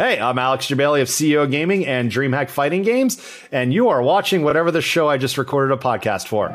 Hey, 0.00 0.18
I'm 0.18 0.38
Alex 0.38 0.66
Jebailey 0.68 1.02
of 1.02 1.08
CEO 1.08 1.50
Gaming 1.50 1.84
and 1.84 2.10
DreamHack 2.10 2.48
Fighting 2.48 2.80
Games, 2.80 3.20
and 3.52 3.70
you 3.70 3.90
are 3.90 4.00
watching 4.00 4.42
whatever 4.42 4.70
the 4.70 4.80
show 4.80 5.10
I 5.10 5.18
just 5.18 5.36
recorded 5.36 5.74
a 5.74 5.76
podcast 5.76 6.26
for. 6.26 6.48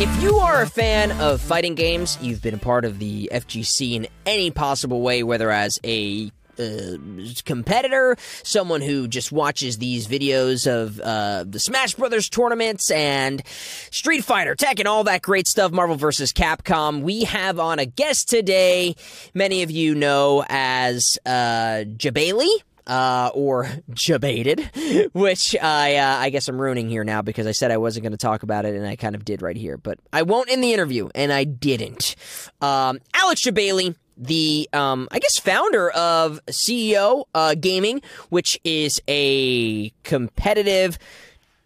If 0.00 0.20
you 0.20 0.38
are 0.38 0.62
a 0.62 0.66
fan 0.66 1.12
of 1.20 1.40
fighting 1.40 1.76
games, 1.76 2.18
you've 2.20 2.42
been 2.42 2.54
a 2.54 2.58
part 2.58 2.84
of 2.84 2.98
the 2.98 3.30
FGC 3.32 3.92
in 3.92 4.08
any 4.26 4.50
possible 4.50 5.02
way, 5.02 5.22
whether 5.22 5.52
as 5.52 5.78
a 5.84 6.32
uh, 6.58 6.96
competitor, 7.44 8.16
someone 8.42 8.80
who 8.80 9.08
just 9.08 9.32
watches 9.32 9.78
these 9.78 10.06
videos 10.06 10.66
of 10.66 11.00
uh, 11.00 11.44
the 11.46 11.58
Smash 11.58 11.94
Brothers 11.94 12.28
tournaments 12.28 12.90
and 12.90 13.42
Street 13.90 14.24
Fighter, 14.24 14.54
Tekken, 14.54 14.86
all 14.86 15.04
that 15.04 15.22
great 15.22 15.46
stuff, 15.46 15.72
Marvel 15.72 15.96
vs. 15.96 16.32
Capcom. 16.32 17.02
We 17.02 17.24
have 17.24 17.58
on 17.58 17.78
a 17.78 17.86
guest 17.86 18.28
today, 18.28 18.96
many 19.34 19.62
of 19.62 19.70
you 19.70 19.94
know 19.94 20.44
as 20.48 21.18
uh, 21.26 21.84
Jebailey. 21.96 22.48
Uh, 22.88 23.32
or 23.34 23.64
Jebaited, 23.90 25.10
which 25.12 25.56
I 25.60 25.96
uh, 25.96 26.18
I 26.18 26.30
guess 26.30 26.46
I'm 26.46 26.60
ruining 26.60 26.88
here 26.88 27.02
now 27.02 27.20
because 27.20 27.48
I 27.48 27.50
said 27.50 27.72
I 27.72 27.78
wasn't 27.78 28.04
going 28.04 28.12
to 28.12 28.16
talk 28.16 28.44
about 28.44 28.64
it 28.64 28.76
and 28.76 28.86
I 28.86 28.94
kind 28.94 29.16
of 29.16 29.24
did 29.24 29.42
right 29.42 29.56
here, 29.56 29.76
but 29.76 29.98
I 30.12 30.22
won't 30.22 30.50
in 30.50 30.60
the 30.60 30.72
interview 30.72 31.08
and 31.12 31.32
I 31.32 31.42
didn't. 31.42 32.14
Um, 32.60 33.00
Alex 33.12 33.42
Jebailey 33.42 33.96
the 34.16 34.68
um, 34.72 35.08
I 35.10 35.18
guess 35.18 35.38
founder 35.38 35.90
of 35.90 36.40
CEO 36.46 37.24
uh, 37.34 37.54
Gaming, 37.54 38.02
which 38.30 38.58
is 38.64 39.00
a 39.08 39.90
competitive 40.04 40.98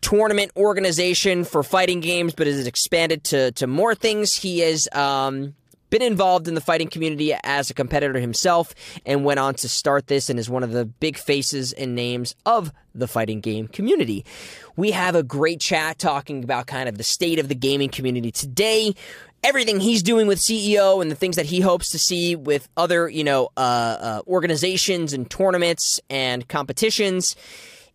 tournament 0.00 0.50
organization 0.56 1.44
for 1.44 1.62
fighting 1.62 2.00
games, 2.00 2.34
but 2.34 2.46
has 2.46 2.66
expanded 2.66 3.24
to 3.24 3.52
to 3.52 3.66
more 3.66 3.94
things. 3.94 4.34
He 4.34 4.60
has 4.60 4.88
um, 4.92 5.54
been 5.90 6.02
involved 6.02 6.48
in 6.48 6.54
the 6.54 6.60
fighting 6.60 6.88
community 6.88 7.34
as 7.44 7.68
a 7.68 7.74
competitor 7.74 8.18
himself 8.18 8.74
and 9.04 9.24
went 9.24 9.40
on 9.40 9.54
to 9.54 9.68
start 9.68 10.06
this 10.06 10.30
and 10.30 10.38
is 10.38 10.48
one 10.48 10.62
of 10.62 10.72
the 10.72 10.84
big 10.84 11.16
faces 11.18 11.72
and 11.72 11.94
names 11.94 12.34
of 12.46 12.72
the 12.94 13.08
fighting 13.08 13.40
game 13.40 13.68
community. 13.68 14.24
We 14.76 14.92
have 14.92 15.14
a 15.14 15.22
great 15.22 15.60
chat 15.60 15.98
talking 15.98 16.42
about 16.42 16.66
kind 16.66 16.88
of 16.88 16.96
the 16.96 17.04
state 17.04 17.38
of 17.38 17.48
the 17.48 17.54
gaming 17.54 17.90
community 17.90 18.30
today 18.30 18.94
everything 19.42 19.80
he's 19.80 20.02
doing 20.02 20.26
with 20.26 20.38
CEO 20.38 21.00
and 21.02 21.10
the 21.10 21.14
things 21.14 21.36
that 21.36 21.46
he 21.46 21.60
hopes 21.60 21.90
to 21.90 21.98
see 21.98 22.36
with 22.36 22.68
other, 22.76 23.08
you 23.08 23.24
know, 23.24 23.48
uh, 23.56 23.60
uh, 23.60 24.22
organizations 24.26 25.12
and 25.12 25.30
tournaments 25.30 26.00
and 26.10 26.46
competitions. 26.48 27.36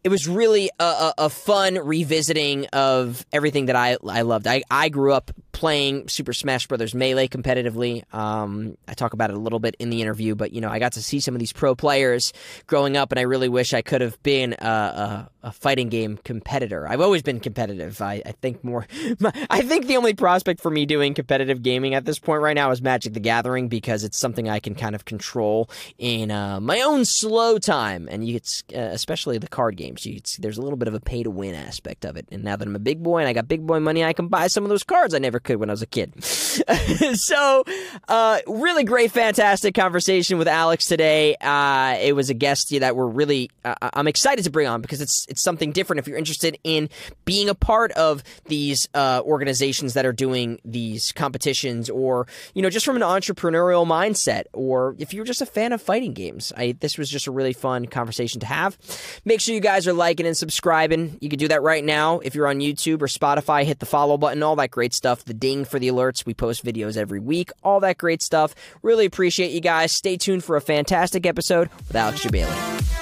It 0.03 0.09
was 0.09 0.27
really 0.27 0.69
a, 0.79 0.83
a, 0.83 1.13
a, 1.17 1.29
fun 1.29 1.75
revisiting 1.75 2.67
of 2.67 3.25
everything 3.33 3.65
that 3.67 3.75
I 3.75 3.97
I 4.07 4.21
loved. 4.21 4.45
I, 4.45 4.61
I 4.69 4.89
grew 4.89 5.13
up 5.13 5.31
playing 5.55 6.05
Super 6.09 6.33
Smash 6.33 6.67
Brothers 6.67 6.93
Melee 6.93 7.29
competitively. 7.29 8.03
Um, 8.13 8.77
I 8.89 8.93
talk 8.93 9.13
about 9.13 9.29
it 9.29 9.37
a 9.37 9.39
little 9.39 9.59
bit 9.59 9.77
in 9.79 9.89
the 9.89 10.01
interview, 10.01 10.35
but 10.35 10.51
you 10.51 10.59
know, 10.59 10.67
I 10.67 10.79
got 10.79 10.91
to 10.93 11.01
see 11.01 11.21
some 11.21 11.33
of 11.33 11.39
these 11.39 11.53
pro 11.53 11.75
players 11.75 12.33
growing 12.67 12.97
up, 12.97 13.13
and 13.13 13.19
I 13.19 13.21
really 13.21 13.47
wish 13.47 13.73
I 13.73 13.81
could 13.81 14.01
have 14.01 14.21
been 14.21 14.53
a, 14.59 14.65
a, 14.65 15.29
a 15.43 15.51
fighting 15.53 15.87
game 15.87 16.19
competitor. 16.25 16.85
I've 16.85 16.99
always 16.99 17.21
been 17.21 17.39
competitive. 17.39 18.01
I, 18.01 18.21
I 18.25 18.33
think 18.33 18.65
more. 18.65 18.85
I 19.49 19.61
think 19.61 19.87
the 19.87 19.95
only 19.95 20.13
prospect 20.13 20.59
for 20.59 20.69
me 20.69 20.85
doing 20.85 21.13
competitive 21.13 21.63
gaming 21.63 21.93
at 21.95 22.03
this 22.03 22.19
point 22.19 22.41
right 22.41 22.53
now 22.53 22.71
is 22.71 22.81
Magic 22.81 23.13
the 23.13 23.21
Gathering 23.21 23.69
because 23.69 24.03
it's 24.03 24.17
something 24.17 24.49
I 24.49 24.59
can 24.59 24.75
kind 24.75 24.93
of 24.93 25.05
control 25.05 25.69
in 25.97 26.31
uh, 26.31 26.59
my 26.59 26.81
own 26.81 27.05
slow 27.05 27.59
time, 27.59 28.09
and 28.11 28.27
you 28.27 28.41
uh, 28.75 28.79
especially 28.79 29.37
the 29.37 29.47
card 29.47 29.77
games. 29.77 30.05
You 30.05 30.19
there's 30.39 30.57
a 30.57 30.61
little 30.61 30.77
bit 30.77 30.89
of 30.89 30.93
a 30.93 30.99
pay 30.99 31.23
to 31.23 31.31
win 31.31 31.55
aspect 31.55 32.03
of 32.03 32.17
it, 32.17 32.27
and 32.29 32.43
now 32.43 32.57
that 32.57 32.67
I'm 32.67 32.75
a 32.75 32.79
big 32.79 33.01
boy 33.01 33.19
and 33.19 33.29
I 33.29 33.31
got 33.31 33.47
big 33.47 33.65
boy 33.65 33.79
money, 33.79 34.03
I 34.03 34.11
can 34.11 34.27
buy 34.27 34.47
some 34.47 34.65
of 34.65 34.69
those 34.69 34.83
cards 34.83 35.13
I 35.13 35.19
never 35.19 35.39
could 35.45 35.57
when 35.57 35.69
I 35.69 35.73
was 35.73 35.81
a 35.81 35.87
kid. 35.87 36.21
so, 37.13 37.63
uh, 38.07 38.39
really 38.47 38.83
great, 38.83 39.11
fantastic 39.11 39.73
conversation 39.75 40.37
with 40.37 40.47
Alex 40.47 40.85
today. 40.85 41.35
Uh, 41.39 41.97
it 42.01 42.13
was 42.13 42.29
a 42.29 42.33
guest 42.33 42.65
that 42.79 42.95
we're 42.95 43.07
really, 43.07 43.51
uh, 43.63 43.75
I'm 43.93 44.07
excited 44.07 44.43
to 44.45 44.51
bring 44.51 44.67
on 44.67 44.81
because 44.81 45.01
it's 45.01 45.25
it's 45.29 45.43
something 45.43 45.71
different. 45.71 45.99
If 45.99 46.07
you're 46.07 46.17
interested 46.17 46.57
in 46.63 46.89
being 47.25 47.47
a 47.47 47.55
part 47.55 47.91
of 47.91 48.23
these 48.45 48.89
uh, 48.93 49.21
organizations 49.23 49.93
that 49.93 50.05
are 50.05 50.13
doing 50.13 50.59
these 50.65 51.11
competitions, 51.11 51.89
or 51.89 52.27
you 52.53 52.61
know, 52.61 52.69
just 52.69 52.85
from 52.85 52.95
an 52.95 53.03
entrepreneurial 53.03 53.85
mindset, 53.85 54.45
or 54.53 54.95
if 54.97 55.13
you're 55.13 55.25
just 55.25 55.41
a 55.41 55.45
fan 55.45 55.73
of 55.73 55.81
fighting 55.81 56.13
games, 56.13 56.51
I, 56.57 56.75
this 56.79 56.97
was 56.97 57.09
just 57.09 57.27
a 57.27 57.31
really 57.31 57.53
fun 57.53 57.85
conversation 57.85 58.39
to 58.39 58.47
have. 58.47 58.77
Make 59.25 59.41
sure 59.41 59.53
you 59.53 59.61
guys 59.61 59.87
are 59.87 59.93
liking 59.93 60.25
and 60.25 60.35
subscribing. 60.35 61.17
You 61.21 61.29
can 61.29 61.39
do 61.39 61.47
that 61.49 61.61
right 61.61 61.83
now 61.83 62.19
if 62.19 62.33
you're 62.33 62.47
on 62.47 62.59
YouTube 62.59 63.01
or 63.01 63.07
Spotify. 63.07 63.63
Hit 63.63 63.79
the 63.79 63.85
follow 63.85 64.17
button, 64.17 64.41
all 64.41 64.55
that 64.55 64.71
great 64.71 64.93
stuff. 64.93 65.23
The 65.23 65.34
ding 65.39 65.65
for 65.65 65.79
the 65.79 65.87
alerts. 65.87 66.25
We 66.25 66.33
post 66.33 66.65
videos 66.65 66.97
every 66.97 67.19
week, 67.19 67.51
all 67.63 67.79
that 67.81 67.97
great 67.97 68.21
stuff. 68.21 68.55
Really 68.81 69.05
appreciate 69.05 69.51
you 69.51 69.61
guys. 69.61 69.91
Stay 69.91 70.17
tuned 70.17 70.43
for 70.43 70.55
a 70.55 70.61
fantastic 70.61 71.25
episode 71.25 71.69
with 71.87 71.95
Alex 71.95 72.23
Jebailey 72.23 72.94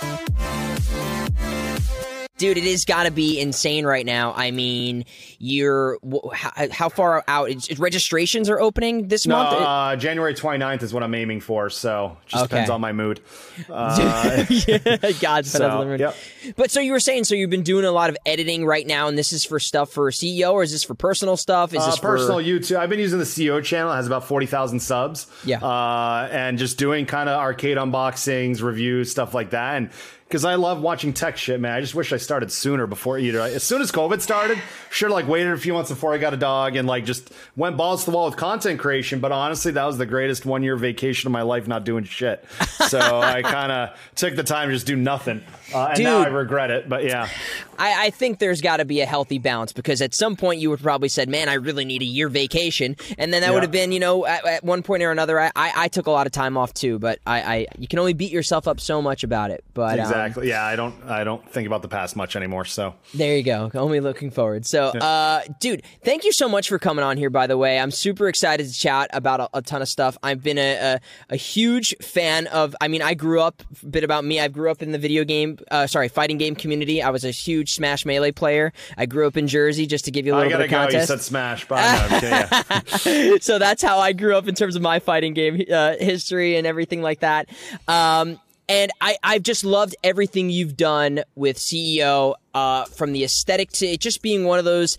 dude, 2.43 2.57
it 2.57 2.65
is 2.65 2.83
got 2.83 3.03
to 3.03 3.11
be 3.11 3.39
insane 3.39 3.85
right 3.85 4.05
now. 4.05 4.33
I 4.33 4.51
mean, 4.51 5.05
you're 5.39 5.97
how, 6.33 6.67
how 6.71 6.89
far 6.89 7.23
out? 7.25 7.49
It's, 7.49 7.79
registrations 7.79 8.49
are 8.49 8.59
opening 8.59 9.07
this 9.07 9.25
no, 9.25 9.37
month. 9.37 9.53
Uh, 9.53 9.95
January 9.95 10.33
29th 10.33 10.83
is 10.83 10.93
what 10.93 11.03
I'm 11.03 11.15
aiming 11.15 11.39
for. 11.39 11.69
So 11.69 12.17
just 12.25 12.43
okay. 12.43 12.49
depends 12.49 12.69
on 12.69 12.81
my 12.81 12.91
mood. 12.91 13.21
Uh, 13.69 14.45
yeah, 14.49 15.11
God, 15.21 15.45
so, 15.45 15.95
yep. 15.95 16.15
But 16.55 16.71
so 16.71 16.79
you 16.79 16.91
were 16.91 16.99
saying, 16.99 17.23
so 17.23 17.35
you've 17.35 17.49
been 17.49 17.63
doing 17.63 17.85
a 17.85 17.91
lot 17.91 18.09
of 18.09 18.17
editing 18.25 18.65
right 18.65 18.85
now, 18.85 19.07
and 19.07 19.17
this 19.17 19.31
is 19.31 19.45
for 19.45 19.59
stuff 19.59 19.91
for 19.91 20.09
CEO, 20.11 20.53
or 20.53 20.63
is 20.63 20.71
this 20.71 20.83
for 20.83 20.95
personal 20.95 21.37
stuff? 21.37 21.73
Is 21.73 21.81
uh, 21.81 21.85
this 21.85 21.99
personal 21.99 22.39
for... 22.39 22.43
YouTube? 22.43 22.77
I've 22.77 22.89
been 22.89 22.99
using 22.99 23.19
the 23.19 23.25
CEO 23.25 23.63
channel. 23.63 23.91
It 23.91 23.95
has 23.95 24.07
about 24.07 24.25
forty 24.25 24.47
thousand 24.47 24.79
subs. 24.79 25.27
Yeah, 25.45 25.59
uh, 25.59 26.27
and 26.31 26.57
just 26.57 26.77
doing 26.77 27.05
kind 27.05 27.29
of 27.29 27.39
arcade 27.39 27.77
unboxings, 27.77 28.61
reviews, 28.61 29.11
stuff 29.11 29.33
like 29.33 29.51
that, 29.51 29.77
and 29.77 29.89
because 30.33 30.45
I 30.45 30.55
love 30.55 30.81
watching 30.81 31.13
tech 31.13 31.37
shit, 31.37 31.59
man. 31.59 31.73
I 31.73 31.79
just 31.79 31.93
wish 31.93 32.11
I 32.11 32.17
started 32.17 32.51
sooner 32.51 32.87
before 32.87 33.19
either. 33.19 33.39
As 33.39 33.61
soon 33.61 33.83
as 33.83 33.91
COVID 33.91 34.19
started, 34.19 34.57
sure, 34.89 35.11
like 35.11 35.27
waited 35.27 35.53
a 35.53 35.57
few 35.57 35.73
months 35.73 35.91
before 35.91 36.11
I 36.11 36.17
got 36.17 36.33
a 36.33 36.37
dog 36.37 36.75
and 36.75 36.87
like 36.87 37.05
just 37.05 37.31
went 37.55 37.77
balls 37.77 38.05
to 38.05 38.09
the 38.09 38.17
wall 38.17 38.25
with 38.25 38.35
content 38.35 38.79
creation. 38.79 39.19
But 39.19 39.31
honestly, 39.31 39.73
that 39.73 39.85
was 39.85 39.99
the 39.99 40.07
greatest 40.07 40.43
one 40.43 40.63
year 40.63 40.75
vacation 40.75 41.27
of 41.27 41.33
my 41.33 41.43
life, 41.43 41.67
not 41.67 41.83
doing 41.83 42.03
shit. 42.03 42.43
So 42.87 42.97
I 43.21 43.43
kind 43.43 43.71
of 43.71 43.95
took 44.15 44.35
the 44.35 44.41
time 44.41 44.69
to 44.69 44.73
just 44.73 44.87
do 44.87 44.95
nothing. 44.95 45.43
Uh, 45.71 45.89
and 45.89 45.97
Dude, 45.97 46.05
now 46.05 46.21
I 46.21 46.27
regret 46.29 46.71
it, 46.71 46.89
but 46.89 47.03
yeah. 47.03 47.29
I, 47.77 48.07
I 48.07 48.09
think 48.11 48.39
there's 48.39 48.61
got 48.61 48.77
to 48.77 48.85
be 48.85 49.01
a 49.01 49.05
healthy 49.05 49.39
balance 49.39 49.73
because 49.73 50.01
at 50.01 50.13
some 50.13 50.35
point 50.35 50.59
you 50.61 50.69
would 50.69 50.81
probably 50.81 51.09
said, 51.09 51.29
"Man, 51.29 51.49
I 51.49 51.55
really 51.55 51.85
need 51.85 52.01
a 52.01 52.05
year 52.05 52.29
vacation," 52.29 52.95
and 53.17 53.33
then 53.33 53.41
that 53.41 53.47
yeah. 53.47 53.53
would 53.53 53.63
have 53.63 53.71
been, 53.71 53.91
you 53.91 53.99
know, 53.99 54.25
at, 54.25 54.45
at, 54.45 54.63
one 54.63 54.83
point 54.83 55.03
or 55.03 55.11
another. 55.11 55.39
I, 55.39 55.51
I, 55.55 55.73
I, 55.75 55.87
took 55.87 56.07
a 56.07 56.11
lot 56.11 56.25
of 56.25 56.31
time 56.31 56.57
off 56.57 56.73
too, 56.73 56.99
but 56.99 57.19
I, 57.25 57.41
I 57.41 57.67
you 57.77 57.87
can 57.87 57.99
only 57.99 58.13
beat 58.13 58.31
yourself 58.31 58.67
up 58.67 58.79
so 58.79 59.01
much 59.01 59.23
about 59.23 59.51
it. 59.51 59.63
But 59.73 59.99
um, 59.99 60.22
exactly, 60.25 60.49
yeah, 60.49 60.65
I 60.65 60.75
don't 60.75 60.95
I 61.05 61.23
don't 61.23 61.47
think 61.49 61.67
about 61.67 61.81
the 61.81 61.87
past 61.87 62.15
much 62.15 62.35
anymore. 62.35 62.65
So 62.65 62.95
there 63.13 63.35
you 63.35 63.43
go. 63.43 63.71
Only 63.73 63.99
looking 63.99 64.31
forward. 64.31 64.65
So, 64.65 64.91
yeah. 64.93 65.03
uh, 65.03 65.41
dude, 65.59 65.83
thank 66.03 66.23
you 66.23 66.31
so 66.31 66.47
much 66.49 66.69
for 66.69 66.79
coming 66.79 67.03
on 67.03 67.17
here. 67.17 67.29
By 67.29 67.47
the 67.47 67.57
way, 67.57 67.79
I'm 67.79 67.91
super 67.91 68.27
excited 68.27 68.67
to 68.67 68.73
chat 68.73 69.09
about 69.13 69.39
a, 69.39 69.49
a 69.53 69.61
ton 69.61 69.81
of 69.81 69.87
stuff. 69.87 70.17
I've 70.23 70.43
been 70.43 70.57
a, 70.57 70.75
a, 70.75 70.99
a 71.29 71.35
huge 71.35 71.95
fan 72.01 72.47
of. 72.47 72.75
I 72.81 72.87
mean, 72.87 73.01
I 73.01 73.13
grew 73.13 73.41
up. 73.41 73.63
A 73.81 73.85
bit 73.85 74.03
about 74.03 74.25
me. 74.25 74.39
I 74.39 74.47
grew 74.47 74.71
up 74.71 74.81
in 74.81 74.91
the 74.91 74.97
video 74.97 75.23
game. 75.23 75.57
Uh, 75.71 75.87
sorry, 75.87 76.07
fighting 76.07 76.37
game 76.37 76.55
community. 76.55 77.01
I 77.01 77.09
was 77.09 77.23
a 77.23 77.31
huge 77.31 77.73
Smash 77.73 78.05
Melee 78.05 78.31
player. 78.31 78.73
I 78.97 79.05
grew 79.05 79.27
up 79.27 79.37
in 79.37 79.47
Jersey, 79.47 79.85
just 79.85 80.05
to 80.05 80.11
give 80.11 80.25
you 80.25 80.33
a 80.33 80.37
little 80.37 80.51
bit 80.51 80.61
of 80.61 80.69
go. 80.69 80.77
context. 80.77 81.09
You 81.09 81.15
said 81.17 81.21
Smash, 81.21 81.65
yeah. 81.69 83.37
so 83.41 83.59
that's 83.59 83.81
how 83.81 83.99
I 83.99 84.13
grew 84.13 84.35
up 84.35 84.47
in 84.47 84.55
terms 84.55 84.75
of 84.75 84.81
my 84.81 84.99
fighting 84.99 85.33
game 85.33 85.63
uh, 85.71 85.95
history 85.99 86.55
and 86.55 86.67
everything 86.67 87.01
like 87.01 87.19
that. 87.19 87.49
Um, 87.87 88.39
and 88.73 88.91
I, 88.99 89.17
I've 89.23 89.43
just 89.43 89.63
loved 89.63 89.95
everything 90.03 90.49
you've 90.49 90.75
done 90.75 91.21
with 91.35 91.57
CEO, 91.57 92.33
uh, 92.55 92.85
from 92.85 93.13
the 93.13 93.23
aesthetic 93.23 93.71
to 93.73 93.85
it 93.85 93.99
just 93.99 94.23
being 94.23 94.45
one 94.45 94.57
of 94.57 94.65
those 94.65 94.97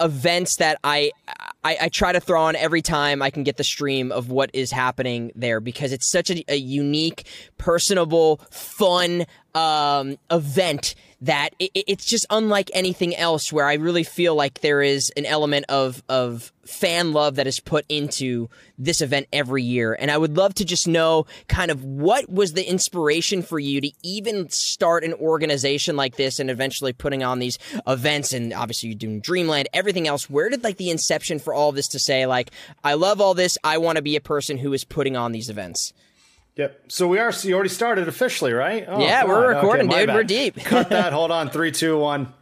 events 0.00 0.56
that 0.56 0.78
I, 0.84 1.10
I, 1.64 1.76
I 1.82 1.88
try 1.88 2.12
to 2.12 2.20
throw 2.20 2.42
on 2.42 2.54
every 2.54 2.82
time 2.82 3.22
I 3.22 3.30
can 3.30 3.42
get 3.42 3.56
the 3.56 3.64
stream 3.64 4.12
of 4.12 4.30
what 4.30 4.50
is 4.52 4.70
happening 4.70 5.32
there 5.34 5.58
because 5.58 5.92
it's 5.92 6.08
such 6.08 6.30
a, 6.30 6.44
a 6.48 6.56
unique, 6.56 7.26
personable, 7.58 8.40
fun 8.50 9.26
um, 9.56 10.18
event 10.30 10.94
that 11.20 11.50
it, 11.58 11.70
it's 11.74 12.04
just 12.04 12.26
unlike 12.30 12.70
anything 12.74 13.16
else 13.16 13.52
where 13.52 13.66
I 13.66 13.74
really 13.74 14.04
feel 14.04 14.34
like 14.34 14.60
there 14.60 14.82
is 14.82 15.10
an 15.16 15.26
element 15.26 15.66
of 15.68 16.02
of 16.08 16.52
fan 16.64 17.12
love 17.12 17.36
that 17.36 17.46
is 17.46 17.60
put 17.60 17.86
into 17.88 18.48
this 18.76 19.00
event 19.00 19.28
every 19.32 19.62
year. 19.62 19.96
And 19.98 20.10
I 20.10 20.18
would 20.18 20.36
love 20.36 20.54
to 20.54 20.64
just 20.64 20.88
know 20.88 21.26
kind 21.48 21.70
of 21.70 21.84
what 21.84 22.28
was 22.28 22.52
the 22.52 22.68
inspiration 22.68 23.42
for 23.42 23.58
you 23.58 23.80
to 23.80 23.90
even 24.02 24.48
start 24.48 25.04
an 25.04 25.14
organization 25.14 25.96
like 25.96 26.16
this 26.16 26.40
and 26.40 26.50
eventually 26.50 26.92
putting 26.92 27.22
on 27.22 27.38
these 27.38 27.58
events. 27.86 28.32
And 28.32 28.52
obviously 28.52 28.88
you're 28.90 28.98
doing 28.98 29.20
Dreamland 29.20 29.68
everything 29.72 30.08
else. 30.08 30.28
Where 30.28 30.48
did 30.48 30.64
like 30.64 30.76
the 30.76 30.90
inception 30.90 31.38
for 31.38 31.54
all 31.54 31.72
this 31.72 31.88
to 31.88 31.98
say 31.98 32.26
like 32.26 32.50
I 32.82 32.94
love 32.94 33.20
all 33.20 33.34
this. 33.34 33.56
I 33.62 33.78
want 33.78 33.96
to 33.96 34.02
be 34.02 34.16
a 34.16 34.20
person 34.20 34.58
who 34.58 34.72
is 34.72 34.84
putting 34.84 35.16
on 35.16 35.32
these 35.32 35.48
events 35.48 35.92
Yep. 36.56 36.84
So 36.88 37.06
we 37.06 37.18
are. 37.18 37.32
You 37.42 37.54
already 37.54 37.68
started 37.68 38.08
officially, 38.08 38.52
right? 38.52 38.84
Oh, 38.88 39.00
yeah, 39.00 39.24
we're 39.24 39.46
on. 39.50 39.56
recording, 39.56 39.88
okay, 39.88 40.00
dude. 40.00 40.06
Bad. 40.08 40.14
We're 40.16 40.24
deep. 40.24 40.56
Cut 40.56 40.88
that. 40.88 41.12
Hold 41.12 41.30
on. 41.30 41.50
Three, 41.50 41.70
two, 41.70 41.98
one. 41.98 42.32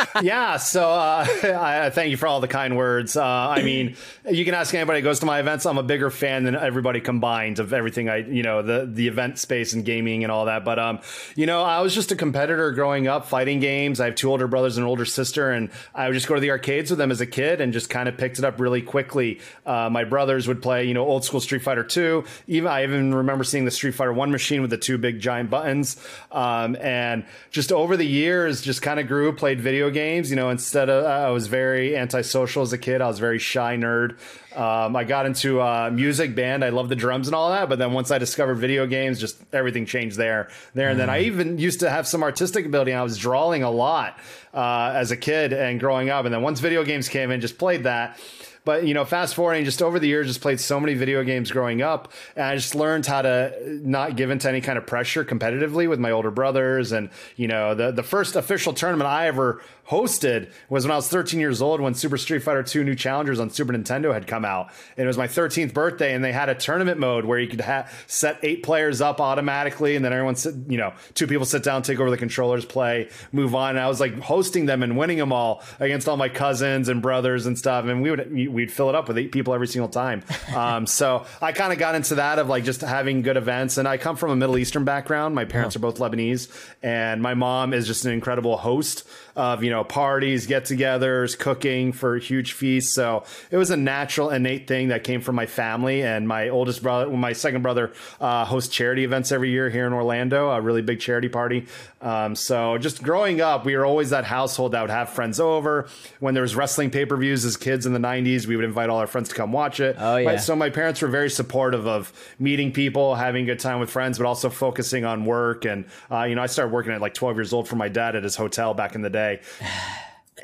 yeah, 0.22 0.56
so 0.56 0.90
uh, 0.90 1.26
I 1.42 1.90
thank 1.90 2.10
you 2.10 2.16
for 2.16 2.26
all 2.26 2.40
the 2.40 2.48
kind 2.48 2.76
words. 2.76 3.16
Uh, 3.16 3.24
I 3.24 3.62
mean, 3.62 3.96
you 4.28 4.44
can 4.44 4.54
ask 4.54 4.74
anybody 4.74 5.00
who 5.00 5.04
goes 5.04 5.20
to 5.20 5.26
my 5.26 5.40
events. 5.40 5.66
I'm 5.66 5.78
a 5.78 5.82
bigger 5.82 6.10
fan 6.10 6.44
than 6.44 6.54
everybody 6.54 7.00
combined 7.00 7.58
of 7.58 7.72
everything 7.72 8.08
I, 8.08 8.18
you 8.18 8.42
know, 8.42 8.62
the 8.62 8.88
the 8.90 9.08
event 9.08 9.38
space 9.38 9.72
and 9.72 9.84
gaming 9.84 10.24
and 10.24 10.30
all 10.30 10.46
that. 10.46 10.64
But 10.64 10.78
um, 10.78 11.00
you 11.36 11.46
know, 11.46 11.62
I 11.62 11.80
was 11.80 11.94
just 11.94 12.12
a 12.12 12.16
competitor 12.16 12.72
growing 12.72 13.06
up, 13.06 13.26
fighting 13.26 13.60
games. 13.60 14.00
I 14.00 14.06
have 14.06 14.14
two 14.14 14.30
older 14.30 14.46
brothers 14.46 14.76
and 14.76 14.84
an 14.84 14.88
older 14.88 15.04
sister, 15.04 15.50
and 15.50 15.70
I 15.94 16.08
would 16.08 16.14
just 16.14 16.26
go 16.26 16.34
to 16.34 16.40
the 16.40 16.50
arcades 16.50 16.90
with 16.90 16.98
them 16.98 17.10
as 17.10 17.20
a 17.20 17.26
kid 17.26 17.60
and 17.60 17.72
just 17.72 17.90
kind 17.90 18.08
of 18.08 18.16
picked 18.16 18.38
it 18.38 18.44
up 18.44 18.60
really 18.60 18.82
quickly. 18.82 19.40
Uh, 19.66 19.88
my 19.90 20.04
brothers 20.04 20.48
would 20.48 20.62
play, 20.62 20.84
you 20.84 20.94
know, 20.94 21.04
old 21.04 21.24
school 21.24 21.40
Street 21.40 21.62
Fighter 21.62 21.84
Two. 21.84 22.24
Even 22.46 22.70
I 22.70 22.82
even 22.82 23.14
remember 23.14 23.44
seeing 23.44 23.64
the 23.64 23.70
Street 23.70 23.94
Fighter 23.94 24.12
One 24.12 24.30
machine 24.30 24.60
with 24.60 24.70
the 24.70 24.78
two 24.78 24.98
big 24.98 25.20
giant 25.20 25.50
buttons. 25.50 25.96
Um, 26.30 26.76
and 26.76 27.24
just 27.50 27.72
over 27.72 27.96
the 27.96 28.06
years, 28.06 28.62
just 28.62 28.82
kind 28.82 29.00
of 29.00 29.06
grew, 29.06 29.32
played 29.32 29.60
video 29.64 29.90
games. 29.90 30.30
You 30.30 30.36
know, 30.36 30.50
instead 30.50 30.88
of 30.88 31.04
I 31.04 31.30
was 31.30 31.48
very 31.48 31.96
antisocial 31.96 32.62
as 32.62 32.72
a 32.72 32.78
kid. 32.78 33.00
I 33.00 33.08
was 33.08 33.18
very 33.18 33.40
shy 33.40 33.76
nerd. 33.76 34.18
Um, 34.54 34.94
I 34.94 35.02
got 35.02 35.26
into 35.26 35.60
uh, 35.60 35.90
music, 35.92 36.36
band. 36.36 36.64
I 36.64 36.68
love 36.68 36.88
the 36.88 36.94
drums 36.94 37.26
and 37.26 37.34
all 37.34 37.50
that. 37.50 37.68
But 37.68 37.80
then 37.80 37.92
once 37.92 38.12
I 38.12 38.18
discovered 38.18 38.56
video 38.56 38.86
games, 38.86 39.18
just 39.18 39.36
everything 39.52 39.86
changed 39.86 40.16
there. 40.16 40.48
There 40.74 40.90
and 40.90 41.00
then 41.00 41.10
I 41.10 41.22
even 41.22 41.58
used 41.58 41.80
to 41.80 41.90
have 41.90 42.06
some 42.06 42.22
artistic 42.22 42.66
ability. 42.66 42.92
I 42.92 43.02
was 43.02 43.18
drawing 43.18 43.64
a 43.64 43.70
lot 43.70 44.18
uh, 44.52 44.92
as 44.94 45.10
a 45.10 45.16
kid 45.16 45.52
and 45.52 45.80
growing 45.80 46.10
up. 46.10 46.24
And 46.24 46.32
then 46.32 46.42
once 46.42 46.60
video 46.60 46.84
games 46.84 47.08
came 47.08 47.32
in, 47.32 47.40
just 47.40 47.58
played 47.58 47.82
that. 47.84 48.20
But 48.64 48.86
you 48.86 48.94
know, 48.94 49.04
fast 49.04 49.34
forwarding 49.34 49.64
just 49.64 49.82
over 49.82 49.98
the 49.98 50.08
years, 50.08 50.26
just 50.26 50.40
played 50.40 50.58
so 50.58 50.80
many 50.80 50.94
video 50.94 51.22
games 51.22 51.50
growing 51.50 51.82
up, 51.82 52.12
and 52.34 52.44
I 52.46 52.56
just 52.56 52.74
learned 52.74 53.06
how 53.06 53.22
to 53.22 53.52
not 53.82 54.16
give 54.16 54.30
into 54.30 54.48
any 54.48 54.60
kind 54.60 54.78
of 54.78 54.86
pressure 54.86 55.24
competitively 55.24 55.88
with 55.88 56.00
my 56.00 56.10
older 56.10 56.30
brothers. 56.30 56.92
And 56.92 57.10
you 57.36 57.48
know, 57.48 57.74
the 57.74 57.90
the 57.90 58.02
first 58.02 58.36
official 58.36 58.72
tournament 58.72 59.08
I 59.08 59.26
ever 59.26 59.60
hosted 59.88 60.50
was 60.68 60.84
when 60.84 60.92
I 60.92 60.96
was 60.96 61.08
13 61.08 61.40
years 61.40 61.60
old 61.60 61.80
when 61.80 61.94
Super 61.94 62.16
Street 62.16 62.42
Fighter 62.42 62.62
2 62.62 62.84
New 62.84 62.94
Challengers 62.94 63.38
on 63.38 63.50
Super 63.50 63.72
Nintendo 63.72 64.12
had 64.12 64.26
come 64.26 64.44
out. 64.44 64.70
And 64.96 65.04
it 65.04 65.06
was 65.06 65.18
my 65.18 65.28
13th 65.28 65.74
birthday, 65.74 66.14
and 66.14 66.24
they 66.24 66.32
had 66.32 66.48
a 66.48 66.54
tournament 66.54 66.98
mode 66.98 67.24
where 67.24 67.38
you 67.38 67.48
could 67.48 67.60
ha- 67.60 67.88
set 68.06 68.38
eight 68.42 68.62
players 68.62 69.00
up 69.00 69.20
automatically, 69.20 69.96
and 69.96 70.04
then 70.04 70.12
everyone, 70.12 70.36
sit, 70.36 70.54
you 70.68 70.78
know, 70.78 70.94
two 71.14 71.26
people 71.26 71.44
sit 71.44 71.62
down, 71.62 71.82
take 71.82 72.00
over 72.00 72.10
the 72.10 72.16
controllers, 72.16 72.64
play, 72.64 73.08
move 73.32 73.54
on. 73.54 73.70
And 73.70 73.80
I 73.80 73.88
was 73.88 74.00
like 74.00 74.18
hosting 74.18 74.66
them 74.66 74.82
and 74.82 74.96
winning 74.96 75.18
them 75.18 75.32
all 75.32 75.62
against 75.80 76.08
all 76.08 76.16
my 76.16 76.28
cousins 76.28 76.88
and 76.88 77.02
brothers 77.02 77.46
and 77.46 77.58
stuff. 77.58 77.84
And 77.84 78.02
we 78.02 78.10
would 78.10 78.32
we'd 78.32 78.72
fill 78.72 78.88
it 78.88 78.94
up 78.94 79.08
with 79.08 79.18
eight 79.18 79.32
people 79.32 79.54
every 79.54 79.68
single 79.68 79.88
time. 79.88 80.22
Um, 80.54 80.86
so 80.86 81.26
I 81.42 81.52
kind 81.52 81.72
of 81.72 81.78
got 81.80 81.96
into 81.96 82.16
that 82.16 82.38
of 82.38 82.48
like 82.48 82.64
just 82.64 82.80
having 82.82 83.22
good 83.22 83.36
events. 83.36 83.76
And 83.76 83.88
I 83.88 83.96
come 83.96 84.14
from 84.14 84.30
a 84.30 84.36
Middle 84.36 84.56
Eastern 84.56 84.84
background. 84.84 85.34
My 85.34 85.44
parents 85.46 85.74
are 85.74 85.80
both 85.80 85.98
Lebanese, 85.98 86.48
and 86.82 87.20
my 87.20 87.34
mom 87.34 87.72
is 87.72 87.86
just 87.86 88.04
an 88.04 88.12
incredible 88.12 88.56
host 88.56 89.04
of 89.36 89.64
you 89.64 89.70
know 89.70 89.84
parties, 89.84 90.46
get-togethers, 90.46 91.38
cooking 91.38 91.92
for 91.92 92.16
huge 92.18 92.52
feasts. 92.52 92.94
So 92.94 93.24
it 93.50 93.56
was 93.56 93.70
a 93.70 93.76
natural, 93.76 94.30
innate 94.30 94.66
thing 94.66 94.88
that 94.88 95.04
came 95.04 95.20
from 95.20 95.36
my 95.36 95.46
family. 95.46 96.02
And 96.02 96.28
my 96.28 96.48
oldest 96.48 96.82
brother, 96.82 97.10
my 97.10 97.32
second 97.32 97.62
brother, 97.62 97.92
uh, 98.20 98.44
hosts 98.44 98.74
charity 98.74 99.04
events 99.04 99.32
every 99.32 99.50
year 99.50 99.70
here 99.70 99.86
in 99.86 99.92
Orlando, 99.92 100.50
a 100.50 100.60
really 100.60 100.82
big 100.82 101.00
charity 101.00 101.28
party. 101.28 101.66
Um, 102.00 102.36
so 102.36 102.76
just 102.78 103.02
growing 103.02 103.40
up, 103.40 103.64
we 103.64 103.76
were 103.76 103.86
always 103.86 104.10
that 104.10 104.24
household 104.24 104.72
that 104.72 104.82
would 104.82 104.90
have 104.90 105.08
friends 105.08 105.40
over. 105.40 105.88
When 106.20 106.34
there 106.34 106.42
was 106.42 106.54
wrestling 106.54 106.90
pay-per-views 106.90 107.44
as 107.44 107.56
kids 107.56 107.86
in 107.86 107.94
the 107.94 107.98
'90s, 107.98 108.46
we 108.46 108.56
would 108.56 108.64
invite 108.64 108.90
all 108.90 108.98
our 108.98 109.06
friends 109.06 109.30
to 109.30 109.34
come 109.34 109.52
watch 109.52 109.80
it. 109.80 109.96
Oh, 109.98 110.16
yeah. 110.16 110.36
So 110.36 110.54
my 110.54 110.68
parents 110.68 111.00
were 111.00 111.08
very 111.08 111.30
supportive 111.30 111.86
of 111.86 112.12
meeting 112.38 112.72
people, 112.72 113.14
having 113.14 113.44
a 113.44 113.46
good 113.46 113.60
time 113.60 113.80
with 113.80 113.90
friends, 113.90 114.18
but 114.18 114.26
also 114.26 114.50
focusing 114.50 115.04
on 115.04 115.24
work. 115.24 115.64
And 115.64 115.86
uh, 116.10 116.24
you 116.24 116.34
know, 116.34 116.42
I 116.42 116.46
started 116.46 116.72
working 116.72 116.92
at 116.92 117.00
like 117.00 117.14
12 117.14 117.36
years 117.36 117.52
old 117.52 117.68
for 117.68 117.76
my 117.76 117.88
dad 117.88 118.16
at 118.16 118.22
his 118.22 118.36
hotel 118.36 118.74
back 118.74 118.94
in 118.94 119.00
the 119.00 119.10
day 119.10 119.23
day. 119.24 119.40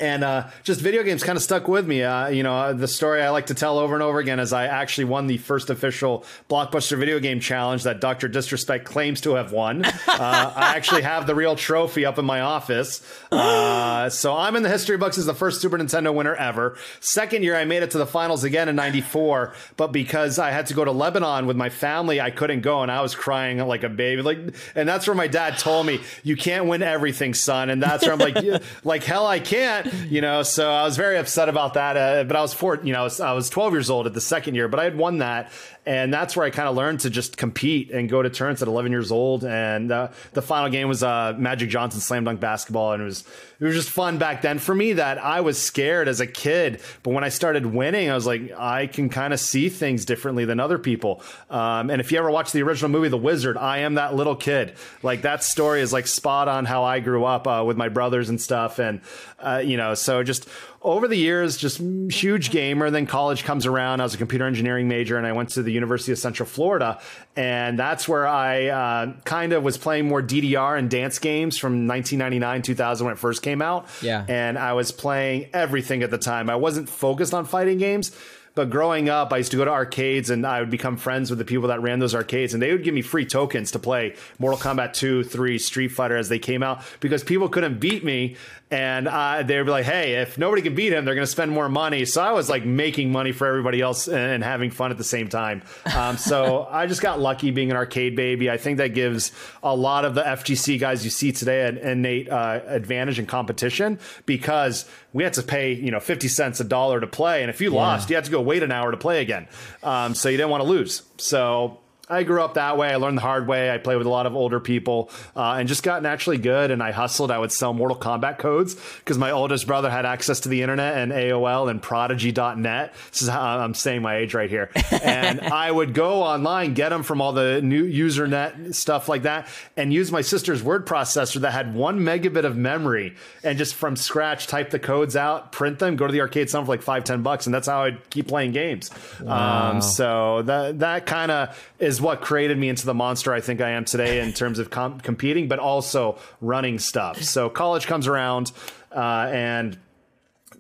And 0.00 0.24
uh, 0.24 0.48
just 0.62 0.80
video 0.80 1.02
games 1.02 1.22
kind 1.22 1.36
of 1.36 1.42
stuck 1.42 1.68
with 1.68 1.86
me. 1.86 2.02
Uh, 2.02 2.28
you 2.28 2.42
know, 2.42 2.54
uh, 2.54 2.72
the 2.72 2.88
story 2.88 3.22
I 3.22 3.28
like 3.30 3.46
to 3.46 3.54
tell 3.54 3.78
over 3.78 3.94
and 3.94 4.02
over 4.02 4.18
again 4.18 4.40
is 4.40 4.52
I 4.52 4.66
actually 4.66 5.04
won 5.04 5.26
the 5.26 5.36
first 5.38 5.68
official 5.70 6.24
Blockbuster 6.48 6.98
video 6.98 7.18
game 7.20 7.38
challenge 7.38 7.82
that 7.82 8.00
Dr. 8.00 8.26
Disrespect 8.28 8.86
claims 8.86 9.20
to 9.22 9.34
have 9.34 9.52
won. 9.52 9.84
Uh, 10.20 10.52
I 10.54 10.76
actually 10.76 11.02
have 11.02 11.26
the 11.26 11.34
real 11.34 11.56
trophy 11.56 12.04
up 12.04 12.18
in 12.18 12.26
my 12.26 12.40
office. 12.42 13.00
Uh, 13.32 14.10
so 14.10 14.36
I'm 14.36 14.54
in 14.54 14.62
the 14.62 14.68
history 14.68 14.98
books 14.98 15.16
as 15.16 15.24
the 15.24 15.34
first 15.34 15.62
Super 15.62 15.78
Nintendo 15.78 16.12
winner 16.12 16.34
ever. 16.34 16.76
Second 17.00 17.42
year, 17.42 17.56
I 17.56 17.64
made 17.64 17.82
it 17.82 17.92
to 17.92 17.98
the 17.98 18.06
finals 18.06 18.44
again 18.44 18.68
in 18.68 18.76
94, 18.76 19.54
but 19.76 19.92
because 19.92 20.38
I 20.38 20.50
had 20.50 20.66
to 20.66 20.74
go 20.74 20.84
to 20.84 20.92
Lebanon 20.92 21.46
with 21.46 21.56
my 21.56 21.70
family, 21.70 22.20
I 22.20 22.30
couldn't 22.30 22.60
go 22.60 22.82
and 22.82 22.90
I 22.90 23.00
was 23.00 23.14
crying 23.14 23.58
like 23.58 23.82
a 23.82 23.88
baby. 23.88 24.20
Like, 24.20 24.38
and 24.74 24.86
that's 24.88 25.06
where 25.06 25.16
my 25.16 25.26
dad 25.26 25.58
told 25.58 25.86
me, 25.86 26.00
you 26.22 26.36
can't 26.36 26.66
win 26.66 26.82
everything, 26.82 27.32
son. 27.32 27.70
And 27.70 27.82
that's 27.82 28.04
where 28.04 28.12
I'm 28.12 28.18
like, 28.18 28.40
"Yeah, 28.42 28.58
like 28.84 29.04
hell, 29.04 29.26
I 29.26 29.38
can't, 29.38 29.89
you 30.08 30.20
know? 30.20 30.42
So 30.42 30.70
I 30.70 30.84
was 30.84 30.96
very 30.96 31.18
upset 31.18 31.48
about 31.48 31.74
that. 31.74 31.96
Uh, 31.96 32.24
but 32.24 32.36
I 32.36 32.42
was 32.42 32.52
four, 32.52 32.80
you 32.82 32.92
know, 32.92 33.00
I 33.00 33.04
was, 33.04 33.20
I 33.20 33.32
was 33.32 33.50
12 33.50 33.72
years 33.72 33.90
old 33.90 34.06
at 34.06 34.14
the 34.14 34.20
second 34.20 34.54
year, 34.54 34.68
but 34.68 34.80
I 34.80 34.84
had 34.84 34.96
won 34.96 35.18
that. 35.18 35.52
And 35.86 36.12
that's 36.12 36.36
where 36.36 36.44
I 36.44 36.50
kind 36.50 36.68
of 36.68 36.76
learned 36.76 37.00
to 37.00 37.10
just 37.10 37.38
compete 37.38 37.90
and 37.90 38.08
go 38.08 38.20
to 38.20 38.28
tournaments 38.28 38.60
at 38.60 38.68
11 38.68 38.92
years 38.92 39.10
old. 39.10 39.44
And 39.44 39.90
uh, 39.90 40.08
the 40.32 40.42
final 40.42 40.70
game 40.70 40.88
was 40.88 41.02
uh, 41.02 41.34
Magic 41.38 41.70
Johnson 41.70 42.00
slam 42.00 42.24
dunk 42.24 42.38
basketball, 42.38 42.92
and 42.92 43.02
it 43.02 43.06
was 43.06 43.24
it 43.60 43.64
was 43.64 43.74
just 43.74 43.90
fun 43.90 44.18
back 44.18 44.42
then 44.42 44.58
for 44.58 44.74
me. 44.74 44.94
That 44.94 45.18
I 45.18 45.40
was 45.40 45.60
scared 45.60 46.06
as 46.06 46.20
a 46.20 46.26
kid, 46.26 46.80
but 47.02 47.12
when 47.12 47.24
I 47.24 47.30
started 47.30 47.66
winning, 47.66 48.10
I 48.10 48.14
was 48.14 48.26
like, 48.26 48.52
I 48.56 48.86
can 48.86 49.08
kind 49.08 49.32
of 49.32 49.40
see 49.40 49.68
things 49.68 50.04
differently 50.04 50.44
than 50.44 50.60
other 50.60 50.78
people. 50.78 51.22
Um, 51.48 51.90
and 51.90 52.00
if 52.00 52.12
you 52.12 52.18
ever 52.18 52.30
watch 52.30 52.52
the 52.52 52.62
original 52.62 52.90
movie, 52.90 53.08
The 53.08 53.18
Wizard, 53.18 53.56
I 53.56 53.78
am 53.78 53.94
that 53.94 54.14
little 54.14 54.36
kid. 54.36 54.74
Like 55.02 55.22
that 55.22 55.42
story 55.42 55.80
is 55.80 55.92
like 55.92 56.06
spot 56.06 56.48
on 56.48 56.66
how 56.66 56.84
I 56.84 57.00
grew 57.00 57.24
up 57.24 57.46
uh, 57.46 57.64
with 57.66 57.76
my 57.76 57.88
brothers 57.88 58.28
and 58.28 58.40
stuff, 58.40 58.78
and 58.78 59.00
uh, 59.38 59.62
you 59.64 59.76
know, 59.78 59.94
so 59.94 60.22
just 60.22 60.46
over 60.82 61.06
the 61.06 61.16
years, 61.16 61.56
just 61.56 61.78
huge 62.10 62.50
gamer. 62.50 62.90
Then 62.90 63.06
college 63.06 63.44
comes 63.44 63.66
around. 63.66 64.00
I 64.00 64.04
was 64.04 64.14
a 64.14 64.18
computer 64.18 64.46
engineering 64.46 64.88
major, 64.88 65.18
and 65.18 65.26
I 65.26 65.32
went 65.32 65.50
to 65.50 65.62
the 65.62 65.72
University 65.72 66.12
of 66.12 66.18
Central 66.18 66.48
Florida, 66.48 67.00
and 67.36 67.78
that's 67.78 68.08
where 68.08 68.26
I 68.26 68.68
uh, 68.68 69.12
kind 69.24 69.52
of 69.52 69.62
was 69.62 69.76
playing 69.76 70.08
more 70.08 70.22
DDR 70.22 70.78
and 70.78 70.90
dance 70.90 71.18
games 71.18 71.58
from 71.58 71.86
1999, 71.86 72.62
2000 72.62 73.04
when 73.04 73.12
it 73.12 73.18
first 73.18 73.42
came 73.42 73.60
out. 73.60 73.88
Yeah. 74.00 74.24
and 74.28 74.58
I 74.58 74.72
was 74.72 74.92
playing 74.92 75.50
everything 75.52 76.02
at 76.02 76.10
the 76.10 76.18
time. 76.18 76.48
I 76.48 76.56
wasn't 76.56 76.88
focused 76.88 77.34
on 77.34 77.44
fighting 77.44 77.78
games. 77.78 78.16
But 78.56 78.68
growing 78.68 79.08
up, 79.08 79.32
I 79.32 79.38
used 79.38 79.52
to 79.52 79.56
go 79.56 79.64
to 79.64 79.70
arcades 79.70 80.28
and 80.28 80.44
I 80.44 80.58
would 80.60 80.70
become 80.70 80.96
friends 80.96 81.30
with 81.30 81.38
the 81.38 81.44
people 81.44 81.68
that 81.68 81.80
ran 81.82 82.00
those 82.00 82.14
arcades, 82.16 82.52
and 82.52 82.62
they 82.62 82.72
would 82.72 82.82
give 82.82 82.94
me 82.94 83.00
free 83.00 83.24
tokens 83.24 83.70
to 83.70 83.78
play 83.78 84.16
Mortal 84.40 84.58
Kombat 84.58 84.92
2, 84.92 85.22
3, 85.22 85.58
Street 85.58 85.88
Fighter 85.88 86.16
as 86.16 86.28
they 86.28 86.38
came 86.40 86.62
out 86.62 86.82
because 86.98 87.22
people 87.22 87.48
couldn't 87.48 87.78
beat 87.78 88.04
me. 88.04 88.36
And 88.70 89.08
uh, 89.08 89.42
they 89.42 89.60
be 89.62 89.70
like, 89.70 89.84
hey, 89.84 90.14
if 90.20 90.38
nobody 90.38 90.62
can 90.62 90.76
beat 90.76 90.92
him, 90.92 91.04
they're 91.04 91.16
going 91.16 91.26
to 91.26 91.30
spend 91.30 91.50
more 91.50 91.68
money. 91.68 92.04
So 92.04 92.22
I 92.22 92.30
was 92.30 92.48
like 92.48 92.64
making 92.64 93.10
money 93.10 93.32
for 93.32 93.46
everybody 93.46 93.80
else 93.80 94.06
and 94.06 94.44
having 94.44 94.70
fun 94.70 94.92
at 94.92 94.96
the 94.96 95.02
same 95.02 95.28
time. 95.28 95.62
Um, 95.92 96.16
so 96.16 96.68
I 96.70 96.86
just 96.86 97.02
got 97.02 97.18
lucky 97.18 97.50
being 97.50 97.72
an 97.72 97.76
arcade 97.76 98.14
baby. 98.14 98.48
I 98.48 98.58
think 98.58 98.78
that 98.78 98.94
gives 98.94 99.32
a 99.64 99.74
lot 99.74 100.04
of 100.04 100.14
the 100.14 100.22
FGC 100.22 100.78
guys 100.78 101.04
you 101.04 101.10
see 101.10 101.32
today 101.32 101.66
an 101.66 101.78
innate 101.78 102.28
uh, 102.28 102.60
advantage 102.66 103.18
in 103.18 103.26
competition 103.26 103.98
because 104.24 104.88
we 105.12 105.24
had 105.24 105.32
to 105.32 105.42
pay, 105.42 105.72
you 105.72 105.90
know, 105.90 106.00
50 106.00 106.28
cents 106.28 106.60
a 106.60 106.64
dollar 106.64 107.00
to 107.00 107.08
play. 107.08 107.42
And 107.42 107.50
if 107.50 107.60
you 107.60 107.70
lost, 107.70 108.08
you 108.08 108.14
had 108.14 108.24
to 108.26 108.30
go 108.30 108.40
wait 108.40 108.62
an 108.62 108.70
hour 108.70 108.92
to 108.92 108.96
play 108.96 109.20
again. 109.20 109.48
Um, 109.82 110.14
so 110.14 110.28
you 110.28 110.36
didn't 110.36 110.50
want 110.50 110.62
to 110.62 110.68
lose. 110.68 111.02
So 111.16 111.80
I 112.10 112.24
grew 112.24 112.42
up 112.42 112.54
that 112.54 112.76
way. 112.76 112.88
I 112.88 112.96
learned 112.96 113.18
the 113.18 113.22
hard 113.22 113.46
way. 113.46 113.70
I 113.70 113.78
played 113.78 113.96
with 113.96 114.06
a 114.06 114.10
lot 114.10 114.26
of 114.26 114.34
older 114.34 114.60
people 114.60 115.10
uh, 115.36 115.54
and 115.58 115.68
just 115.68 115.82
got 115.82 116.02
naturally 116.02 116.38
good. 116.38 116.70
And 116.70 116.82
I 116.82 116.90
hustled. 116.90 117.30
I 117.30 117.38
would 117.38 117.52
sell 117.52 117.72
Mortal 117.72 117.96
Kombat 117.96 118.38
codes 118.38 118.76
because 118.98 119.18
my 119.18 119.30
oldest 119.30 119.66
brother 119.66 119.90
had 119.90 120.04
access 120.04 120.40
to 120.40 120.48
the 120.48 120.62
internet 120.62 120.98
and 120.98 121.12
AOL 121.12 121.70
and 121.70 121.80
Prodigy.net. 121.80 122.94
This 123.10 123.22
is 123.22 123.28
how 123.28 123.58
I'm 123.58 123.74
saying 123.74 124.02
my 124.02 124.16
age 124.16 124.34
right 124.34 124.50
here. 124.50 124.70
And 125.02 125.40
I 125.52 125.70
would 125.70 125.94
go 125.94 126.22
online, 126.22 126.74
get 126.74 126.88
them 126.88 127.02
from 127.02 127.20
all 127.20 127.32
the 127.32 127.60
new 127.62 127.84
Usenet 127.84 128.74
stuff 128.74 129.08
like 129.08 129.22
that, 129.22 129.48
and 129.76 129.92
use 129.92 130.10
my 130.10 130.20
sister's 130.20 130.62
word 130.62 130.86
processor 130.86 131.40
that 131.42 131.52
had 131.52 131.74
one 131.74 132.00
megabit 132.00 132.44
of 132.44 132.56
memory 132.56 133.14
and 133.42 133.58
just 133.58 133.74
from 133.74 133.96
scratch 133.96 134.46
type 134.46 134.70
the 134.70 134.78
codes 134.78 135.16
out, 135.16 135.52
print 135.52 135.78
them, 135.78 135.96
go 135.96 136.06
to 136.06 136.12
the 136.12 136.20
arcade, 136.20 136.50
sell 136.50 136.64
for 136.64 136.68
like 136.68 136.82
five, 136.82 137.04
ten 137.04 137.22
bucks, 137.22 137.46
and 137.46 137.54
that's 137.54 137.68
how 137.68 137.84
I'd 137.84 138.10
keep 138.10 138.28
playing 138.28 138.52
games. 138.52 138.90
Um, 139.26 139.80
so 139.82 140.42
that 140.42 140.80
that 140.80 141.06
kind 141.06 141.30
of 141.30 141.70
is 141.78 141.99
what 142.00 142.20
created 142.20 142.58
me 142.58 142.68
into 142.68 142.86
the 142.86 142.94
monster 142.94 143.32
I 143.32 143.40
think 143.40 143.60
I 143.60 143.70
am 143.70 143.84
today 143.84 144.20
in 144.20 144.32
terms 144.32 144.58
of 144.58 144.70
com- 144.70 145.00
competing, 145.00 145.48
but 145.48 145.58
also 145.58 146.18
running 146.40 146.78
stuff. 146.78 147.22
So 147.22 147.48
college 147.48 147.86
comes 147.86 148.06
around, 148.06 148.52
uh, 148.94 149.28
and 149.30 149.78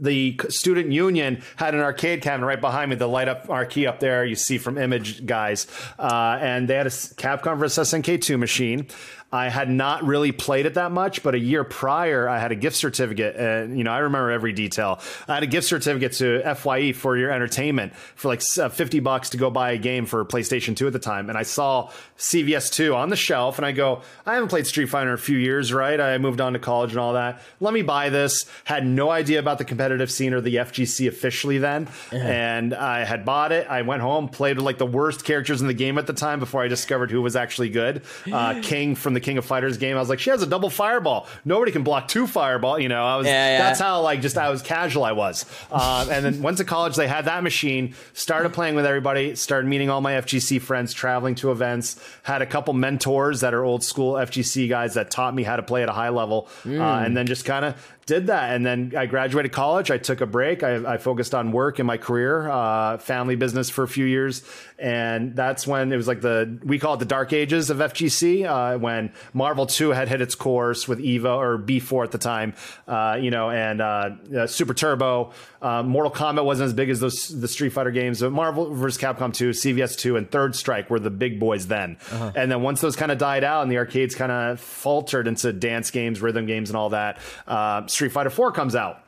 the 0.00 0.40
student 0.48 0.92
union 0.92 1.42
had 1.56 1.74
an 1.74 1.80
arcade 1.80 2.22
cabinet 2.22 2.46
right 2.46 2.60
behind 2.60 2.90
me, 2.90 2.96
the 2.96 3.06
light 3.06 3.28
up 3.28 3.48
marquee 3.48 3.86
up 3.86 4.00
there 4.00 4.24
you 4.24 4.34
see 4.34 4.58
from 4.58 4.78
Image 4.78 5.26
guys, 5.26 5.66
uh, 5.98 6.38
and 6.40 6.68
they 6.68 6.74
had 6.74 6.86
a 6.86 6.90
Capcom 6.90 7.58
vs 7.58 7.92
SNK2 7.92 8.38
machine. 8.38 8.86
I 9.32 9.48
had 9.48 9.70
not 9.70 10.04
really 10.04 10.32
played 10.32 10.66
it 10.66 10.74
that 10.74 10.90
much, 10.90 11.22
but 11.22 11.34
a 11.34 11.38
year 11.38 11.62
prior, 11.62 12.28
I 12.28 12.38
had 12.38 12.50
a 12.50 12.56
gift 12.56 12.76
certificate. 12.76 13.36
And, 13.36 13.78
you 13.78 13.84
know, 13.84 13.92
I 13.92 13.98
remember 13.98 14.30
every 14.30 14.52
detail. 14.52 15.00
I 15.28 15.34
had 15.34 15.42
a 15.44 15.46
gift 15.46 15.68
certificate 15.68 16.12
to 16.14 16.42
FYE 16.56 16.92
for 16.92 17.16
your 17.16 17.30
entertainment 17.30 17.94
for 17.94 18.28
like 18.28 18.42
uh, 18.58 18.68
50 18.68 19.00
bucks 19.00 19.30
to 19.30 19.36
go 19.36 19.48
buy 19.48 19.70
a 19.70 19.78
game 19.78 20.06
for 20.06 20.24
PlayStation 20.24 20.74
2 20.74 20.88
at 20.88 20.92
the 20.92 20.98
time. 20.98 21.28
And 21.28 21.38
I 21.38 21.44
saw 21.44 21.90
CVS 22.18 22.72
2 22.72 22.94
on 22.94 23.08
the 23.08 23.16
shelf 23.16 23.58
and 23.58 23.64
I 23.64 23.70
go, 23.72 24.02
I 24.26 24.34
haven't 24.34 24.48
played 24.48 24.66
Street 24.66 24.86
Fighter 24.86 25.10
in 25.10 25.14
a 25.14 25.18
few 25.18 25.38
years, 25.38 25.72
right? 25.72 26.00
I 26.00 26.18
moved 26.18 26.40
on 26.40 26.54
to 26.54 26.58
college 26.58 26.90
and 26.90 26.98
all 26.98 27.12
that. 27.12 27.40
Let 27.60 27.72
me 27.72 27.82
buy 27.82 28.08
this. 28.08 28.46
Had 28.64 28.84
no 28.84 29.10
idea 29.10 29.38
about 29.38 29.58
the 29.58 29.64
competitive 29.64 30.10
scene 30.10 30.34
or 30.34 30.40
the 30.40 30.56
FGC 30.56 31.06
officially 31.06 31.58
then. 31.58 31.88
And 32.12 32.74
I 32.74 33.04
had 33.04 33.24
bought 33.24 33.52
it. 33.52 33.68
I 33.68 33.82
went 33.82 34.02
home, 34.02 34.28
played 34.28 34.56
with 34.56 34.64
like 34.64 34.78
the 34.78 34.86
worst 34.86 35.24
characters 35.24 35.60
in 35.60 35.68
the 35.68 35.74
game 35.74 35.98
at 35.98 36.08
the 36.08 36.12
time 36.12 36.40
before 36.40 36.62
I 36.62 36.68
discovered 36.68 37.12
who 37.12 37.22
was 37.22 37.36
actually 37.36 37.68
good. 37.70 38.02
Uh, 38.30 38.60
King 38.62 38.94
from 38.96 39.14
the 39.14 39.19
King 39.20 39.38
of 39.38 39.44
Fighters 39.44 39.76
game. 39.78 39.96
I 39.96 40.00
was 40.00 40.08
like, 40.08 40.18
she 40.18 40.30
has 40.30 40.42
a 40.42 40.46
double 40.46 40.70
fireball. 40.70 41.26
Nobody 41.44 41.72
can 41.72 41.82
block 41.82 42.08
two 42.08 42.26
fireball. 42.26 42.78
You 42.78 42.88
know, 42.88 43.04
I 43.04 43.16
was, 43.16 43.26
Yeah, 43.26 43.52
yeah. 43.52 43.58
that's 43.58 43.80
how 43.80 44.00
like 44.02 44.20
just 44.20 44.36
I 44.38 44.50
was 44.50 44.62
casual 44.62 45.04
I 45.04 45.12
was. 45.12 45.44
Um, 45.70 46.10
and 46.10 46.24
then 46.24 46.42
went 46.42 46.58
to 46.58 46.64
college. 46.64 46.96
They 46.96 47.08
had 47.08 47.26
that 47.26 47.42
machine. 47.42 47.94
Started 48.12 48.52
playing 48.52 48.74
with 48.74 48.86
everybody. 48.86 49.34
Started 49.36 49.68
meeting 49.68 49.90
all 49.90 50.00
my 50.00 50.12
FGC 50.14 50.60
friends. 50.60 50.92
Traveling 50.92 51.34
to 51.36 51.50
events. 51.52 52.02
Had 52.22 52.42
a 52.42 52.46
couple 52.46 52.74
mentors 52.74 53.40
that 53.40 53.54
are 53.54 53.64
old 53.64 53.84
school 53.84 54.14
FGC 54.14 54.68
guys 54.68 54.94
that 54.94 55.10
taught 55.10 55.34
me 55.34 55.42
how 55.42 55.56
to 55.56 55.62
play 55.62 55.82
at 55.82 55.88
a 55.88 55.92
high 55.92 56.08
level. 56.10 56.48
Uh, 56.66 56.70
and 56.70 57.16
then 57.16 57.26
just 57.26 57.44
kind 57.44 57.64
of 57.64 57.74
did 58.06 58.26
that. 58.26 58.54
And 58.56 58.66
then 58.66 58.92
I 58.96 59.06
graduated 59.06 59.52
college. 59.52 59.90
I 59.90 59.98
took 59.98 60.20
a 60.20 60.26
break. 60.26 60.62
I, 60.64 60.94
I 60.94 60.98
focused 60.98 61.32
on 61.34 61.52
work 61.52 61.78
and 61.78 61.86
my 61.86 61.96
career, 61.96 62.48
uh, 62.50 62.98
family 62.98 63.36
business 63.36 63.70
for 63.70 63.84
a 63.84 63.88
few 63.88 64.04
years. 64.04 64.42
And 64.80 65.36
that's 65.36 65.66
when 65.66 65.92
it 65.92 65.96
was 65.96 66.08
like 66.08 66.22
the, 66.22 66.58
we 66.64 66.78
call 66.78 66.94
it 66.94 66.98
the 66.98 67.04
dark 67.04 67.34
ages 67.34 67.68
of 67.68 67.78
FGC, 67.78 68.46
uh, 68.46 68.78
when 68.78 69.12
Marvel 69.34 69.66
2 69.66 69.90
had 69.90 70.08
hit 70.08 70.22
its 70.22 70.34
course 70.34 70.88
with 70.88 71.00
Evo 71.00 71.36
or 71.36 71.58
B4 71.58 72.04
at 72.04 72.12
the 72.12 72.18
time, 72.18 72.54
uh, 72.88 73.18
you 73.20 73.30
know, 73.30 73.50
and 73.50 73.82
uh, 73.82 74.10
uh, 74.34 74.46
Super 74.46 74.72
Turbo. 74.72 75.32
Uh, 75.60 75.82
Mortal 75.82 76.10
Kombat 76.10 76.44
wasn't 76.46 76.68
as 76.68 76.72
big 76.72 76.88
as 76.88 77.00
those 77.00 77.28
the 77.28 77.48
Street 77.48 77.70
Fighter 77.70 77.90
games, 77.90 78.20
but 78.20 78.32
Marvel 78.32 78.74
vs. 78.74 79.00
Capcom 79.00 79.34
2, 79.34 79.50
CVS 79.50 79.98
2, 79.98 80.16
and 80.16 80.30
Third 80.30 80.56
Strike 80.56 80.88
were 80.88 80.98
the 80.98 81.10
big 81.10 81.38
boys 81.38 81.66
then. 81.66 81.98
And 82.34 82.50
then 82.50 82.62
once 82.62 82.80
those 82.80 82.96
kind 82.96 83.12
of 83.12 83.18
died 83.18 83.44
out 83.44 83.62
and 83.62 83.70
the 83.70 83.76
arcades 83.76 84.14
kind 84.14 84.32
of 84.32 84.60
faltered 84.60 85.28
into 85.28 85.52
dance 85.52 85.90
games, 85.90 86.22
rhythm 86.22 86.46
games, 86.46 86.70
and 86.70 86.76
all 86.78 86.90
that, 86.90 87.18
uh, 87.46 87.86
Street 87.86 88.12
Fighter 88.12 88.30
4 88.30 88.52
comes 88.52 88.74
out. 88.74 89.04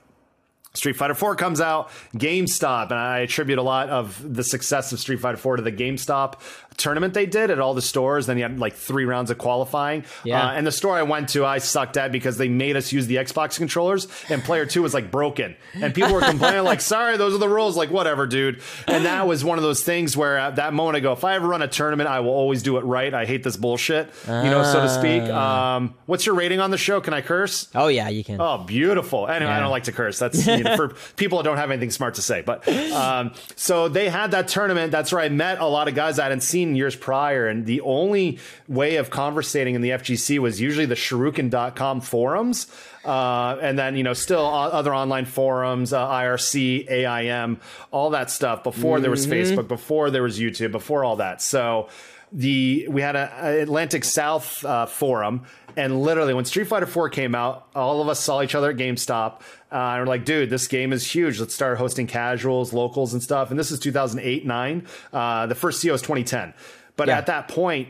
Street 0.75 0.95
Fighter 0.95 1.15
4 1.15 1.37
comes 1.37 1.61
out, 1.61 1.91
GameStop, 2.15 2.91
and 2.91 2.99
I 2.99 3.19
attribute 3.21 3.59
a 3.59 3.63
lot 3.63 3.91
of 3.91 4.35
the 4.35 4.43
success 4.43 4.93
of 4.93 5.01
Street 5.01 5.21
Fighter 5.21 5.37
4 5.37 5.57
to 5.57 5.63
the 5.63 5.73
GameStop 5.73 6.41
tournament 6.77 7.15
they 7.15 7.27
did 7.27 7.51
at 7.51 7.59
all 7.59 7.75
the 7.75 7.83
stores. 7.83 8.27
Then 8.27 8.37
you 8.37 8.43
had 8.43 8.59
like 8.59 8.75
three 8.75 9.05
rounds 9.05 9.31
of 9.31 9.39
qualifying. 9.39 10.05
Yeah. 10.25 10.49
Uh, 10.49 10.53
and 10.53 10.67
the 10.67 10.73
store 10.73 10.97
I 10.97 11.03
went 11.03 11.31
to, 11.31 11.45
I 11.45 11.59
sucked 11.59 11.97
at 11.97 12.13
because 12.13 12.39
they 12.39 12.49
made 12.49 12.77
us 12.77 12.93
use 12.93 13.07
the 13.07 13.17
Xbox 13.17 13.57
controllers, 13.57 14.09
and 14.29 14.43
player 14.43 14.67
two 14.67 14.83
was 14.83 14.95
like 14.95 15.11
broken. 15.11 15.57
And 15.75 15.95
people 15.95 16.13
were 16.13 16.21
complaining, 16.21 16.65
like, 16.65 16.81
sorry, 16.81 17.17
those 17.17 17.35
are 17.35 17.39
the 17.39 17.49
rules. 17.49 17.77
Like, 17.77 17.91
whatever, 17.91 18.27
dude. 18.27 18.61
And 18.87 19.05
that 19.05 19.27
was 19.27 19.45
one 19.45 19.59
of 19.59 19.65
those 19.65 19.83
things 19.83 20.17
where 20.17 20.39
at 20.39 20.57
that 20.57 20.73
moment 20.75 20.97
I 20.97 21.01
go, 21.01 21.13
if 21.13 21.25
I 21.25 21.35
ever 21.35 21.49
run 21.49 21.63
a 21.63 21.69
tournament, 21.69 22.09
I 22.09 22.21
will 22.21 22.31
always 22.31 22.63
do 22.63 22.77
it 22.77 22.85
right. 22.85 23.13
I 23.13 23.25
hate 23.25 23.43
this 23.43 23.57
bullshit, 23.57 24.13
you 24.27 24.33
know, 24.33 24.63
so 24.65 24.81
to 24.83 24.89
speak. 24.89 25.23
Um, 25.23 25.95
what's 26.07 26.27
your 26.27 26.35
rating 26.35 26.61
on 26.61 26.71
the 26.71 26.79
show? 26.79 27.01
Can 27.01 27.15
I 27.15 27.21
curse? 27.21 27.69
Oh 27.75 27.89
yeah, 27.89 28.09
you 28.09 28.25
can. 28.25 28.41
Oh, 28.41 28.59
beautiful. 28.59 29.29
Anyway, 29.29 29.51
I 29.51 29.61
don't 29.61 29.71
like 29.71 29.85
to 29.85 29.93
curse. 29.93 30.19
That's 30.19 30.47
you 30.47 30.63
know, 30.63 30.77
for 30.77 30.89
people 31.17 31.39
that 31.39 31.45
don't 31.45 31.57
have 31.57 31.71
anything 31.71 31.91
smart 31.91 32.15
to 32.15 32.23
say. 32.23 32.43
But 32.43 32.67
um, 32.93 33.33
so 33.57 33.89
they 33.89 34.09
had 34.09 34.33
that 34.33 34.49
tournament. 34.49 34.93
That's 34.93 35.13
where 35.13 35.21
I 35.21 35.29
met 35.29 35.61
a 35.61 35.67
lot 35.67 35.89
of 35.89 35.95
guys 35.95 36.19
I 36.19 36.25
hadn't 36.25 36.43
seen 36.43 36.62
years 36.75 36.97
prior. 36.97 37.47
And 37.47 37.67
the 37.67 37.81
only 37.83 38.39
way 38.69 38.97
of 38.97 39.11
conversating 39.11 39.75
in 39.75 39.83
the 39.83 39.91
FGC 39.91 40.39
was 40.39 40.61
usually 40.61 40.87
the 40.87 40.95
shoryuken.com 40.95 42.01
forums. 42.01 42.67
Uh, 43.05 43.59
and 43.61 43.79
then, 43.79 43.97
you 43.97 44.05
know, 44.05 44.13
still 44.13 44.47
other 44.47 44.95
online 44.95 45.25
forums, 45.25 45.93
uh, 45.93 46.07
IRC, 46.07 46.89
AIM, 46.91 47.61
all 47.91 48.11
that 48.11 48.31
stuff 48.31 48.63
before 48.63 49.01
there 49.01 49.11
was 49.11 49.27
Facebook, 49.27 49.67
before 49.67 50.11
there 50.11 50.23
was 50.23 50.39
YouTube, 50.39 50.71
before 50.71 51.05
all 51.05 51.17
that. 51.17 51.43
So 51.43 51.89
the 52.33 52.87
we 52.89 53.03
had 53.03 53.17
a, 53.17 53.31
a 53.43 53.63
Atlantic 53.63 54.05
South 54.05 54.65
uh, 54.65 54.87
forum, 54.87 55.43
and 55.77 56.03
literally 56.03 56.35
when 56.35 56.45
Street 56.45 56.67
Fighter 56.67 56.87
4 56.87 57.09
came 57.11 57.35
out, 57.35 57.67
all 57.75 58.01
of 58.03 58.09
us 58.09 58.21
saw 58.21 58.43
each 58.43 58.55
other 58.55 58.71
at 58.71 58.77
GameStop. 58.77 59.41
Uh, 59.71 59.75
and 59.75 60.01
we're 60.03 60.07
like, 60.07 60.25
dude, 60.25 60.51
this 60.51 60.67
game 60.69 60.93
is 60.93 61.11
huge. 61.11 61.41
Let's 61.41 61.55
start 61.55 61.79
hosting 61.79 62.07
casuals, 62.07 62.73
locals, 62.75 63.15
and 63.15 63.23
stuff. 63.23 63.51
And 63.51 63.59
this 63.59 63.71
is 63.71 63.79
2008, 63.81 64.45
9. 64.45 64.87
Uh, 65.13 65.47
the 65.47 65.55
first 65.55 65.83
CEO 65.83 65.95
is 65.95 66.03
2010. 66.03 66.53
But 66.97 67.09
Yeah. 67.09 67.17
at 67.19 67.27
that 67.27 67.49
point, 67.49 67.89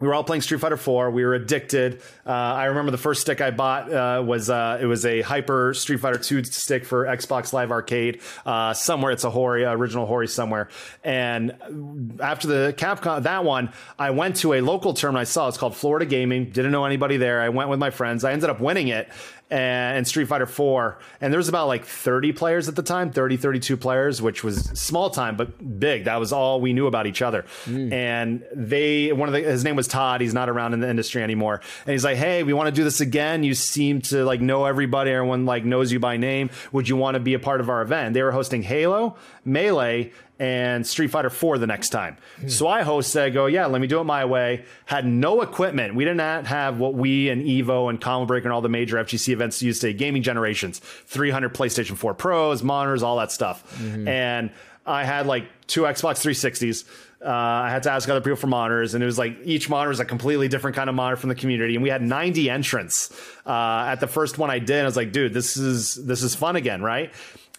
we 0.00 0.08
were 0.08 0.14
all 0.14 0.24
playing 0.24 0.42
Street 0.42 0.60
Fighter 0.60 0.76
4. 0.76 1.10
We 1.10 1.24
were 1.24 1.34
addicted. 1.34 2.02
Uh, 2.26 2.30
I 2.30 2.64
remember 2.66 2.90
the 2.90 2.98
first 2.98 3.20
stick 3.20 3.40
I 3.40 3.50
bought 3.52 3.92
uh, 3.92 4.22
was 4.26 4.50
uh, 4.50 4.78
it 4.80 4.86
was 4.86 5.06
a 5.06 5.22
Hyper 5.22 5.72
Street 5.72 5.98
Fighter 6.00 6.18
2 6.18 6.44
stick 6.44 6.84
for 6.84 7.04
Xbox 7.04 7.52
Live 7.52 7.70
Arcade. 7.70 8.20
Uh, 8.44 8.74
somewhere 8.74 9.12
it's 9.12 9.24
a 9.24 9.30
Hori, 9.30 9.64
original 9.64 10.06
Hori 10.06 10.26
somewhere. 10.26 10.68
And 11.04 12.18
after 12.20 12.48
the 12.48 12.74
Capcom 12.76 13.22
that 13.22 13.44
one, 13.44 13.72
I 13.98 14.10
went 14.10 14.36
to 14.36 14.54
a 14.54 14.60
local 14.60 14.94
tournament 14.94 15.22
I 15.22 15.24
saw. 15.24 15.48
It's 15.48 15.58
called 15.58 15.76
Florida 15.76 16.06
Gaming. 16.06 16.50
Didn't 16.50 16.72
know 16.72 16.84
anybody 16.84 17.16
there. 17.16 17.40
I 17.40 17.50
went 17.50 17.70
with 17.70 17.78
my 17.78 17.90
friends. 17.90 18.24
I 18.24 18.32
ended 18.32 18.50
up 18.50 18.60
winning 18.60 18.88
it. 18.88 19.08
And, 19.50 20.06
Street 20.06 20.26
Fighter 20.26 20.46
4 20.46 20.98
and 21.20 21.32
there 21.32 21.38
was 21.38 21.48
about 21.48 21.66
like 21.66 21.84
30 21.84 22.32
players 22.32 22.68
at 22.68 22.76
the 22.76 22.82
time 22.82 23.10
30 23.10 23.36
32 23.36 23.76
players 23.76 24.20
which 24.20 24.44
was 24.44 24.64
small 24.78 25.10
time 25.10 25.36
but 25.36 25.78
big. 25.80 26.04
That 26.04 26.20
was 26.20 26.32
all 26.32 26.60
we 26.60 26.72
knew 26.72 26.86
about 26.86 27.06
each 27.06 27.22
other. 27.22 27.44
Hmm. 27.64 27.92
And 27.92 28.44
they 28.54 29.12
one 29.12 29.28
of 29.28 29.32
the 29.32 29.40
his 29.40 29.64
name 29.64 29.76
was 29.76 29.88
Todd. 29.88 30.20
He's 30.20 30.34
not 30.34 30.48
around 30.48 30.74
in 30.74 30.80
the 30.80 30.88
industry 30.88 31.22
anymore. 31.22 31.60
And 31.86 31.92
he's 31.92 32.04
like 32.04 32.16
hey 32.16 32.42
we 32.42 32.52
want 32.52 32.68
to 32.68 32.72
do 32.72 32.84
this 32.84 33.00
again. 33.00 33.44
You 33.44 33.54
seem 33.54 34.00
to 34.02 34.24
like 34.24 34.40
know 34.40 34.64
everybody. 34.64 35.10
Everyone 35.10 35.46
like 35.46 35.64
knows 35.64 35.92
you 35.92 36.00
by 36.00 36.16
name. 36.16 36.50
Would 36.72 36.88
you 36.88 36.96
want 36.96 37.14
to 37.14 37.20
be 37.20 37.34
a 37.34 37.38
part 37.38 37.60
of 37.60 37.68
our 37.68 37.82
event? 37.82 38.14
They 38.14 38.22
were 38.22 38.32
hosting 38.32 38.62
Halo 38.62 39.16
Melee 39.44 40.12
and 40.38 40.86
Street 40.86 41.08
Fighter 41.08 41.30
4 41.30 41.58
the 41.58 41.66
next 41.66 41.90
time. 41.90 42.16
So 42.48 42.66
I 42.66 42.82
hosted, 42.82 43.22
I 43.22 43.30
go, 43.30 43.46
yeah, 43.46 43.66
let 43.66 43.80
me 43.80 43.86
do 43.86 44.00
it 44.00 44.04
my 44.04 44.24
way. 44.24 44.64
Had 44.86 45.06
no 45.06 45.42
equipment. 45.42 45.94
We 45.94 46.04
did 46.04 46.16
not 46.16 46.46
have 46.46 46.78
what 46.78 46.94
we 46.94 47.28
and 47.28 47.42
Evo 47.42 47.88
and 47.88 48.00
Combo 48.00 48.26
Breaker 48.26 48.46
and 48.48 48.52
all 48.52 48.60
the 48.60 48.68
major 48.68 48.96
FGC 48.96 49.28
events 49.28 49.62
used 49.62 49.80
to 49.82 49.92
gaming 49.92 50.22
generations 50.22 50.80
300 50.80 51.54
PlayStation 51.54 51.96
4 51.96 52.14
Pros, 52.14 52.62
monitors, 52.62 53.02
all 53.02 53.16
that 53.18 53.30
stuff. 53.30 53.80
And 54.08 54.50
I 54.86 55.04
had 55.04 55.26
like 55.26 55.46
two 55.66 55.82
Xbox 55.82 56.20
360s. 56.22 56.84
Uh, 57.24 57.30
I 57.30 57.70
had 57.70 57.84
to 57.84 57.90
ask 57.90 58.06
other 58.08 58.20
people 58.20 58.36
for 58.36 58.48
monitors, 58.48 58.92
and 58.92 59.02
it 59.02 59.06
was 59.06 59.16
like 59.18 59.38
each 59.44 59.70
monitor 59.70 59.90
is 59.90 59.98
a 60.00 60.04
completely 60.04 60.46
different 60.48 60.76
kind 60.76 60.90
of 60.90 60.94
monitor 60.94 61.16
from 61.16 61.30
the 61.30 61.34
community. 61.34 61.74
And 61.74 61.82
we 61.82 61.88
had 61.88 62.02
90 62.02 62.50
entrants 62.50 63.10
uh, 63.46 63.86
at 63.88 64.00
the 64.00 64.06
first 64.06 64.36
one 64.36 64.50
I 64.50 64.58
did. 64.58 64.82
I 64.82 64.84
was 64.84 64.96
like, 64.96 65.10
dude, 65.12 65.32
this 65.32 65.56
is 65.56 65.94
this 65.94 66.22
is 66.22 66.34
fun 66.34 66.56
again, 66.56 66.82
right? 66.82 67.14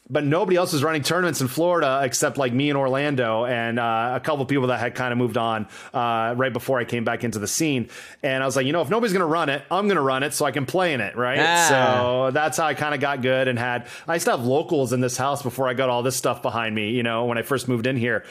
But 0.09 0.23
nobody 0.23 0.55
else 0.55 0.71
was 0.71 0.83
running 0.83 1.01
tournaments 1.01 1.41
in 1.41 1.47
Florida 1.47 2.01
except 2.03 2.37
like 2.37 2.53
me 2.53 2.69
in 2.69 2.75
Orlando 2.75 3.45
and 3.45 3.79
uh, 3.79 4.13
a 4.15 4.19
couple 4.19 4.43
of 4.43 4.47
people 4.47 4.67
that 4.67 4.79
had 4.79 4.93
kind 4.93 5.11
of 5.11 5.17
moved 5.17 5.37
on 5.37 5.67
uh, 5.93 6.35
right 6.37 6.53
before 6.53 6.79
I 6.79 6.85
came 6.85 7.03
back 7.03 7.23
into 7.23 7.39
the 7.39 7.47
scene. 7.47 7.89
And 8.21 8.43
I 8.43 8.45
was 8.45 8.55
like, 8.55 8.67
you 8.67 8.73
know, 8.73 8.81
if 8.81 8.89
nobody's 8.89 9.13
going 9.13 9.21
to 9.21 9.25
run 9.25 9.49
it, 9.49 9.63
I'm 9.71 9.85
going 9.85 9.95
to 9.95 10.01
run 10.01 10.21
it 10.23 10.33
so 10.33 10.45
I 10.45 10.51
can 10.51 10.65
play 10.65 10.93
in 10.93 11.01
it, 11.01 11.15
right? 11.15 11.39
Ah. 11.39 11.67
So 11.69 12.31
that's 12.31 12.57
how 12.57 12.67
I 12.67 12.75
kind 12.75 12.93
of 12.93 13.01
got 13.01 13.21
good 13.21 13.47
and 13.47 13.57
had. 13.57 13.87
I 14.07 14.13
used 14.13 14.25
to 14.25 14.31
have 14.31 14.45
locals 14.45 14.93
in 14.93 15.01
this 15.01 15.17
house 15.17 15.41
before 15.41 15.67
I 15.67 15.73
got 15.73 15.89
all 15.89 16.03
this 16.03 16.15
stuff 16.15 16.41
behind 16.41 16.75
me. 16.75 16.91
You 16.91 17.03
know, 17.03 17.25
when 17.25 17.37
I 17.37 17.41
first 17.41 17.67
moved 17.67 17.87
in 17.87 17.97
here. 17.97 18.23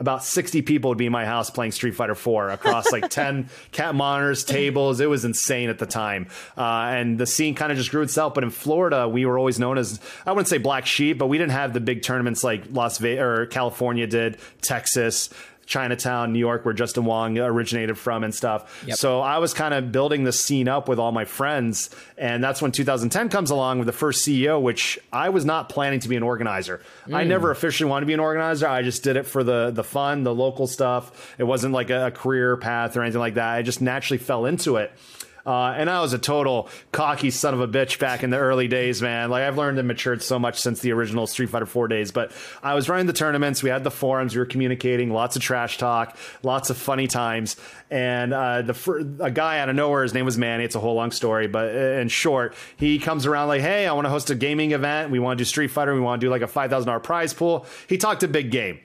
About 0.00 0.24
60 0.24 0.62
people 0.62 0.90
would 0.90 0.98
be 0.98 1.06
in 1.06 1.12
my 1.12 1.24
house 1.24 1.50
playing 1.50 1.72
Street 1.72 1.94
Fighter 1.94 2.14
4 2.14 2.50
across 2.50 2.92
like 2.92 3.08
10 3.10 3.48
cat 3.72 3.94
monitors, 3.94 4.44
tables. 4.44 5.00
It 5.00 5.10
was 5.10 5.24
insane 5.24 5.70
at 5.70 5.78
the 5.78 5.86
time. 5.86 6.28
Uh, 6.56 6.90
and 6.90 7.18
the 7.18 7.26
scene 7.26 7.54
kind 7.54 7.72
of 7.72 7.78
just 7.78 7.90
grew 7.90 8.02
itself. 8.02 8.34
But 8.34 8.44
in 8.44 8.50
Florida, 8.50 9.08
we 9.08 9.26
were 9.26 9.38
always 9.38 9.58
known 9.58 9.76
as, 9.76 10.00
I 10.24 10.32
wouldn't 10.32 10.48
say 10.48 10.58
black 10.58 10.86
sheep, 10.86 11.18
but 11.18 11.26
we 11.26 11.36
didn't 11.36 11.52
have 11.52 11.72
the 11.72 11.80
big 11.80 12.02
tournaments 12.02 12.44
like 12.44 12.64
Las 12.70 12.98
Vegas 12.98 13.22
or 13.22 13.46
California 13.46 14.06
did, 14.06 14.38
Texas. 14.62 15.30
Chinatown, 15.68 16.32
New 16.32 16.38
York, 16.38 16.64
where 16.64 16.72
Justin 16.72 17.04
Wong 17.04 17.38
originated 17.38 17.98
from 17.98 18.24
and 18.24 18.34
stuff. 18.34 18.82
Yep. 18.86 18.96
So 18.96 19.20
I 19.20 19.36
was 19.36 19.52
kind 19.52 19.74
of 19.74 19.92
building 19.92 20.24
the 20.24 20.32
scene 20.32 20.66
up 20.66 20.88
with 20.88 20.98
all 20.98 21.12
my 21.12 21.26
friends. 21.26 21.90
And 22.16 22.42
that's 22.42 22.62
when 22.62 22.72
2010 22.72 23.28
comes 23.28 23.50
along 23.50 23.78
with 23.78 23.86
the 23.86 23.92
first 23.92 24.26
CEO, 24.26 24.60
which 24.60 24.98
I 25.12 25.28
was 25.28 25.44
not 25.44 25.68
planning 25.68 26.00
to 26.00 26.08
be 26.08 26.16
an 26.16 26.22
organizer. 26.22 26.80
I 27.06 27.24
mm. 27.24 27.26
never 27.26 27.50
officially 27.50 27.88
wanted 27.88 28.00
to 28.00 28.06
be 28.06 28.14
an 28.14 28.20
organizer. 28.20 28.66
I 28.66 28.82
just 28.82 29.02
did 29.02 29.16
it 29.16 29.26
for 29.26 29.44
the, 29.44 29.70
the 29.70 29.84
fun, 29.84 30.24
the 30.24 30.34
local 30.34 30.66
stuff. 30.66 31.34
It 31.36 31.44
wasn't 31.44 31.74
like 31.74 31.90
a, 31.90 32.06
a 32.06 32.10
career 32.10 32.56
path 32.56 32.96
or 32.96 33.02
anything 33.02 33.20
like 33.20 33.34
that. 33.34 33.54
I 33.54 33.60
just 33.60 33.82
naturally 33.82 34.18
fell 34.18 34.46
into 34.46 34.76
it. 34.76 34.90
Uh, 35.48 35.72
and 35.72 35.88
I 35.88 36.02
was 36.02 36.12
a 36.12 36.18
total 36.18 36.68
cocky 36.92 37.30
son 37.30 37.54
of 37.54 37.60
a 37.60 37.66
bitch 37.66 37.98
back 37.98 38.22
in 38.22 38.28
the 38.28 38.36
early 38.36 38.68
days, 38.68 39.00
man. 39.00 39.30
Like 39.30 39.44
I've 39.44 39.56
learned 39.56 39.78
and 39.78 39.88
matured 39.88 40.22
so 40.22 40.38
much 40.38 40.60
since 40.60 40.80
the 40.80 40.92
original 40.92 41.26
Street 41.26 41.48
Fighter 41.48 41.64
4 41.64 41.88
days. 41.88 42.10
But 42.10 42.32
I 42.62 42.74
was 42.74 42.90
running 42.90 43.06
the 43.06 43.14
tournaments. 43.14 43.62
We 43.62 43.70
had 43.70 43.82
the 43.82 43.90
forums. 43.90 44.34
We 44.34 44.40
were 44.40 44.44
communicating. 44.44 45.10
Lots 45.10 45.36
of 45.36 45.42
trash 45.42 45.78
talk. 45.78 46.18
Lots 46.42 46.68
of 46.68 46.76
funny 46.76 47.06
times. 47.06 47.56
And 47.90 48.34
uh, 48.34 48.60
the 48.60 48.74
fir- 48.74 48.98
a 49.20 49.30
guy 49.30 49.60
out 49.60 49.70
of 49.70 49.74
nowhere, 49.74 50.02
his 50.02 50.12
name 50.12 50.26
was 50.26 50.36
Manny. 50.36 50.64
It's 50.64 50.74
a 50.74 50.80
whole 50.80 50.96
long 50.96 51.12
story, 51.12 51.46
but 51.46 51.74
uh, 51.74 51.78
in 51.78 52.08
short, 52.08 52.54
he 52.76 52.98
comes 52.98 53.24
around 53.24 53.48
like, 53.48 53.62
"Hey, 53.62 53.86
I 53.86 53.92
want 53.94 54.04
to 54.04 54.10
host 54.10 54.28
a 54.28 54.34
gaming 54.34 54.72
event. 54.72 55.10
We 55.10 55.18
want 55.18 55.38
to 55.38 55.40
do 55.40 55.46
Street 55.46 55.68
Fighter. 55.68 55.94
We 55.94 56.00
want 56.00 56.20
to 56.20 56.26
do 56.26 56.30
like 56.30 56.42
a 56.42 56.46
five 56.46 56.68
thousand 56.68 56.88
dollar 56.88 57.00
prize 57.00 57.32
pool." 57.32 57.64
He 57.88 57.96
talked 57.96 58.22
a 58.22 58.28
big 58.28 58.50
game. 58.50 58.80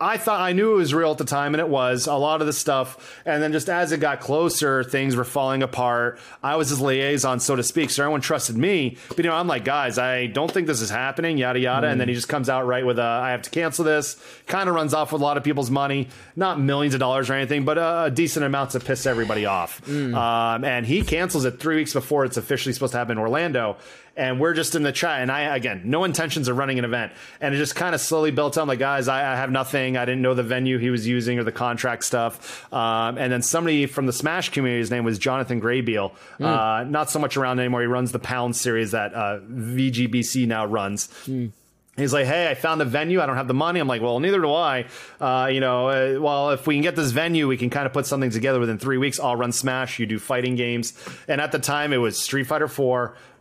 I 0.00 0.16
thought 0.16 0.40
I 0.40 0.52
knew 0.52 0.72
it 0.72 0.76
was 0.76 0.92
real 0.92 1.12
at 1.12 1.18
the 1.18 1.24
time, 1.24 1.54
and 1.54 1.60
it 1.60 1.68
was 1.68 2.08
a 2.08 2.14
lot 2.14 2.40
of 2.40 2.48
the 2.48 2.52
stuff. 2.52 3.22
And 3.24 3.40
then 3.40 3.52
just 3.52 3.68
as 3.68 3.92
it 3.92 4.00
got 4.00 4.20
closer, 4.20 4.82
things 4.82 5.14
were 5.14 5.24
falling 5.24 5.62
apart. 5.62 6.18
I 6.42 6.56
was 6.56 6.68
his 6.68 6.80
liaison, 6.80 7.38
so 7.38 7.54
to 7.54 7.62
speak, 7.62 7.90
so 7.90 8.02
everyone 8.02 8.20
trusted 8.20 8.56
me. 8.56 8.96
But 9.08 9.18
you 9.18 9.24
know, 9.24 9.34
I'm 9.36 9.46
like, 9.46 9.64
guys, 9.64 9.96
I 9.96 10.26
don't 10.26 10.50
think 10.50 10.66
this 10.66 10.80
is 10.80 10.90
happening, 10.90 11.38
yada 11.38 11.60
yada. 11.60 11.86
Mm. 11.86 11.92
And 11.92 12.00
then 12.00 12.08
he 12.08 12.14
just 12.14 12.28
comes 12.28 12.48
out 12.48 12.66
right 12.66 12.84
with 12.84 12.98
a, 12.98 13.02
I 13.02 13.30
have 13.30 13.42
to 13.42 13.50
cancel 13.50 13.84
this. 13.84 14.20
Kind 14.46 14.68
of 14.68 14.74
runs 14.74 14.94
off 14.94 15.12
with 15.12 15.22
a 15.22 15.24
lot 15.24 15.36
of 15.36 15.44
people's 15.44 15.70
money, 15.70 16.08
not 16.34 16.58
millions 16.58 16.94
of 16.94 17.00
dollars 17.00 17.30
or 17.30 17.34
anything, 17.34 17.64
but 17.64 17.78
a, 17.78 18.04
a 18.04 18.10
decent 18.10 18.44
amount 18.44 18.70
to 18.70 18.80
piss 18.80 19.06
everybody 19.06 19.46
off. 19.46 19.80
Mm. 19.86 20.14
Um, 20.14 20.64
and 20.64 20.84
he 20.84 21.02
cancels 21.02 21.44
it 21.44 21.60
three 21.60 21.76
weeks 21.76 21.92
before 21.92 22.24
it's 22.24 22.36
officially 22.36 22.72
supposed 22.72 22.92
to 22.92 22.98
happen 22.98 23.12
in 23.12 23.18
Orlando 23.18 23.76
and 24.16 24.40
we're 24.40 24.54
just 24.54 24.74
in 24.74 24.82
the 24.82 24.92
chat. 24.92 25.20
And 25.22 25.30
I, 25.30 25.56
again, 25.56 25.82
no 25.84 26.04
intentions 26.04 26.48
of 26.48 26.56
running 26.56 26.78
an 26.78 26.84
event. 26.84 27.12
And 27.40 27.54
it 27.54 27.58
just 27.58 27.74
kind 27.74 27.94
of 27.94 28.00
slowly 28.00 28.30
built 28.30 28.56
on 28.56 28.68
like, 28.68 28.78
guys, 28.78 29.08
I, 29.08 29.32
I, 29.32 29.36
have 29.36 29.50
nothing. 29.50 29.96
I 29.96 30.04
didn't 30.04 30.22
know 30.22 30.34
the 30.34 30.42
venue 30.42 30.78
he 30.78 30.90
was 30.90 31.06
using 31.06 31.38
or 31.38 31.44
the 31.44 31.52
contract 31.52 32.04
stuff. 32.04 32.72
Um, 32.72 33.18
and 33.18 33.32
then 33.32 33.42
somebody 33.42 33.86
from 33.86 34.06
the 34.06 34.12
Smash 34.12 34.50
community, 34.50 34.80
his 34.80 34.90
name 34.90 35.04
was 35.04 35.18
Jonathan 35.18 35.60
Graybeal. 35.60 36.12
Mm. 36.38 36.44
Uh, 36.44 36.84
not 36.84 37.10
so 37.10 37.18
much 37.18 37.36
around 37.36 37.58
anymore. 37.58 37.80
He 37.80 37.86
runs 37.86 38.12
the 38.12 38.18
Pound 38.18 38.56
series 38.56 38.92
that 38.92 39.14
uh, 39.14 39.40
VGBC 39.40 40.46
now 40.46 40.66
runs. 40.66 41.08
Mm. 41.26 41.52
He's 41.96 42.12
like, 42.12 42.26
hey, 42.26 42.50
I 42.50 42.54
found 42.54 42.82
a 42.82 42.84
venue. 42.84 43.20
I 43.20 43.26
don't 43.26 43.36
have 43.36 43.46
the 43.46 43.54
money. 43.54 43.78
I'm 43.78 43.86
like, 43.86 44.02
well, 44.02 44.18
neither 44.18 44.40
do 44.40 44.52
I. 44.52 44.86
Uh, 45.20 45.48
you 45.52 45.60
know, 45.60 45.88
uh, 45.88 46.20
well, 46.20 46.50
if 46.50 46.66
we 46.66 46.74
can 46.74 46.82
get 46.82 46.96
this 46.96 47.12
venue, 47.12 47.46
we 47.46 47.56
can 47.56 47.70
kind 47.70 47.86
of 47.86 47.92
put 47.92 48.04
something 48.04 48.30
together 48.30 48.58
within 48.58 48.78
three 48.78 48.98
weeks. 48.98 49.20
I'll 49.20 49.36
run 49.36 49.52
Smash. 49.52 50.00
You 50.00 50.06
do 50.06 50.18
fighting 50.18 50.56
games. 50.56 50.92
And 51.28 51.40
at 51.40 51.52
the 51.52 51.60
time, 51.60 51.92
it 51.92 51.98
was 51.98 52.18
Street 52.18 52.48
Fighter 52.48 52.66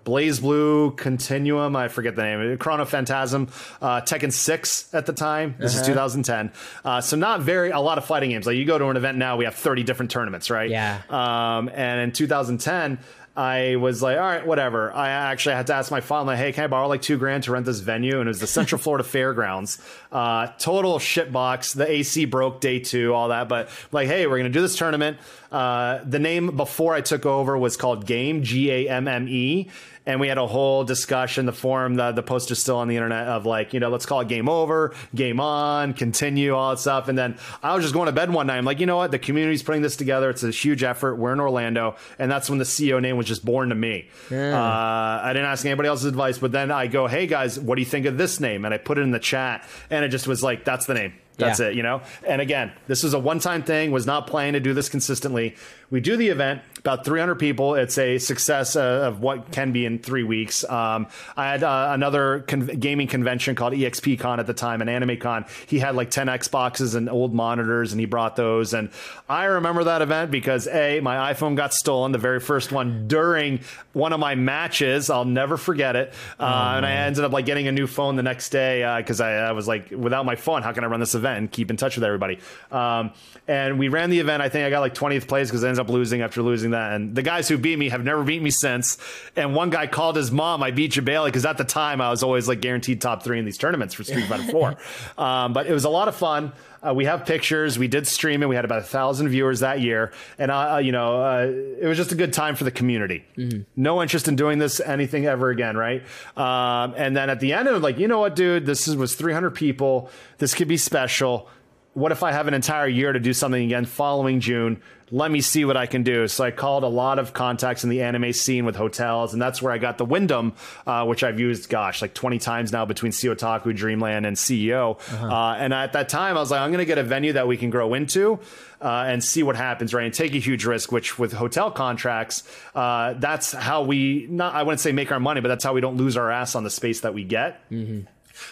4, 0.03 0.13
BlazBlue 0.13 0.97
Continuum, 0.97 1.75
I 1.75 1.87
forget 1.87 2.15
the 2.15 2.23
name, 2.23 2.57
Chrono 2.57 2.85
Phantasm, 2.85 3.47
uh, 3.81 4.01
Tekken 4.01 4.31
6 4.31 4.93
at 4.93 5.05
the 5.05 5.13
time. 5.13 5.55
This 5.59 5.73
uh-huh. 5.73 5.81
is 5.81 5.87
2010. 5.87 6.51
Uh, 6.83 7.01
so 7.01 7.17
not 7.17 7.41
very, 7.41 7.71
a 7.71 7.79
lot 7.79 7.97
of 7.97 8.05
fighting 8.05 8.31
games. 8.31 8.45
Like 8.45 8.57
you 8.57 8.65
go 8.65 8.77
to 8.77 8.87
an 8.87 8.97
event 8.97 9.17
now, 9.17 9.37
we 9.37 9.45
have 9.45 9.55
30 9.55 9.83
different 9.83 10.11
tournaments, 10.11 10.49
right? 10.49 10.69
Yeah. 10.69 11.01
Um, 11.09 11.69
and 11.73 12.01
in 12.01 12.11
2010, 12.11 12.99
I 13.35 13.77
was 13.77 14.03
like, 14.03 14.17
all 14.17 14.23
right, 14.23 14.45
whatever. 14.45 14.93
I 14.93 15.09
actually 15.09 15.55
had 15.55 15.65
to 15.67 15.73
ask 15.73 15.89
my 15.89 16.01
father, 16.01 16.27
like, 16.27 16.37
hey, 16.37 16.51
can 16.51 16.65
I 16.65 16.67
borrow 16.67 16.87
like 16.87 17.01
two 17.01 17.17
grand 17.17 17.43
to 17.45 17.51
rent 17.51 17.65
this 17.65 17.79
venue? 17.79 18.19
And 18.19 18.27
it 18.27 18.29
was 18.29 18.39
the 18.39 18.45
Central 18.45 18.79
Florida 18.81 19.03
Fairgrounds. 19.03 19.81
Uh, 20.11 20.47
total 20.59 20.99
shitbox. 20.99 21.75
The 21.75 21.89
AC 21.89 22.25
broke 22.25 22.61
day 22.61 22.79
two, 22.79 23.11
all 23.11 23.29
that. 23.29 23.49
But 23.49 23.69
like, 23.91 24.07
hey, 24.07 24.27
we're 24.27 24.37
going 24.37 24.51
to 24.51 24.55
do 24.55 24.61
this 24.61 24.75
tournament. 24.75 25.17
Uh, 25.51 26.01
the 26.05 26.19
name 26.19 26.55
before 26.55 26.93
I 26.93 27.01
took 27.01 27.25
over 27.25 27.57
was 27.57 27.75
called 27.75 28.05
Game, 28.05 28.43
G 28.43 28.69
A 28.69 28.89
M 28.89 29.07
M 29.07 29.27
E 29.27 29.69
and 30.05 30.19
we 30.19 30.27
had 30.27 30.37
a 30.37 30.47
whole 30.47 30.83
discussion. 30.83 31.45
The 31.45 31.53
forum, 31.53 31.95
the 31.95 32.11
the 32.11 32.23
post 32.23 32.51
is 32.51 32.59
still 32.59 32.77
on 32.77 32.87
the 32.87 32.95
internet 32.95 33.27
of 33.27 33.45
like, 33.45 33.73
you 33.73 33.79
know, 33.79 33.89
let's 33.89 34.05
call 34.05 34.21
it 34.21 34.27
game 34.27 34.49
over, 34.49 34.93
game 35.15 35.39
on, 35.39 35.93
continue, 35.93 36.53
all 36.53 36.71
that 36.71 36.79
stuff. 36.79 37.07
And 37.07 37.17
then 37.17 37.37
I 37.61 37.75
was 37.75 37.83
just 37.83 37.93
going 37.93 38.07
to 38.07 38.11
bed 38.11 38.31
one 38.31 38.47
night. 38.47 38.57
I'm 38.57 38.65
like, 38.65 38.79
you 38.79 38.85
know 38.85 38.97
what? 38.97 39.11
The 39.11 39.19
community's 39.19 39.63
putting 39.63 39.81
this 39.81 39.95
together. 39.95 40.29
It's 40.29 40.43
a 40.43 40.51
huge 40.51 40.83
effort. 40.83 41.15
We're 41.15 41.33
in 41.33 41.39
Orlando, 41.39 41.95
and 42.19 42.31
that's 42.31 42.49
when 42.49 42.59
the 42.59 42.65
CEO 42.65 43.01
name 43.01 43.17
was 43.17 43.27
just 43.27 43.45
born 43.45 43.69
to 43.69 43.75
me. 43.75 44.09
Yeah. 44.29 44.57
Uh, 44.57 45.21
I 45.23 45.33
didn't 45.33 45.47
ask 45.47 45.65
anybody 45.65 45.89
else's 45.89 46.05
advice, 46.05 46.37
but 46.37 46.51
then 46.51 46.71
I 46.71 46.87
go, 46.87 47.07
hey 47.07 47.27
guys, 47.27 47.59
what 47.59 47.75
do 47.75 47.81
you 47.81 47.87
think 47.87 48.05
of 48.05 48.17
this 48.17 48.39
name? 48.39 48.65
And 48.65 48.73
I 48.73 48.77
put 48.77 48.97
it 48.97 49.01
in 49.01 49.11
the 49.11 49.19
chat, 49.19 49.67
and 49.89 50.03
it 50.03 50.09
just 50.09 50.27
was 50.27 50.43
like, 50.43 50.65
that's 50.65 50.85
the 50.85 50.93
name. 50.93 51.13
That's 51.37 51.59
yeah. 51.59 51.67
it, 51.67 51.75
you 51.75 51.83
know? 51.83 52.01
And 52.27 52.41
again, 52.41 52.71
this 52.87 53.03
was 53.03 53.13
a 53.13 53.19
one 53.19 53.39
time 53.39 53.63
thing, 53.63 53.91
was 53.91 54.05
not 54.05 54.27
planning 54.27 54.53
to 54.53 54.59
do 54.59 54.73
this 54.73 54.89
consistently. 54.89 55.55
We 55.93 56.01
do 56.01 56.17
the 56.17 56.29
event, 56.29 56.63
about 56.79 57.05
300 57.05 57.35
people. 57.35 57.75
It's 57.75 57.99
a 57.99 58.17
success 58.17 58.75
uh, 58.75 58.81
of 58.81 59.21
what 59.21 59.51
can 59.51 59.71
be 59.73 59.85
in 59.85 59.99
three 59.99 60.23
weeks. 60.23 60.67
Um, 60.67 61.05
I 61.37 61.51
had 61.51 61.63
uh, 61.63 61.89
another 61.91 62.39
con- 62.47 62.65
gaming 62.65 63.05
convention 63.07 63.53
called 63.53 63.73
EXP 63.73 64.19
Con 64.19 64.39
at 64.39 64.47
the 64.47 64.55
time, 64.55 64.81
an 64.81 64.89
anime 64.89 65.17
con. 65.17 65.45
He 65.67 65.77
had 65.77 65.93
like 65.93 66.09
10 66.09 66.25
Xboxes 66.29 66.95
and 66.95 67.07
old 67.07 67.35
monitors, 67.35 67.91
and 67.91 67.99
he 67.99 68.07
brought 68.07 68.35
those. 68.35 68.73
And 68.73 68.89
I 69.29 69.45
remember 69.45 69.83
that 69.83 70.01
event 70.01 70.31
because 70.31 70.67
A, 70.67 70.99
my 70.99 71.31
iPhone 71.31 71.55
got 71.55 71.75
stolen, 71.75 72.11
the 72.11 72.17
very 72.17 72.39
first 72.39 72.71
one 72.71 73.07
during 73.07 73.59
one 73.93 74.13
of 74.13 74.19
my 74.19 74.33
matches. 74.33 75.11
I'll 75.11 75.25
never 75.25 75.57
forget 75.57 75.95
it. 75.95 76.11
Uh, 76.39 76.43
oh, 76.43 76.77
and 76.77 76.87
I 76.87 76.91
ended 76.91 77.23
up 77.23 77.31
like 77.31 77.45
getting 77.45 77.67
a 77.67 77.71
new 77.71 77.85
phone 77.85 78.15
the 78.15 78.23
next 78.23 78.49
day 78.49 78.79
because 78.97 79.21
uh, 79.21 79.25
I, 79.25 79.31
I, 79.33 79.51
was 79.51 79.67
like, 79.67 79.91
without 79.91 80.25
my 80.25 80.37
phone, 80.37 80.63
how 80.63 80.71
can 80.71 80.83
I 80.83 80.87
run 80.87 80.99
this 80.99 81.13
event 81.13 81.37
and 81.37 81.51
keep 81.51 81.69
in 81.69 81.77
touch 81.77 81.95
with 81.95 82.03
everybody? 82.03 82.39
Um, 82.71 83.11
and 83.47 83.77
we 83.77 83.89
ran 83.89 84.09
the 84.09 84.19
event. 84.19 84.41
I 84.41 84.49
think 84.49 84.65
I 84.65 84.69
got 84.69 84.79
like 84.79 84.95
20th 84.95 85.27
place 85.27 85.49
because 85.49 85.63
I 85.63 85.67
ended 85.67 85.79
up 85.79 85.82
losing 85.89 86.21
after 86.21 86.41
losing 86.41 86.71
that. 86.71 86.93
And 86.93 87.15
the 87.15 87.21
guys 87.21 87.47
who 87.47 87.57
beat 87.57 87.77
me 87.77 87.89
have 87.89 88.03
never 88.03 88.23
beat 88.23 88.41
me 88.41 88.49
since. 88.49 88.97
And 89.35 89.55
one 89.55 89.69
guy 89.69 89.87
called 89.87 90.15
his 90.15 90.31
mom, 90.31 90.63
I 90.63 90.71
beat 90.71 90.95
you, 90.95 91.01
Bailey, 91.01 91.29
because 91.29 91.45
at 91.45 91.57
the 91.57 91.63
time 91.63 92.01
I 92.01 92.09
was 92.09 92.23
always 92.23 92.47
like 92.47 92.61
guaranteed 92.61 93.01
top 93.01 93.23
three 93.23 93.39
in 93.39 93.45
these 93.45 93.57
tournaments 93.57 93.93
for 93.93 94.03
Street 94.03 94.27
Fighter 94.27 94.51
4. 94.51 94.77
Um, 95.17 95.53
but 95.53 95.67
it 95.67 95.73
was 95.73 95.85
a 95.85 95.89
lot 95.89 96.07
of 96.07 96.15
fun. 96.15 96.53
Uh, 96.85 96.93
we 96.93 97.05
have 97.05 97.25
pictures. 97.25 97.77
We 97.79 97.87
did 97.87 98.07
stream 98.07 98.43
it. 98.43 98.49
We 98.49 98.55
had 98.55 98.65
about 98.65 98.79
a 98.79 98.83
thousand 98.83 99.29
viewers 99.29 99.61
that 99.61 99.79
year, 99.79 100.11
and 100.37 100.51
uh, 100.51 100.75
uh, 100.75 100.77
you 100.77 100.91
know, 100.91 101.21
uh, 101.21 101.51
it 101.79 101.85
was 101.85 101.97
just 101.97 102.11
a 102.11 102.15
good 102.15 102.33
time 102.33 102.55
for 102.55 102.63
the 102.63 102.71
community. 102.71 103.25
Mm-hmm. 103.37 103.61
No 103.75 104.01
interest 104.01 104.27
in 104.27 104.35
doing 104.35 104.59
this 104.59 104.79
anything 104.79 105.25
ever 105.25 105.49
again, 105.49 105.77
right? 105.77 106.03
Um, 106.35 106.93
and 106.97 107.15
then 107.15 107.29
at 107.29 107.39
the 107.39 107.53
end, 107.53 107.67
it 107.67 107.71
was 107.71 107.81
like, 107.81 107.99
you 107.99 108.07
know 108.07 108.19
what, 108.19 108.35
dude, 108.35 108.65
this 108.65 108.87
is, 108.87 108.95
was 108.95 109.15
300 109.15 109.51
people. 109.51 110.09
This 110.39 110.53
could 110.53 110.67
be 110.67 110.77
special 110.77 111.47
what 111.93 112.11
if 112.11 112.23
I 112.23 112.31
have 112.31 112.47
an 112.47 112.53
entire 112.53 112.87
year 112.87 113.13
to 113.13 113.19
do 113.19 113.33
something 113.33 113.63
again 113.63 113.85
following 113.85 114.39
June? 114.39 114.81
Let 115.13 115.29
me 115.29 115.41
see 115.41 115.63
what 115.63 115.77
I 115.77 115.85
can 115.85 116.01
do. 116.01 116.27
So 116.27 116.43
I 116.43 116.49
called 116.49 116.83
a 116.83 116.87
lot 116.87 117.19
of 117.19 117.33
contacts 117.33 117.83
in 117.83 117.91
the 117.91 118.01
anime 118.01 118.33
scene 118.33 118.65
with 118.65 118.75
hotels, 118.75 119.31
and 119.31 119.39
that's 119.39 119.61
where 119.61 119.71
I 119.71 119.77
got 119.77 119.99
the 119.99 120.05
Wyndham, 120.05 120.53
uh, 120.87 121.05
which 121.05 121.23
I've 121.23 121.39
used, 121.39 121.69
gosh, 121.69 122.01
like 122.01 122.15
20 122.15 122.39
times 122.39 122.71
now 122.71 122.83
between 122.85 123.11
CEOtaku, 123.11 123.75
Dreamland, 123.75 124.25
and 124.25 124.35
CEO. 124.35 124.95
Uh-huh. 124.99 125.27
Uh, 125.27 125.55
and 125.55 125.71
at 125.71 125.93
that 125.93 126.09
time, 126.09 126.35
I 126.35 126.39
was 126.39 126.49
like, 126.49 126.61
I'm 126.61 126.71
going 126.71 126.79
to 126.79 126.85
get 126.85 126.97
a 126.97 127.03
venue 127.03 127.33
that 127.33 127.47
we 127.47 127.57
can 127.57 127.69
grow 127.69 127.93
into. 127.93 128.39
Uh, 128.81 129.05
and 129.07 129.23
see 129.23 129.43
what 129.43 129.55
happens, 129.55 129.93
right? 129.93 130.03
And 130.03 130.13
take 130.13 130.33
a 130.33 130.39
huge 130.39 130.65
risk, 130.65 130.91
which 130.91 131.17
with 131.17 131.31
hotel 131.31 131.71
contracts, 131.71 132.43
uh, 132.75 133.13
that's 133.13 133.53
how 133.53 133.83
we 133.83 134.27
not 134.29 134.55
I 134.55 134.63
wouldn't 134.63 134.81
say 134.81 134.91
make 134.91 135.09
our 135.09 135.21
money, 135.21 135.39
but 135.39 135.47
that's 135.47 135.63
how 135.63 135.71
we 135.71 135.79
don't 135.79 135.95
lose 135.95 136.17
our 136.17 136.29
ass 136.29 136.53
on 136.53 136.65
the 136.65 136.69
space 136.69 136.99
that 136.99 137.13
we 137.13 137.23
get. 137.23 137.61
Mm-hmm. 137.71 138.01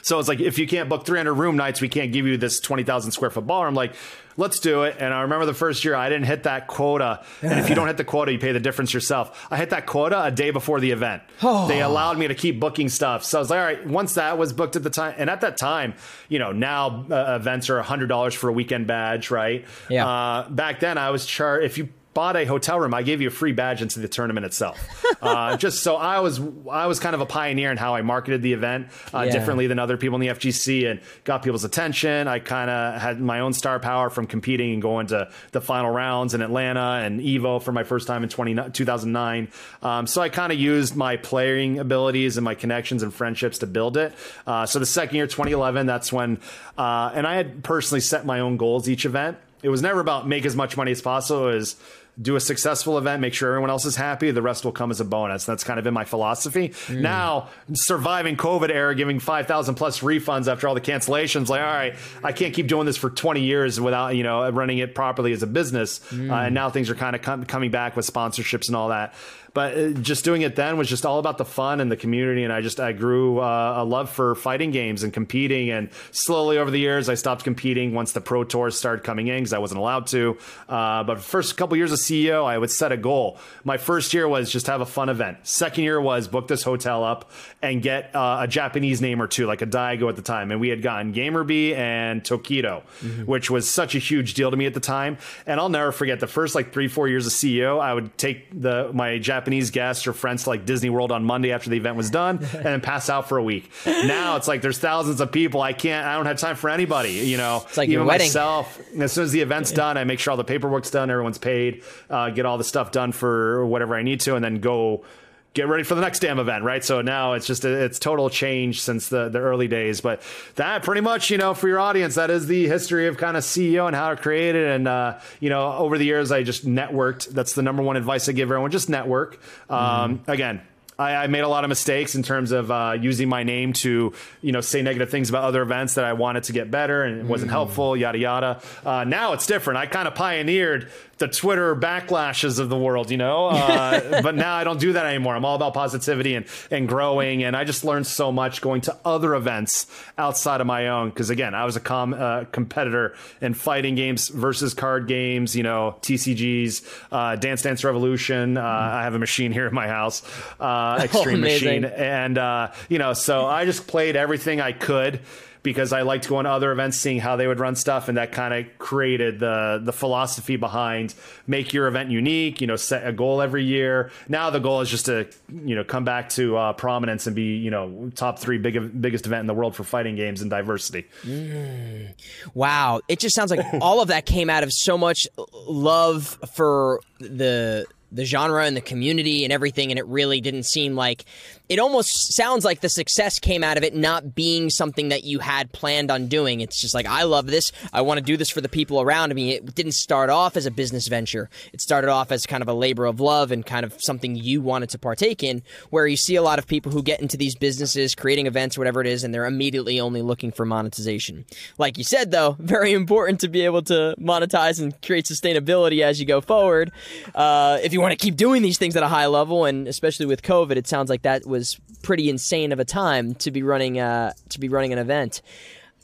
So 0.01 0.19
it's 0.19 0.27
like 0.27 0.39
if 0.39 0.57
you 0.57 0.67
can't 0.67 0.89
book 0.89 1.05
300 1.05 1.33
room 1.33 1.57
nights, 1.57 1.81
we 1.81 1.89
can't 1.89 2.11
give 2.11 2.25
you 2.25 2.37
this 2.37 2.59
20,000 2.59 3.11
square 3.11 3.29
foot 3.29 3.47
ballroom. 3.47 3.73
Like 3.73 3.95
let's 4.37 4.59
do 4.59 4.83
it. 4.83 4.95
And 4.99 5.13
I 5.13 5.21
remember 5.21 5.45
the 5.45 5.53
first 5.53 5.83
year 5.85 5.95
I 5.95 6.09
didn't 6.09 6.25
hit 6.25 6.43
that 6.43 6.67
quota. 6.67 7.23
And 7.41 7.59
if 7.59 7.69
you 7.69 7.75
don't 7.75 7.87
hit 7.87 7.97
the 7.97 8.03
quota, 8.03 8.31
you 8.31 8.39
pay 8.39 8.51
the 8.51 8.59
difference 8.59 8.93
yourself. 8.93 9.47
I 9.51 9.57
hit 9.57 9.69
that 9.71 9.85
quota 9.85 10.23
a 10.23 10.31
day 10.31 10.51
before 10.51 10.79
the 10.79 10.91
event. 10.91 11.23
Oh. 11.43 11.67
They 11.67 11.81
allowed 11.81 12.17
me 12.17 12.27
to 12.27 12.35
keep 12.35 12.59
booking 12.59 12.87
stuff. 12.87 13.25
So 13.25 13.37
I 13.37 13.41
was 13.41 13.49
like, 13.49 13.59
all 13.59 13.65
right, 13.65 13.85
once 13.85 14.13
that 14.13 14.37
was 14.37 14.53
booked 14.53 14.75
at 14.75 14.83
the 14.83 14.89
time, 14.89 15.15
and 15.17 15.29
at 15.29 15.41
that 15.41 15.57
time, 15.57 15.95
you 16.29 16.39
know, 16.39 16.51
now 16.51 17.05
uh, 17.09 17.35
events 17.39 17.69
are 17.69 17.81
$100 17.81 18.35
for 18.35 18.49
a 18.49 18.53
weekend 18.53 18.87
badge, 18.87 19.31
right? 19.31 19.65
Yeah. 19.89 20.07
Uh, 20.07 20.49
back 20.49 20.79
then 20.79 20.97
I 20.97 21.09
was 21.09 21.25
charged, 21.25 21.65
if 21.65 21.77
you 21.77 21.89
bought 22.13 22.35
a 22.35 22.45
hotel 22.45 22.79
room, 22.79 22.93
I 22.93 23.03
gave 23.03 23.21
you 23.21 23.27
a 23.27 23.31
free 23.31 23.51
badge 23.51 23.81
into 23.81 23.99
the 23.99 24.07
tournament 24.07 24.45
itself. 24.45 25.05
uh, 25.21 25.57
just 25.57 25.83
so 25.83 25.95
I 25.95 26.19
was 26.19 26.41
I 26.69 26.87
was 26.87 26.99
kind 26.99 27.15
of 27.15 27.21
a 27.21 27.25
pioneer 27.25 27.71
in 27.71 27.77
how 27.77 27.95
I 27.95 28.01
marketed 28.01 28.41
the 28.41 28.53
event 28.53 28.87
uh, 29.13 29.21
yeah. 29.21 29.31
differently 29.31 29.67
than 29.67 29.79
other 29.79 29.97
people 29.97 30.15
in 30.15 30.21
the 30.21 30.33
FGC 30.33 30.89
and 30.89 30.99
got 31.23 31.43
people's 31.43 31.63
attention. 31.63 32.27
I 32.27 32.39
kind 32.39 32.69
of 32.69 33.01
had 33.01 33.21
my 33.21 33.39
own 33.39 33.53
star 33.53 33.79
power 33.79 34.09
from 34.09 34.27
competing 34.27 34.73
and 34.73 34.81
going 34.81 35.07
to 35.07 35.29
the 35.51 35.61
final 35.61 35.91
rounds 35.91 36.33
in 36.33 36.41
Atlanta 36.41 37.01
and 37.03 37.21
Evo 37.21 37.61
for 37.61 37.71
my 37.71 37.83
first 37.83 38.07
time 38.07 38.23
in 38.23 38.29
20, 38.29 38.71
2009. 38.71 39.47
Um, 39.81 40.07
so 40.07 40.21
I 40.21 40.29
kind 40.29 40.51
of 40.51 40.59
used 40.59 40.95
my 40.95 41.17
playing 41.17 41.79
abilities 41.79 42.37
and 42.37 42.43
my 42.43 42.55
connections 42.55 43.03
and 43.03 43.13
friendships 43.13 43.59
to 43.59 43.67
build 43.67 43.97
it. 43.97 44.13
Uh, 44.45 44.65
so 44.65 44.79
the 44.79 44.85
second 44.85 45.15
year, 45.15 45.27
2011, 45.27 45.85
that's 45.85 46.11
when, 46.11 46.39
uh, 46.77 47.11
and 47.13 47.25
I 47.25 47.35
had 47.35 47.63
personally 47.63 48.01
set 48.01 48.25
my 48.25 48.39
own 48.39 48.57
goals 48.57 48.89
each 48.89 49.05
event. 49.05 49.37
It 49.63 49.69
was 49.69 49.81
never 49.81 49.99
about 49.99 50.27
make 50.27 50.45
as 50.45 50.55
much 50.55 50.75
money 50.75 50.91
as 50.91 51.01
possible. 51.01 51.49
It 51.49 51.55
was 51.55 51.75
do 52.19 52.35
a 52.35 52.39
successful 52.39 52.97
event, 52.97 53.21
make 53.21 53.33
sure 53.33 53.49
everyone 53.49 53.69
else 53.69 53.85
is 53.85 53.95
happy. 53.95 54.31
The 54.31 54.41
rest 54.41 54.65
will 54.65 54.71
come 54.71 54.91
as 54.91 54.99
a 54.99 55.05
bonus. 55.05 55.45
That's 55.45 55.63
kind 55.63 55.79
of 55.79 55.83
been 55.83 55.93
my 55.93 56.03
philosophy. 56.03 56.69
Mm. 56.87 57.01
Now, 57.01 57.49
surviving 57.73 58.35
COVID 58.35 58.69
era, 58.69 58.93
giving 58.95 59.19
5,000 59.19 59.75
plus 59.75 60.01
refunds 60.01 60.51
after 60.51 60.67
all 60.67 60.75
the 60.75 60.81
cancellations, 60.81 61.47
like, 61.47 61.61
all 61.61 61.67
right, 61.67 61.95
I 62.23 62.31
can't 62.33 62.53
keep 62.53 62.67
doing 62.67 62.85
this 62.85 62.97
for 62.97 63.09
20 63.09 63.41
years 63.41 63.79
without, 63.79 64.15
you 64.15 64.23
know, 64.23 64.49
running 64.49 64.79
it 64.79 64.93
properly 64.93 65.31
as 65.31 65.41
a 65.41 65.47
business. 65.47 65.99
Mm. 66.09 66.31
Uh, 66.31 66.45
and 66.45 66.55
now 66.55 66.69
things 66.69 66.89
are 66.89 66.95
kind 66.95 67.15
of 67.15 67.21
com- 67.21 67.45
coming 67.45 67.71
back 67.71 67.95
with 67.95 68.11
sponsorships 68.11 68.67
and 68.67 68.75
all 68.75 68.89
that 68.89 69.13
but 69.53 69.77
uh, 69.77 69.89
just 69.89 70.23
doing 70.23 70.41
it 70.43 70.55
then 70.55 70.77
was 70.77 70.87
just 70.87 71.05
all 71.05 71.19
about 71.19 71.37
the 71.37 71.45
fun 71.45 71.81
and 71.81 71.91
the 71.91 71.97
community 71.97 72.43
and 72.43 72.53
i 72.53 72.61
just 72.61 72.79
i 72.79 72.91
grew 72.91 73.39
uh, 73.39 73.75
a 73.77 73.83
love 73.83 74.09
for 74.09 74.35
fighting 74.35 74.71
games 74.71 75.03
and 75.03 75.13
competing 75.13 75.69
and 75.69 75.89
slowly 76.11 76.57
over 76.57 76.71
the 76.71 76.79
years 76.79 77.09
i 77.09 77.13
stopped 77.13 77.43
competing 77.43 77.93
once 77.93 78.11
the 78.13 78.21
pro 78.21 78.43
tours 78.43 78.77
started 78.77 79.03
coming 79.03 79.27
in 79.27 79.37
because 79.37 79.53
i 79.53 79.57
wasn't 79.57 79.77
allowed 79.77 80.07
to. 80.07 80.37
Uh, 80.69 81.03
but 81.03 81.19
first 81.19 81.57
couple 81.57 81.75
years 81.75 81.91
of 81.91 81.99
ceo 81.99 82.45
i 82.45 82.57
would 82.57 82.71
set 82.71 82.91
a 82.91 82.97
goal. 82.97 83.37
My 83.63 83.77
first 83.77 84.13
year 84.13 84.27
was 84.27 84.51
just 84.51 84.67
have 84.67 84.81
a 84.81 84.85
fun 84.85 85.09
event. 85.09 85.39
Second 85.43 85.83
year 85.83 85.99
was 85.99 86.27
book 86.27 86.47
this 86.47 86.63
hotel 86.63 87.03
up 87.03 87.31
and 87.61 87.81
get 87.81 88.15
uh, 88.15 88.39
a 88.41 88.47
japanese 88.47 89.01
name 89.01 89.21
or 89.21 89.27
two 89.27 89.45
like 89.45 89.61
a 89.61 89.67
daigo 89.67 90.09
at 90.09 90.15
the 90.15 90.21
time 90.21 90.51
and 90.51 90.59
we 90.59 90.69
had 90.69 90.81
gotten 90.81 91.13
Gamerbee 91.13 91.75
and 91.75 92.23
tokido 92.23 92.83
mm-hmm. 93.01 93.23
which 93.23 93.49
was 93.49 93.69
such 93.69 93.95
a 93.95 93.99
huge 93.99 94.33
deal 94.33 94.51
to 94.51 94.57
me 94.57 94.65
at 94.65 94.73
the 94.73 94.79
time. 94.79 95.17
And 95.45 95.59
i'll 95.59 95.69
never 95.69 95.91
forget 95.91 96.19
the 96.19 96.27
first 96.27 96.55
like 96.55 96.73
three 96.73 96.87
four 96.87 97.07
years 97.07 97.27
of 97.27 97.33
ceo 97.33 97.79
i 97.79 97.93
would 97.93 98.17
take 98.17 98.47
the 98.59 98.91
my 98.93 99.17
japanese 99.17 99.40
Japanese 99.41 99.71
guests 99.71 100.05
or 100.05 100.13
friends 100.13 100.43
to 100.43 100.49
like 100.49 100.65
Disney 100.65 100.91
World 100.91 101.11
on 101.11 101.23
Monday 101.23 101.51
after 101.51 101.71
the 101.71 101.77
event 101.77 101.95
was 101.95 102.11
done, 102.11 102.37
and 102.53 102.63
then 102.63 102.81
pass 102.81 103.09
out 103.09 103.27
for 103.27 103.37
a 103.39 103.43
week. 103.43 103.71
Now 103.87 104.35
it's 104.35 104.47
like 104.47 104.61
there's 104.61 104.77
thousands 104.77 105.19
of 105.19 105.31
people. 105.31 105.61
I 105.61 105.73
can't. 105.73 106.05
I 106.05 106.15
don't 106.15 106.27
have 106.27 106.37
time 106.37 106.55
for 106.55 106.69
anybody. 106.69 107.13
You 107.13 107.37
know, 107.37 107.63
it's 107.67 107.77
like 107.77 107.87
even 107.87 107.93
your 107.93 108.05
wedding. 108.05 108.27
myself. 108.27 108.79
As 108.99 109.11
soon 109.11 109.23
as 109.23 109.31
the 109.31 109.41
event's 109.41 109.71
done, 109.71 109.97
I 109.97 110.03
make 110.03 110.19
sure 110.19 110.31
all 110.31 110.37
the 110.37 110.43
paperwork's 110.43 110.91
done, 110.91 111.09
everyone's 111.09 111.39
paid, 111.39 111.83
uh, 112.09 112.29
get 112.29 112.45
all 112.45 112.57
the 112.59 112.63
stuff 112.63 112.91
done 112.91 113.11
for 113.11 113.65
whatever 113.65 113.95
I 113.95 114.03
need 114.03 114.19
to, 114.21 114.35
and 114.35 114.45
then 114.45 114.59
go 114.59 115.03
get 115.53 115.67
ready 115.67 115.83
for 115.83 115.95
the 115.95 116.01
next 116.01 116.19
damn 116.19 116.39
event, 116.39 116.63
right? 116.63 116.83
So 116.83 117.01
now 117.01 117.33
it's 117.33 117.45
just 117.45 117.65
a, 117.65 117.83
it's 117.83 117.99
total 117.99 118.29
change 118.29 118.81
since 118.81 119.09
the 119.09 119.29
the 119.29 119.39
early 119.39 119.67
days. 119.67 120.01
But 120.01 120.21
that 120.55 120.83
pretty 120.83 121.01
much, 121.01 121.29
you 121.29 121.37
know, 121.37 121.53
for 121.53 121.67
your 121.67 121.79
audience, 121.79 122.15
that 122.15 122.29
is 122.29 122.47
the 122.47 122.67
history 122.67 123.07
of 123.07 123.17
kind 123.17 123.35
of 123.37 123.43
CEO 123.43 123.87
and 123.87 123.95
how 123.95 124.11
it 124.11 124.21
created. 124.21 124.67
And 124.67 124.87
uh, 124.87 125.19
you 125.39 125.49
know, 125.49 125.73
over 125.73 125.97
the 125.97 126.05
years, 126.05 126.31
I 126.31 126.43
just 126.43 126.65
networked. 126.65 127.29
That's 127.29 127.53
the 127.53 127.61
number 127.61 127.83
one 127.83 127.97
advice 127.97 128.29
I 128.29 128.31
give 128.31 128.49
everyone: 128.49 128.71
just 128.71 128.89
network. 128.89 129.39
Um, 129.69 130.19
mm. 130.19 130.27
Again. 130.27 130.61
I, 130.99 131.15
I, 131.15 131.27
made 131.27 131.39
a 131.39 131.47
lot 131.47 131.63
of 131.63 131.69
mistakes 131.69 132.13
in 132.13 132.21
terms 132.21 132.51
of 132.51 132.69
uh, 132.69 132.95
using 132.99 133.27
my 133.27 133.41
name 133.41 133.73
to, 133.73 134.13
you 134.41 134.51
know, 134.51 134.61
say 134.61 134.83
negative 134.83 135.09
things 135.09 135.29
about 135.29 135.45
other 135.45 135.63
events 135.63 135.95
that 135.95 136.05
I 136.05 136.13
wanted 136.13 136.43
to 136.43 136.53
get 136.53 136.69
better 136.69 137.03
and 137.03 137.21
it 137.21 137.25
wasn't 137.25 137.49
mm. 137.49 137.53
helpful, 137.53 137.97
yada 137.97 138.19
yada. 138.19 138.61
Uh, 138.85 139.03
now 139.03 139.33
it's 139.33 139.47
different. 139.47 139.77
I 139.77 139.87
kind 139.87 140.07
of 140.07 140.13
pioneered 140.13 140.91
the 141.21 141.27
Twitter 141.27 141.75
backlashes 141.75 142.59
of 142.59 142.67
the 142.67 142.77
world, 142.77 143.11
you 143.11 143.17
know. 143.17 143.47
Uh, 143.47 144.21
but 144.23 144.35
now 144.35 144.55
I 144.55 144.65
don't 144.65 144.79
do 144.79 144.93
that 144.93 145.05
anymore. 145.05 145.35
I'm 145.35 145.45
all 145.45 145.55
about 145.55 145.73
positivity 145.73 146.35
and 146.35 146.45
and 146.69 146.87
growing, 146.87 147.43
and 147.43 147.55
I 147.55 147.63
just 147.63 147.85
learned 147.85 148.07
so 148.07 148.31
much 148.31 148.59
going 148.59 148.81
to 148.81 148.97
other 149.05 149.35
events 149.35 149.85
outside 150.17 150.59
of 150.59 150.67
my 150.67 150.89
own. 150.89 151.09
Because 151.09 151.29
again, 151.29 151.55
I 151.55 151.63
was 151.63 151.77
a 151.77 151.79
com- 151.79 152.15
uh, 152.15 152.45
competitor 152.51 153.15
in 153.39 153.53
fighting 153.53 153.95
games 153.95 154.27
versus 154.27 154.73
card 154.73 155.07
games, 155.07 155.55
you 155.55 155.63
know, 155.63 155.95
TCGs, 156.01 156.83
uh, 157.11 157.35
Dance 157.37 157.61
Dance 157.61 157.83
Revolution. 157.83 158.57
Uh, 158.57 158.63
I 158.63 159.03
have 159.03 159.13
a 159.13 159.19
machine 159.19 159.51
here 159.51 159.67
in 159.67 159.73
my 159.73 159.87
house, 159.87 160.23
uh, 160.59 160.99
Extreme 161.03 161.37
oh, 161.37 161.41
Machine, 161.41 161.85
and 161.85 162.37
uh, 162.37 162.71
you 162.89 162.97
know, 162.97 163.13
so 163.13 163.45
I 163.45 163.65
just 163.65 163.87
played 163.87 164.15
everything 164.15 164.59
I 164.59 164.71
could 164.71 165.21
because 165.63 165.93
I 165.93 166.01
liked 166.01 166.27
going 166.27 166.45
to 166.45 166.51
other 166.51 166.71
events, 166.71 166.97
seeing 166.97 167.19
how 167.19 167.35
they 167.35 167.47
would 167.47 167.59
run 167.59 167.75
stuff, 167.75 168.07
and 168.07 168.17
that 168.17 168.31
kind 168.31 168.53
of 168.53 168.77
created 168.77 169.39
the 169.39 169.81
the 169.83 169.93
philosophy 169.93 170.55
behind 170.55 171.13
make 171.47 171.73
your 171.73 171.87
event 171.87 172.09
unique. 172.09 172.61
You 172.61 172.67
know, 172.67 172.75
set 172.75 173.05
a 173.05 173.11
goal 173.11 173.41
every 173.41 173.63
year. 173.63 174.11
Now 174.27 174.49
the 174.49 174.59
goal 174.59 174.81
is 174.81 174.89
just 174.89 175.05
to 175.05 175.27
you 175.49 175.75
know 175.75 175.83
come 175.83 176.03
back 176.03 176.29
to 176.29 176.57
uh, 176.57 176.73
prominence 176.73 177.27
and 177.27 177.35
be 177.35 177.57
you 177.57 177.71
know 177.71 178.11
top 178.15 178.39
three 178.39 178.57
big 178.57 179.01
biggest 179.01 179.25
event 179.25 179.41
in 179.41 179.47
the 179.47 179.53
world 179.53 179.75
for 179.75 179.83
fighting 179.83 180.15
games 180.15 180.41
and 180.41 180.49
diversity. 180.49 181.05
Mm. 181.23 182.13
Wow, 182.53 183.01
it 183.07 183.19
just 183.19 183.35
sounds 183.35 183.51
like 183.51 183.65
all 183.81 184.01
of 184.01 184.07
that 184.07 184.25
came 184.25 184.49
out 184.49 184.63
of 184.63 184.73
so 184.73 184.97
much 184.97 185.27
love 185.67 186.39
for 186.53 187.01
the 187.19 187.85
the 188.11 188.25
genre 188.25 188.65
and 188.65 188.75
the 188.75 188.81
community 188.81 189.43
and 189.43 189.53
everything 189.53 189.89
and 189.89 189.97
it 189.97 190.05
really 190.05 190.41
didn't 190.41 190.63
seem 190.63 190.95
like 190.95 191.25
it 191.71 191.79
almost 191.79 192.33
sounds 192.33 192.65
like 192.65 192.81
the 192.81 192.89
success 192.89 193.39
came 193.39 193.63
out 193.63 193.77
of 193.77 193.83
it 193.85 193.95
not 193.95 194.35
being 194.35 194.69
something 194.69 195.07
that 195.07 195.23
you 195.23 195.39
had 195.39 195.71
planned 195.71 196.11
on 196.11 196.27
doing. 196.27 196.59
It's 196.59 196.81
just 196.81 196.93
like, 196.93 197.05
I 197.05 197.23
love 197.23 197.47
this. 197.47 197.71
I 197.93 198.01
want 198.01 198.17
to 198.17 198.21
do 198.21 198.35
this 198.35 198.49
for 198.49 198.59
the 198.59 198.67
people 198.67 198.99
around 198.99 199.33
me. 199.33 199.53
It 199.53 199.73
didn't 199.73 199.93
start 199.93 200.29
off 200.29 200.57
as 200.57 200.65
a 200.65 200.71
business 200.71 201.07
venture. 201.07 201.49
It 201.71 201.79
started 201.79 202.09
off 202.09 202.29
as 202.29 202.45
kind 202.45 202.61
of 202.61 202.67
a 202.67 202.73
labor 202.73 203.05
of 203.05 203.21
love 203.21 203.53
and 203.53 203.65
kind 203.65 203.85
of 203.85 204.03
something 204.03 204.35
you 204.35 204.61
wanted 204.61 204.89
to 204.89 204.99
partake 204.99 205.43
in, 205.43 205.63
where 205.91 206.05
you 206.05 206.17
see 206.17 206.35
a 206.35 206.41
lot 206.41 206.59
of 206.59 206.67
people 206.67 206.91
who 206.91 207.01
get 207.01 207.21
into 207.21 207.37
these 207.37 207.55
businesses, 207.55 208.15
creating 208.15 208.47
events, 208.47 208.77
whatever 208.77 208.99
it 208.99 209.07
is, 209.07 209.23
and 209.23 209.33
they're 209.33 209.45
immediately 209.45 209.97
only 209.97 210.21
looking 210.21 210.51
for 210.51 210.65
monetization. 210.65 211.45
Like 211.77 211.97
you 211.97 212.03
said, 212.03 212.31
though, 212.31 212.57
very 212.59 212.91
important 212.91 213.39
to 213.39 213.47
be 213.47 213.61
able 213.61 213.83
to 213.83 214.13
monetize 214.19 214.81
and 214.81 215.01
create 215.01 215.23
sustainability 215.23 216.03
as 216.03 216.19
you 216.19 216.25
go 216.25 216.41
forward. 216.41 216.91
Uh, 217.33 217.79
if 217.81 217.93
you 217.93 218.01
want 218.01 218.11
to 218.11 218.17
keep 218.17 218.35
doing 218.35 218.61
these 218.61 218.77
things 218.77 218.97
at 218.97 219.03
a 219.03 219.07
high 219.07 219.27
level, 219.27 219.63
and 219.63 219.87
especially 219.87 220.25
with 220.25 220.41
COVID, 220.41 220.75
it 220.75 220.85
sounds 220.85 221.09
like 221.09 221.21
that 221.21 221.47
was 221.47 221.60
was 221.61 221.79
pretty 222.01 222.27
insane 222.27 222.71
of 222.71 222.79
a 222.79 222.85
time 222.85 223.35
to 223.35 223.51
be 223.51 223.61
running 223.61 223.99
uh, 223.99 224.33
to 224.49 224.59
be 224.59 224.67
running 224.67 224.93
an 224.93 224.97
event. 224.97 225.43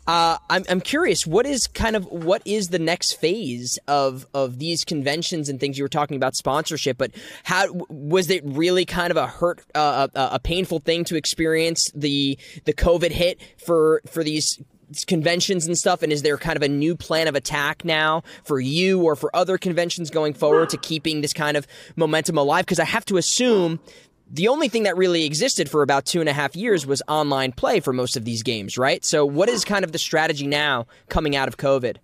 Uh, 0.06 0.38
I'm 0.52 0.63
I'm 0.70 0.82
curious. 0.82 1.26
What 1.26 1.48
is 1.48 1.65
kind 1.65 1.96
of 1.96 2.06
what 2.06 2.43
is 2.46 2.70
the 2.70 2.78
next 2.78 3.13
phase 3.13 3.80
of 3.88 4.28
of 4.36 4.60
these 4.60 4.86
conventions 4.86 5.50
and 5.50 5.60
things 5.60 5.80
you 5.80 5.84
were 5.84 5.89
talking 5.89 6.15
about 6.15 6.36
sponsorship? 6.36 6.98
But 7.00 7.12
how 7.43 7.74
was 7.89 8.30
it 8.30 8.43
really 8.46 8.86
kind 8.86 9.10
of 9.10 9.17
a 9.17 9.26
hurt 9.26 9.65
uh, 9.74 10.08
a, 10.13 10.30
a 10.34 10.39
painful 10.39 10.80
thing 10.80 11.04
to 11.06 11.15
experience 11.15 11.91
the 11.96 12.38
the 12.65 12.74
COVID 12.74 13.10
hit 13.10 13.41
for 13.58 14.02
for 14.06 14.24
these 14.24 14.62
conventions 15.06 15.67
and 15.67 15.78
stuff 15.78 16.02
and 16.02 16.13
is 16.13 16.22
there 16.22 16.38
kind 16.38 16.56
of 16.56 16.63
a 16.63 16.70
new 16.70 16.96
plan 16.96 17.28
of 17.28 17.36
attack 17.36 17.84
now 17.84 18.24
for 18.46 18.58
you 18.58 19.04
or 19.04 19.17
for 19.17 19.36
other 19.36 19.58
conventions 19.58 20.10
going 20.10 20.34
forward 20.34 20.70
to 20.70 20.78
keeping 20.78 21.20
this 21.20 21.34
kind 21.34 21.58
of 21.58 21.67
momentum 21.98 22.38
alive 22.38 22.65
because 22.65 22.80
i 22.80 22.86
have 22.86 23.04
to 23.04 23.17
assume 23.17 23.82
the 24.30 24.48
only 24.48 24.68
thing 24.68 24.84
that 24.84 24.98
really 24.98 25.26
existed 25.26 25.70
for 25.70 25.82
about 25.82 26.06
two 26.06 26.20
and 26.20 26.30
a 26.30 26.34
half 26.34 26.56
years 26.56 26.86
was 26.86 27.02
online 27.08 27.52
play 27.52 27.80
for 27.80 27.94
most 27.94 28.18
of 28.18 28.26
these 28.26 28.44
games, 28.44 28.78
right? 28.78 29.04
So, 29.04 29.26
what 29.26 29.50
is 29.50 29.63
kind 29.63 29.86
of 29.86 29.92
the 29.92 29.98
strategy 29.98 30.48
now 30.48 30.88
coming 31.10 31.36
out 31.36 31.48
of 31.48 31.58
COVID? 31.58 31.98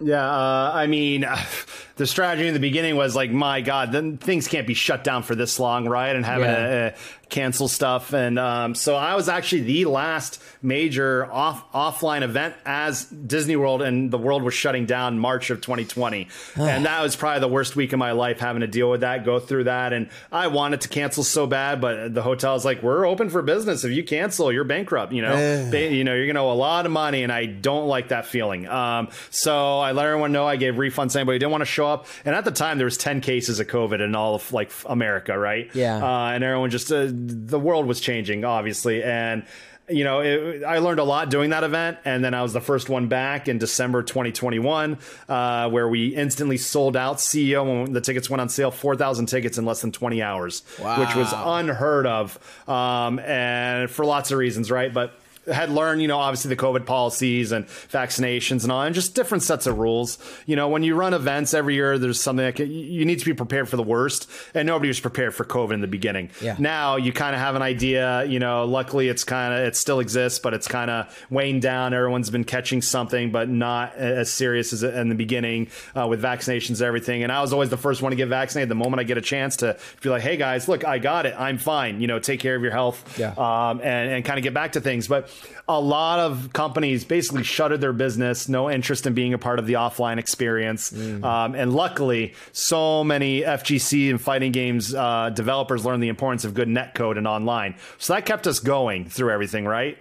Yeah, 0.00 0.24
uh, 0.24 0.70
I 0.72 0.86
mean, 0.86 1.26
the 1.96 2.06
strategy 2.06 2.46
in 2.46 2.54
the 2.54 2.60
beginning 2.60 2.96
was 2.96 3.16
like, 3.16 3.30
my 3.30 3.60
God, 3.60 3.92
then 3.92 4.18
things 4.18 4.46
can't 4.46 4.66
be 4.66 4.74
shut 4.74 5.02
down 5.02 5.22
for 5.22 5.34
this 5.34 5.58
long, 5.58 5.88
right? 5.88 6.14
And 6.14 6.24
having 6.24 6.46
yeah. 6.46 6.94
To 7.24 7.34
cancel 7.34 7.68
stuff, 7.68 8.12
and 8.12 8.38
um, 8.38 8.74
so 8.74 8.94
I 8.94 9.14
was 9.14 9.28
actually 9.28 9.62
the 9.62 9.84
last 9.86 10.42
major 10.62 11.30
off 11.30 11.70
offline 11.72 12.22
event 12.22 12.54
as 12.64 13.04
Disney 13.04 13.56
World 13.56 13.82
and 13.82 14.10
the 14.10 14.18
world 14.18 14.42
was 14.42 14.54
shutting 14.54 14.86
down 14.86 15.18
March 15.18 15.50
of 15.50 15.60
2020, 15.60 16.28
and 16.56 16.86
that 16.86 17.02
was 17.02 17.16
probably 17.16 17.40
the 17.40 17.48
worst 17.48 17.76
week 17.76 17.92
of 17.92 17.98
my 17.98 18.12
life 18.12 18.40
having 18.40 18.60
to 18.60 18.66
deal 18.66 18.90
with 18.90 19.00
that, 19.00 19.24
go 19.24 19.38
through 19.38 19.64
that, 19.64 19.92
and 19.92 20.08
I 20.32 20.48
wanted 20.48 20.82
to 20.82 20.88
cancel 20.88 21.24
so 21.24 21.46
bad, 21.46 21.80
but 21.80 22.14
the 22.14 22.22
hotel's 22.22 22.64
like, 22.64 22.82
we're 22.82 23.06
open 23.06 23.30
for 23.30 23.42
business. 23.42 23.84
If 23.84 23.92
you 23.92 24.04
cancel, 24.04 24.52
you're 24.52 24.64
bankrupt. 24.64 25.12
You 25.12 25.22
know, 25.22 25.34
they, 25.70 25.94
you 25.94 26.04
know, 26.04 26.14
you're 26.14 26.26
gonna 26.26 26.44
owe 26.44 26.52
a 26.52 26.54
lot 26.54 26.86
of 26.86 26.92
money, 26.92 27.22
and 27.22 27.32
I 27.32 27.46
don't 27.46 27.86
like 27.88 28.08
that 28.08 28.26
feeling. 28.26 28.66
Um, 28.68 29.08
so 29.30 29.78
I 29.78 29.92
let 29.92 30.06
everyone 30.06 30.32
know 30.32 30.46
I 30.46 30.56
gave 30.56 30.74
refunds 30.74 31.12
to 31.12 31.20
anybody 31.20 31.36
who 31.36 31.40
didn't 31.40 31.52
want 31.52 31.62
to 31.62 31.66
show 31.66 31.86
up, 31.86 32.06
and 32.24 32.34
at 32.34 32.44
the 32.44 32.50
time 32.50 32.78
there 32.78 32.84
was 32.86 32.96
10 32.96 33.20
cases 33.20 33.60
of 33.60 33.66
COVID 33.66 34.00
in 34.00 34.14
all 34.14 34.34
of 34.34 34.52
like 34.52 34.70
America, 34.86 35.38
right? 35.38 35.70
Yeah, 35.74 35.96
uh, 35.96 36.30
and 36.30 36.44
everyone 36.44 36.70
just. 36.70 36.90
Uh, 36.92 37.08
the 37.14 37.58
world 37.58 37.86
was 37.86 38.00
changing, 38.00 38.44
obviously, 38.44 39.02
and 39.02 39.44
you 39.88 40.02
know, 40.02 40.20
it, 40.20 40.64
I 40.64 40.78
learned 40.78 40.98
a 40.98 41.04
lot 41.04 41.30
doing 41.30 41.50
that 41.50 41.62
event, 41.62 41.98
and 42.04 42.24
then 42.24 42.32
I 42.32 42.42
was 42.42 42.52
the 42.52 42.60
first 42.60 42.88
one 42.88 43.08
back 43.08 43.48
in 43.48 43.58
December 43.58 44.02
2021, 44.02 44.98
uh, 45.28 45.68
where 45.70 45.88
we 45.88 46.08
instantly 46.08 46.56
sold 46.56 46.96
out 46.96 47.18
CEO 47.18 47.82
when 47.84 47.92
the 47.92 48.00
tickets 48.00 48.30
went 48.30 48.40
on 48.40 48.48
sale, 48.48 48.70
4,000 48.70 49.26
tickets 49.26 49.58
in 49.58 49.66
less 49.66 49.82
than 49.82 49.92
20 49.92 50.22
hours, 50.22 50.62
wow. 50.80 51.00
which 51.00 51.14
was 51.14 51.32
unheard 51.34 52.06
of, 52.06 52.38
um, 52.68 53.18
and 53.18 53.90
for 53.90 54.06
lots 54.06 54.30
of 54.30 54.38
reasons, 54.38 54.70
right? 54.70 54.92
But 54.92 55.18
had 55.46 55.70
learned, 55.70 56.02
you 56.02 56.08
know, 56.08 56.18
obviously 56.18 56.48
the 56.48 56.56
COVID 56.56 56.86
policies 56.86 57.52
and 57.52 57.66
vaccinations 57.66 58.62
and 58.62 58.72
all, 58.72 58.82
and 58.82 58.94
just 58.94 59.14
different 59.14 59.42
sets 59.42 59.66
of 59.66 59.78
rules. 59.78 60.18
You 60.46 60.56
know, 60.56 60.68
when 60.68 60.82
you 60.82 60.94
run 60.94 61.14
events 61.14 61.54
every 61.54 61.74
year, 61.74 61.98
there's 61.98 62.20
something 62.20 62.44
that 62.44 62.56
can, 62.56 62.70
you 62.70 63.04
need 63.04 63.18
to 63.18 63.24
be 63.24 63.34
prepared 63.34 63.68
for 63.68 63.76
the 63.76 63.82
worst, 63.82 64.30
and 64.54 64.66
nobody 64.66 64.88
was 64.88 65.00
prepared 65.00 65.34
for 65.34 65.44
COVID 65.44 65.74
in 65.74 65.80
the 65.80 65.86
beginning. 65.86 66.30
Yeah. 66.40 66.56
Now 66.58 66.96
you 66.96 67.12
kind 67.12 67.34
of 67.34 67.40
have 67.40 67.54
an 67.56 67.62
idea. 67.62 68.24
You 68.24 68.38
know, 68.38 68.64
luckily 68.64 69.08
it's 69.08 69.24
kind 69.24 69.54
of 69.54 69.60
it 69.60 69.76
still 69.76 70.00
exists, 70.00 70.38
but 70.38 70.54
it's 70.54 70.68
kind 70.68 70.90
of 70.90 71.26
weighing 71.30 71.60
down. 71.60 71.94
Everyone's 71.94 72.30
been 72.30 72.44
catching 72.44 72.82
something, 72.82 73.30
but 73.30 73.48
not 73.48 73.94
as 73.96 74.32
serious 74.32 74.72
as 74.72 74.82
in 74.82 75.08
the 75.08 75.14
beginning 75.14 75.68
uh, 75.94 76.06
with 76.08 76.22
vaccinations 76.22 76.80
and 76.80 76.82
everything. 76.82 77.22
And 77.22 77.30
I 77.30 77.40
was 77.40 77.52
always 77.52 77.70
the 77.70 77.76
first 77.76 78.02
one 78.02 78.10
to 78.10 78.16
get 78.16 78.28
vaccinated. 78.28 78.68
The 78.68 78.74
moment 78.74 79.00
I 79.00 79.04
get 79.04 79.18
a 79.18 79.22
chance 79.22 79.56
to 79.58 79.78
be 80.00 80.08
like, 80.08 80.22
"Hey 80.22 80.36
guys, 80.36 80.68
look, 80.68 80.84
I 80.84 80.98
got 80.98 81.26
it. 81.26 81.34
I'm 81.38 81.58
fine." 81.58 82.00
You 82.00 82.06
know, 82.06 82.18
take 82.18 82.40
care 82.40 82.56
of 82.56 82.62
your 82.62 82.72
health, 82.72 83.18
yeah. 83.18 83.34
um, 83.36 83.80
and 83.80 84.10
and 84.10 84.24
kind 84.24 84.38
of 84.38 84.42
get 84.42 84.54
back 84.54 84.72
to 84.72 84.80
things, 84.80 85.08
but 85.08 85.28
a 85.68 85.80
lot 85.80 86.20
of 86.20 86.52
companies 86.52 87.04
basically 87.04 87.42
shuttered 87.42 87.80
their 87.80 87.92
business, 87.92 88.48
no 88.48 88.70
interest 88.70 89.06
in 89.06 89.14
being 89.14 89.32
a 89.32 89.38
part 89.38 89.58
of 89.58 89.66
the 89.66 89.74
offline 89.74 90.18
experience. 90.18 90.90
Mm. 90.90 91.24
Um, 91.24 91.54
and 91.54 91.72
luckily, 91.72 92.34
so 92.52 93.02
many 93.02 93.40
FGC 93.40 94.10
and 94.10 94.20
fighting 94.20 94.52
games 94.52 94.94
uh, 94.94 95.30
developers 95.30 95.84
learned 95.84 96.02
the 96.02 96.08
importance 96.08 96.44
of 96.44 96.54
good 96.54 96.68
netcode 96.68 97.16
and 97.16 97.26
online. 97.26 97.76
So 97.98 98.12
that 98.14 98.26
kept 98.26 98.46
us 98.46 98.60
going 98.60 99.08
through 99.08 99.30
everything, 99.30 99.64
right? 99.64 99.96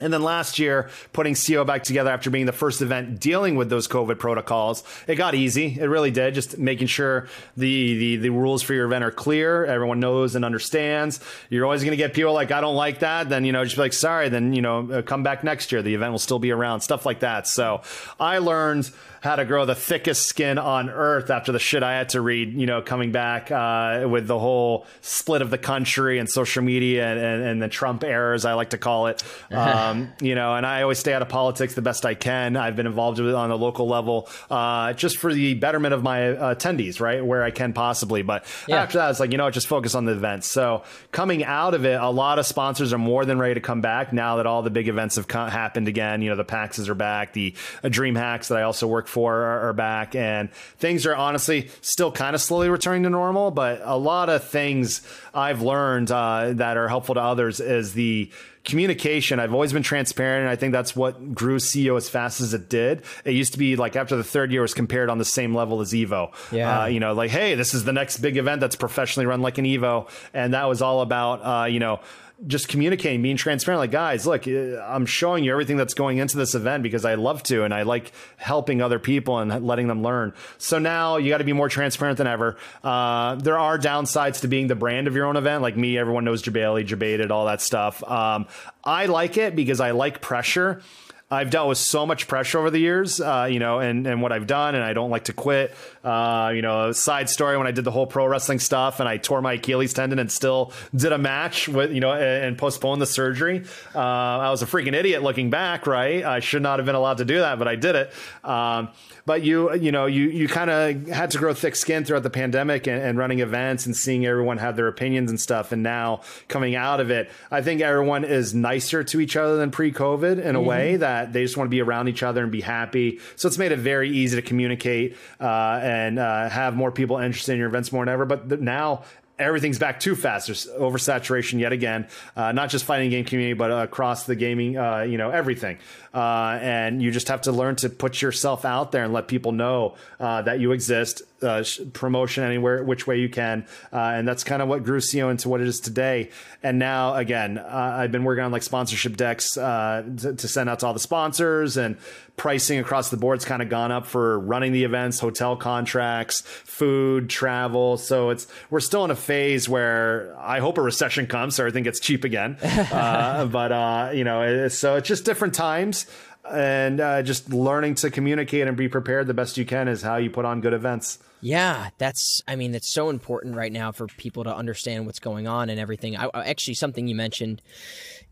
And 0.00 0.12
then 0.12 0.22
last 0.22 0.58
year, 0.58 0.90
putting 1.12 1.34
CEO 1.34 1.64
back 1.64 1.84
together 1.84 2.10
after 2.10 2.28
being 2.28 2.46
the 2.46 2.52
first 2.52 2.82
event 2.82 3.20
dealing 3.20 3.54
with 3.54 3.70
those 3.70 3.86
COVID 3.86 4.18
protocols, 4.18 4.82
it 5.06 5.14
got 5.14 5.36
easy. 5.36 5.78
It 5.80 5.86
really 5.86 6.10
did. 6.10 6.34
Just 6.34 6.58
making 6.58 6.88
sure 6.88 7.28
the, 7.56 7.98
the, 7.98 8.16
the 8.16 8.30
rules 8.30 8.60
for 8.60 8.74
your 8.74 8.86
event 8.86 9.04
are 9.04 9.12
clear. 9.12 9.64
Everyone 9.64 10.00
knows 10.00 10.34
and 10.34 10.44
understands. 10.44 11.20
You're 11.48 11.64
always 11.64 11.82
going 11.82 11.92
to 11.92 11.96
get 11.96 12.12
people 12.12 12.32
like, 12.32 12.50
I 12.50 12.60
don't 12.60 12.74
like 12.74 12.98
that. 12.98 13.28
Then, 13.28 13.44
you 13.44 13.52
know, 13.52 13.62
just 13.62 13.76
be 13.76 13.82
like, 13.82 13.92
sorry, 13.92 14.28
then, 14.28 14.52
you 14.52 14.62
know, 14.62 15.02
come 15.06 15.22
back 15.22 15.44
next 15.44 15.70
year. 15.70 15.80
The 15.80 15.94
event 15.94 16.10
will 16.10 16.18
still 16.18 16.40
be 16.40 16.50
around, 16.50 16.80
stuff 16.80 17.06
like 17.06 17.20
that. 17.20 17.46
So 17.46 17.82
I 18.18 18.38
learned 18.38 18.90
how 19.24 19.36
to 19.36 19.46
grow 19.46 19.64
the 19.64 19.74
thickest 19.74 20.26
skin 20.26 20.58
on 20.58 20.90
earth 20.90 21.30
after 21.30 21.50
the 21.50 21.58
shit 21.58 21.82
I 21.82 21.94
had 21.94 22.10
to 22.10 22.20
read, 22.20 22.52
you 22.52 22.66
know, 22.66 22.82
coming 22.82 23.10
back 23.10 23.50
uh, 23.50 24.06
with 24.06 24.26
the 24.26 24.38
whole 24.38 24.84
split 25.00 25.40
of 25.40 25.48
the 25.48 25.56
country 25.56 26.18
and 26.18 26.28
social 26.28 26.62
media 26.62 27.10
and, 27.10 27.18
and, 27.18 27.42
and 27.42 27.62
the 27.62 27.68
Trump 27.68 28.04
errors, 28.04 28.44
I 28.44 28.52
like 28.52 28.70
to 28.70 28.78
call 28.78 29.06
it. 29.06 29.22
Um, 29.54 30.12
you 30.20 30.34
know, 30.34 30.54
and 30.54 30.66
I 30.66 30.82
always 30.82 30.98
stay 30.98 31.12
out 31.14 31.22
of 31.22 31.28
politics 31.28 31.74
the 31.74 31.82
best 31.82 32.04
I 32.04 32.14
can. 32.14 32.56
I've 32.56 32.76
been 32.76 32.86
involved 32.86 33.18
with 33.18 33.30
it 33.30 33.34
on 33.34 33.50
a 33.50 33.56
local 33.56 33.86
level, 33.86 34.28
uh, 34.50 34.92
just 34.94 35.16
for 35.16 35.32
the 35.32 35.54
betterment 35.54 35.94
of 35.94 36.02
my 36.02 36.32
uh, 36.32 36.54
attendees, 36.54 37.00
right, 37.00 37.24
where 37.24 37.42
I 37.42 37.50
can 37.50 37.72
possibly. 37.72 38.22
But 38.22 38.44
yeah. 38.66 38.82
after 38.82 38.98
that, 38.98 39.10
it's 39.10 39.20
like 39.20 39.30
you 39.32 39.38
know, 39.38 39.48
just 39.50 39.68
focus 39.68 39.94
on 39.94 40.04
the 40.06 40.12
events. 40.12 40.50
So 40.50 40.82
coming 41.12 41.44
out 41.44 41.74
of 41.74 41.84
it, 41.84 42.00
a 42.00 42.10
lot 42.10 42.38
of 42.38 42.46
sponsors 42.46 42.92
are 42.92 42.98
more 42.98 43.24
than 43.24 43.38
ready 43.38 43.54
to 43.54 43.60
come 43.60 43.80
back 43.80 44.12
now 44.12 44.36
that 44.36 44.46
all 44.46 44.62
the 44.62 44.70
big 44.70 44.88
events 44.88 45.16
have 45.16 45.28
come, 45.28 45.48
happened 45.48 45.88
again. 45.88 46.20
You 46.20 46.30
know, 46.30 46.36
the 46.36 46.44
PAXs 46.44 46.88
are 46.88 46.94
back, 46.94 47.32
the 47.32 47.54
uh, 47.82 47.88
Dream 47.88 48.16
Hacks 48.16 48.48
that 48.48 48.58
I 48.58 48.62
also 48.62 48.86
work 48.86 49.06
for 49.14 49.32
are, 49.32 49.68
are 49.68 49.72
back, 49.72 50.14
and 50.14 50.52
things 50.78 51.06
are 51.06 51.14
honestly 51.14 51.70
still 51.80 52.12
kind 52.12 52.34
of 52.34 52.42
slowly 52.42 52.68
returning 52.68 53.04
to 53.04 53.10
normal. 53.10 53.52
But 53.52 53.80
a 53.84 53.96
lot 53.96 54.28
of 54.28 54.44
things 54.44 55.00
I've 55.32 55.62
learned 55.62 56.10
uh, 56.10 56.52
that 56.54 56.76
are 56.76 56.88
helpful 56.88 57.14
to 57.14 57.20
others 57.22 57.60
is 57.60 57.94
the 57.94 58.30
communication. 58.64 59.38
I've 59.38 59.54
always 59.54 59.72
been 59.72 59.82
transparent, 59.82 60.42
and 60.42 60.50
I 60.50 60.56
think 60.56 60.72
that's 60.72 60.96
what 60.96 61.34
grew 61.34 61.58
CEO 61.58 61.96
as 61.96 62.08
fast 62.08 62.40
as 62.40 62.54
it 62.54 62.68
did. 62.68 63.04
It 63.24 63.32
used 63.32 63.52
to 63.52 63.58
be 63.58 63.76
like 63.76 63.94
after 63.94 64.16
the 64.16 64.24
third 64.24 64.50
year 64.50 64.62
was 64.62 64.74
compared 64.74 65.10
on 65.10 65.18
the 65.18 65.24
same 65.24 65.54
level 65.54 65.80
as 65.80 65.92
Evo. 65.92 66.32
Yeah, 66.50 66.82
uh, 66.82 66.86
you 66.86 66.98
know, 66.98 67.12
like 67.12 67.30
hey, 67.30 67.54
this 67.54 67.72
is 67.72 67.84
the 67.84 67.92
next 67.92 68.18
big 68.18 68.36
event 68.36 68.60
that's 68.60 68.76
professionally 68.76 69.26
run 69.26 69.42
like 69.42 69.58
an 69.58 69.64
Evo, 69.64 70.08
and 70.32 70.54
that 70.54 70.64
was 70.64 70.82
all 70.82 71.00
about 71.02 71.36
uh, 71.40 71.66
you 71.66 71.78
know 71.78 72.00
just 72.46 72.68
communicating, 72.68 73.22
being 73.22 73.36
transparent. 73.36 73.80
Like, 73.80 73.90
guys, 73.90 74.26
look, 74.26 74.46
uh, 74.46 74.82
I'm 74.82 75.06
showing 75.06 75.44
you 75.44 75.52
everything 75.52 75.76
that's 75.76 75.94
going 75.94 76.18
into 76.18 76.36
this 76.36 76.54
event 76.54 76.82
because 76.82 77.04
I 77.04 77.14
love 77.14 77.42
to, 77.44 77.64
and 77.64 77.72
I 77.72 77.82
like 77.82 78.12
helping 78.36 78.82
other 78.82 78.98
people 78.98 79.38
and 79.38 79.66
letting 79.66 79.88
them 79.88 80.02
learn. 80.02 80.34
So 80.58 80.78
now 80.78 81.16
you 81.16 81.30
got 81.30 81.38
to 81.38 81.44
be 81.44 81.52
more 81.52 81.68
transparent 81.68 82.18
than 82.18 82.26
ever. 82.26 82.56
Uh, 82.82 83.36
there 83.36 83.58
are 83.58 83.78
downsides 83.78 84.40
to 84.42 84.48
being 84.48 84.66
the 84.66 84.74
brand 84.74 85.06
of 85.06 85.14
your 85.14 85.26
own 85.26 85.36
event. 85.36 85.62
Like 85.62 85.76
me, 85.76 85.96
everyone 85.98 86.24
knows 86.24 86.42
Jebailey, 86.42 86.86
Jebaited, 86.86 87.30
all 87.30 87.46
that 87.46 87.60
stuff. 87.60 88.02
Um, 88.02 88.46
I 88.84 89.06
like 89.06 89.38
it 89.38 89.56
because 89.56 89.80
I 89.80 89.92
like 89.92 90.20
pressure. 90.20 90.82
I've 91.30 91.50
dealt 91.50 91.68
with 91.68 91.78
so 91.78 92.06
much 92.06 92.28
pressure 92.28 92.58
over 92.58 92.70
the 92.70 92.78
years, 92.78 93.20
uh, 93.20 93.48
you 93.50 93.58
know, 93.58 93.78
and, 93.78 94.06
and 94.06 94.20
what 94.20 94.30
I've 94.30 94.46
done, 94.46 94.74
and 94.74 94.84
I 94.84 94.92
don't 94.92 95.10
like 95.10 95.24
to 95.24 95.32
quit. 95.32 95.74
Uh, 96.04 96.52
you 96.54 96.62
know, 96.62 96.92
side 96.92 97.30
story 97.30 97.56
when 97.56 97.66
I 97.66 97.70
did 97.70 97.84
the 97.84 97.90
whole 97.90 98.06
pro 98.06 98.26
wrestling 98.26 98.58
stuff 98.58 99.00
and 99.00 99.08
I 99.08 99.16
tore 99.16 99.40
my 99.40 99.54
Achilles 99.54 99.94
tendon 99.94 100.18
and 100.18 100.30
still 100.30 100.72
did 100.94 101.12
a 101.12 101.18
match 101.18 101.68
with, 101.68 101.92
you 101.92 102.00
know, 102.00 102.12
and, 102.12 102.44
and 102.44 102.58
postponed 102.58 103.00
the 103.00 103.06
surgery. 103.06 103.64
Uh, 103.94 103.98
I 103.98 104.50
was 104.50 104.62
a 104.62 104.66
freaking 104.66 104.94
idiot 104.94 105.22
looking 105.22 105.50
back, 105.50 105.86
right? 105.86 106.24
I 106.24 106.40
should 106.40 106.62
not 106.62 106.78
have 106.78 106.86
been 106.86 106.94
allowed 106.94 107.18
to 107.18 107.24
do 107.24 107.38
that, 107.38 107.58
but 107.58 107.68
I 107.68 107.76
did 107.76 107.96
it. 107.96 108.12
Um, 108.44 108.90
but 109.26 109.42
you 109.42 109.74
you 109.74 109.92
know 109.92 110.06
you 110.06 110.28
you 110.28 110.48
kind 110.48 110.70
of 110.70 111.08
had 111.08 111.30
to 111.30 111.38
grow 111.38 111.54
thick 111.54 111.76
skin 111.76 112.04
throughout 112.04 112.22
the 112.22 112.30
pandemic 112.30 112.86
and, 112.86 113.02
and, 113.02 113.18
running 113.18 113.40
events 113.40 113.86
and 113.86 113.96
seeing 113.96 114.26
everyone 114.26 114.58
have 114.58 114.76
their 114.76 114.88
opinions 114.88 115.30
and 115.30 115.40
stuff 115.40 115.72
and 115.72 115.82
now 115.82 116.20
coming 116.48 116.74
out 116.74 117.00
of 117.00 117.10
it 117.10 117.30
i 117.50 117.62
think 117.62 117.80
everyone 117.80 118.24
is 118.24 118.54
nicer 118.54 119.04
to 119.04 119.20
each 119.20 119.36
other 119.36 119.56
than 119.56 119.70
pre-covid 119.70 120.42
in 120.42 120.56
a 120.56 120.58
mm-hmm. 120.58 120.68
way 120.68 120.96
that 120.96 121.32
they 121.32 121.42
just 121.42 121.56
want 121.56 121.66
to 121.66 121.70
be 121.70 121.80
around 121.80 122.08
each 122.08 122.22
other 122.22 122.42
and 122.42 122.52
be 122.52 122.60
happy 122.60 123.20
so 123.36 123.48
it's 123.48 123.58
made 123.58 123.72
it 123.72 123.78
very 123.78 124.10
easy 124.10 124.36
to 124.36 124.42
communicate 124.42 125.16
uh, 125.40 125.80
and 125.82 126.18
uh, 126.18 126.48
have 126.48 126.74
more 126.74 126.90
people 126.90 127.18
interested 127.18 127.52
in 127.52 127.58
your 127.58 127.68
events 127.68 127.92
more 127.92 128.04
than 128.04 128.12
ever 128.12 128.24
but 128.24 128.60
now 128.60 129.02
everything's 129.38 129.78
back 129.78 130.00
too 130.00 130.14
fast. 130.14 130.46
There's 130.46 130.66
oversaturation 130.66 131.58
yet 131.58 131.72
again, 131.72 132.06
uh, 132.36 132.52
not 132.52 132.70
just 132.70 132.84
fighting 132.84 133.10
game 133.10 133.24
community, 133.24 133.54
but 133.54 133.70
across 133.70 134.24
the 134.24 134.36
gaming, 134.36 134.76
uh, 134.76 135.02
you 135.02 135.18
know, 135.18 135.30
everything. 135.30 135.78
Uh, 136.14 136.58
and 136.62 137.02
you 137.02 137.10
just 137.10 137.26
have 137.28 137.42
to 137.42 137.52
learn 137.52 137.74
to 137.74 137.88
put 137.90 138.22
yourself 138.22 138.64
out 138.64 138.92
there 138.92 139.02
and 139.02 139.12
let 139.12 139.26
people 139.26 139.50
know 139.52 139.96
uh, 140.20 140.40
that 140.42 140.60
you 140.60 140.72
exist. 140.72 141.22
Uh, 141.42 141.62
promotion 141.92 142.42
anywhere, 142.42 142.82
which 142.82 143.06
way 143.06 143.18
you 143.18 143.28
can, 143.28 143.66
uh, 143.92 143.98
and 143.98 144.26
that's 144.26 144.42
kind 144.44 144.62
of 144.62 144.68
what 144.68 144.82
grew 144.82 144.98
CEO 144.98 145.30
into 145.30 145.46
what 145.50 145.60
it 145.60 145.66
is 145.66 145.78
today. 145.78 146.30
And 146.62 146.78
now, 146.78 147.16
again, 147.16 147.58
I've 147.58 148.10
been 148.10 148.24
working 148.24 148.42
on 148.42 148.50
like 148.50 148.62
sponsorship 148.62 149.18
decks 149.18 149.50
to, 149.50 150.34
to 150.38 150.48
send 150.48 150.70
out 150.70 150.78
to 150.78 150.86
all 150.86 150.94
the 150.94 151.00
sponsors 151.00 151.76
and 151.76 151.98
pricing 152.36 152.78
across 152.78 153.10
the 153.10 153.16
board's 153.16 153.44
kind 153.44 153.62
of 153.62 153.68
gone 153.68 153.92
up 153.92 154.06
for 154.06 154.38
running 154.40 154.72
the 154.72 154.84
events, 154.84 155.20
hotel 155.20 155.56
contracts, 155.56 156.40
food, 156.40 157.30
travel. 157.30 157.96
So 157.96 158.30
it's 158.30 158.46
we're 158.70 158.80
still 158.80 159.04
in 159.04 159.10
a 159.10 159.16
phase 159.16 159.68
where 159.68 160.36
I 160.38 160.58
hope 160.58 160.78
a 160.78 160.82
recession 160.82 161.26
comes 161.26 161.54
so 161.54 161.62
everything 161.62 161.84
gets 161.84 162.00
cheap 162.00 162.24
again. 162.24 162.56
uh, 162.62 163.46
but 163.46 163.72
uh, 163.72 164.10
you 164.14 164.24
know, 164.24 164.42
it's, 164.42 164.76
so 164.76 164.96
it's 164.96 165.06
just 165.08 165.24
different 165.24 165.54
times. 165.54 166.03
And 166.50 167.00
uh, 167.00 167.22
just 167.22 167.52
learning 167.52 167.94
to 167.96 168.10
communicate 168.10 168.68
and 168.68 168.76
be 168.76 168.88
prepared 168.88 169.26
the 169.26 169.34
best 169.34 169.56
you 169.56 169.64
can 169.64 169.88
is 169.88 170.02
how 170.02 170.16
you 170.16 170.28
put 170.28 170.44
on 170.44 170.60
good 170.60 170.74
events. 170.74 171.18
Yeah, 171.40 171.90
that's. 171.98 172.42
I 172.46 172.56
mean, 172.56 172.74
it's 172.74 172.88
so 172.88 173.08
important 173.10 173.56
right 173.56 173.72
now 173.72 173.92
for 173.92 174.06
people 174.06 174.44
to 174.44 174.54
understand 174.54 175.06
what's 175.06 175.20
going 175.20 175.46
on 175.46 175.70
and 175.70 175.80
everything. 175.80 176.16
I, 176.16 176.28
actually, 176.34 176.74
something 176.74 177.08
you 177.08 177.14
mentioned 177.14 177.62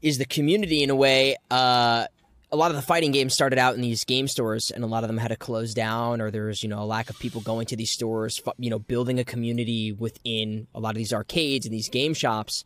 is 0.03 0.19
the 0.19 0.25
community 0.25 0.83
in 0.83 0.91
a 0.91 0.95
way. 0.95 1.37
Uh, 1.51 2.07
a 2.51 2.57
lot 2.57 2.71
of 2.71 2.77
the 2.77 2.83
fighting 2.83 3.13
games 3.13 3.33
started 3.33 3.59
out 3.59 3.75
in 3.75 3.81
these 3.81 4.05
game 4.05 4.29
stores 4.29 4.71
and 4.71 4.85
a 4.85 4.87
lot 4.87 5.05
of 5.05 5.09
them 5.09 5.17
had 5.17 5.29
to 5.29 5.37
close 5.37 5.73
down 5.73 6.21
or 6.21 6.31
there's 6.31 6.63
you 6.63 6.69
know 6.69 6.83
a 6.83 6.85
lack 6.85 7.09
of 7.09 7.19
people 7.19 7.41
going 7.41 7.67
to 7.67 7.77
these 7.77 7.91
stores 7.91 8.43
you 8.59 8.69
know 8.69 8.79
building 8.79 9.19
a 9.19 9.25
community 9.25 9.91
within 9.91 10.67
a 10.75 10.81
lot 10.81 10.91
of 10.91 10.97
these 10.97 11.15
arcades 11.15 11.65
and 11.65 11.75
these 11.75 11.89
game 11.89 12.13
shops 12.13 12.63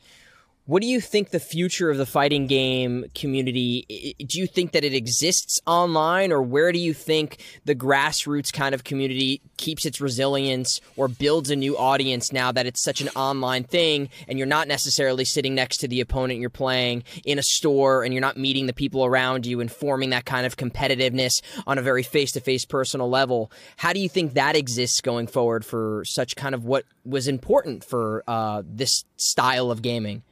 what 0.67 0.83
do 0.83 0.89
you 0.89 1.01
think 1.01 1.31
the 1.31 1.39
future 1.39 1.91
of 1.91 1.97
the 1.97 2.07
fighting 2.07 2.49
game 2.49 3.05
community? 3.15 4.17
Do 4.19 4.39
you 4.41 4.49
think 4.49 4.73
that 4.73 4.83
it 4.83 4.95
exists 4.95 5.61
online, 5.65 6.33
or 6.33 6.43
where 6.43 6.73
do 6.73 6.79
you 6.81 6.93
think 6.93 7.39
the 7.65 7.75
grassroots 7.77 8.53
kind 8.53 8.75
of 8.75 8.83
community 8.83 9.41
keeps 9.59 9.87
its 9.87 10.01
resilience 10.01 10.81
or 10.97 11.07
builds 11.07 11.51
a 11.51 11.57
new 11.57 11.79
audience 11.79 12.33
now 12.33 12.51
that 12.51 12.67
it's 12.67 12.81
such 12.81 13.01
an 13.01 13.09
online 13.11 13.63
thing 13.63 14.09
and 14.27 14.39
you're 14.39 14.47
not 14.47 14.67
necessarily 14.67 15.25
sitting 15.25 15.55
next 15.55 15.79
to 15.79 15.89
the 15.89 16.01
opponent 16.01 16.41
you're 16.41 16.51
playing 16.51 17.05
in 17.25 17.39
a 17.39 17.45
store 17.45 18.03
and 18.03 18.13
you're 18.13 18.21
not 18.21 18.37
meeting 18.37 18.67
the 18.67 18.73
people 18.73 19.05
around 19.05 19.47
you 19.47 19.61
and 19.61 19.71
forming 19.71 20.11
that 20.11 20.25
kind 20.25 20.47
of 20.47 20.57
competitiveness 20.57 21.43
on 21.67 21.79
a 21.79 21.83
very 21.83 22.03
face 22.03 22.33
to 22.33 22.41
face 22.41 22.65
personal 22.65 23.09
level? 23.09 23.53
How 23.77 23.93
do 23.93 24.01
you 24.01 24.09
think 24.09 24.35
that 24.35 24.57
exists 24.57 25.01
going 25.01 25.29
forward 25.29 25.65
for 25.65 26.03
such 26.05 26.35
kind 26.35 26.57
of 26.57 26.65
what 26.65 26.85
was 27.05 27.29
important 27.29 27.85
for 27.85 28.25
uh, 28.27 28.63
this 28.67 29.05
style 29.17 29.71
of 29.71 29.81
gaming? 29.81 30.25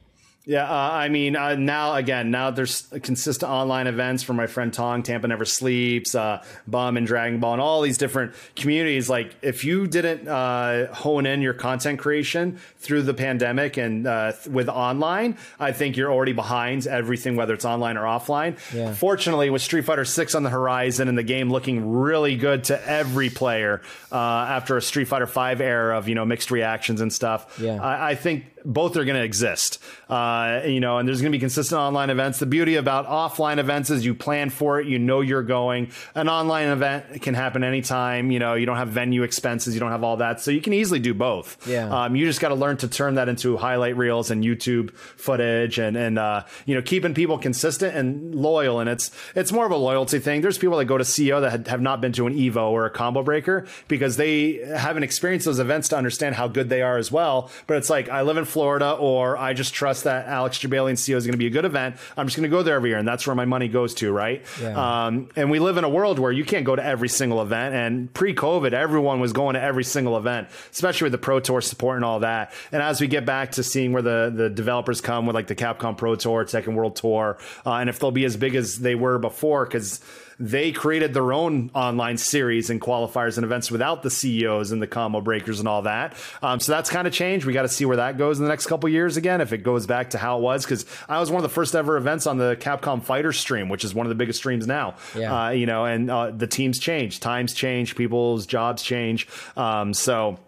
Yeah, 0.45 0.69
uh, 0.69 0.91
I 0.91 1.09
mean, 1.09 1.35
uh, 1.35 1.55
now 1.55 1.95
again, 1.95 2.29
now 2.29 2.51
there's 2.51 2.83
consistent 3.01 3.51
online 3.51 3.87
events 3.87 4.21
for 4.21 4.33
my 4.33 4.45
friend 4.45 4.71
Tong, 4.71 5.01
Tampa 5.01 5.27
Never 5.27 5.45
Sleeps, 5.45 6.13
uh, 6.13 6.43
Bum 6.67 6.97
and 6.97 7.07
Dragon 7.07 7.39
Ball, 7.39 7.53
and 7.53 7.61
all 7.61 7.81
these 7.81 7.97
different 7.97 8.33
communities. 8.55 9.09
Like, 9.09 9.35
if 9.41 9.63
you 9.63 9.87
didn't 9.87 10.27
uh, 10.27 10.93
hone 10.93 11.25
in 11.25 11.41
your 11.41 11.55
content 11.55 11.99
creation 11.99 12.59
through 12.77 13.01
the 13.03 13.13
pandemic 13.13 13.77
and 13.77 14.05
uh, 14.05 14.33
with 14.49 14.69
online, 14.69 15.37
I 15.59 15.71
think 15.71 15.97
you're 15.97 16.11
already 16.11 16.33
behind 16.33 16.85
everything, 16.85 17.35
whether 17.35 17.55
it's 17.55 17.65
online 17.65 17.97
or 17.97 18.03
offline. 18.03 18.59
Yeah. 18.71 18.93
Fortunately, 18.93 19.49
with 19.49 19.63
Street 19.63 19.85
Fighter 19.85 20.05
Six 20.05 20.35
on 20.35 20.43
the 20.43 20.51
horizon 20.51 21.07
and 21.07 21.17
the 21.17 21.23
game 21.23 21.49
looking 21.49 21.91
really 21.91 22.35
good 22.35 22.65
to 22.65 22.87
every 22.87 23.31
player 23.31 23.81
uh, 24.11 24.15
after 24.15 24.77
a 24.77 24.81
Street 24.81 25.05
Fighter 25.05 25.27
Five 25.27 25.59
era 25.59 25.97
of 25.97 26.07
you 26.07 26.13
know 26.13 26.25
mixed 26.25 26.51
reactions 26.51 27.01
and 27.01 27.11
stuff, 27.11 27.57
yeah. 27.59 27.81
I, 27.81 28.11
I 28.11 28.15
think 28.15 28.45
both 28.65 28.97
are 28.97 29.05
going 29.05 29.17
to 29.17 29.23
exist. 29.23 29.81
Uh, 30.09 30.61
you 30.65 30.79
know, 30.79 30.97
and 30.99 31.07
there's 31.07 31.21
going 31.21 31.31
to 31.31 31.35
be 31.35 31.39
consistent 31.39 31.79
online 31.79 32.09
events. 32.09 32.39
The 32.39 32.45
beauty 32.45 32.75
about 32.75 33.07
offline 33.07 33.57
events 33.57 33.89
is 33.89 34.05
you 34.05 34.13
plan 34.13 34.49
for 34.49 34.79
it, 34.79 34.87
you 34.87 34.99
know 34.99 35.21
you're 35.21 35.43
going. 35.43 35.91
An 36.13 36.29
online 36.29 36.67
event 36.67 37.21
can 37.21 37.33
happen 37.33 37.63
anytime. 37.63 38.31
You 38.31 38.39
know, 38.39 38.53
you 38.53 38.65
don't 38.65 38.77
have 38.77 38.89
venue 38.89 39.23
expenses, 39.23 39.73
you 39.73 39.79
don't 39.79 39.91
have 39.91 40.03
all 40.03 40.17
that, 40.17 40.41
so 40.41 40.51
you 40.51 40.61
can 40.61 40.73
easily 40.73 40.99
do 40.99 41.13
both. 41.13 41.67
Yeah. 41.67 41.89
Um, 41.89 42.15
you 42.15 42.25
just 42.25 42.39
got 42.39 42.49
to 42.49 42.55
learn 42.55 42.77
to 42.77 42.87
turn 42.87 43.15
that 43.15 43.29
into 43.29 43.57
highlight 43.57 43.97
reels 43.97 44.29
and 44.29 44.43
YouTube 44.43 44.93
footage, 44.95 45.79
and 45.79 45.97
and 45.97 46.19
uh, 46.19 46.43
you 46.65 46.75
know, 46.75 46.81
keeping 46.81 47.13
people 47.13 47.37
consistent 47.37 47.95
and 47.95 48.35
loyal. 48.35 48.79
And 48.79 48.89
it's 48.89 49.11
it's 49.33 49.51
more 49.51 49.65
of 49.65 49.71
a 49.71 49.77
loyalty 49.77 50.19
thing. 50.19 50.41
There's 50.41 50.57
people 50.57 50.77
that 50.77 50.85
go 50.85 50.97
to 50.97 51.03
CEO 51.03 51.41
that 51.41 51.67
have 51.67 51.81
not 51.81 52.01
been 52.01 52.11
to 52.13 52.27
an 52.27 52.35
Evo 52.35 52.69
or 52.69 52.85
a 52.85 52.89
combo 52.91 53.23
breaker 53.23 53.65
because 53.87 54.17
they 54.17 54.57
haven't 54.57 55.03
experienced 55.03 55.45
those 55.45 55.59
events 55.59 55.89
to 55.89 55.97
understand 55.97 56.35
how 56.35 56.47
good 56.47 56.69
they 56.69 56.81
are 56.81 56.97
as 56.97 57.11
well. 57.11 57.49
But 57.65 57.77
it's 57.77 57.89
like 57.89 58.09
I 58.09 58.21
live 58.21 58.37
in 58.37 58.45
Florida, 58.45 58.91
or 58.91 59.37
I 59.37 59.53
just 59.53 59.73
trust 59.73 59.94
that 60.03 60.27
Alex 60.27 60.59
Jebailey 60.59 60.89
and 60.89 60.97
CEO 60.97 61.15
is 61.15 61.25
going 61.25 61.33
to 61.33 61.37
be 61.37 61.47
a 61.47 61.51
good 61.51 61.65
event. 61.65 61.95
I'm 62.17 62.27
just 62.27 62.37
going 62.37 62.49
to 62.49 62.55
go 62.55 62.63
there 62.63 62.75
every 62.75 62.89
year, 62.91 62.99
and 62.99 63.07
that's 63.07 63.25
where 63.25 63.35
my 63.35 63.45
money 63.45 63.67
goes 63.67 63.93
to, 63.95 64.11
right? 64.11 64.43
Yeah. 64.61 65.05
Um, 65.05 65.29
and 65.35 65.49
we 65.51 65.59
live 65.59 65.77
in 65.77 65.83
a 65.83 65.89
world 65.89 66.19
where 66.19 66.31
you 66.31 66.45
can't 66.45 66.65
go 66.65 66.75
to 66.75 66.83
every 66.83 67.09
single 67.09 67.41
event. 67.41 67.75
And 67.75 68.13
pre-COVID, 68.13 68.73
everyone 68.73 69.19
was 69.19 69.33
going 69.33 69.55
to 69.55 69.61
every 69.61 69.83
single 69.83 70.17
event, 70.17 70.47
especially 70.71 71.05
with 71.05 71.13
the 71.13 71.17
Pro 71.17 71.39
Tour 71.39 71.61
support 71.61 71.95
and 71.97 72.05
all 72.05 72.19
that. 72.19 72.53
And 72.71 72.81
as 72.81 73.01
we 73.01 73.07
get 73.07 73.25
back 73.25 73.53
to 73.53 73.63
seeing 73.63 73.93
where 73.93 74.01
the 74.01 74.31
the 74.33 74.49
developers 74.49 75.01
come 75.01 75.25
with 75.25 75.35
like 75.35 75.47
the 75.47 75.55
Capcom 75.55 75.97
Pro 75.97 76.15
Tour, 76.15 76.45
Tekken 76.45 76.75
World 76.75 76.95
Tour, 76.95 77.37
uh, 77.65 77.73
and 77.73 77.89
if 77.89 77.99
they'll 77.99 78.11
be 78.11 78.25
as 78.25 78.37
big 78.37 78.55
as 78.55 78.79
they 78.79 78.95
were 78.95 79.17
before, 79.17 79.65
because 79.65 80.01
they 80.39 80.71
created 80.71 81.13
their 81.13 81.31
own 81.33 81.71
online 81.73 82.17
series 82.17 82.69
and 82.69 82.81
qualifiers 82.81 83.37
and 83.37 83.45
events 83.45 83.71
without 83.71 84.03
the 84.03 84.09
CEOs 84.09 84.71
and 84.71 84.81
the 84.81 84.87
combo 84.87 85.21
breakers 85.21 85.59
and 85.59 85.67
all 85.67 85.83
that. 85.83 86.15
Um, 86.41 86.59
so 86.59 86.71
that's 86.71 86.89
kind 86.89 87.07
of 87.07 87.13
changed. 87.13 87.45
We 87.45 87.53
got 87.53 87.63
to 87.63 87.69
see 87.69 87.85
where 87.85 87.97
that 87.97 88.17
goes 88.17 88.39
in 88.39 88.45
the 88.45 88.49
next 88.49 88.67
couple 88.67 88.89
years 88.89 89.17
again, 89.17 89.41
if 89.41 89.53
it 89.53 89.59
goes 89.59 89.85
back 89.85 90.11
to 90.11 90.17
how 90.17 90.37
it 90.37 90.41
was. 90.41 90.65
Because 90.65 90.85
I 91.07 91.19
was 91.19 91.31
one 91.31 91.37
of 91.37 91.49
the 91.49 91.53
first 91.53 91.75
ever 91.75 91.97
events 91.97 92.27
on 92.27 92.37
the 92.37 92.55
Capcom 92.57 93.01
Fighter 93.01 93.33
stream, 93.33 93.69
which 93.69 93.83
is 93.83 93.93
one 93.93 94.05
of 94.05 94.09
the 94.09 94.15
biggest 94.15 94.39
streams 94.39 94.67
now. 94.67 94.95
Yeah. 95.15 95.45
Uh, 95.45 95.49
you 95.49 95.65
know, 95.65 95.85
and 95.85 96.11
uh, 96.11 96.31
the 96.31 96.47
teams 96.47 96.79
change, 96.79 97.19
times 97.19 97.53
change, 97.53 97.95
people's 97.95 98.45
jobs 98.45 98.83
change. 98.83 99.27
Um, 99.55 99.93
so 99.93 100.39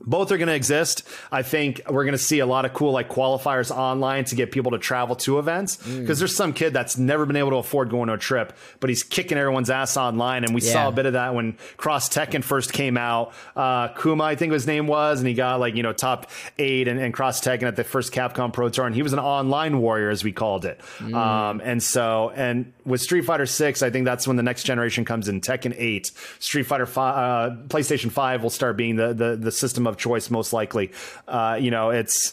both 0.00 0.30
are 0.30 0.38
going 0.38 0.48
to 0.48 0.54
exist. 0.54 1.06
I 1.32 1.42
think 1.42 1.80
we're 1.88 2.04
going 2.04 2.12
to 2.12 2.18
see 2.18 2.40
a 2.40 2.46
lot 2.46 2.64
of 2.64 2.74
cool 2.74 2.92
like 2.92 3.08
qualifiers 3.08 3.74
online 3.74 4.24
to 4.26 4.34
get 4.34 4.52
people 4.52 4.72
to 4.72 4.78
travel 4.78 5.16
to 5.16 5.38
events 5.38 5.76
because 5.76 6.16
mm. 6.16 6.18
there's 6.18 6.36
some 6.36 6.52
kid 6.52 6.72
that's 6.72 6.98
never 6.98 7.26
been 7.26 7.36
able 7.36 7.50
to 7.50 7.56
afford 7.56 7.90
going 7.90 8.08
to 8.08 8.14
a 8.14 8.18
trip, 8.18 8.52
but 8.80 8.90
he's 8.90 9.02
kicking 9.02 9.38
everyone's 9.38 9.70
ass 9.70 9.96
online. 9.96 10.44
And 10.44 10.54
we 10.54 10.60
yeah. 10.60 10.72
saw 10.72 10.88
a 10.88 10.92
bit 10.92 11.06
of 11.06 11.14
that 11.14 11.34
when 11.34 11.56
Cross 11.76 12.10
Tekken 12.10 12.44
first 12.44 12.72
came 12.72 12.96
out. 12.96 13.32
Uh, 13.54 13.88
Kuma, 13.88 14.24
I 14.24 14.36
think 14.36 14.52
his 14.52 14.66
name 14.66 14.86
was, 14.86 15.20
and 15.20 15.28
he 15.28 15.34
got 15.34 15.60
like, 15.60 15.74
you 15.74 15.82
know, 15.82 15.92
top 15.92 16.30
eight 16.58 16.88
and, 16.88 17.00
and 17.00 17.14
Cross 17.14 17.40
Tekken 17.40 17.64
at 17.64 17.76
the 17.76 17.84
first 17.84 18.12
Capcom 18.12 18.52
Pro 18.52 18.68
Tour. 18.68 18.86
And 18.86 18.94
he 18.94 19.02
was 19.02 19.12
an 19.12 19.18
online 19.18 19.80
warrior, 19.80 20.10
as 20.10 20.22
we 20.22 20.32
called 20.32 20.64
it. 20.64 20.80
Mm. 20.98 21.14
Um, 21.14 21.60
and 21.64 21.82
so, 21.82 22.32
and 22.34 22.72
with 22.84 23.00
Street 23.00 23.22
Fighter 23.22 23.46
6, 23.46 23.82
I 23.82 23.90
think 23.90 24.04
that's 24.04 24.26
when 24.26 24.36
the 24.36 24.42
next 24.42 24.64
generation 24.64 25.04
comes 25.04 25.28
in. 25.28 25.40
Tekken 25.40 25.74
8, 25.76 26.12
Street 26.38 26.64
Fighter 26.64 26.86
5, 26.86 27.16
uh, 27.16 27.56
PlayStation 27.68 28.10
5 28.10 28.42
will 28.42 28.50
start 28.50 28.76
being 28.76 28.96
the, 28.96 29.14
the, 29.14 29.36
the 29.36 29.52
system 29.52 29.85
of 29.86 29.96
choice 29.96 30.30
most 30.30 30.52
likely. 30.52 30.92
Uh, 31.28 31.58
you 31.60 31.70
know, 31.70 31.90
it's 31.90 32.32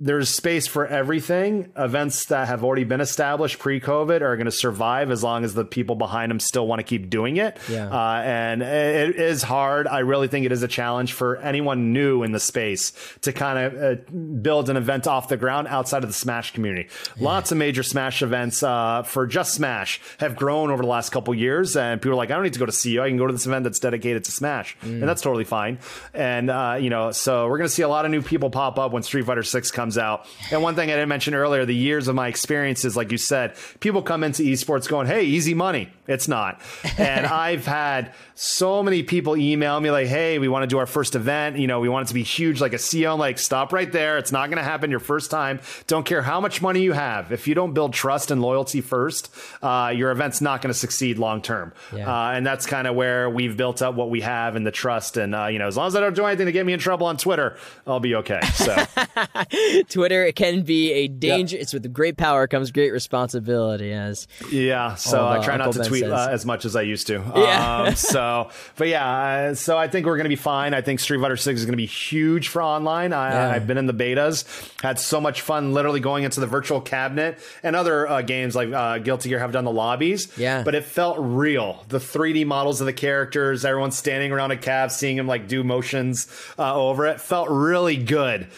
there's 0.00 0.30
space 0.30 0.66
for 0.66 0.86
everything. 0.86 1.70
Events 1.76 2.24
that 2.26 2.48
have 2.48 2.64
already 2.64 2.84
been 2.84 3.02
established 3.02 3.58
pre-COVID 3.58 4.22
are 4.22 4.36
going 4.36 4.46
to 4.46 4.50
survive 4.50 5.10
as 5.10 5.22
long 5.22 5.44
as 5.44 5.52
the 5.52 5.64
people 5.64 5.94
behind 5.94 6.30
them 6.30 6.40
still 6.40 6.66
want 6.66 6.78
to 6.78 6.82
keep 6.84 7.10
doing 7.10 7.36
it. 7.36 7.58
Yeah. 7.68 7.88
Uh, 7.88 8.22
and 8.22 8.62
it 8.62 9.16
is 9.16 9.42
hard. 9.42 9.86
I 9.86 9.98
really 9.98 10.26
think 10.28 10.46
it 10.46 10.52
is 10.52 10.62
a 10.62 10.68
challenge 10.68 11.12
for 11.12 11.36
anyone 11.36 11.92
new 11.92 12.22
in 12.22 12.32
the 12.32 12.40
space 12.40 12.92
to 13.20 13.32
kind 13.34 13.58
of 13.58 13.82
uh, 13.82 14.10
build 14.40 14.70
an 14.70 14.78
event 14.78 15.06
off 15.06 15.28
the 15.28 15.36
ground 15.36 15.68
outside 15.68 16.02
of 16.02 16.08
the 16.08 16.14
Smash 16.14 16.54
community. 16.54 16.88
Yeah. 17.16 17.24
Lots 17.26 17.52
of 17.52 17.58
major 17.58 17.82
Smash 17.82 18.22
events 18.22 18.62
uh, 18.62 19.02
for 19.02 19.26
just 19.26 19.52
Smash 19.52 20.00
have 20.18 20.34
grown 20.34 20.70
over 20.70 20.82
the 20.82 20.88
last 20.88 21.10
couple 21.10 21.34
years, 21.34 21.76
and 21.76 22.00
people 22.00 22.12
are 22.12 22.16
like, 22.16 22.30
I 22.30 22.34
don't 22.34 22.44
need 22.44 22.54
to 22.54 22.58
go 22.58 22.66
to 22.66 22.72
CEO. 22.72 23.02
I 23.02 23.08
can 23.08 23.18
go 23.18 23.26
to 23.26 23.32
this 23.34 23.46
event 23.46 23.64
that's 23.64 23.80
dedicated 23.80 24.24
to 24.24 24.32
Smash, 24.32 24.78
mm. 24.78 24.88
and 24.88 25.02
that's 25.02 25.20
totally 25.20 25.44
fine. 25.44 25.78
And 26.14 26.48
uh, 26.48 26.78
you 26.80 26.88
know, 26.88 27.12
so 27.12 27.46
we're 27.48 27.58
going 27.58 27.68
to 27.68 27.74
see 27.74 27.82
a 27.82 27.88
lot 27.88 28.06
of 28.06 28.10
new 28.10 28.22
people 28.22 28.48
pop 28.48 28.78
up 28.78 28.92
when 28.92 29.02
Street 29.02 29.26
Fighter 29.26 29.42
Six 29.42 29.70
comes 29.70 29.89
comes 29.90 29.98
out. 29.98 30.26
And 30.52 30.62
one 30.62 30.76
thing 30.76 30.88
I 30.90 30.94
didn't 30.94 31.08
mention 31.08 31.34
earlier, 31.34 31.64
the 31.64 31.74
years 31.74 32.06
of 32.06 32.14
my 32.14 32.28
experiences, 32.28 32.96
like 32.96 33.10
you 33.10 33.18
said, 33.18 33.54
people 33.80 34.02
come 34.02 34.22
into 34.22 34.42
esports 34.42 34.88
going, 34.88 35.06
hey, 35.08 35.24
easy 35.24 35.54
money. 35.54 35.90
It's 36.06 36.28
not. 36.28 36.60
And 36.96 37.26
I've 37.46 37.66
had 37.66 38.14
so 38.34 38.82
many 38.82 39.02
people 39.02 39.36
email 39.36 39.78
me 39.80 39.90
like, 39.90 40.06
hey, 40.06 40.38
we 40.38 40.48
want 40.48 40.62
to 40.62 40.66
do 40.66 40.78
our 40.78 40.86
first 40.86 41.14
event. 41.14 41.58
You 41.58 41.66
know, 41.66 41.80
we 41.80 41.88
want 41.88 42.06
it 42.06 42.08
to 42.08 42.14
be 42.14 42.22
huge, 42.22 42.60
like 42.60 42.72
a 42.72 42.76
CEO. 42.76 43.12
I'm 43.12 43.18
like, 43.18 43.38
stop 43.38 43.72
right 43.72 43.90
there. 43.90 44.18
It's 44.18 44.32
not 44.32 44.48
going 44.48 44.58
to 44.58 44.64
happen 44.64 44.90
your 44.90 45.00
first 45.00 45.30
time. 45.30 45.60
Don't 45.86 46.06
care 46.06 46.22
how 46.22 46.40
much 46.40 46.62
money 46.62 46.82
you 46.82 46.92
have. 46.92 47.32
If 47.32 47.48
you 47.48 47.54
don't 47.54 47.74
build 47.74 47.92
trust 47.92 48.30
and 48.30 48.40
loyalty 48.40 48.80
first, 48.80 49.32
uh, 49.62 49.92
your 49.94 50.10
event's 50.10 50.40
not 50.40 50.62
going 50.62 50.72
to 50.72 50.78
succeed 50.78 51.18
long 51.18 51.42
term. 51.42 51.72
Yeah. 51.94 52.08
Uh, 52.08 52.32
and 52.32 52.46
that's 52.46 52.66
kind 52.66 52.86
of 52.86 52.94
where 52.94 53.28
we've 53.28 53.56
built 53.56 53.82
up 53.82 53.94
what 53.94 54.10
we 54.10 54.20
have 54.20 54.56
and 54.56 54.66
the 54.66 54.70
trust. 54.70 55.16
And, 55.16 55.34
uh, 55.34 55.46
you 55.46 55.58
know, 55.58 55.66
as 55.66 55.76
long 55.76 55.86
as 55.86 55.96
I 55.96 56.00
don't 56.00 56.14
do 56.14 56.24
anything 56.24 56.46
to 56.46 56.52
get 56.52 56.64
me 56.64 56.72
in 56.72 56.80
trouble 56.80 57.06
on 57.06 57.16
Twitter, 57.16 57.56
I'll 57.86 58.00
be 58.00 58.14
okay. 58.16 58.40
So. 58.54 58.76
Twitter 59.88 60.24
it 60.24 60.36
can 60.36 60.62
be 60.62 60.92
a 60.92 61.08
danger. 61.08 61.56
Yep. 61.56 61.62
It's 61.62 61.72
with 61.72 61.92
great 61.92 62.16
power 62.16 62.46
comes 62.46 62.70
great 62.70 62.92
responsibility. 62.92 63.92
As 63.92 64.26
yeah, 64.50 64.94
so 64.94 65.26
I 65.26 65.42
try 65.44 65.56
not 65.56 65.72
to 65.72 65.84
tweet 65.84 66.04
uh, 66.04 66.28
as 66.30 66.46
much 66.46 66.64
as 66.64 66.76
I 66.76 66.82
used 66.82 67.06
to. 67.08 67.20
Yeah. 67.40 67.84
Um, 67.84 67.94
so, 67.94 68.50
but 68.76 68.88
yeah, 68.88 69.08
uh, 69.50 69.54
so 69.54 69.78
I 69.78 69.88
think 69.88 70.04
we're 70.04 70.16
going 70.16 70.24
to 70.24 70.30
be 70.30 70.36
fine. 70.36 70.74
I 70.74 70.82
think 70.82 71.00
Street 71.00 71.20
Fighter 71.20 71.36
Six 71.36 71.60
is 71.60 71.64
going 71.64 71.72
to 71.72 71.76
be 71.76 71.86
huge 71.86 72.48
for 72.48 72.62
online. 72.62 73.12
I, 73.12 73.30
yeah. 73.30 73.50
I've 73.50 73.66
been 73.66 73.78
in 73.78 73.86
the 73.86 73.94
betas, 73.94 74.44
had 74.82 74.98
so 74.98 75.20
much 75.20 75.40
fun, 75.40 75.72
literally 75.72 76.00
going 76.00 76.24
into 76.24 76.38
the 76.40 76.46
virtual 76.46 76.80
cabinet 76.80 77.38
and 77.62 77.74
other 77.74 78.06
uh, 78.06 78.22
games 78.22 78.54
like 78.54 78.70
uh, 78.72 78.98
Guilty 78.98 79.30
Gear 79.30 79.38
have 79.38 79.52
done 79.52 79.64
the 79.64 79.72
lobbies. 79.72 80.36
Yeah, 80.36 80.62
but 80.62 80.74
it 80.74 80.84
felt 80.84 81.16
real. 81.18 81.84
The 81.88 81.98
3D 81.98 82.46
models 82.46 82.80
of 82.80 82.86
the 82.86 82.92
characters, 82.92 83.64
everyone 83.64 83.90
standing 83.90 84.32
around 84.32 84.50
a 84.50 84.56
cab, 84.56 84.90
seeing 84.90 85.16
them 85.16 85.26
like 85.26 85.48
do 85.48 85.64
motions 85.64 86.26
uh, 86.58 86.74
over 86.74 87.06
it, 87.06 87.20
felt 87.20 87.48
really 87.48 87.96
good. 87.96 88.48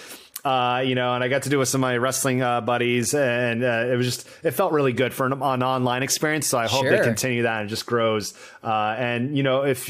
Uh, 0.45 0.83
you 0.85 0.97
know, 0.97 1.15
and 1.15 1.23
I 1.23 1.29
got 1.29 1.45
to 1.45 1.51
do 1.51 1.61
with 1.61 1.69
some 1.69 1.85
of 1.85 1.89
my 1.89 1.97
wrestling 1.99 2.43
uh, 2.43 2.61
buddies, 2.61 3.15
and 3.15 3.63
uh, 3.63 3.87
it 3.89 3.95
was 3.95 4.07
just 4.07 4.29
it 4.43 4.51
felt 4.51 4.73
really 4.73 4.93
good 4.93 5.15
for 5.15 5.25
an, 5.25 5.35
an 5.35 5.63
online 5.63 6.03
experience. 6.03 6.49
So 6.49 6.59
I 6.59 6.67
hope 6.67 6.83
sure. 6.83 6.97
they 6.97 7.05
continue 7.05 7.45
that 7.45 7.61
and 7.61 7.69
just 7.69 7.87
grows. 7.87 8.35
Uh, 8.61 8.97
and 8.99 9.37
you 9.37 9.45
know, 9.45 9.65
if 9.65 9.89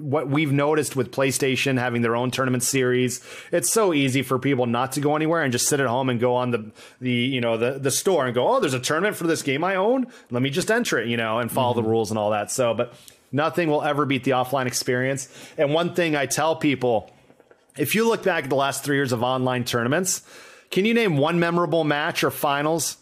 what 0.00 0.28
we've 0.28 0.52
noticed 0.52 0.94
with 0.94 1.10
PlayStation 1.10 1.78
having 1.78 2.02
their 2.02 2.16
own 2.16 2.30
tournament 2.30 2.62
series, 2.62 3.24
it's 3.50 3.72
so 3.72 3.94
easy 3.94 4.20
for 4.22 4.38
people 4.38 4.66
not 4.66 4.92
to 4.92 5.00
go 5.00 5.16
anywhere 5.16 5.42
and 5.42 5.52
just 5.52 5.68
sit 5.68 5.80
at 5.80 5.86
home 5.86 6.10
and 6.10 6.20
go 6.20 6.34
on 6.34 6.50
the 6.50 6.70
the 7.00 7.10
you 7.10 7.40
know 7.40 7.56
the 7.56 7.78
the 7.78 7.90
store 7.90 8.26
and 8.26 8.34
go, 8.34 8.46
oh, 8.46 8.60
there's 8.60 8.74
a 8.74 8.80
tournament 8.80 9.16
for 9.16 9.26
this 9.26 9.40
game 9.40 9.64
I 9.64 9.76
own. 9.76 10.06
Let 10.30 10.42
me 10.42 10.50
just 10.50 10.70
enter 10.70 10.98
it, 10.98 11.08
you 11.08 11.16
know, 11.16 11.38
and 11.38 11.50
follow 11.50 11.72
mm-hmm. 11.72 11.82
the 11.82 11.88
rules 11.88 12.10
and 12.10 12.18
all 12.18 12.30
that. 12.32 12.50
So, 12.50 12.74
but 12.74 12.92
nothing 13.32 13.70
will 13.70 13.82
ever 13.82 14.04
beat 14.04 14.24
the 14.24 14.32
offline 14.32 14.66
experience. 14.66 15.30
And 15.56 15.72
one 15.72 15.94
thing 15.94 16.14
I 16.14 16.26
tell 16.26 16.56
people 16.56 17.10
if 17.76 17.94
you 17.94 18.08
look 18.08 18.22
back 18.22 18.44
at 18.44 18.50
the 18.50 18.56
last 18.56 18.84
three 18.84 18.96
years 18.96 19.12
of 19.12 19.22
online 19.22 19.64
tournaments, 19.64 20.22
can 20.70 20.84
you 20.84 20.94
name 20.94 21.16
one 21.16 21.38
memorable 21.38 21.84
match 21.84 22.24
or 22.24 22.30
finals? 22.30 22.96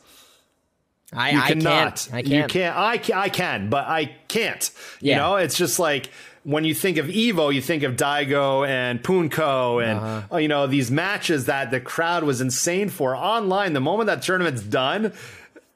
I, 1.13 1.31
you 1.31 1.41
cannot. 1.43 1.97
Can't. 1.97 2.09
I 2.13 2.23
can't. 2.23 2.29
You 2.29 2.47
can't. 2.47 2.77
I, 2.77 3.01
I 3.15 3.29
can, 3.29 3.69
but 3.69 3.87
I 3.87 4.17
can't. 4.29 4.71
Yeah. 5.01 5.15
You 5.15 5.21
know, 5.21 5.37
it's 5.37 5.57
just 5.57 5.79
like 5.79 6.11
when 6.45 6.65
you 6.65 6.75
think 6.75 6.97
of 6.97 7.07
Evo, 7.07 7.55
you 7.55 7.61
think 7.61 7.83
of 7.83 7.97
Daigo 7.97 8.67
and 8.67 9.03
Punko 9.03 9.85
and 9.85 9.99
uh-huh. 10.01 10.37
you 10.39 10.49
know 10.49 10.67
these 10.67 10.91
matches 10.91 11.47
that 11.47 11.71
the 11.71 11.81
crowd 11.81 12.25
was 12.25 12.41
insane 12.41 12.89
for 12.89 13.15
online. 13.15 13.75
The 13.75 13.81
moment 13.81 14.07
that 14.07 14.23
tournament's 14.23 14.63
done, 14.63 15.13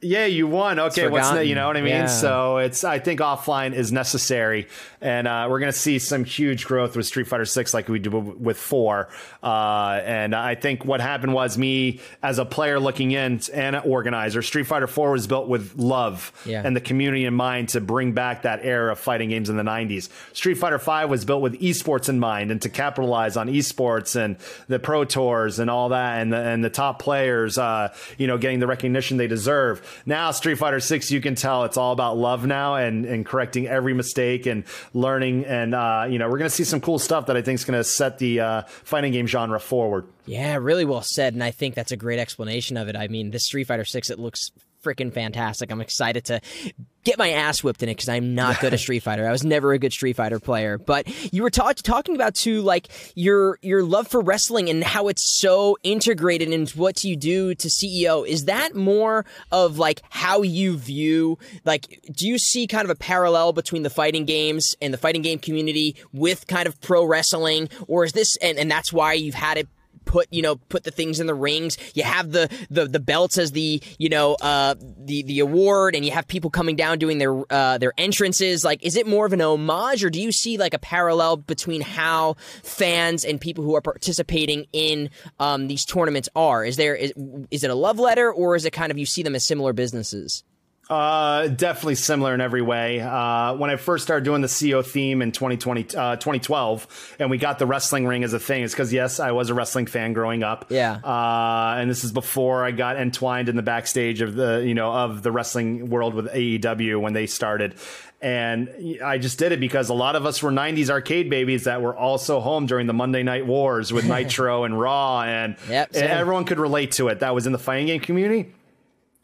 yeah, 0.02 0.26
you 0.26 0.46
won. 0.46 0.78
Okay, 0.78 1.08
what's 1.08 1.30
the, 1.30 1.46
you 1.46 1.54
know 1.54 1.66
what 1.66 1.76
I 1.78 1.80
mean? 1.80 1.92
Yeah. 1.92 2.06
So 2.06 2.58
it's 2.58 2.84
I 2.84 2.98
think 2.98 3.20
offline 3.20 3.72
is 3.72 3.92
necessary, 3.92 4.68
and 5.00 5.26
uh, 5.26 5.46
we're 5.48 5.58
going 5.58 5.72
to 5.72 5.78
see 5.78 5.98
some 5.98 6.22
huge 6.22 6.66
growth 6.66 6.96
with 6.96 7.06
Street 7.06 7.26
Fighter 7.26 7.46
Six, 7.46 7.72
like 7.72 7.88
we 7.88 7.98
did 7.98 8.12
with 8.12 8.58
four. 8.58 9.08
Uh, 9.42 10.00
and 10.04 10.34
I 10.34 10.54
think 10.54 10.84
what 10.84 11.00
happened 11.00 11.32
was 11.32 11.56
me 11.56 12.00
as 12.22 12.38
a 12.38 12.44
player 12.44 12.78
looking 12.78 13.12
in 13.12 13.40
and 13.54 13.76
an 13.76 13.82
organizer. 13.86 14.42
Street 14.42 14.64
Fighter 14.64 14.86
Four 14.86 15.12
was 15.12 15.26
built 15.26 15.48
with 15.48 15.76
love 15.78 16.30
yeah. 16.44 16.60
and 16.62 16.76
the 16.76 16.80
community 16.82 17.24
in 17.24 17.32
mind 17.32 17.70
to 17.70 17.80
bring 17.80 18.12
back 18.12 18.42
that 18.42 18.60
era 18.62 18.92
of 18.92 18.98
fighting 18.98 19.30
games 19.30 19.48
in 19.48 19.56
the 19.56 19.62
'90s. 19.62 20.10
Street 20.34 20.58
Fighter 20.58 20.78
Five 20.78 21.08
was 21.08 21.24
built 21.24 21.40
with 21.40 21.58
esports 21.60 22.10
in 22.10 22.20
mind 22.20 22.50
and 22.50 22.60
to 22.60 22.68
capitalize 22.68 23.38
on 23.38 23.48
esports 23.48 24.14
and 24.14 24.36
the 24.68 24.78
pro 24.78 25.06
tours 25.06 25.58
and 25.58 25.70
all 25.70 25.88
that, 25.88 26.20
and 26.20 26.34
the 26.34 26.38
and 26.38 26.62
the 26.62 26.70
top 26.70 27.00
players, 27.00 27.56
uh, 27.56 27.94
you 28.18 28.26
know, 28.26 28.36
getting 28.36 28.60
the 28.60 28.66
recognition 28.66 29.16
they 29.16 29.26
deserve. 29.26 29.82
Now 30.04 30.30
Street 30.30 30.58
Fighter 30.58 30.80
Six, 30.80 31.10
you 31.10 31.20
can 31.20 31.34
tell 31.34 31.64
it's 31.64 31.76
all 31.76 31.92
about 31.92 32.16
love 32.16 32.46
now 32.46 32.76
and 32.76 33.04
and 33.04 33.24
correcting 33.24 33.66
every 33.66 33.94
mistake 33.94 34.46
and 34.46 34.64
learning. 34.94 35.44
And 35.44 35.74
uh, 35.74 36.06
you 36.08 36.18
know, 36.18 36.28
we're 36.28 36.38
gonna 36.38 36.50
see 36.50 36.64
some 36.64 36.80
cool 36.80 36.98
stuff 36.98 37.26
that 37.26 37.36
I 37.36 37.42
think 37.42 37.58
is 37.58 37.64
gonna 37.64 37.84
set 37.84 38.18
the 38.18 38.40
uh, 38.40 38.62
fighting 38.66 39.12
game 39.12 39.26
genre 39.26 39.60
forward. 39.60 40.06
Yeah, 40.26 40.56
really 40.56 40.84
well 40.84 41.02
said, 41.02 41.34
and 41.34 41.44
I 41.44 41.52
think 41.52 41.74
that's 41.74 41.92
a 41.92 41.96
great 41.96 42.18
explanation 42.18 42.76
of 42.76 42.88
it. 42.88 42.96
I 42.96 43.08
mean, 43.08 43.30
this 43.30 43.44
Street 43.44 43.64
Fighter 43.64 43.84
Six, 43.84 44.10
it 44.10 44.18
looks 44.18 44.50
freaking 44.86 45.12
fantastic. 45.12 45.70
I'm 45.70 45.80
excited 45.80 46.24
to 46.26 46.40
get 47.06 47.18
my 47.18 47.30
ass 47.30 47.62
whipped 47.62 47.82
in 47.82 47.88
it 47.88 47.94
because 47.94 48.08
I'm 48.08 48.34
not 48.34 48.60
good 48.60 48.72
at 48.72 48.80
Street 48.80 49.00
Fighter. 49.00 49.26
I 49.26 49.30
was 49.30 49.44
never 49.44 49.72
a 49.72 49.78
good 49.78 49.92
Street 49.92 50.16
Fighter 50.16 50.40
player. 50.40 50.76
But 50.76 51.06
you 51.32 51.42
were 51.42 51.50
ta- 51.50 51.72
talking 51.72 52.14
about 52.14 52.34
too, 52.34 52.62
like 52.62 52.88
your 53.14 53.58
your 53.62 53.82
love 53.84 54.08
for 54.08 54.20
wrestling 54.20 54.68
and 54.68 54.82
how 54.82 55.08
it's 55.08 55.22
so 55.22 55.76
integrated 55.82 56.50
into 56.50 56.78
what 56.78 57.04
you 57.04 57.16
do 57.16 57.54
to 57.54 57.68
CEO. 57.68 58.26
Is 58.26 58.46
that 58.46 58.74
more 58.74 59.24
of 59.52 59.78
like 59.78 60.02
how 60.10 60.42
you 60.42 60.76
view? 60.76 61.38
Like, 61.64 62.00
do 62.12 62.26
you 62.26 62.38
see 62.38 62.66
kind 62.66 62.84
of 62.84 62.90
a 62.90 62.96
parallel 62.96 63.52
between 63.52 63.82
the 63.82 63.90
fighting 63.90 64.24
games 64.24 64.74
and 64.82 64.92
the 64.92 64.98
fighting 64.98 65.22
game 65.22 65.38
community 65.38 65.96
with 66.12 66.46
kind 66.46 66.66
of 66.66 66.80
pro 66.80 67.04
wrestling, 67.04 67.68
or 67.86 68.04
is 68.04 68.12
this 68.12 68.36
and 68.38 68.58
and 68.58 68.70
that's 68.70 68.92
why 68.92 69.12
you've 69.12 69.34
had 69.34 69.58
it 69.58 69.68
put 70.06 70.28
you 70.30 70.40
know 70.40 70.56
put 70.56 70.84
the 70.84 70.90
things 70.90 71.20
in 71.20 71.26
the 71.26 71.34
rings. 71.34 71.76
You 71.94 72.04
have 72.04 72.32
the 72.32 72.48
the, 72.70 72.86
the 72.86 73.00
belts 73.00 73.36
as 73.36 73.52
the 73.52 73.82
you 73.98 74.08
know 74.08 74.36
uh, 74.40 74.74
the 74.78 75.22
the 75.24 75.40
award, 75.40 75.94
and 75.94 76.04
you 76.04 76.12
have 76.12 76.26
people 76.26 76.48
coming 76.48 76.76
down 76.76 76.98
doing 76.98 77.18
their 77.18 77.52
uh, 77.52 77.76
their 77.76 77.92
entrances. 77.98 78.64
Like, 78.64 78.82
is 78.82 78.96
it 78.96 79.06
more 79.06 79.26
of 79.26 79.34
an 79.34 79.42
homage, 79.42 80.02
or 80.02 80.08
do 80.08 80.22
you 80.22 80.32
see 80.32 80.56
like 80.56 80.72
a 80.72 80.78
parallel 80.78 81.36
between 81.36 81.82
how 81.82 82.36
fans 82.62 83.24
and 83.24 83.38
people 83.38 83.62
who 83.62 83.76
are 83.76 83.82
participating 83.82 84.66
in 84.72 85.10
um, 85.38 85.68
these 85.68 85.84
tournaments 85.84 86.30
are? 86.34 86.64
Is 86.64 86.76
there 86.76 86.94
is, 86.94 87.12
is 87.50 87.64
it 87.64 87.70
a 87.70 87.74
love 87.74 87.98
letter, 87.98 88.32
or 88.32 88.56
is 88.56 88.64
it 88.64 88.72
kind 88.72 88.90
of 88.90 88.96
you 88.98 89.04
see 89.04 89.22
them 89.22 89.34
as 89.34 89.44
similar 89.44 89.74
businesses? 89.74 90.42
Uh, 90.88 91.48
definitely 91.48 91.96
similar 91.96 92.32
in 92.32 92.40
every 92.40 92.62
way. 92.62 93.00
Uh, 93.00 93.54
when 93.54 93.70
I 93.70 93.76
first 93.76 94.04
started 94.04 94.24
doing 94.24 94.40
the 94.40 94.46
CEO 94.46 94.86
theme 94.86 95.20
in 95.20 95.32
2020, 95.32 95.96
uh, 95.96 96.14
2012, 96.14 97.16
and 97.18 97.28
we 97.28 97.38
got 97.38 97.58
the 97.58 97.66
wrestling 97.66 98.06
ring 98.06 98.22
as 98.22 98.32
a 98.32 98.38
thing, 98.38 98.62
it's 98.62 98.72
because 98.72 98.92
yes, 98.92 99.18
I 99.18 99.32
was 99.32 99.50
a 99.50 99.54
wrestling 99.54 99.86
fan 99.86 100.12
growing 100.12 100.44
up. 100.44 100.66
Yeah. 100.68 100.92
Uh, 101.02 101.76
and 101.78 101.90
this 101.90 102.04
is 102.04 102.12
before 102.12 102.64
I 102.64 102.70
got 102.70 102.96
entwined 102.98 103.48
in 103.48 103.56
the 103.56 103.62
backstage 103.62 104.20
of 104.20 104.36
the, 104.36 104.62
you 104.64 104.74
know, 104.74 104.92
of 104.92 105.24
the 105.24 105.32
wrestling 105.32 105.90
world 105.90 106.14
with 106.14 106.28
AEW 106.28 107.00
when 107.00 107.14
they 107.14 107.26
started. 107.26 107.74
And 108.22 109.00
I 109.04 109.18
just 109.18 109.40
did 109.40 109.50
it 109.50 109.58
because 109.58 109.88
a 109.88 109.94
lot 109.94 110.14
of 110.14 110.24
us 110.24 110.40
were 110.40 110.52
90s 110.52 110.88
arcade 110.88 111.28
babies 111.28 111.64
that 111.64 111.82
were 111.82 111.96
also 111.96 112.38
home 112.38 112.66
during 112.66 112.86
the 112.86 112.94
Monday 112.94 113.24
Night 113.24 113.44
Wars 113.44 113.92
with 113.92 114.04
Nitro 114.08 114.62
and 114.62 114.78
Raw, 114.78 115.22
and, 115.22 115.56
yep, 115.68 115.90
and 115.94 116.04
everyone 116.04 116.44
could 116.44 116.60
relate 116.60 116.92
to 116.92 117.08
it. 117.08 117.20
That 117.20 117.34
was 117.34 117.46
in 117.46 117.52
the 117.52 117.58
fighting 117.58 117.86
game 117.86 118.00
community. 118.00 118.52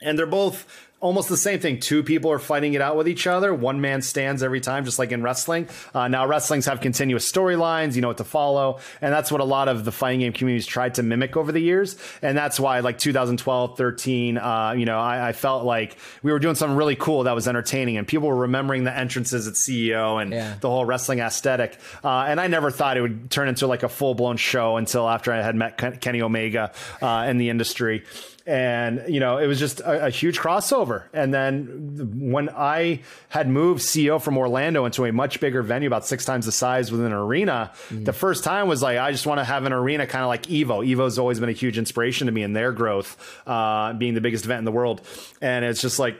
And 0.00 0.18
they're 0.18 0.26
both 0.26 0.66
almost 1.02 1.28
the 1.28 1.36
same 1.36 1.58
thing. 1.58 1.80
Two 1.80 2.02
people 2.02 2.30
are 2.30 2.38
fighting 2.38 2.74
it 2.74 2.80
out 2.80 2.96
with 2.96 3.08
each 3.08 3.26
other. 3.26 3.52
One 3.52 3.80
man 3.80 4.00
stands 4.00 4.42
every 4.42 4.60
time, 4.60 4.84
just 4.86 4.98
like 4.98 5.12
in 5.12 5.22
wrestling. 5.22 5.68
Uh, 5.92 6.08
now, 6.08 6.26
wrestlings 6.26 6.64
have 6.66 6.80
continuous 6.80 7.30
storylines, 7.30 7.96
you 7.96 8.00
know 8.00 8.08
what 8.08 8.18
to 8.18 8.24
follow. 8.24 8.78
And 9.02 9.12
that's 9.12 9.30
what 9.30 9.40
a 9.40 9.44
lot 9.44 9.68
of 9.68 9.84
the 9.84 9.92
fighting 9.92 10.20
game 10.20 10.32
communities 10.32 10.64
tried 10.64 10.94
to 10.94 11.02
mimic 11.02 11.36
over 11.36 11.52
the 11.52 11.60
years. 11.60 11.96
And 12.22 12.38
that's 12.38 12.58
why, 12.58 12.80
like 12.80 12.98
2012, 12.98 13.76
13, 13.76 14.38
uh, 14.38 14.74
you 14.78 14.86
know, 14.86 14.98
I, 14.98 15.28
I, 15.28 15.32
felt 15.32 15.64
like 15.64 15.96
we 16.22 16.30
were 16.30 16.38
doing 16.38 16.54
something 16.54 16.76
really 16.76 16.94
cool 16.94 17.24
that 17.24 17.34
was 17.34 17.48
entertaining 17.48 17.96
and 17.96 18.06
people 18.06 18.28
were 18.28 18.36
remembering 18.36 18.84
the 18.84 18.96
entrances 18.96 19.48
at 19.48 19.54
CEO 19.54 20.22
and 20.22 20.32
yeah. 20.32 20.54
the 20.60 20.70
whole 20.70 20.84
wrestling 20.84 21.18
aesthetic. 21.18 21.78
Uh, 22.04 22.26
and 22.28 22.40
I 22.40 22.46
never 22.46 22.70
thought 22.70 22.96
it 22.96 23.00
would 23.00 23.28
turn 23.28 23.48
into 23.48 23.66
like 23.66 23.82
a 23.82 23.88
full 23.88 24.14
blown 24.14 24.36
show 24.36 24.76
until 24.76 25.08
after 25.08 25.32
I 25.32 25.42
had 25.42 25.56
met 25.56 26.00
Kenny 26.00 26.22
Omega 26.22 26.72
uh, 27.00 27.26
in 27.28 27.38
the 27.38 27.48
industry 27.48 28.04
and 28.46 29.02
you 29.08 29.20
know 29.20 29.38
it 29.38 29.46
was 29.46 29.58
just 29.58 29.80
a, 29.80 30.06
a, 30.06 30.10
huge 30.10 30.38
crossover. 30.38 31.04
And 31.12 31.32
then 31.32 32.30
when 32.30 32.48
i 32.50 33.00
had 33.28 33.48
moved 33.48 33.82
CEO 33.82 34.20
from 34.20 34.36
orlando 34.38 34.84
into 34.84 35.04
a 35.04 35.12
much 35.12 35.40
bigger 35.40 35.62
venue 35.62 35.86
about 35.86 36.06
six 36.06 36.24
times 36.24 36.46
the 36.46 36.52
size 36.52 36.90
within 36.90 37.06
an 37.06 37.12
arena 37.12 37.70
mm. 37.88 38.04
the 38.04 38.12
first 38.12 38.44
time 38.44 38.68
was 38.68 38.82
like 38.82 38.98
i 38.98 39.10
just 39.12 39.26
want 39.26 39.38
to 39.38 39.44
have 39.44 39.64
an 39.64 39.72
arena 39.72 40.06
kind 40.06 40.22
of 40.22 40.28
like 40.28 40.44
evo. 40.46 40.86
Evo's 40.86 41.18
always 41.18 41.40
been 41.40 41.48
a 41.48 41.52
huge 41.52 41.78
inspiration 41.78 42.26
to 42.26 42.32
me 42.32 42.42
in 42.42 42.52
their 42.52 42.72
growth 42.72 43.16
uh, 43.46 43.92
being 43.94 44.14
the 44.14 44.20
biggest 44.20 44.44
event 44.44 44.58
in 44.60 44.64
the 44.64 44.72
world. 44.72 45.00
And 45.40 45.64
it's 45.64 45.80
just 45.80 45.98
like 45.98 46.18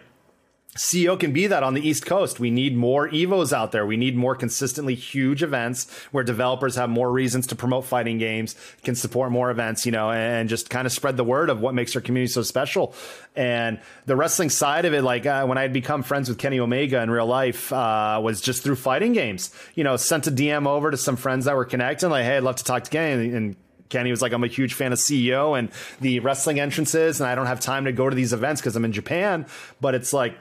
CEO 0.77 1.20
can 1.20 1.33
be 1.33 1.47
that 1.49 1.62
on 1.62 1.75
the 1.75 1.87
East 1.87 2.07
Coast. 2.07 2.41
We 2.41 2.51
need 2.51 2.75
more 2.75 3.07
Evos 3.07 3.53
out 3.53 3.73
there. 3.73 3.85
We 3.85 3.99
need 3.99 4.16
more 4.16 4.35
consistently 4.35 4.95
huge 4.95 5.43
events 5.43 5.87
where 6.12 6.25
developers 6.25 6.77
have 6.77 6.89
more 6.89 7.12
reasons 7.12 7.47
to 7.49 7.55
promote 7.55 7.85
fighting 7.85 8.16
games, 8.16 8.57
can 8.83 8.95
support 8.95 9.31
more 9.33 9.51
events, 9.51 9.85
you 9.85 9.93
know, 9.93 10.11
and 10.11 10.49
just 10.49 10.70
kind 10.70 10.87
of 10.87 10.93
spread 10.93 11.18
the 11.18 11.25
word 11.25 11.51
of 11.51 11.61
what 11.61 11.75
makes 11.75 11.95
our 11.95 12.01
community 12.01 12.33
so 12.33 12.41
special. 12.43 12.95
And 13.37 13.81
the 14.07 14.16
wrestling 14.16 14.49
side 14.49 14.87
of 14.87 14.95
it, 14.95 15.03
like 15.03 15.27
uh, 15.27 15.45
when 15.45 15.59
I 15.59 15.62
had 15.62 15.75
become 15.75 16.03
friends 16.03 16.31
with 16.31 16.39
Kenny 16.39 16.59
Omega 16.59 17.03
in 17.03 17.11
real 17.11 17.27
life, 17.27 17.70
uh, 17.70 18.18
was 18.23 18.41
just 18.41 18.62
through 18.62 18.77
fighting 18.77 19.12
games. 19.12 19.55
You 19.75 19.85
know, 19.85 19.97
sent 19.99 20.27
a 20.27 20.31
DM 20.31 20.66
over 20.66 20.91
to 20.91 20.97
some 20.97 21.16
friends 21.16 21.45
that 21.45 21.55
were 21.55 21.66
connecting, 21.66 22.09
like, 22.09 22.25
hey, 22.25 22.39
I'd 22.39 22.45
love 22.45 22.57
to 22.57 22.64
talk 22.64 22.85
to 22.85 22.91
Kenny. 22.91 23.35
And 23.35 23.57
Kenny 23.91 24.11
was 24.11 24.23
like, 24.23 24.33
I'm 24.33 24.43
a 24.43 24.49
huge 24.49 24.73
fan 24.73 24.91
of 24.91 24.99
CEO 24.99 25.57
and 25.57 25.70
the 26.01 26.20
wrestling 26.20 26.59
entrances, 26.61 27.20
and 27.20 27.29
I 27.29 27.35
don't 27.35 27.47
have 27.47 27.61
time 27.61 27.85
to 27.85 27.93
go 27.93 28.09
to 28.09 28.16
these 28.16 28.33
events 28.33 28.62
because 28.62 28.75
I'm 28.75 28.87
in 28.87 28.93
Japan. 28.93 29.45
But 29.83 29.95
it's 29.95 30.14
like, 30.14 30.35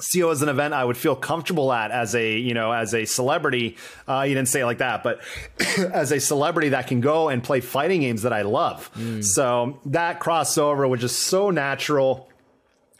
CEO 0.00 0.30
as 0.30 0.42
an 0.42 0.48
event 0.48 0.74
I 0.74 0.84
would 0.84 0.96
feel 0.96 1.16
comfortable 1.16 1.72
at 1.72 1.90
as 1.90 2.14
a 2.14 2.38
you 2.38 2.54
know 2.54 2.72
as 2.72 2.94
a 2.94 3.04
celebrity. 3.04 3.76
Uh, 4.06 4.22
you 4.22 4.34
didn't 4.34 4.48
say 4.48 4.60
it 4.60 4.66
like 4.66 4.78
that, 4.78 5.02
but 5.02 5.20
as 5.78 6.12
a 6.12 6.20
celebrity 6.20 6.70
that 6.70 6.86
can 6.86 7.00
go 7.00 7.28
and 7.28 7.42
play 7.42 7.60
fighting 7.60 8.02
games 8.02 8.22
that 8.22 8.32
I 8.32 8.42
love. 8.42 8.90
Mm. 8.94 9.24
So 9.24 9.80
that 9.86 10.20
crossover 10.20 10.88
was 10.88 11.00
just 11.00 11.18
so 11.20 11.50
natural. 11.50 12.28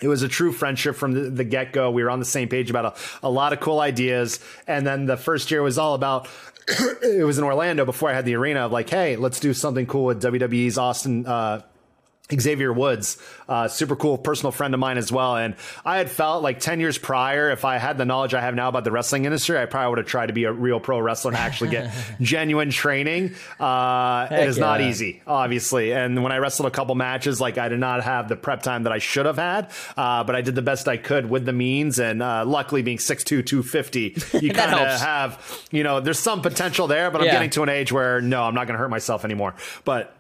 It 0.01 0.09
was 0.09 0.23
a 0.23 0.29
true 0.29 0.53
friendship 0.53 0.95
from 0.95 1.13
the, 1.13 1.31
the 1.31 1.45
get 1.45 1.73
go. 1.73 1.91
We 1.91 2.05
were 2.05 2.11
on 2.11 2.21
the 2.21 2.25
same 2.25 2.49
page 2.49 2.71
about 2.71 2.85
a, 2.85 3.27
a 3.27 3.31
lot 3.31 3.53
of 3.53 3.61
cool 3.61 3.81
ideas, 3.81 4.41
and 4.67 4.87
then 4.87 5.07
the 5.07 5.17
first 5.17 5.51
year 5.51 5.63
was 5.63 5.79
all 5.79 5.95
about 5.95 6.29
it 7.03 7.25
was 7.25 7.39
in 7.39 7.45
Orlando 7.45 7.85
before 7.85 8.11
I 8.11 8.15
had 8.15 8.25
the 8.25 8.35
arena 8.35 8.61
of 8.61 8.73
like, 8.73 8.91
hey, 8.91 9.17
let's 9.17 9.41
do 9.41 9.55
something 9.55 9.87
cool 9.87 10.05
with 10.05 10.23
WWE's 10.23 10.79
Austin 10.79 11.27
uh, 11.27 11.63
Xavier 12.33 12.73
Woods, 12.73 13.17
uh, 13.49 13.69
super 13.69 13.97
cool 13.97 14.19
personal 14.19 14.53
friend 14.53 14.75
of 14.75 14.81
mine 14.81 14.99
as 14.99 15.11
well. 15.11 15.37
And 15.37 15.57
I 15.85 15.97
had 15.97 16.11
felt 16.11 16.43
like 16.43 16.61
10 16.61 16.81
years 16.81 16.99
prior, 16.99 17.51
if 17.51 17.65
I 17.65 17.79
had 17.79 17.97
the 17.97 18.05
knowledge 18.05 18.35
I 18.35 18.41
have 18.41 18.55
now 18.55 18.69
about 18.69 18.85
the 18.85 18.93
wrestling 18.93 19.25
industry, 19.25 19.59
I 19.59 19.65
probably 19.65 19.91
would 19.91 19.99
have 19.99 20.07
tried 20.07 20.27
to 20.27 20.33
be 20.35 20.45
a 20.45 20.53
real 20.53 20.79
pro 20.79 21.01
wrestler 21.01 21.31
and 21.31 21.39
actually 21.39 21.71
get 21.71 21.91
genuine 22.21 22.71
training. 22.71 23.35
Uh, 23.59 24.29
it 24.31 24.49
is 24.49 24.59
yeah. 24.59 24.65
not 24.65 24.81
easy, 24.83 25.23
obviously. 25.27 25.93
And 25.93 26.23
when 26.23 26.33
I 26.33 26.37
wrestled 26.37 26.67
a 26.67 26.71
couple 26.71 26.95
matches, 26.95 27.41
like 27.41 27.57
I 27.57 27.69
did 27.69 27.81
not 27.81 28.03
have 28.03 28.29
the 28.29 28.37
prep 28.37 28.63
time 28.63 28.83
that 28.83 28.93
I 28.93 28.99
should 28.99 29.27
have 29.27 29.39
had, 29.39 29.71
uh, 29.97 30.25
but 30.25 30.37
I 30.37 30.43
did 30.43 30.55
the 30.55 30.63
best 30.63 30.87
I 30.87 30.99
could 30.99 31.31
with 31.31 31.47
the 31.47 31.53
means. 31.55 31.99
And 31.99 32.23
uh, 32.23 32.45
luckily, 32.45 32.83
being 32.83 32.99
6'2, 32.99 33.25
250, 33.47 34.17
you 34.41 34.53
kind 34.53 34.75
of 34.75 35.01
have, 35.01 35.67
you 35.71 35.83
know, 35.83 36.01
there's 36.01 36.19
some 36.19 36.43
potential 36.43 36.87
there, 36.87 37.11
but 37.11 37.23
I'm 37.23 37.27
yeah. 37.27 37.33
getting 37.33 37.51
to 37.51 37.63
an 37.63 37.71
age 37.71 37.91
where 37.91 38.21
no, 38.21 38.43
I'm 38.43 38.55
not 38.55 38.67
going 38.67 38.75
to 38.75 38.79
hurt 38.79 38.91
myself 38.91 39.25
anymore. 39.25 39.55
But 39.85 40.18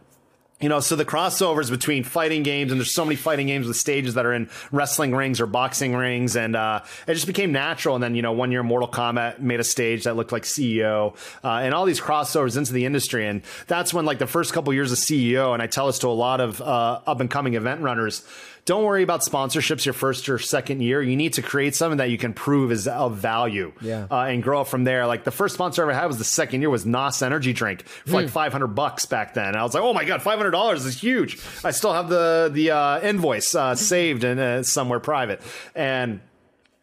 you 0.60 0.68
know, 0.68 0.80
so 0.80 0.96
the 0.96 1.04
crossovers 1.04 1.70
between 1.70 2.02
fighting 2.02 2.42
games, 2.42 2.72
and 2.72 2.80
there's 2.80 2.92
so 2.92 3.04
many 3.04 3.14
fighting 3.14 3.46
games 3.46 3.68
with 3.68 3.76
stages 3.76 4.14
that 4.14 4.26
are 4.26 4.32
in 4.32 4.50
wrestling 4.72 5.14
rings 5.14 5.40
or 5.40 5.46
boxing 5.46 5.94
rings, 5.94 6.34
and 6.34 6.56
uh, 6.56 6.80
it 7.06 7.14
just 7.14 7.28
became 7.28 7.52
natural. 7.52 7.94
And 7.94 8.02
then, 8.02 8.16
you 8.16 8.22
know, 8.22 8.32
one 8.32 8.50
year 8.50 8.64
Mortal 8.64 8.88
Kombat 8.88 9.38
made 9.38 9.60
a 9.60 9.64
stage 9.64 10.04
that 10.04 10.16
looked 10.16 10.32
like 10.32 10.42
CEO, 10.42 11.14
uh, 11.44 11.48
and 11.48 11.74
all 11.74 11.84
these 11.84 12.00
crossovers 12.00 12.56
into 12.56 12.72
the 12.72 12.86
industry. 12.86 13.26
And 13.28 13.42
that's 13.68 13.94
when, 13.94 14.04
like, 14.04 14.18
the 14.18 14.26
first 14.26 14.52
couple 14.52 14.72
years 14.74 14.90
of 14.90 14.98
CEO, 14.98 15.54
and 15.54 15.62
I 15.62 15.68
tell 15.68 15.86
this 15.86 16.00
to 16.00 16.08
a 16.08 16.10
lot 16.10 16.40
of 16.40 16.60
uh, 16.60 17.00
up 17.06 17.20
and 17.20 17.30
coming 17.30 17.54
event 17.54 17.80
runners, 17.82 18.26
don't 18.68 18.84
worry 18.84 19.02
about 19.02 19.22
sponsorships 19.22 19.86
your 19.86 19.94
first 19.94 20.28
or 20.28 20.38
second 20.38 20.82
year. 20.82 21.00
You 21.00 21.16
need 21.16 21.32
to 21.32 21.42
create 21.42 21.74
something 21.74 21.96
that 21.96 22.10
you 22.10 22.18
can 22.18 22.34
prove 22.34 22.70
is 22.70 22.86
of 22.86 23.16
value 23.16 23.72
yeah. 23.80 24.06
uh, 24.10 24.24
and 24.24 24.42
grow 24.42 24.60
up 24.60 24.68
from 24.68 24.84
there. 24.84 25.06
Like 25.06 25.24
the 25.24 25.30
first 25.30 25.54
sponsor 25.54 25.80
I 25.80 25.84
ever 25.84 25.94
had 25.94 26.04
was 26.04 26.18
the 26.18 26.24
second 26.24 26.60
year 26.60 26.68
was 26.68 26.84
NOS 26.84 27.22
Energy 27.22 27.54
Drink 27.54 27.86
for 27.86 28.12
like 28.12 28.26
hmm. 28.26 28.32
500 28.32 28.66
bucks 28.66 29.06
back 29.06 29.32
then. 29.32 29.48
And 29.48 29.56
I 29.56 29.62
was 29.62 29.72
like, 29.72 29.82
oh 29.82 29.94
my 29.94 30.04
God, 30.04 30.20
$500 30.20 30.74
is 30.84 31.00
huge. 31.00 31.40
I 31.64 31.70
still 31.70 31.94
have 31.94 32.10
the, 32.10 32.50
the 32.52 32.72
uh, 32.72 33.00
invoice 33.00 33.54
uh, 33.54 33.74
saved 33.74 34.22
and 34.22 34.38
uh, 34.38 34.62
somewhere 34.62 35.00
private. 35.00 35.40
And, 35.74 36.20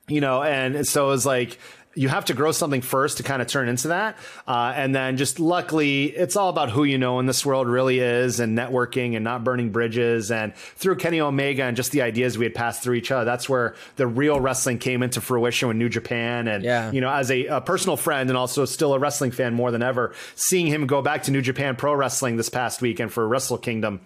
you 0.08 0.22
know, 0.22 0.42
and 0.42 0.88
so 0.88 1.06
it 1.06 1.10
was 1.10 1.26
like, 1.28 1.60
you 1.96 2.10
have 2.10 2.26
to 2.26 2.34
grow 2.34 2.52
something 2.52 2.82
first 2.82 3.18
to 3.18 3.24
kind 3.24 3.42
of 3.42 3.48
turn 3.48 3.70
into 3.70 3.88
that. 3.88 4.18
Uh, 4.48 4.74
and 4.76 4.94
then 4.94 5.18
just 5.18 5.40
luckily, 5.40 6.06
it's 6.06 6.36
all 6.36 6.50
about 6.50 6.70
who 6.70 6.84
you 6.84 6.98
know 6.98 7.20
in 7.20 7.26
this 7.26 7.46
world 7.46 7.68
really 7.68 8.00
is 8.00 8.40
and 8.40 8.58
networking 8.58 9.16
and 9.16 9.24
not 9.24 9.44
burning 9.44 9.72
bridges. 9.72 10.30
And 10.30 10.56
through 10.56 10.98
Kenny 10.98 11.22
Omega 11.22 11.64
and 11.64 11.76
just 11.76 11.92
the 11.92 12.02
ideas 12.02 12.38
we 12.38 12.46
had 12.46 12.54
passed 12.54 12.84
through 12.84 12.96
each 12.96 13.12
other, 13.12 13.26
that's 13.26 13.50
where 13.50 13.76
the 13.96 14.06
real 14.06 14.40
wrestling 14.40 14.78
came 14.78 15.02
into 15.02 15.22
fruition 15.22 15.70
with 15.70 15.78
New 15.78 15.90
Japan. 15.90 16.48
And, 16.48 16.64
yeah. 16.64 16.92
you 16.92 17.02
know, 17.02 17.10
as 17.10 17.32
a, 17.32 17.46
a, 17.48 17.62
personal 17.62 17.98
friend 17.98 18.30
and 18.30 18.38
also 18.38 18.66
still 18.66 18.94
a 18.94 19.00
wrestling 19.00 19.32
fan 19.32 19.54
more 19.54 19.72
than 19.72 19.82
ever, 19.82 20.14
seeing 20.36 20.68
him 20.68 20.86
go 20.86 21.02
back 21.02 21.24
to 21.24 21.32
New 21.32 21.42
Japan 21.42 21.76
Pro 21.76 21.94
Wrestling 21.96 22.38
this 22.38 22.50
past 22.50 22.82
weekend 22.82 23.12
for 23.12 23.28
Wrestle 23.28 23.58
Kingdom 23.58 24.02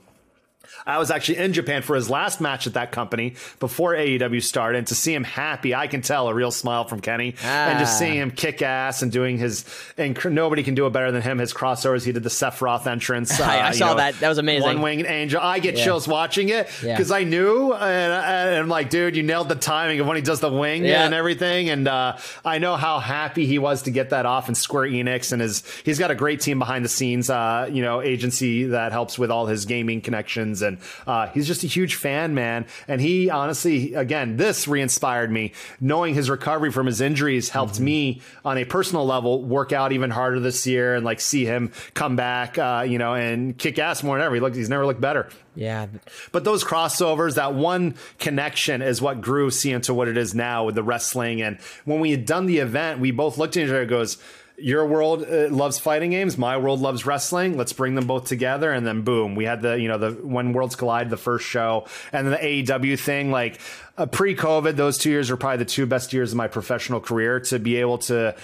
I 0.85 0.97
was 0.97 1.11
actually 1.11 1.37
in 1.37 1.53
Japan 1.53 1.81
for 1.81 1.95
his 1.95 2.09
last 2.09 2.41
match 2.41 2.67
at 2.67 2.73
that 2.73 2.91
company 2.91 3.35
before 3.59 3.93
AEW 3.93 4.41
started. 4.41 4.77
And 4.77 4.87
to 4.87 4.95
see 4.95 5.13
him 5.13 5.23
happy, 5.23 5.75
I 5.75 5.87
can 5.87 6.01
tell 6.01 6.27
a 6.27 6.33
real 6.33 6.51
smile 6.51 6.85
from 6.85 6.99
Kenny. 6.99 7.35
Ah. 7.43 7.69
And 7.69 7.79
just 7.79 7.97
seeing 7.97 8.17
him 8.17 8.31
kick 8.31 8.61
ass 8.61 9.01
and 9.01 9.11
doing 9.11 9.37
his, 9.37 9.65
and 9.97 10.17
nobody 10.31 10.63
can 10.63 10.75
do 10.75 10.85
it 10.85 10.91
better 10.91 11.11
than 11.11 11.21
him. 11.21 11.37
His 11.39 11.53
crossovers, 11.53 12.05
he 12.05 12.11
did 12.11 12.23
the 12.23 12.29
Sephiroth 12.29 12.87
entrance. 12.87 13.39
Uh, 13.49 13.51
I, 13.51 13.71
saw 13.71 13.91
know, 13.91 13.95
that. 13.95 14.19
That 14.19 14.29
was 14.29 14.37
amazing. 14.37 14.63
One 14.63 14.81
winged 14.81 15.07
angel. 15.07 15.39
I 15.41 15.59
get 15.59 15.75
yeah. 15.75 15.85
chills 15.85 16.07
watching 16.07 16.49
it 16.49 16.67
because 16.81 17.09
yeah. 17.09 17.15
I 17.15 17.23
knew, 17.23 17.73
and, 17.73 18.13
and, 18.13 18.55
I'm 18.57 18.67
like, 18.67 18.89
dude, 18.89 19.15
you 19.15 19.23
nailed 19.23 19.49
the 19.49 19.55
timing 19.55 19.99
of 19.99 20.05
when 20.05 20.17
he 20.17 20.21
does 20.21 20.39
the 20.39 20.51
wing 20.51 20.85
yeah. 20.85 21.05
and 21.05 21.13
everything. 21.13 21.69
And 21.69 21.87
uh, 21.87 22.17
I 22.43 22.59
know 22.59 22.75
how 22.75 22.99
happy 22.99 23.47
he 23.47 23.57
was 23.57 23.83
to 23.83 23.91
get 23.91 24.11
that 24.11 24.25
off 24.25 24.49
in 24.49 24.55
Square 24.55 24.89
Enix. 24.89 25.31
And 25.31 25.41
his, 25.41 25.63
he's 25.83 25.97
got 25.97 26.11
a 26.11 26.15
great 26.15 26.41
team 26.41 26.59
behind 26.59 26.85
the 26.85 26.89
scenes, 26.89 27.29
uh, 27.29 27.69
you 27.71 27.81
know, 27.81 28.01
agency 28.01 28.65
that 28.65 28.91
helps 28.91 29.17
with 29.17 29.31
all 29.31 29.47
his 29.47 29.65
gaming 29.65 30.01
connections 30.01 30.61
and 30.61 30.68
uh, 31.07 31.27
he's 31.27 31.47
just 31.47 31.63
a 31.63 31.67
huge 31.67 31.95
fan, 31.95 32.33
man. 32.33 32.65
And 32.87 33.01
he 33.01 33.29
honestly, 33.29 33.93
again, 33.95 34.37
this 34.37 34.67
re-inspired 34.67 35.31
me. 35.31 35.53
Knowing 35.79 36.13
his 36.13 36.29
recovery 36.29 36.71
from 36.71 36.85
his 36.85 37.01
injuries 37.01 37.49
helped 37.49 37.75
mm-hmm. 37.75 37.85
me 37.85 38.21
on 38.45 38.57
a 38.57 38.65
personal 38.65 39.05
level 39.05 39.43
work 39.43 39.71
out 39.71 39.91
even 39.91 40.11
harder 40.11 40.39
this 40.39 40.67
year 40.67 40.95
and 40.95 41.05
like 41.05 41.19
see 41.19 41.45
him 41.45 41.71
come 41.93 42.15
back, 42.15 42.57
uh, 42.57 42.85
you 42.87 42.97
know, 42.97 43.15
and 43.15 43.57
kick 43.57 43.79
ass 43.79 44.03
more 44.03 44.17
than 44.17 44.25
ever. 44.25 44.35
He 44.35 44.41
looked, 44.41 44.55
he's 44.55 44.69
never 44.69 44.85
looked 44.85 45.01
better. 45.01 45.29
Yeah. 45.55 45.87
But 46.31 46.43
those 46.43 46.63
crossovers, 46.63 47.35
that 47.35 47.53
one 47.53 47.95
connection 48.17 48.81
is 48.81 49.01
what 49.01 49.19
grew 49.19 49.51
C 49.51 49.71
into 49.71 49.93
what 49.93 50.07
it 50.07 50.17
is 50.17 50.33
now 50.33 50.65
with 50.65 50.75
the 50.75 50.83
wrestling. 50.83 51.41
And 51.41 51.59
when 51.85 51.99
we 51.99 52.11
had 52.11 52.25
done 52.25 52.45
the 52.45 52.59
event, 52.59 52.99
we 52.99 53.11
both 53.11 53.37
looked 53.37 53.57
at 53.57 53.63
each 53.63 53.69
other 53.69 53.81
and 53.81 53.89
goes, 53.89 54.17
your 54.61 54.85
world 54.85 55.23
uh, 55.23 55.47
loves 55.49 55.79
fighting 55.79 56.11
games 56.11 56.37
my 56.37 56.57
world 56.57 56.79
loves 56.79 57.05
wrestling 57.05 57.57
let's 57.57 57.73
bring 57.73 57.95
them 57.95 58.07
both 58.07 58.25
together 58.25 58.71
and 58.71 58.85
then 58.85 59.01
boom 59.01 59.35
we 59.35 59.45
had 59.45 59.61
the 59.61 59.79
you 59.79 59.87
know 59.87 59.97
the 59.97 60.11
when 60.25 60.53
worlds 60.53 60.75
collide 60.75 61.09
the 61.09 61.17
first 61.17 61.45
show 61.45 61.85
and 62.11 62.27
then 62.27 62.33
the 62.33 62.63
aew 62.63 62.99
thing 62.99 63.31
like 63.31 63.59
uh, 63.97 64.05
pre-covid 64.05 64.75
those 64.75 64.97
two 64.97 65.09
years 65.09 65.29
were 65.29 65.37
probably 65.37 65.57
the 65.57 65.65
two 65.65 65.85
best 65.85 66.13
years 66.13 66.31
of 66.31 66.37
my 66.37 66.47
professional 66.47 66.99
career 66.99 67.39
to 67.39 67.59
be 67.59 67.77
able 67.77 67.97
to 67.97 68.35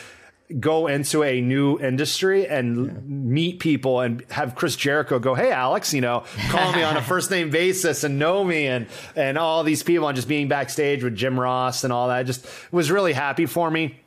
go 0.59 0.88
into 0.88 1.24
a 1.24 1.41
new 1.41 1.80
industry 1.80 2.47
and 2.47 2.86
yeah. 2.86 2.93
meet 3.05 3.59
people 3.59 3.99
and 3.99 4.24
have 4.30 4.53
Chris 4.53 4.76
Jericho 4.76 5.18
go, 5.18 5.34
Hey, 5.34 5.51
Alex, 5.51 5.93
you 5.93 6.01
know, 6.01 6.24
call 6.49 6.72
me 6.74 6.84
on 6.84 6.97
a 6.97 7.01
first 7.03 7.32
name 7.32 7.49
basis 7.49 8.03
and 8.03 8.20
know 8.20 8.43
me 8.43 8.68
and, 8.68 8.88
and 9.16 9.38
all 9.38 9.63
these 9.63 9.82
people 9.82 10.07
and 10.07 10.16
just 10.16 10.28
being 10.28 10.47
backstage 10.47 11.03
with 11.03 11.16
Jim 11.16 11.39
Ross 11.39 11.84
and 11.84 11.91
all 11.91 12.09
that 12.09 12.26
just 12.26 12.47
was 12.72 12.91
really 12.91 13.13
happy 13.13 13.45
for 13.45 13.72
me. 13.72 13.99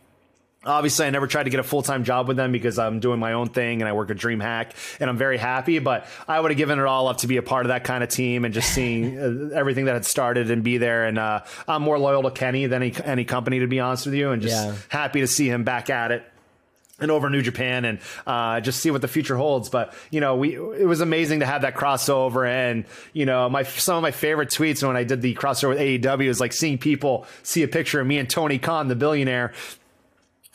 Obviously, 0.65 1.07
I 1.07 1.11
never 1.11 1.29
tried 1.29 1.45
to 1.45 1.51
get 1.51 1.61
a 1.61 1.65
full 1.65 1.83
time 1.83 2.03
job 2.03 2.27
with 2.27 2.37
them 2.37 2.51
because 2.51 2.81
I'm 2.81 2.99
doing 2.99 3.21
my 3.21 3.35
own 3.35 3.49
thing 3.49 3.81
and 3.81 3.89
I 3.89 3.93
work 3.93 4.11
at 4.11 4.17
DreamHack 4.17 4.73
and 5.01 5.09
I'm 5.09 5.17
very 5.17 5.39
happy. 5.39 5.79
But 5.79 6.07
I 6.27 6.39
would 6.41 6.51
have 6.51 6.59
given 6.59 6.81
it 6.81 6.85
all 6.85 7.07
up 7.07 7.19
to 7.19 7.29
be 7.29 7.37
a 7.37 7.43
part 7.43 7.65
of 7.65 7.69
that 7.69 7.85
kind 7.85 8.03
of 8.03 8.11
team 8.11 8.45
and 8.45 8.53
just 8.53 8.73
seeing 8.73 9.19
uh, 9.53 9.55
everything 9.55 9.85
that 9.85 9.95
had 9.95 10.05
started 10.05 10.51
and 10.51 10.65
be 10.65 10.79
there. 10.79 11.07
And 11.07 11.19
uh, 11.19 11.45
I'm 11.69 11.83
more 11.83 11.99
loyal 11.99 12.25
to 12.25 12.33
Kenny 12.33 12.67
than 12.67 12.83
any, 12.83 12.95
any 13.05 13.25
company, 13.25 13.61
to 13.61 13.69
be 13.69 13.79
honest 13.79 14.07
with 14.07 14.17
you, 14.17 14.31
and 14.31 14.43
just 14.43 14.67
yeah. 14.67 14.75
happy 14.89 15.21
to 15.21 15.29
see 15.29 15.49
him 15.49 15.63
back 15.63 15.91
at 15.91 16.11
it 16.11 16.25
and 17.01 17.11
over 17.11 17.31
New 17.31 17.43
Japan 17.43 17.85
and 17.85 17.99
uh, 18.27 18.61
just 18.61 18.81
see 18.81 18.91
what 18.91 19.01
the 19.01 19.09
future 19.09 19.37
holds. 19.37 19.69
But 19.69 19.95
you 20.11 20.21
know, 20.21 20.37
we 20.37 20.57
it 20.57 20.87
was 20.87 21.01
amazing 21.01 21.41
to 21.41 21.47
have 21.47 21.63
that 21.63 21.75
crossover, 21.75 22.49
and 22.49 22.85
you 23.13 23.27
know, 23.27 23.49
my 23.49 23.63
some 23.63 23.97
of 23.97 24.03
my 24.03 24.11
favorite 24.11 24.51
tweets 24.51 24.87
when 24.87 24.97
I 24.97 25.05
did 25.05 25.23
the 25.23 25.35
crossover 25.35 25.71
with 25.71 25.79
AEW 25.79 26.29
is 26.29 26.41
like 26.41 26.53
seeing 26.53 26.79
people 26.79 27.27
see 27.43 27.63
a 27.63 27.69
picture 27.69 28.01
of 28.01 28.07
me 28.07 28.19
and 28.19 28.29
Tony 28.29 28.59
Khan, 28.59 28.89
the 28.89 28.97
billionaire, 28.97 29.53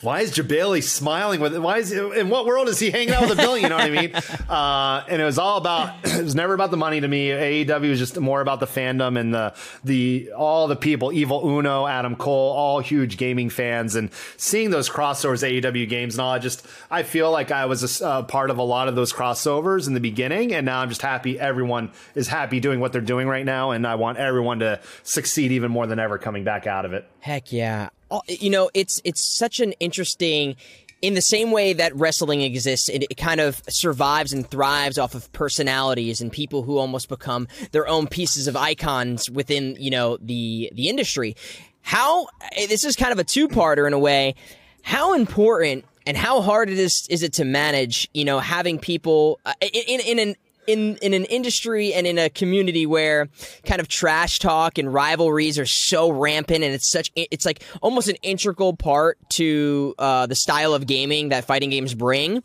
why 0.04 0.20
is 0.20 0.32
Jebailey 0.32 0.82
smiling 0.82 1.40
with 1.40 1.54
it? 1.54 1.60
Why 1.60 1.78
is 1.78 1.90
in 1.90 2.28
what 2.28 2.44
world 2.44 2.68
is 2.68 2.78
he 2.78 2.90
hanging 2.90 3.14
out 3.14 3.22
with 3.22 3.32
a 3.32 3.36
billion? 3.36 3.64
You 3.64 3.68
know 3.70 3.76
what 3.76 3.84
I 3.84 3.90
mean? 3.90 4.12
Uh, 4.44 5.04
and 5.08 5.22
it 5.22 5.24
was 5.24 5.38
all 5.38 5.56
about. 5.56 5.94
It 6.14 6.22
was 6.22 6.34
never 6.34 6.54
about 6.54 6.70
the 6.70 6.76
money 6.76 7.00
to 7.00 7.08
me. 7.08 7.28
AEW 7.28 7.90
was 7.90 7.98
just 7.98 8.18
more 8.18 8.40
about 8.40 8.60
the 8.60 8.66
fandom 8.66 9.18
and 9.18 9.34
the 9.34 9.52
the 9.82 10.30
all 10.36 10.68
the 10.68 10.76
people. 10.76 11.12
Evil 11.12 11.46
Uno, 11.48 11.86
Adam 11.86 12.14
Cole, 12.14 12.52
all 12.52 12.78
huge 12.78 13.16
gaming 13.16 13.50
fans, 13.50 13.94
and 13.96 14.12
seeing 14.36 14.70
those 14.70 14.88
crossovers, 14.88 15.42
AEW 15.42 15.88
games, 15.88 16.14
and 16.14 16.20
all. 16.20 16.32
I 16.32 16.38
just 16.38 16.64
I 16.90 17.02
feel 17.02 17.32
like 17.32 17.50
I 17.50 17.66
was 17.66 18.00
a, 18.00 18.22
part 18.22 18.50
of 18.50 18.58
a 18.58 18.62
lot 18.62 18.86
of 18.86 18.94
those 18.94 19.12
crossovers 19.12 19.88
in 19.88 19.94
the 19.94 20.00
beginning, 20.00 20.54
and 20.54 20.66
now 20.66 20.80
I'm 20.80 20.88
just 20.88 21.02
happy 21.02 21.38
everyone 21.38 21.90
is 22.14 22.28
happy 22.28 22.60
doing 22.60 22.80
what 22.80 22.92
they're 22.92 23.00
doing 23.00 23.26
right 23.26 23.44
now, 23.44 23.72
and 23.72 23.86
I 23.86 23.96
want 23.96 24.18
everyone 24.18 24.60
to 24.60 24.80
succeed 25.02 25.52
even 25.52 25.70
more 25.70 25.86
than 25.86 25.98
ever 25.98 26.18
coming 26.18 26.44
back 26.44 26.66
out 26.66 26.84
of 26.84 26.92
it. 26.92 27.06
Heck 27.20 27.52
yeah 27.52 27.88
you 28.26 28.50
know, 28.50 28.70
it's 28.74 29.00
it's 29.04 29.20
such 29.20 29.60
an 29.60 29.72
interesting 29.80 30.56
in 31.04 31.12
the 31.12 31.20
same 31.20 31.50
way 31.50 31.74
that 31.74 31.94
wrestling 31.94 32.40
exists, 32.40 32.88
it, 32.88 33.04
it, 33.10 33.16
kind 33.18 33.38
of 33.38 33.60
survives 33.68 34.32
and 34.32 34.48
thrives 34.48 34.96
off 34.96 35.14
of 35.14 35.30
personalities 35.34 36.22
and 36.22 36.32
people 36.32 36.62
who 36.62 36.78
almost 36.78 37.10
become 37.10 37.46
their 37.72 37.86
own 37.86 38.06
pieces 38.06 38.48
of 38.48 38.56
icons 38.56 39.28
within, 39.30 39.76
you 39.78 39.90
know, 39.90 40.16
the 40.22 40.70
the 40.74 40.88
industry. 40.88 41.36
How 41.82 42.28
this 42.56 42.84
is 42.84 42.96
kind 42.96 43.12
of 43.12 43.18
a 43.18 43.24
two-parter 43.24 43.86
in 43.86 43.92
a 43.92 43.98
way. 43.98 44.34
How 44.82 45.12
important 45.12 45.84
and 46.06 46.16
how 46.16 46.40
hard 46.40 46.70
it 46.70 46.78
is 46.78 47.06
is 47.10 47.22
it 47.22 47.34
to 47.34 47.44
manage, 47.44 48.08
you 48.14 48.24
know, 48.24 48.38
having 48.38 48.78
people 48.78 49.40
uh, 49.44 49.52
in 49.60 50.00
in 50.00 50.18
an 50.18 50.36
in 50.66 50.96
in 50.96 51.14
an 51.14 51.24
industry 51.26 51.92
and 51.94 52.06
in 52.06 52.18
a 52.18 52.28
community 52.30 52.86
where 52.86 53.28
kind 53.64 53.80
of 53.80 53.88
trash 53.88 54.38
talk 54.38 54.78
and 54.78 54.92
rivalries 54.92 55.58
are 55.58 55.66
so 55.66 56.10
rampant 56.10 56.64
and 56.64 56.74
it's 56.74 56.90
such 56.90 57.10
it's 57.14 57.46
like 57.46 57.62
almost 57.82 58.08
an 58.08 58.16
integral 58.22 58.74
part 58.76 59.18
to 59.30 59.94
uh, 59.98 60.26
the 60.26 60.34
style 60.34 60.74
of 60.74 60.86
gaming 60.86 61.30
that 61.30 61.44
fighting 61.44 61.70
games 61.70 61.94
bring. 61.94 62.42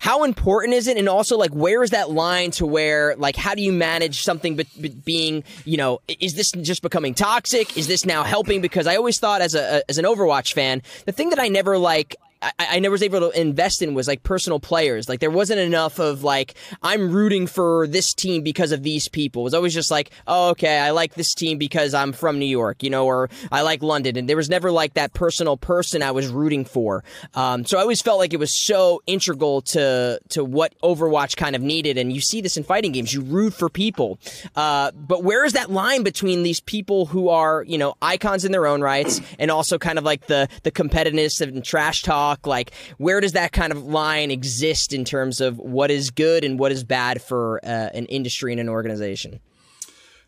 How 0.00 0.22
important 0.22 0.74
is 0.74 0.86
it? 0.86 0.96
And 0.96 1.08
also 1.08 1.36
like 1.36 1.50
where 1.50 1.82
is 1.82 1.90
that 1.90 2.10
line 2.10 2.52
to 2.52 2.66
where 2.66 3.16
like 3.16 3.36
how 3.36 3.54
do 3.54 3.62
you 3.62 3.72
manage 3.72 4.22
something 4.22 4.56
but, 4.56 4.66
but 4.80 5.04
being 5.04 5.42
you 5.64 5.76
know 5.76 6.00
is 6.08 6.34
this 6.34 6.52
just 6.52 6.82
becoming 6.82 7.14
toxic? 7.14 7.76
Is 7.76 7.88
this 7.88 8.04
now 8.04 8.22
helping? 8.22 8.60
Because 8.60 8.86
i 8.86 8.96
always 8.96 9.18
thought 9.18 9.40
as 9.40 9.54
a 9.54 9.82
as 9.88 9.98
an 9.98 10.04
overwatch 10.04 10.52
fan 10.52 10.82
the 11.04 11.12
thing 11.12 11.30
that 11.30 11.38
i 11.38 11.48
never 11.48 11.78
like 11.78 12.16
I, 12.40 12.52
I, 12.58 12.78
never 12.78 12.92
was 12.92 13.02
able 13.02 13.20
to 13.20 13.40
invest 13.40 13.82
in 13.82 13.94
was 13.94 14.06
like 14.06 14.22
personal 14.22 14.60
players. 14.60 15.08
Like 15.08 15.20
there 15.20 15.30
wasn't 15.30 15.60
enough 15.60 15.98
of 15.98 16.22
like 16.22 16.54
I'm 16.82 17.10
rooting 17.10 17.46
for 17.46 17.86
this 17.88 18.14
team 18.14 18.42
because 18.42 18.70
of 18.70 18.82
these 18.82 19.08
people. 19.08 19.42
It 19.42 19.44
was 19.44 19.54
always 19.54 19.74
just 19.74 19.90
like, 19.90 20.10
oh, 20.26 20.50
okay, 20.50 20.78
I 20.78 20.90
like 20.90 21.14
this 21.14 21.34
team 21.34 21.58
because 21.58 21.94
I'm 21.94 22.12
from 22.12 22.38
New 22.38 22.46
York, 22.46 22.82
you 22.82 22.90
know, 22.90 23.06
or 23.06 23.28
I 23.50 23.62
like 23.62 23.82
London. 23.82 24.16
And 24.16 24.28
there 24.28 24.36
was 24.36 24.48
never 24.48 24.70
like 24.70 24.94
that 24.94 25.14
personal 25.14 25.56
person 25.56 26.02
I 26.02 26.12
was 26.12 26.28
rooting 26.28 26.64
for. 26.64 27.02
Um, 27.34 27.64
so 27.64 27.78
I 27.78 27.82
always 27.82 28.00
felt 28.00 28.18
like 28.18 28.32
it 28.32 28.38
was 28.38 28.54
so 28.54 29.02
integral 29.06 29.62
to 29.62 30.20
to 30.28 30.44
what 30.44 30.74
Overwatch 30.82 31.36
kind 31.36 31.56
of 31.56 31.62
needed. 31.62 31.98
And 31.98 32.12
you 32.12 32.20
see 32.20 32.40
this 32.40 32.56
in 32.56 32.62
fighting 32.62 32.92
games. 32.92 33.12
You 33.12 33.22
root 33.22 33.54
for 33.54 33.68
people, 33.68 34.18
uh, 34.54 34.92
but 34.92 35.24
where 35.24 35.44
is 35.44 35.54
that 35.54 35.70
line 35.70 36.04
between 36.04 36.44
these 36.44 36.60
people 36.60 37.06
who 37.06 37.28
are 37.28 37.64
you 37.64 37.78
know 37.78 37.94
icons 38.00 38.44
in 38.44 38.52
their 38.52 38.66
own 38.66 38.80
rights 38.80 39.20
and 39.38 39.50
also 39.50 39.78
kind 39.78 39.98
of 39.98 40.04
like 40.04 40.26
the 40.26 40.48
the 40.62 40.70
competitiveness 40.70 41.40
and 41.40 41.64
trash 41.64 42.02
talk 42.02 42.27
talk? 42.28 42.46
Like, 42.46 42.72
where 42.98 43.20
does 43.20 43.32
that 43.32 43.52
kind 43.52 43.72
of 43.72 43.82
line 43.82 44.30
exist 44.30 44.92
in 44.92 45.04
terms 45.04 45.40
of 45.40 45.58
what 45.58 45.90
is 45.90 46.10
good 46.10 46.44
and 46.44 46.58
what 46.58 46.72
is 46.72 46.84
bad 46.84 47.22
for 47.22 47.60
uh, 47.64 47.90
an 47.94 48.06
industry 48.06 48.52
and 48.52 48.60
an 48.60 48.68
organization? 48.68 49.40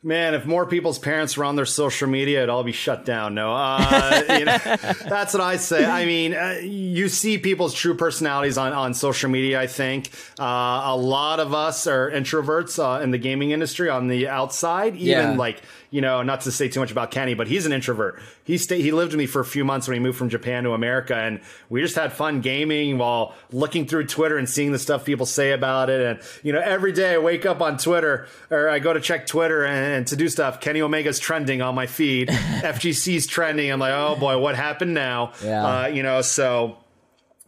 Man, 0.03 0.33
if 0.33 0.47
more 0.47 0.65
people's 0.65 0.99
parents 0.99 1.37
were 1.37 1.45
on 1.45 1.57
their 1.57 1.67
social 1.67 2.09
media, 2.09 2.39
it'd 2.39 2.49
all 2.49 2.65
be 2.65 2.73
shut 2.73 3.05
down. 3.05 3.35
No, 3.35 3.53
uh, 3.53 4.23
you 4.39 4.47
know, 4.47 4.57
that's 4.57 5.35
what 5.35 5.43
I 5.43 5.59
say. 5.59 5.85
I 5.85 6.07
mean, 6.07 6.33
uh, 6.33 6.59
you 6.63 7.11
see 7.11 7.37
people's 7.37 7.75
true 7.75 7.95
personalities 7.95 8.57
on, 8.57 8.73
on 8.73 8.95
social 8.95 9.29
media. 9.29 9.61
I 9.61 9.67
think 9.67 10.11
uh, 10.39 10.85
a 10.87 10.97
lot 10.97 11.39
of 11.39 11.53
us 11.53 11.87
are 11.87 12.11
introverts 12.11 12.79
uh, 12.83 13.03
in 13.03 13.11
the 13.11 13.19
gaming 13.19 13.51
industry 13.51 13.91
on 13.91 14.09
the 14.09 14.27
outside. 14.27 14.97
Even 14.97 15.33
yeah. 15.33 15.33
like 15.33 15.61
you 15.91 16.01
know, 16.01 16.23
not 16.23 16.43
to 16.43 16.53
say 16.53 16.69
too 16.69 16.81
much 16.81 16.93
about 16.93 17.11
Kenny, 17.11 17.35
but 17.35 17.49
he's 17.49 17.67
an 17.67 17.73
introvert. 17.73 18.21
He 18.45 18.59
stayed, 18.59 18.83
he 18.83 18.93
lived 18.93 19.13
with 19.13 19.19
me 19.19 19.27
for 19.27 19.41
a 19.41 19.45
few 19.45 19.65
months 19.65 19.89
when 19.89 19.95
he 19.95 20.01
moved 20.01 20.19
from 20.19 20.29
Japan 20.29 20.65
to 20.65 20.73
America, 20.73 21.17
and 21.17 21.41
we 21.69 21.81
just 21.81 21.97
had 21.97 22.13
fun 22.13 22.41
gaming 22.41 22.99
while 22.99 23.35
looking 23.51 23.87
through 23.87 24.07
Twitter 24.07 24.39
and 24.39 24.49
seeing 24.49 24.73
the 24.73 24.79
stuff 24.79 25.05
people 25.05 25.27
say 25.27 25.53
about 25.53 25.91
it. 25.91 26.01
And 26.01 26.21
you 26.43 26.53
know, 26.53 26.61
every 26.61 26.93
day 26.93 27.15
I 27.15 27.19
wake 27.19 27.45
up 27.45 27.61
on 27.61 27.77
Twitter 27.77 28.27
or 28.51 28.69
I 28.69 28.79
go 28.79 28.93
to 28.93 29.01
check 29.01 29.27
Twitter 29.27 29.65
and, 29.65 29.95
and 29.95 30.07
to 30.09 30.17
do 30.17 30.29
stuff. 30.29 30.61
Kenny 30.61 30.81
Omega's 30.81 31.19
trending 31.19 31.63
on 31.63 31.75
my 31.75 31.87
feed. 31.87 32.29
FGC's 32.29 33.27
trending. 33.27 33.71
I'm 33.71 33.81
like, 33.81 33.93
oh 33.93 34.17
boy, 34.17 34.39
what 34.39 34.55
happened 34.55 34.95
now? 34.95 35.33
Yeah. 35.43 35.67
Uh, 35.67 35.87
you 35.89 36.03
know, 36.03 36.23
so 36.23 36.77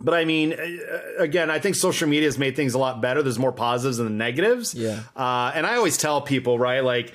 but 0.03 0.14
I 0.14 0.24
mean, 0.24 0.53
uh, 0.53 1.01
again, 1.18 1.51
I 1.51 1.59
think 1.59 1.76
social 1.76 2.09
media 2.09 2.26
has 2.26 2.38
made 2.38 2.57
things 2.57 2.74
a 2.74 2.78
lot 2.78 3.01
better. 3.01 3.22
There's 3.22 3.38
more 3.38 3.53
positives 3.53 3.99
than 3.99 4.07
the 4.07 4.12
negatives. 4.12 4.74
Yeah. 4.74 5.01
Uh, 5.14 5.53
and 5.55 5.64
I 5.66 5.76
always 5.76 5.97
tell 5.97 6.20
people, 6.20 6.59
right, 6.59 6.82
like 6.82 7.14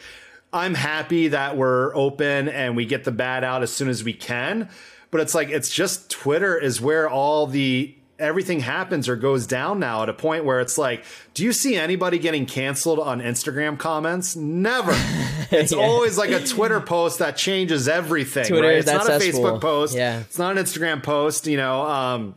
I'm 0.57 0.73
happy 0.73 1.29
that 1.29 1.55
we're 1.55 1.95
open 1.95 2.49
and 2.49 2.75
we 2.75 2.85
get 2.85 3.03
the 3.03 3.11
bad 3.11 3.43
out 3.43 3.63
as 3.63 3.71
soon 3.71 3.87
as 3.87 4.03
we 4.03 4.13
can. 4.13 4.69
But 5.11 5.21
it's 5.21 5.33
like 5.33 5.49
it's 5.49 5.69
just 5.69 6.09
Twitter 6.09 6.57
is 6.57 6.81
where 6.81 7.09
all 7.09 7.47
the 7.47 7.95
everything 8.19 8.59
happens 8.59 9.07
or 9.07 9.15
goes 9.15 9.45
down 9.47 9.79
now 9.79 10.03
at 10.03 10.09
a 10.09 10.13
point 10.13 10.43
where 10.43 10.59
it's 10.59 10.77
like, 10.77 11.03
do 11.33 11.43
you 11.43 11.53
see 11.53 11.75
anybody 11.75 12.17
getting 12.17 12.45
canceled 12.45 12.99
on 12.99 13.21
Instagram 13.21 13.77
comments? 13.77 14.35
Never. 14.35 14.95
It's 15.49 15.71
yeah. 15.71 15.77
always 15.77 16.17
like 16.17 16.31
a 16.31 16.45
Twitter 16.45 16.81
post 16.81 17.19
that 17.19 17.37
changes 17.37 17.87
everything. 17.87 18.47
Twitter, 18.47 18.67
right? 18.67 18.79
It's 18.79 18.87
not 18.87 19.07
a 19.07 19.11
Facebook 19.11 19.61
post. 19.61 19.95
Yeah. 19.95 20.19
It's 20.19 20.37
not 20.37 20.57
an 20.57 20.61
Instagram 20.61 21.01
post. 21.01 21.47
You 21.47 21.55
know, 21.55 21.83
um, 21.83 22.35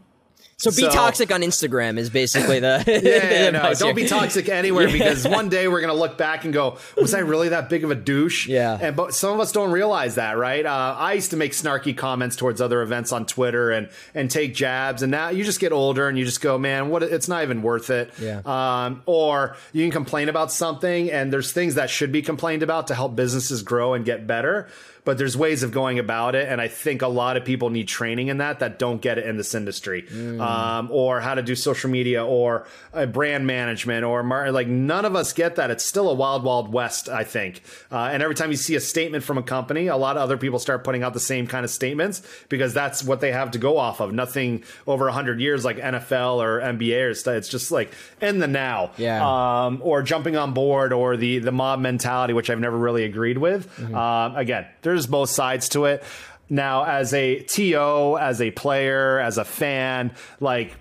so 0.61 0.70
be 0.70 0.82
so, 0.82 0.90
toxic 0.90 1.32
on 1.32 1.40
Instagram 1.40 1.98
is 1.98 2.11
basically 2.11 2.61
the 2.61 2.84
yeah. 3.02 3.50
the 3.50 3.52
no, 3.62 3.74
don't 3.74 3.94
be 3.94 4.06
toxic 4.06 4.48
anywhere 4.48 4.86
yeah. 4.88 4.92
because 4.92 5.26
one 5.26 5.48
day 5.48 5.68
we're 5.68 5.80
gonna 5.80 5.94
look 5.94 6.18
back 6.18 6.44
and 6.44 6.52
go, 6.52 6.76
was 6.96 7.14
I 7.14 7.20
really 7.20 7.48
that 7.48 7.70
big 7.70 7.82
of 7.82 7.90
a 7.90 7.94
douche? 7.94 8.46
Yeah. 8.46 8.78
And 8.80 8.94
but 8.94 9.14
some 9.14 9.32
of 9.32 9.40
us 9.40 9.52
don't 9.52 9.70
realize 9.70 10.16
that, 10.16 10.36
right? 10.36 10.64
Uh, 10.64 10.96
I 10.98 11.14
used 11.14 11.30
to 11.30 11.38
make 11.38 11.52
snarky 11.52 11.96
comments 11.96 12.36
towards 12.36 12.61
other 12.61 12.82
events 12.82 13.11
on 13.11 13.24
Twitter 13.24 13.70
and 13.70 13.88
and 14.14 14.30
take 14.30 14.54
jabs, 14.54 15.02
and 15.02 15.11
now 15.11 15.30
you 15.30 15.44
just 15.44 15.61
get 15.61 15.72
older 15.72 16.08
and 16.08 16.18
you 16.18 16.26
just 16.26 16.42
go, 16.42 16.58
man, 16.58 16.90
what? 16.90 17.02
It's 17.02 17.28
not 17.28 17.42
even 17.42 17.62
worth 17.62 17.88
it. 17.88 18.12
Yeah. 18.20 18.42
Um, 18.44 19.02
or 19.06 19.56
you 19.72 19.82
can 19.84 19.90
complain 19.90 20.28
about 20.28 20.52
something, 20.52 21.11
and 21.11 21.32
there's 21.32 21.52
things 21.52 21.76
that 21.76 21.88
should 21.88 22.12
be 22.12 22.20
complained 22.20 22.62
about 22.62 22.88
to 22.88 22.94
help 22.94 23.16
businesses 23.16 23.62
grow 23.62 23.94
and 23.94 24.04
get 24.04 24.26
better 24.26 24.68
but 25.05 25.18
there's 25.18 25.36
ways 25.36 25.62
of 25.62 25.72
going 25.72 25.98
about 25.98 26.34
it. 26.34 26.48
And 26.48 26.61
I 26.61 26.68
think 26.68 27.03
a 27.03 27.09
lot 27.09 27.36
of 27.36 27.44
people 27.44 27.70
need 27.70 27.88
training 27.88 28.28
in 28.28 28.38
that 28.38 28.61
that 28.61 28.78
don't 28.78 29.01
get 29.01 29.18
it 29.18 29.26
in 29.26 29.36
this 29.36 29.55
industry, 29.55 30.03
mm. 30.03 30.40
um, 30.40 30.90
or 30.90 31.20
how 31.20 31.34
to 31.34 31.42
do 31.42 31.55
social 31.55 31.90
media 31.90 32.24
or 32.24 32.66
uh, 32.92 33.07
brand 33.07 33.46
management 33.46 34.05
or 34.05 34.22
mar- 34.22 34.53
like 34.53 34.66
none 34.66 35.05
of 35.05 35.16
us 35.16 35.32
get 35.32 35.57
that. 35.57 35.70
It's 35.70 35.84
still 35.84 36.11
a 36.11 36.14
wild, 36.14 36.44
wild 36.44 36.72
west, 36.72 37.09
I 37.09 37.24
think. 37.24 37.62
Uh, 37.90 38.11
and 38.12 38.22
every 38.22 38.34
time 38.34 38.51
you 38.51 38.57
see 38.57 38.74
a 38.74 38.80
statement 38.80 39.24
from 39.24 39.38
a 39.38 39.42
company, 39.42 39.86
a 39.86 39.96
lot 39.96 40.16
of 40.16 40.22
other 40.22 40.36
people 40.36 40.59
start 40.59 40.84
putting 40.84 41.03
out 41.03 41.14
the 41.14 41.20
same 41.20 41.46
kind 41.46 41.64
of 41.64 41.70
statements 41.70 42.22
because 42.48 42.74
that's 42.74 43.03
what 43.03 43.20
they 43.20 43.32
have 43.32 43.53
to 43.53 43.59
go 43.59 43.78
off 43.78 44.01
of. 44.01 44.12
Nothing 44.12 44.64
over 44.86 45.07
100 45.07 45.40
years 45.40 45.64
like 45.64 45.78
NFL 45.78 46.36
or 46.36 46.61
NBA 46.61 47.11
or 47.11 47.14
stuff. 47.14 47.34
It's 47.34 47.48
just 47.48 47.70
like 47.70 47.92
in 48.20 48.38
the 48.38 48.48
now. 48.48 48.90
Yeah. 48.96 49.20
Um, 49.66 49.80
or 49.82 50.03
jumping 50.03 50.36
on 50.36 50.53
board 50.53 50.92
or 50.92 51.16
the, 51.16 51.38
the 51.38 51.53
mob 51.53 51.80
mentality, 51.80 52.32
which 52.32 52.51
I've 52.51 52.61
never 52.61 52.76
really 52.76 53.05
agreed 53.05 53.38
with. 53.38 53.70
Mm-hmm. 53.76 53.94
Um, 53.94 54.36
again, 54.36 54.66
there's 54.82 54.89
both 55.07 55.30
sides 55.30 55.68
to 55.70 55.86
it. 55.86 56.05
Now, 56.49 56.84
as 56.84 57.14
a 57.14 57.41
TO, 57.41 58.18
as 58.18 58.41
a 58.41 58.51
player, 58.51 59.20
as 59.20 59.38
a 59.38 59.45
fan, 59.45 60.12
like 60.41 60.74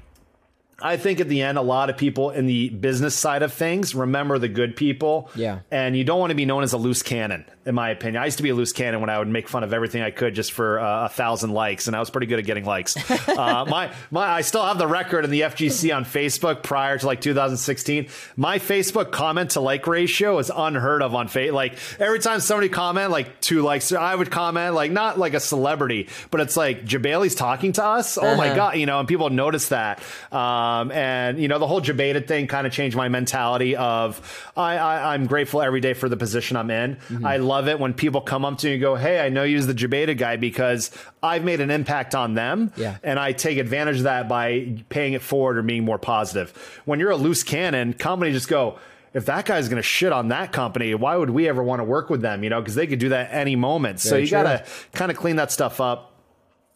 I 0.81 0.97
think 0.97 1.19
at 1.19 1.29
the 1.29 1.41
end, 1.41 1.57
a 1.57 1.61
lot 1.61 1.89
of 1.89 1.97
people 1.97 2.31
in 2.31 2.45
the 2.45 2.69
business 2.69 3.15
side 3.15 3.43
of 3.43 3.53
things 3.53 3.93
remember 3.93 4.39
the 4.39 4.47
good 4.47 4.75
people. 4.75 5.29
Yeah. 5.35 5.59
And 5.71 5.95
you 5.95 6.03
don't 6.03 6.19
want 6.19 6.31
to 6.31 6.35
be 6.35 6.45
known 6.45 6.63
as 6.63 6.73
a 6.73 6.77
loose 6.77 7.03
cannon 7.03 7.45
in 7.69 7.75
my 7.75 7.91
opinion. 7.91 8.19
I 8.19 8.25
used 8.25 8.37
to 8.37 8.43
be 8.43 8.49
a 8.49 8.55
loose 8.55 8.73
cannon 8.73 8.99
when 8.99 9.11
I 9.11 9.19
would 9.19 9.27
make 9.27 9.47
fun 9.47 9.63
of 9.63 9.73
everything 9.73 10.01
I 10.01 10.09
could 10.09 10.33
just 10.33 10.53
for 10.53 10.79
uh, 10.79 11.05
a 11.05 11.09
thousand 11.09 11.51
likes, 11.51 11.85
and 11.85 11.95
I 11.95 11.99
was 11.99 12.09
pretty 12.09 12.25
good 12.25 12.39
at 12.39 12.45
getting 12.45 12.65
likes. 12.65 12.97
uh, 13.29 13.63
my 13.69 13.93
my, 14.09 14.27
I 14.27 14.41
still 14.41 14.65
have 14.65 14.79
the 14.79 14.87
record 14.87 15.23
in 15.23 15.29
the 15.29 15.41
FGC 15.41 15.95
on 15.95 16.03
Facebook 16.03 16.63
prior 16.63 16.97
to 16.97 17.05
like 17.05 17.21
2016. 17.21 18.07
My 18.35 18.57
Facebook 18.57 19.11
comment 19.11 19.51
to 19.51 19.61
like 19.61 19.85
ratio 19.85 20.39
is 20.39 20.51
unheard 20.53 21.03
of 21.03 21.13
on 21.13 21.27
Facebook. 21.27 21.53
Like 21.53 21.77
every 21.99 22.17
time 22.17 22.39
somebody 22.39 22.69
comment 22.69 23.11
like 23.11 23.39
two 23.39 23.61
likes, 23.61 23.91
I 23.91 24.15
would 24.15 24.31
comment 24.31 24.73
like 24.73 24.91
not 24.91 25.19
like 25.19 25.35
a 25.35 25.39
celebrity, 25.39 26.09
but 26.31 26.41
it's 26.41 26.57
like 26.57 26.85
Jebailey's 26.85 27.35
talking 27.35 27.73
to 27.73 27.85
us. 27.85 28.17
Oh 28.17 28.23
uh-huh. 28.23 28.35
my 28.35 28.55
god, 28.55 28.77
you 28.77 28.87
know, 28.87 28.97
and 28.97 29.07
people 29.07 29.29
notice 29.29 29.69
that. 29.69 30.01
Um, 30.31 30.91
and 30.91 31.39
you 31.39 31.47
know, 31.47 31.59
the 31.59 31.67
whole 31.67 31.81
Jebaited 31.81 32.27
thing 32.27 32.47
kind 32.47 32.65
of 32.65 32.73
changed 32.73 32.97
my 32.97 33.09
mentality 33.09 33.75
of 33.75 34.51
I, 34.57 34.77
I 34.77 35.13
am 35.13 35.27
grateful 35.27 35.61
every 35.61 35.81
day 35.81 35.93
for 35.93 36.09
the 36.09 36.17
position 36.17 36.57
I'm 36.57 36.71
in. 36.71 36.95
Mm-hmm. 36.95 37.27
I 37.27 37.37
love 37.37 37.58
love 37.59 37.67
it 37.67 37.79
when 37.79 37.93
people 37.93 38.21
come 38.21 38.45
up 38.45 38.57
to 38.59 38.67
me 38.67 38.73
and 38.73 38.81
go, 38.81 38.95
Hey, 38.95 39.19
I 39.19 39.27
know 39.29 39.43
you're 39.43 39.61
the 39.61 39.73
Jebaited 39.73 40.17
guy 40.17 40.37
because 40.37 40.91
I've 41.21 41.43
made 41.43 41.59
an 41.59 41.69
impact 41.69 42.15
on 42.15 42.33
them. 42.33 42.71
Yeah. 42.77 42.97
And 43.03 43.19
I 43.19 43.33
take 43.33 43.57
advantage 43.57 43.97
of 43.97 44.03
that 44.03 44.29
by 44.29 44.83
paying 44.87 45.13
it 45.13 45.21
forward 45.21 45.57
or 45.57 45.61
being 45.61 45.83
more 45.83 45.99
positive. 45.99 46.51
When 46.85 46.99
you're 46.99 47.11
a 47.11 47.17
loose 47.17 47.43
cannon, 47.43 47.93
company 47.93 48.31
just 48.31 48.47
go, 48.47 48.79
if 49.13 49.25
that 49.25 49.45
guy's 49.45 49.67
going 49.67 49.81
to 49.81 49.87
shit 49.87 50.13
on 50.13 50.29
that 50.29 50.53
company, 50.53 50.93
why 50.95 51.15
would 51.17 51.31
we 51.31 51.49
ever 51.49 51.61
want 51.61 51.79
to 51.79 51.83
work 51.83 52.09
with 52.09 52.21
them? 52.21 52.43
You 52.43 52.49
know, 52.49 52.61
because 52.61 52.75
they 52.75 52.87
could 52.87 52.99
do 52.99 53.09
that 53.09 53.33
any 53.33 53.55
moment. 53.55 53.99
so 53.99 54.15
you 54.15 54.29
got 54.29 54.43
to 54.43 54.65
kind 54.93 55.11
of 55.11 55.17
clean 55.17 55.35
that 55.37 55.51
stuff 55.51 55.81
up. 55.81 56.08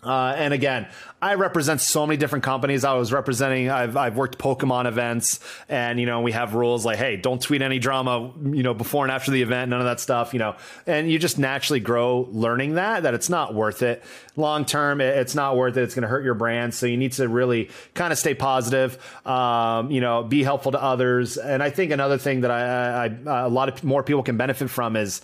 Uh, 0.06 0.34
and 0.38 0.54
again, 0.54 0.88
I 1.22 1.36
represent 1.36 1.80
so 1.80 2.06
many 2.06 2.18
different 2.18 2.44
companies. 2.44 2.84
I 2.84 2.94
was 2.96 3.14
representing, 3.14 3.70
I've, 3.70 3.96
I've 3.96 4.18
worked 4.18 4.38
Pokemon 4.38 4.86
events 4.86 5.40
and, 5.70 6.00
you 6.00 6.06
know, 6.06 6.20
we 6.22 6.34
have 6.34 6.54
rules 6.54 6.86
like, 6.86 6.98
hey, 6.98 7.16
don't 7.16 7.42
tweet 7.42 7.62
any 7.62 7.80
drama, 7.80 8.34
you 8.44 8.62
know, 8.64 8.74
before 8.74 9.06
and 9.06 9.12
after 9.12 9.32
the 9.32 9.42
event, 9.42 9.70
none 9.70 9.80
of 9.80 9.86
that 9.86 10.02
stuff, 10.02 10.34
you 10.34 10.40
know, 10.40 10.56
and 10.86 11.10
you 11.10 11.18
just 11.18 11.40
naturally 11.40 11.80
grow 11.80 12.28
learning 12.32 12.74
that, 12.76 13.04
that 13.04 13.14
it's 13.14 13.30
not 13.30 13.54
worth 13.54 13.82
it. 13.82 14.04
Long 14.36 14.66
term, 14.66 15.00
it- 15.00 15.16
it's 15.18 15.36
not 15.36 15.56
worth 15.56 15.78
it. 15.78 15.84
It's 15.84 15.96
going 15.96 16.02
to 16.04 16.10
hurt 16.10 16.26
your 16.26 16.34
brand. 16.34 16.74
So 16.74 16.86
you 16.88 16.98
need 16.98 17.14
to 17.14 17.28
really 17.30 17.70
kind 17.94 18.12
of 18.12 18.20
stay 18.20 18.34
positive, 18.34 18.98
um, 19.26 19.92
you 19.92 20.02
know, 20.02 20.24
be 20.24 20.44
helpful 20.44 20.74
to 20.74 20.82
others. 20.82 21.38
And 21.38 21.64
I 21.64 21.70
think 21.70 21.92
another 21.92 22.18
thing 22.18 22.42
that 22.42 22.52
I, 22.52 23.06
I, 23.06 23.46
a 23.46 23.50
lot 23.50 23.70
of 23.70 23.84
more 23.84 24.04
people 24.04 24.24
can 24.24 24.36
benefit 24.36 24.70
from 24.70 24.98
is, 24.98 25.22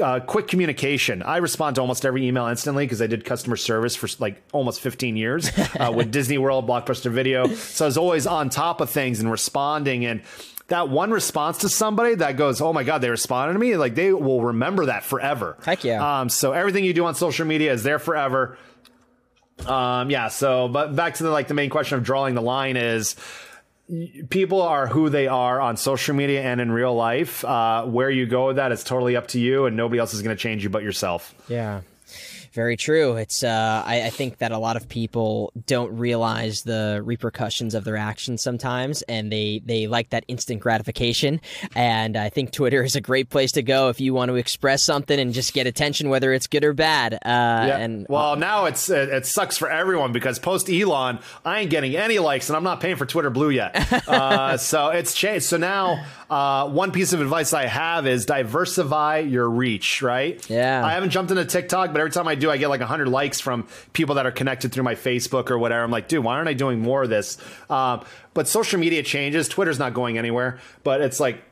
uh, 0.00 0.20
quick 0.20 0.48
communication. 0.48 1.22
I 1.22 1.38
respond 1.38 1.76
to 1.76 1.80
almost 1.80 2.04
every 2.04 2.26
email 2.26 2.46
instantly 2.46 2.84
because 2.84 3.02
I 3.02 3.06
did 3.06 3.24
customer 3.24 3.56
service 3.56 3.94
for 3.96 4.08
like 4.18 4.42
almost 4.52 4.80
15 4.80 5.16
years 5.16 5.50
uh, 5.78 5.92
with 5.94 6.10
Disney 6.12 6.38
World, 6.38 6.66
Blockbuster 6.66 7.10
Video. 7.10 7.46
So 7.48 7.84
I 7.84 7.88
was 7.88 7.98
always 7.98 8.26
on 8.26 8.50
top 8.50 8.80
of 8.80 8.90
things 8.90 9.20
and 9.20 9.30
responding. 9.30 10.04
And 10.04 10.22
that 10.68 10.88
one 10.88 11.10
response 11.10 11.58
to 11.58 11.68
somebody 11.68 12.14
that 12.16 12.36
goes, 12.36 12.60
"Oh 12.60 12.72
my 12.72 12.84
god, 12.84 12.98
they 12.98 13.10
responded 13.10 13.52
to 13.54 13.58
me!" 13.58 13.76
Like 13.76 13.94
they 13.94 14.12
will 14.12 14.42
remember 14.42 14.86
that 14.86 15.04
forever. 15.04 15.58
Heck 15.64 15.84
yeah. 15.84 16.20
Um, 16.20 16.28
so 16.28 16.52
everything 16.52 16.84
you 16.84 16.94
do 16.94 17.04
on 17.04 17.14
social 17.14 17.46
media 17.46 17.72
is 17.72 17.82
there 17.82 17.98
forever. 17.98 18.56
Um, 19.66 20.10
yeah. 20.10 20.28
So, 20.28 20.68
but 20.68 20.96
back 20.96 21.14
to 21.14 21.24
the 21.24 21.30
like 21.30 21.48
the 21.48 21.54
main 21.54 21.70
question 21.70 21.98
of 21.98 22.04
drawing 22.04 22.34
the 22.34 22.42
line 22.42 22.76
is 22.76 23.16
people 24.30 24.62
are 24.62 24.86
who 24.86 25.10
they 25.10 25.26
are 25.26 25.60
on 25.60 25.76
social 25.76 26.14
media 26.14 26.42
and 26.42 26.60
in 26.60 26.70
real 26.70 26.94
life. 26.94 27.44
Uh, 27.44 27.84
where 27.84 28.10
you 28.10 28.26
go 28.26 28.48
with 28.48 28.56
that 28.56 28.72
is 28.72 28.84
totally 28.84 29.16
up 29.16 29.28
to 29.28 29.40
you, 29.40 29.66
and 29.66 29.76
nobody 29.76 29.98
else 29.98 30.14
is 30.14 30.22
going 30.22 30.36
to 30.36 30.40
change 30.40 30.64
you 30.64 30.70
but 30.70 30.82
yourself. 30.82 31.34
Yeah. 31.48 31.82
Very 32.52 32.76
true. 32.76 33.16
It's 33.16 33.42
uh, 33.42 33.82
I, 33.86 34.02
I 34.02 34.10
think 34.10 34.38
that 34.38 34.52
a 34.52 34.58
lot 34.58 34.76
of 34.76 34.88
people 34.88 35.52
don't 35.66 35.96
realize 35.96 36.62
the 36.62 37.00
repercussions 37.02 37.74
of 37.74 37.84
their 37.84 37.96
actions 37.96 38.42
sometimes, 38.42 39.00
and 39.02 39.32
they 39.32 39.62
they 39.64 39.86
like 39.86 40.10
that 40.10 40.24
instant 40.28 40.60
gratification. 40.60 41.40
And 41.74 42.16
I 42.16 42.28
think 42.28 42.52
Twitter 42.52 42.82
is 42.82 42.94
a 42.94 43.00
great 43.00 43.30
place 43.30 43.52
to 43.52 43.62
go 43.62 43.88
if 43.88 44.00
you 44.00 44.12
want 44.12 44.28
to 44.28 44.34
express 44.34 44.82
something 44.82 45.18
and 45.18 45.32
just 45.32 45.54
get 45.54 45.66
attention, 45.66 46.10
whether 46.10 46.32
it's 46.34 46.46
good 46.46 46.64
or 46.64 46.74
bad. 46.74 47.14
Uh, 47.14 47.18
And 47.80 48.06
well, 48.08 48.36
now 48.36 48.66
it's 48.66 48.90
it, 48.90 49.08
it 49.08 49.24
sucks 49.26 49.56
for 49.56 49.70
everyone 49.70 50.12
because 50.12 50.38
post 50.38 50.68
Elon, 50.68 51.20
I 51.44 51.60
ain't 51.60 51.70
getting 51.70 51.96
any 51.96 52.18
likes, 52.18 52.50
and 52.50 52.56
I'm 52.56 52.64
not 52.64 52.80
paying 52.80 52.96
for 52.96 53.06
Twitter 53.06 53.30
Blue 53.30 53.50
yet. 53.50 53.74
uh, 54.08 54.58
so 54.58 54.88
it's 54.90 55.14
changed. 55.14 55.46
So 55.46 55.56
now, 55.56 56.04
uh, 56.28 56.68
one 56.68 56.92
piece 56.92 57.14
of 57.14 57.22
advice 57.22 57.54
I 57.54 57.64
have 57.66 58.06
is 58.06 58.26
diversify 58.26 59.18
your 59.20 59.48
reach. 59.48 60.02
Right? 60.02 60.44
Yeah. 60.50 60.84
I 60.84 60.92
haven't 60.92 61.10
jumped 61.10 61.30
into 61.30 61.46
TikTok, 61.46 61.92
but 61.92 62.00
every 62.00 62.10
time 62.10 62.28
I 62.28 62.34
do, 62.42 62.50
I 62.50 62.58
get 62.58 62.68
like 62.68 62.80
100 62.80 63.08
likes 63.08 63.40
from 63.40 63.66
people 63.92 64.16
that 64.16 64.26
are 64.26 64.32
connected 64.32 64.72
through 64.72 64.84
my 64.84 64.94
Facebook 64.94 65.50
or 65.50 65.58
whatever. 65.58 65.82
I'm 65.82 65.90
like, 65.90 66.08
dude, 66.08 66.24
why 66.24 66.34
aren't 66.34 66.48
I 66.48 66.54
doing 66.54 66.80
more 66.80 67.02
of 67.02 67.10
this? 67.10 67.38
Um, 67.70 68.04
but 68.34 68.48
social 68.48 68.78
media 68.78 69.02
changes. 69.02 69.48
Twitter's 69.48 69.78
not 69.78 69.94
going 69.94 70.18
anywhere, 70.18 70.58
but 70.84 71.00
it's 71.00 71.20
like 71.20 71.42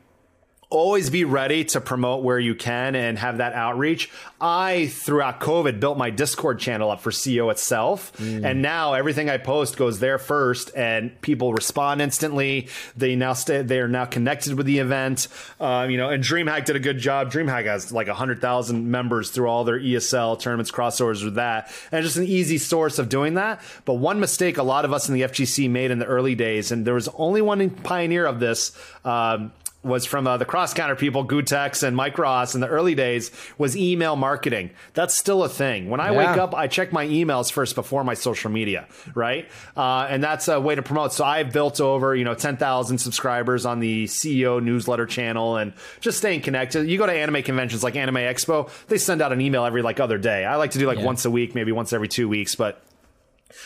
always 0.71 1.09
be 1.09 1.25
ready 1.25 1.65
to 1.65 1.81
promote 1.81 2.23
where 2.23 2.39
you 2.39 2.55
can 2.55 2.95
and 2.95 3.19
have 3.19 3.37
that 3.37 3.53
outreach. 3.53 4.09
I, 4.39 4.87
throughout 4.87 5.39
COVID, 5.39 5.79
built 5.79 5.97
my 5.97 6.09
Discord 6.09 6.59
channel 6.59 6.89
up 6.89 7.01
for 7.01 7.11
CEO 7.11 7.51
itself. 7.51 8.11
And 8.45 8.61
now 8.61 8.93
everything 8.93 9.29
I 9.29 9.37
post 9.37 9.77
goes 9.77 9.99
there 9.99 10.17
first 10.17 10.71
and 10.75 11.19
people 11.21 11.53
respond 11.53 12.01
instantly. 12.01 12.69
They 12.95 13.15
now 13.15 13.33
stay, 13.33 13.61
they 13.61 13.79
are 13.79 13.87
now 13.87 14.05
connected 14.05 14.55
with 14.55 14.65
the 14.65 14.79
event. 14.79 15.27
Um, 15.59 15.91
you 15.91 15.97
know, 15.97 16.09
and 16.09 16.23
DreamHack 16.23 16.65
did 16.65 16.75
a 16.75 16.79
good 16.79 16.97
job. 16.97 17.31
DreamHack 17.31 17.65
has 17.65 17.91
like 17.91 18.07
100,000 18.07 18.89
members 18.89 19.29
through 19.29 19.47
all 19.47 19.63
their 19.63 19.79
ESL 19.79 20.39
tournaments, 20.39 20.71
crossovers 20.71 21.23
with 21.23 21.35
that. 21.35 21.71
And 21.91 22.03
just 22.03 22.17
an 22.17 22.25
easy 22.25 22.57
source 22.57 22.97
of 22.97 23.09
doing 23.09 23.35
that. 23.35 23.61
But 23.85 23.95
one 23.95 24.19
mistake 24.19 24.57
a 24.57 24.63
lot 24.63 24.85
of 24.85 24.93
us 24.93 25.09
in 25.09 25.13
the 25.13 25.23
FGC 25.23 25.69
made 25.69 25.91
in 25.91 25.99
the 25.99 26.05
early 26.05 26.35
days, 26.35 26.71
and 26.71 26.87
there 26.87 26.93
was 26.93 27.09
only 27.09 27.41
one 27.41 27.69
pioneer 27.69 28.25
of 28.25 28.39
this, 28.39 28.71
um, 29.03 29.51
was 29.83 30.05
from 30.05 30.27
uh, 30.27 30.37
the 30.37 30.45
cross 30.45 30.73
counter 30.75 30.95
people, 30.95 31.25
Gootecks 31.25 31.81
and 31.81 31.95
Mike 31.95 32.17
Ross 32.19 32.53
in 32.53 32.61
the 32.61 32.67
early 32.67 32.93
days, 32.93 33.31
was 33.57 33.75
email 33.75 34.15
marketing. 34.15 34.69
That's 34.93 35.17
still 35.17 35.43
a 35.43 35.49
thing. 35.49 35.89
When 35.89 35.99
I 35.99 36.11
Yeah. 36.11 36.17
wake 36.17 36.37
up, 36.37 36.53
I 36.53 36.67
check 36.67 36.93
my 36.93 37.07
emails 37.07 37.51
first 37.51 37.73
before 37.73 38.03
my 38.03 38.13
social 38.13 38.51
media, 38.51 38.85
right? 39.15 39.49
Uh, 39.75 40.05
and 40.09 40.23
that's 40.23 40.47
a 40.47 40.59
way 40.61 40.75
to 40.75 40.83
promote. 40.83 41.13
So 41.13 41.25
I've 41.25 41.51
built 41.51 41.81
over, 41.81 42.15
you 42.15 42.23
know, 42.23 42.35
10,000 42.35 42.99
subscribers 42.99 43.65
on 43.65 43.79
the 43.79 44.05
CEO 44.05 44.59
newsletter 44.59 45.07
channel 45.07 45.57
and 45.57 45.73
just 45.99 46.19
staying 46.19 46.41
connected. 46.41 46.87
You 46.87 46.99
go 46.99 47.07
to 47.07 47.11
anime 47.13 47.41
conventions 47.41 47.83
like 47.83 47.95
Anime 47.95 48.15
Expo, 48.17 48.69
they 48.87 48.99
send 48.99 49.21
out 49.21 49.33
an 49.33 49.41
email 49.41 49.65
every 49.65 49.81
like 49.81 49.99
other 49.99 50.19
day. 50.19 50.45
I 50.45 50.57
like 50.57 50.71
to 50.71 50.79
do 50.79 50.85
like 50.85 50.99
Yeah. 50.99 51.05
once 51.05 51.25
a 51.25 51.31
week, 51.31 51.55
maybe 51.55 51.71
once 51.71 51.91
every 51.91 52.07
two 52.07 52.29
weeks, 52.29 52.53
but 52.53 52.81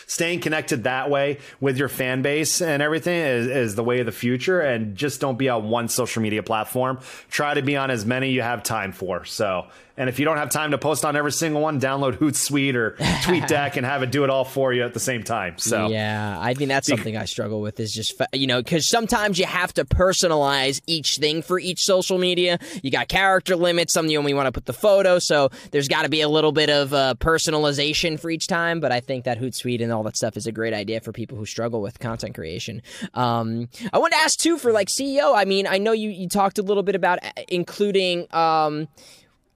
staying 0.08 0.42
connected 0.42 0.84
that 0.84 1.10
way 1.10 1.40
with 1.60 1.78
your 1.78 1.90
fan 1.90 2.22
base 2.22 2.62
and 2.62 2.82
everything 2.82 3.18
is, 3.18 3.48
is 3.48 3.76
the 3.76 3.84
way 3.84 4.00
of 4.00 4.06
the 4.06 4.12
future 4.12 4.62
and 4.62 4.96
just 4.96 5.22
don't 5.22 5.38
be 5.38 5.50
on 5.50 5.70
one 5.70 5.88
social 5.88 6.22
media 6.22 6.44
platform. 6.44 7.00
Try 7.30 7.54
to 7.54 7.62
be 7.62 7.78
on 7.78 7.92
as 7.92 8.06
many 8.06 8.32
you 8.32 8.42
have 8.42 8.64
time 8.64 8.92
for. 8.92 9.26
So 9.26 9.68
and 9.98 10.10
if 10.10 10.20
you 10.20 10.26
don't 10.26 10.38
have 10.38 10.50
time 10.50 10.72
to 10.72 10.78
post 10.78 11.06
on 11.06 11.16
every 11.16 11.32
single 11.32 11.62
one 11.62 11.80
download 11.80 12.18
hootsuite 12.18 12.76
or 12.76 12.92
tweetdeck 12.92 13.78
and 13.78 13.86
have 13.86 14.04
it 14.04 14.12
do 14.12 14.24
it 14.24 14.30
all 14.30 14.46
for 14.46 14.74
you 14.74 14.84
at 14.84 14.94
the 14.94 15.00
same 15.00 15.24
time 15.24 15.58
so 15.58 15.88
Yeah, 15.90 16.38
I 16.40 16.54
mean 16.54 16.68
that's 16.68 16.88
something 16.88 17.18
I 17.18 17.26
struggle 17.26 17.62
with 17.62 17.80
is 17.80 17.94
just 17.94 18.22
you 18.34 18.48
know 18.48 18.62
because 18.62 18.88
sometimes 18.88 19.40
you 19.40 19.46
have 19.46 19.74
to 19.76 19.86
personalize 19.86 20.82
each 20.88 21.18
thing 21.18 21.42
for 21.42 21.60
each 21.60 21.84
social 21.84 22.18
media. 22.18 22.60
You 22.84 22.92
got 22.92 23.08
character 23.08 23.56
limits. 23.56 23.94
Some 23.94 24.08
you 24.08 24.18
only 24.20 24.34
want 24.34 24.48
to 24.48 24.52
put 24.52 24.66
the 24.66 24.74
photo, 24.74 25.20
so 25.20 25.50
there's 25.72 25.88
got 25.88 26.04
to 26.04 26.10
be 26.10 26.22
a 26.22 26.30
little 26.30 26.52
bit 26.52 26.70
of 26.70 26.94
uh, 26.94 27.16
personalization 27.18 28.20
for 28.20 28.30
each 28.30 28.48
time. 28.48 28.80
But 28.80 28.92
I 28.92 29.00
think 29.00 29.26
that 29.26 29.40
Hootsuite 29.40 29.82
and 29.82 29.92
all 29.92 30.04
that 30.04 30.18
stuff 30.18 30.38
is 30.38 30.48
a 30.48 30.52
great 30.52 30.74
idea 30.74 31.02
for 31.02 31.12
people 31.12 31.38
who 31.38 31.46
struggle 31.46 31.82
with 31.82 32.00
content 32.00 32.36
creation. 32.36 32.82
Um, 33.14 33.70
I 33.94 34.00
want 34.00 34.14
to 34.14 34.20
ask 34.20 34.38
too 34.40 34.58
for 34.58 34.72
like 34.72 34.88
CEO. 34.88 35.36
I 35.36 35.46
mean, 35.46 35.68
I 35.68 35.78
know 35.78 35.92
you 35.92 36.10
you 36.10 36.28
talked 36.28 36.58
a 36.60 36.64
little 36.64 36.84
bit 36.84 36.96
about 36.96 37.24
uh, 37.24 37.32
including. 37.48 38.28
Um, 38.34 38.88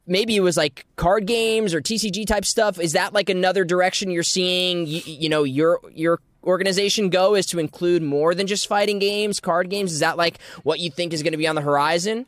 maybe 0.10 0.36
it 0.36 0.41
was 0.41 0.57
like 0.57 0.86
card 0.95 1.26
games 1.26 1.74
or 1.74 1.82
TCG 1.82 2.26
type 2.26 2.45
stuff. 2.45 2.80
Is 2.80 2.93
that 2.93 3.14
like 3.14 3.30
another 3.30 3.64
direction 3.64 4.12
you're 4.12 4.24
seeing? 4.24 4.88
You, 4.88 5.01
you 5.05 5.30
know, 5.30 5.43
your 5.43 5.80
your 5.93 6.20
organization 6.43 7.10
go 7.10 7.36
is 7.36 7.45
to 7.47 7.60
include 7.60 8.01
more 8.01 8.34
than 8.34 8.47
just 8.47 8.68
fighting 8.68 8.99
games, 8.99 9.39
card 9.39 9.70
games. 9.70 9.91
Is 9.93 9.99
that 9.99 10.18
like 10.18 10.39
what 10.64 10.80
you 10.80 10.89
think 10.89 11.14
is 11.14 11.22
going 11.24 11.34
to 11.34 11.38
be 11.38 11.47
on 11.47 11.55
the 11.55 11.62
horizon? 11.62 12.26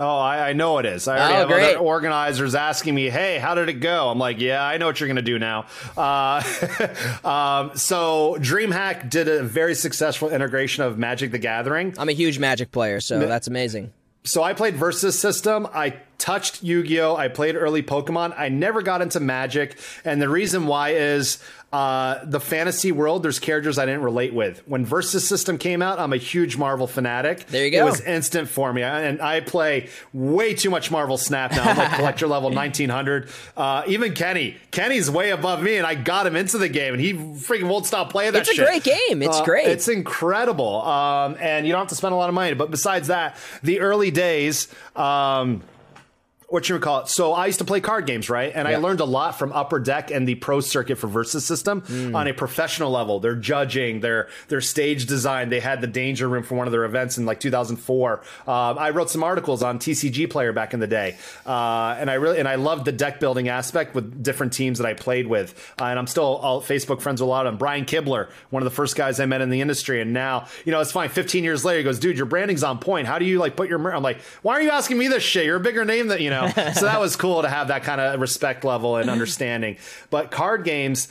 Oh, 0.00 0.16
I, 0.18 0.50
I 0.50 0.52
know 0.52 0.78
it 0.78 0.86
is. 0.86 1.08
I 1.08 1.18
already 1.18 1.34
Oh, 1.34 1.38
have 1.38 1.48
great. 1.48 1.70
other 1.74 1.78
organizers 1.84 2.54
asking 2.54 2.94
me, 2.94 3.10
"Hey, 3.10 3.38
how 3.38 3.56
did 3.56 3.68
it 3.68 3.80
go?" 3.80 4.08
I'm 4.10 4.18
like, 4.18 4.40
"Yeah, 4.40 4.62
I 4.64 4.76
know 4.76 4.86
what 4.86 5.00
you're 5.00 5.08
going 5.08 5.16
to 5.16 5.22
do 5.22 5.40
now." 5.40 5.66
Uh, 5.96 6.40
um, 7.24 7.76
so, 7.76 8.36
DreamHack 8.38 9.10
did 9.10 9.26
a 9.26 9.42
very 9.42 9.74
successful 9.74 10.30
integration 10.30 10.84
of 10.84 10.98
Magic: 10.98 11.32
The 11.32 11.38
Gathering. 11.38 11.94
I'm 11.98 12.08
a 12.08 12.12
huge 12.12 12.38
Magic 12.38 12.70
player, 12.70 13.00
so 13.00 13.18
that's 13.18 13.48
amazing. 13.48 13.92
So 14.22 14.42
I 14.44 14.52
played 14.52 14.76
Versus 14.76 15.18
System. 15.18 15.66
I 15.74 15.96
touched 16.18 16.62
Yu-Gi-Oh. 16.62 17.16
I 17.16 17.28
played 17.28 17.54
early 17.56 17.82
Pokemon. 17.82 18.34
I 18.38 18.48
never 18.48 18.82
got 18.82 19.00
into 19.02 19.20
Magic, 19.20 19.78
and 20.04 20.20
the 20.20 20.28
reason 20.28 20.66
why 20.66 20.90
is 20.90 21.38
uh, 21.72 22.24
the 22.24 22.40
fantasy 22.40 22.90
world. 22.92 23.22
There's 23.22 23.38
characters 23.38 23.78
I 23.78 23.84
didn't 23.84 24.00
relate 24.02 24.32
with. 24.32 24.66
When 24.66 24.86
Versus 24.86 25.28
System 25.28 25.58
came 25.58 25.82
out, 25.82 25.98
I'm 25.98 26.14
a 26.14 26.16
huge 26.16 26.56
Marvel 26.56 26.86
fanatic. 26.86 27.46
There 27.48 27.62
you 27.64 27.70
go. 27.70 27.80
It 27.80 27.84
was 27.84 28.00
instant 28.00 28.48
for 28.48 28.72
me, 28.72 28.82
and 28.82 29.20
I 29.20 29.40
play 29.40 29.90
way 30.14 30.54
too 30.54 30.70
much 30.70 30.90
Marvel 30.90 31.18
Snap 31.18 31.52
now. 31.52 31.64
I'm 31.64 31.76
like 31.76 31.92
collector 31.96 32.26
level 32.26 32.50
1900. 32.50 33.28
Uh, 33.54 33.82
even 33.86 34.14
Kenny, 34.14 34.56
Kenny's 34.70 35.10
way 35.10 35.28
above 35.30 35.62
me, 35.62 35.76
and 35.76 35.86
I 35.86 35.94
got 35.94 36.26
him 36.26 36.36
into 36.36 36.56
the 36.56 36.70
game, 36.70 36.94
and 36.94 37.02
he 37.02 37.12
freaking 37.12 37.68
won't 37.68 37.84
stop 37.84 38.10
playing 38.10 38.32
that 38.32 38.40
It's 38.40 38.48
a 38.50 38.54
shit. 38.54 38.66
great 38.66 38.82
game. 38.82 39.22
It's 39.22 39.36
Uh, 39.38 39.44
great. 39.44 39.66
It's 39.66 39.88
incredible. 39.88 40.80
Um, 40.82 41.36
and 41.38 41.66
you 41.66 41.72
don't 41.72 41.80
have 41.82 41.88
to 41.88 41.94
spend 41.96 42.14
a 42.14 42.16
lot 42.16 42.28
of 42.30 42.34
money. 42.34 42.54
But 42.54 42.70
besides 42.70 43.08
that, 43.08 43.36
the 43.62 43.80
early 43.80 44.10
days, 44.10 44.68
um, 44.96 45.62
what 46.48 46.68
you 46.68 46.74
would 46.74 46.82
call 46.82 47.00
it. 47.00 47.08
So 47.08 47.34
I 47.34 47.44
used 47.46 47.58
to 47.58 47.64
play 47.66 47.80
card 47.80 48.06
games, 48.06 48.30
right? 48.30 48.50
And 48.54 48.66
I 48.66 48.76
learned 48.76 49.00
a 49.00 49.04
lot 49.04 49.38
from 49.38 49.52
Upper 49.52 49.78
Deck 49.78 50.10
and 50.10 50.26
the 50.26 50.34
Pro 50.34 50.60
Circuit 50.60 50.96
for 50.96 51.06
Versus 51.06 51.44
System 51.44 51.82
Hmm. 51.82 52.16
on 52.16 52.26
a 52.26 52.32
professional 52.32 52.90
level. 52.90 53.20
Their 53.20 53.34
judging, 53.34 54.00
their 54.00 54.28
their 54.48 54.60
stage 54.62 55.04
design. 55.06 55.50
They 55.50 55.60
had 55.60 55.80
the 55.82 55.86
Danger 55.86 56.26
Room 56.28 56.42
for 56.42 56.54
one 56.54 56.66
of 56.66 56.72
their 56.72 56.84
events 56.84 57.18
in 57.18 57.26
like 57.26 57.38
2004. 57.40 58.22
Um, 58.46 58.78
I 58.78 58.90
wrote 58.90 59.10
some 59.10 59.22
articles 59.22 59.62
on 59.62 59.78
TCG 59.78 60.26
Player 60.30 60.52
back 60.52 60.72
in 60.72 60.80
the 60.80 60.86
day, 60.86 61.16
uh, 61.46 61.96
and 61.98 62.10
I 62.10 62.14
really 62.14 62.38
and 62.38 62.48
I 62.48 62.54
loved 62.54 62.84
the 62.86 62.92
deck 62.92 63.20
building 63.20 63.48
aspect 63.48 63.94
with 63.94 64.22
different 64.22 64.52
teams 64.54 64.78
that 64.78 64.86
I 64.86 64.94
played 64.94 65.26
with. 65.26 65.54
Uh, 65.80 65.84
and 65.84 65.98
I'm 65.98 66.06
still 66.06 66.24
all 66.24 66.62
Facebook 66.62 67.02
friends 67.02 67.20
with 67.20 67.26
a 67.28 67.30
lot 67.30 67.46
of 67.46 67.52
them. 67.52 67.58
Brian 67.58 67.84
Kibler, 67.84 68.28
one 68.50 68.62
of 68.62 68.64
the 68.64 68.74
first 68.74 68.96
guys 68.96 69.20
I 69.20 69.26
met 69.26 69.40
in 69.42 69.50
the 69.50 69.60
industry, 69.60 70.00
and 70.00 70.12
now 70.14 70.46
you 70.64 70.72
know 70.72 70.80
it's 70.80 70.92
fine. 70.92 71.10
15 71.10 71.44
years 71.44 71.62
later, 71.64 71.78
he 71.78 71.84
goes, 71.84 71.98
"Dude, 71.98 72.16
your 72.16 72.26
branding's 72.26 72.62
on 72.64 72.78
point. 72.78 73.06
How 73.06 73.18
do 73.18 73.26
you 73.26 73.38
like 73.38 73.54
put 73.54 73.68
your?" 73.68 73.78
mer-" 73.78 73.92
I'm 73.94 74.02
like, 74.02 74.20
"Why 74.42 74.54
are 74.54 74.62
you 74.62 74.70
asking 74.70 74.96
me 74.96 75.08
this 75.08 75.22
shit? 75.22 75.44
You're 75.44 75.56
a 75.56 75.60
bigger 75.60 75.84
name 75.84 76.08
that 76.08 76.20
you 76.22 76.30
know." 76.30 76.37
Know. 76.40 76.72
so 76.72 76.86
that 76.86 77.00
was 77.00 77.16
cool 77.16 77.42
to 77.42 77.48
have 77.48 77.68
that 77.68 77.82
kind 77.82 78.00
of 78.00 78.20
respect 78.20 78.64
level 78.64 78.96
and 78.96 79.10
understanding. 79.10 79.76
But 80.10 80.30
card 80.30 80.64
games, 80.64 81.08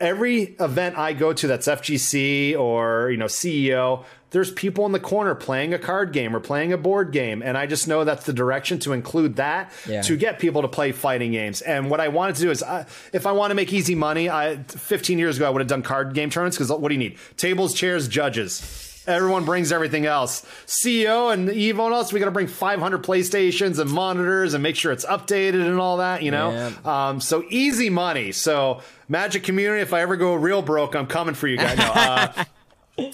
every 0.00 0.56
event 0.58 0.98
I 0.98 1.12
go 1.12 1.32
to 1.32 1.46
that's 1.46 1.68
FGC 1.68 2.56
or 2.58 3.10
you 3.10 3.16
know 3.16 3.26
CEO, 3.26 4.04
there's 4.30 4.50
people 4.50 4.86
in 4.86 4.92
the 4.92 4.98
corner 5.00 5.34
playing 5.34 5.74
a 5.74 5.78
card 5.78 6.12
game 6.14 6.34
or 6.34 6.40
playing 6.40 6.72
a 6.72 6.78
board 6.78 7.12
game, 7.12 7.42
and 7.42 7.56
I 7.58 7.66
just 7.66 7.86
know 7.86 8.02
that's 8.02 8.24
the 8.24 8.32
direction 8.32 8.78
to 8.80 8.94
include 8.94 9.36
that 9.36 9.70
Yeah. 9.86 10.00
to 10.02 10.16
get 10.16 10.38
people 10.38 10.62
to 10.62 10.68
play 10.68 10.90
fighting 10.92 11.32
games. 11.32 11.60
And 11.60 11.90
what 11.90 12.00
I 12.00 12.08
wanted 12.08 12.36
to 12.36 12.42
do 12.42 12.50
is, 12.50 12.62
uh, 12.62 12.84
if 13.12 13.26
I 13.26 13.32
want 13.32 13.50
to 13.50 13.54
make 13.54 13.72
easy 13.74 13.94
money, 13.94 14.30
I 14.30 14.56
15 14.68 15.18
years 15.18 15.36
ago 15.36 15.46
I 15.46 15.50
would 15.50 15.60
have 15.60 15.68
done 15.68 15.82
card 15.82 16.14
game 16.14 16.30
tournaments 16.30 16.56
because 16.56 16.70
what 16.72 16.88
do 16.88 16.94
you 16.94 16.98
need? 16.98 17.18
Tables, 17.36 17.74
chairs, 17.74 18.08
judges. 18.08 18.81
Everyone 19.06 19.44
brings 19.44 19.72
everything 19.72 20.06
else. 20.06 20.44
CEO 20.66 21.32
and 21.32 21.48
Evo 21.48 21.86
and 21.86 21.94
us, 21.94 22.12
we 22.12 22.20
got 22.20 22.26
to 22.26 22.30
bring 22.32 22.46
500 22.46 23.02
PlayStations 23.02 23.78
and 23.78 23.90
monitors 23.90 24.54
and 24.54 24.62
make 24.62 24.76
sure 24.76 24.92
it's 24.92 25.04
updated 25.04 25.66
and 25.66 25.78
all 25.80 25.96
that, 25.96 26.22
you 26.22 26.30
know? 26.30 26.72
Um, 26.84 27.20
so 27.20 27.44
easy 27.50 27.90
money. 27.90 28.32
So, 28.32 28.80
Magic 29.08 29.42
community, 29.42 29.82
if 29.82 29.92
I 29.92 30.00
ever 30.00 30.16
go 30.16 30.34
real 30.34 30.62
broke, 30.62 30.94
I'm 30.94 31.06
coming 31.06 31.34
for 31.34 31.46
you 31.48 31.56
guys. 31.58 31.76
No, 31.76 31.84
uh, 31.84 32.44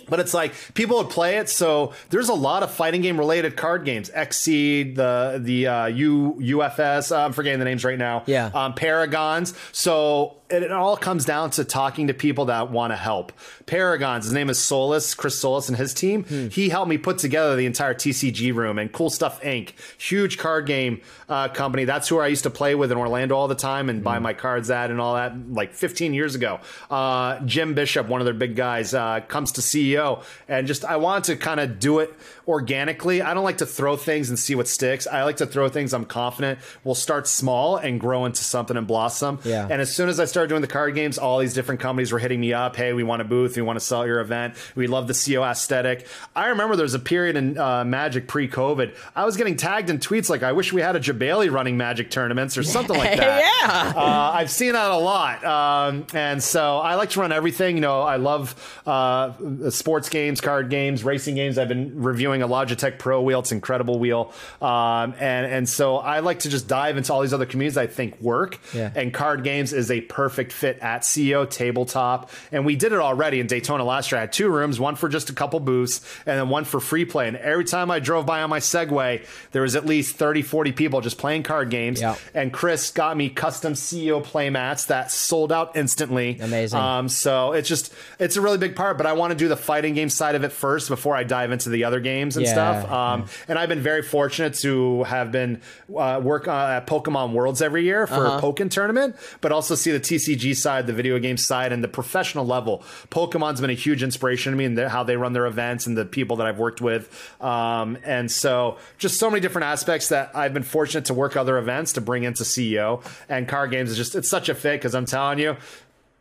but 0.09 0.20
it's 0.20 0.34
like 0.34 0.53
people 0.74 0.99
would 0.99 1.11
play 1.11 1.39
it, 1.39 1.49
so 1.49 1.93
there's 2.11 2.28
a 2.28 2.34
lot 2.34 2.62
of 2.62 2.70
fighting 2.70 3.01
game 3.01 3.18
related 3.18 3.57
card 3.57 3.84
games. 3.84 4.11
Exceed, 4.14 4.95
the 4.97 5.41
the 5.43 5.66
uh, 5.66 5.86
U 5.86 6.36
UFS, 6.41 7.11
uh, 7.11 7.24
I'm 7.24 7.32
forgetting 7.32 7.59
the 7.59 7.64
names 7.64 7.84
right 7.84 7.99
now. 7.99 8.22
Yeah. 8.26 8.51
um, 8.55 8.74
Paragons. 8.74 9.55
So 9.72 10.38
it, 10.51 10.62
it 10.62 10.72
all 10.72 10.96
comes 10.96 11.24
down 11.24 11.51
to 11.51 11.64
talking 11.64 12.07
to 12.09 12.14
people 12.14 12.46
that 12.46 12.70
want 12.70 12.92
to 12.92 12.96
help. 12.96 13.32
Paragons. 13.66 14.24
His 14.24 14.32
name 14.32 14.51
is 14.51 14.59
Solus, 14.59 15.14
Chris 15.14 15.38
Solus, 15.38 15.68
and 15.68 15.76
his 15.76 15.92
team. 15.92 16.24
He 16.51 16.68
helped 16.68 16.88
me 16.88 16.99
put 16.99 17.18
together 17.18 17.57
the 17.57 17.66
entire 17.66 17.94
TCG 17.94 18.55
room 18.55 18.78
and 18.78 18.90
Cool 18.92 19.11
Stuff 19.11 19.40
Inc. 19.42 19.72
Huge 19.99 20.38
card 20.38 20.66
game 20.66 21.01
uh, 21.28 21.49
company. 21.49 21.84
That's 21.84 22.09
who 22.09 22.18
I 22.18 22.28
used 22.28 22.44
to 22.44 22.51
play 22.51 22.74
with 22.74 22.90
in 22.90 22.99
Orlando 22.99 23.36
all 23.36 23.49
the 23.49 23.55
time 23.55 23.88
and 23.88 24.03
buy 24.03 24.18
my 24.18 24.32
cards 24.32 24.70
at 24.70 24.90
and 24.90 25.01
all 25.01 25.14
that. 25.14 25.34
Like 25.51 25.74
15 25.74 26.14
years 26.14 26.34
ago. 26.34 26.61
Uh, 26.90 27.40
Jim 27.40 27.74
Bishop, 27.74 28.09
one 28.09 28.20
of 28.20 28.24
their 28.24 28.34
big 28.34 28.57
guys, 28.57 28.94
uh, 28.94 29.20
comes 29.28 29.53
to 29.53 29.61
CEO 29.61 30.22
and 30.49 30.66
just 30.66 30.84
I 30.84 30.96
want 30.96 31.26
to 31.26 31.36
kind 31.36 31.61
of 31.61 31.78
do 31.78 31.99
it 31.99 32.14
organically. 32.46 33.20
I 33.20 33.34
don't 33.34 33.44
like 33.44 33.59
to 33.59 33.66
throw 33.66 33.96
things 33.96 34.30
and 34.30 34.38
see 34.38 34.55
what 34.55 34.66
sticks. 34.66 35.07
I 35.07 35.22
like 35.24 35.36
to 35.36 35.46
throw 35.46 35.68
things 35.68 35.92
I'm 35.92 36.07
confident 36.07 36.59
will 36.82 36.94
start 36.94 37.26
small 37.28 37.76
and 37.76 38.01
grow 38.01 38.24
into 38.24 38.42
something 38.42 38.76
and 38.76 38.86
blossom. 38.86 39.38
Yeah. 39.44 39.68
And 39.70 39.82
as 39.82 39.94
soon 39.94 40.09
as 40.09 40.18
I 40.18 40.24
started 40.39 40.51
doing 40.51 40.62
the 40.62 40.68
card 40.68 40.95
games, 40.95 41.18
all 41.18 41.41
these 41.41 41.53
different 41.53 41.80
companies 41.80 42.12
were 42.12 42.20
hitting 42.20 42.39
me 42.39 42.53
up. 42.53 42.76
Hey, 42.76 42.93
we 42.93 43.03
want 43.03 43.20
a 43.20 43.24
booth. 43.24 43.57
We 43.57 43.62
want 43.62 43.76
to 43.76 43.84
sell 43.84 44.07
your 44.07 44.20
event. 44.20 44.55
We 44.76 44.86
love 44.86 45.09
the 45.09 45.12
CEO 45.12 45.45
aesthetic. 45.45 46.07
I 46.36 46.47
remember 46.47 46.76
there 46.76 46.84
was 46.84 46.95
a 46.95 47.01
period 47.01 47.34
in 47.34 47.59
uh, 47.59 47.84
Magic 47.84 48.28
pre-COVID. 48.28 48.95
I 49.16 49.24
was 49.24 49.36
getting 49.36 49.57
tagged 49.57 49.91
in 49.91 49.99
tweets 49.99 50.30
like, 50.30 50.45
"I 50.45 50.53
wish 50.53 50.72
we 50.72 50.80
had 50.80 50.95
a 50.95 51.01
Jebailey 51.01 51.51
running 51.51 51.76
Magic 51.76 52.09
tournaments 52.09 52.57
or 52.57 52.62
something 52.62 52.97
like 52.97 53.16
that." 53.18 53.41
Yeah. 53.41 53.93
Uh, 54.01 54.30
I've 54.32 54.51
seen 54.51 54.74
that 54.74 54.93
a 54.93 54.97
lot, 54.97 55.45
um, 55.45 56.07
and 56.14 56.41
so 56.41 56.78
I 56.78 56.95
like 56.95 57.11
to 57.11 57.20
run 57.20 57.32
everything. 57.32 57.74
You 57.74 57.80
know, 57.80 58.03
I 58.03 58.14
love 58.14 58.80
uh, 58.86 59.32
sports 59.70 60.09
games, 60.09 60.41
card 60.41 60.70
games, 60.70 61.03
racing 61.03 61.34
games. 61.34 61.59
I've 61.59 61.66
been 61.66 62.01
reviewing 62.01 62.43
a 62.43 62.49
Logitech 62.49 63.01
Pro 63.01 63.22
wheel; 63.22 63.41
it's 63.41 63.51
incredible 63.51 63.99
wheel, 63.99 64.32
um, 64.62 65.16
and 65.18 65.47
and 65.47 65.68
so 65.68 65.97
I 65.97 66.20
like 66.20 66.39
to 66.41 66.49
just 66.49 66.68
dive 66.68 66.97
into 66.97 67.12
all 67.12 67.22
these 67.22 67.34
other 67.34 67.47
communities 67.47 67.76
I 67.76 67.89
think 67.89 68.20
work. 68.20 68.61
Yeah. 68.72 68.93
And 68.95 69.12
card 69.12 69.43
games 69.43 69.72
is 69.72 69.91
a 69.91 70.01
perfect 70.03 70.27
fit 70.30 70.78
at 70.80 71.02
CEO 71.02 71.48
tabletop, 71.48 72.30
and 72.52 72.64
we 72.66 72.76
did 72.76 72.92
it 72.92 72.98
already 72.98 73.40
in 73.40 73.46
Daytona 73.46 73.84
last 73.84 74.10
year. 74.10 74.18
I 74.18 74.22
had 74.22 74.32
two 74.32 74.48
rooms, 74.48 74.80
one 74.80 74.96
for 74.96 75.08
just 75.08 75.30
a 75.30 75.32
couple 75.32 75.60
booths, 75.60 76.00
and 76.26 76.38
then 76.38 76.48
one 76.48 76.64
for 76.64 76.80
free 76.80 77.04
play. 77.04 77.28
And 77.28 77.36
every 77.36 77.64
time 77.64 77.90
I 77.90 77.98
drove 78.00 78.26
by 78.26 78.42
on 78.42 78.50
my 78.50 78.60
Segway, 78.60 79.26
there 79.52 79.62
was 79.62 79.76
at 79.76 79.86
least 79.86 80.16
30, 80.16 80.42
40 80.42 80.72
people 80.72 81.00
just 81.00 81.18
playing 81.18 81.42
card 81.42 81.70
games. 81.70 82.00
Yeah. 82.00 82.16
And 82.34 82.52
Chris 82.52 82.90
got 82.90 83.16
me 83.16 83.28
custom 83.28 83.74
CEO 83.74 84.22
play 84.22 84.50
mats 84.50 84.86
that 84.86 85.10
sold 85.10 85.52
out 85.52 85.76
instantly. 85.76 86.38
Amazing. 86.40 86.78
Um, 86.78 87.08
so 87.08 87.52
it's 87.52 87.68
just 87.68 87.92
it's 88.18 88.36
a 88.36 88.40
really 88.40 88.58
big 88.58 88.76
part, 88.76 88.96
but 88.96 89.06
I 89.06 89.12
want 89.12 89.30
to 89.32 89.36
do 89.36 89.48
the 89.48 89.56
fighting 89.56 89.94
game 89.94 90.08
side 90.08 90.34
of 90.34 90.44
it 90.44 90.52
first 90.52 90.88
before 90.88 91.14
I 91.16 91.22
dive 91.24 91.52
into 91.52 91.68
the 91.68 91.84
other 91.84 92.00
games 92.00 92.36
and 92.36 92.44
Yeah, 92.46 92.52
stuff. 92.52 92.90
Um, 92.90 93.26
And 93.48 93.58
I've 93.58 93.68
been 93.68 93.80
very 93.80 94.02
fortunate 94.02 94.54
to 94.54 95.02
have 95.04 95.30
been 95.32 95.60
uh, 95.96 96.20
work 96.22 96.48
uh, 96.48 96.52
at 96.78 96.86
Pokemon 96.86 97.32
Worlds 97.32 97.62
every 97.62 97.84
year 97.84 98.06
for 98.06 98.26
Uh-huh. 98.26 98.38
a 98.38 98.40
Pokken 98.40 98.70
tournament, 98.70 99.16
but 99.40 99.52
also 99.52 99.74
see 99.74 99.90
the 99.92 100.00
TCG 100.00 100.17
side, 100.18 100.86
the 100.86 100.92
video 100.92 101.18
game 101.18 101.36
side, 101.36 101.72
and 101.72 101.82
the 101.82 101.88
professional 101.88 102.46
level. 102.46 102.82
Pokemon's 103.10 103.60
been 103.60 103.70
a 103.70 103.74
huge 103.74 104.02
inspiration 104.02 104.52
to 104.52 104.56
me 104.56 104.64
and 104.64 104.78
how 104.78 105.02
they 105.02 105.16
run 105.16 105.32
their 105.32 105.46
events 105.46 105.86
and 105.86 105.96
the 105.96 106.04
people 106.04 106.36
that 106.36 106.46
I've 106.46 106.58
worked 106.58 106.80
with. 106.80 107.34
Um, 107.40 107.98
and 108.04 108.30
so 108.30 108.78
just 108.98 109.18
so 109.18 109.30
many 109.30 109.40
different 109.40 109.66
aspects 109.66 110.08
that 110.08 110.30
I've 110.34 110.54
been 110.54 110.62
fortunate 110.62 111.06
to 111.06 111.14
work 111.14 111.36
other 111.36 111.58
events 111.58 111.92
to 111.94 112.00
bring 112.00 112.24
into 112.24 112.42
CEO. 112.42 113.04
And 113.28 113.48
card 113.48 113.70
games 113.70 113.90
is 113.90 113.96
just, 113.96 114.14
it's 114.14 114.28
such 114.28 114.48
a 114.48 114.54
fit 114.54 114.80
because 114.80 114.94
I'm 114.94 115.06
telling 115.06 115.38
you, 115.38 115.56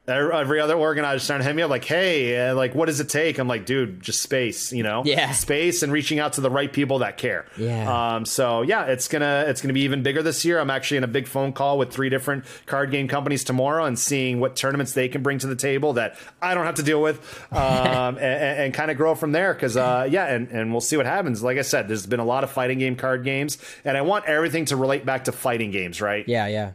Every 0.10 0.62
other 0.62 0.76
organizer 0.76 1.20
starting 1.20 1.44
to 1.44 1.48
hit 1.50 1.56
me 1.56 1.64
up 1.64 1.70
like, 1.70 1.84
"Hey, 1.84 2.48
uh, 2.50 2.56
like, 2.56 2.74
what 2.74 2.86
does 2.86 3.02
it 3.02 3.10
take?" 3.10 3.38
I'm 3.40 3.50
like, 3.50 3.66
"Dude, 3.66 4.02
just 4.02 4.22
space, 4.22 4.72
you 4.72 4.82
know, 4.82 5.02
Yeah. 5.06 5.32
space 5.32 5.84
and 5.84 5.92
reaching 5.92 6.18
out 6.18 6.34
to 6.34 6.42
the 6.42 6.50
right 6.50 6.72
people 6.72 7.00
that 7.00 7.18
care." 7.18 7.46
Yeah. 7.58 8.16
Um, 8.16 8.24
so 8.26 8.62
yeah, 8.62 8.86
it's 8.86 9.10
gonna 9.10 9.44
it's 9.50 9.62
gonna 9.62 9.74
be 9.74 9.82
even 9.82 10.04
bigger 10.04 10.24
this 10.24 10.46
year. 10.46 10.60
I'm 10.60 10.70
actually 10.70 10.98
in 10.98 11.04
a 11.04 11.08
big 11.08 11.28
phone 11.28 11.52
call 11.52 11.78
with 11.78 11.92
three 11.92 12.08
different 12.08 12.46
card 12.68 12.90
game 12.90 13.10
companies 13.10 13.44
tomorrow 13.44 13.84
and 13.84 14.00
seeing 14.00 14.40
what 14.40 14.56
tournaments 14.56 14.94
they 14.94 15.10
can 15.10 15.24
bring 15.24 15.40
to 15.40 15.48
the 15.48 15.58
table 15.58 15.92
that 15.94 16.16
I 16.42 16.54
don't 16.54 16.66
have 16.66 16.76
to 16.76 16.84
deal 16.84 17.02
with, 17.02 17.20
um, 17.52 18.16
and, 18.18 18.60
and 18.62 18.74
kind 18.74 18.90
of 18.90 18.96
grow 18.96 19.14
from 19.14 19.34
there. 19.34 19.54
Because 19.54 19.76
uh, 19.76 20.08
yeah, 20.10 20.28
and 20.28 20.48
and 20.52 20.72
we'll 20.72 20.80
see 20.80 20.96
what 20.96 21.06
happens. 21.06 21.44
Like 21.44 21.58
I 21.58 21.64
said, 21.64 21.90
there's 21.90 22.06
been 22.08 22.22
a 22.22 22.26
lot 22.26 22.46
of 22.46 22.50
fighting 22.50 22.80
game 22.80 22.96
card 22.96 23.26
games, 23.26 23.58
and 23.84 23.98
I 23.98 24.02
want 24.04 24.24
everything 24.24 24.64
to 24.66 24.78
relate 24.78 25.06
back 25.06 25.26
to 25.26 25.34
fighting 25.34 25.72
games, 25.72 26.00
right? 26.02 26.24
Yeah, 26.30 26.48
yeah. 26.48 26.72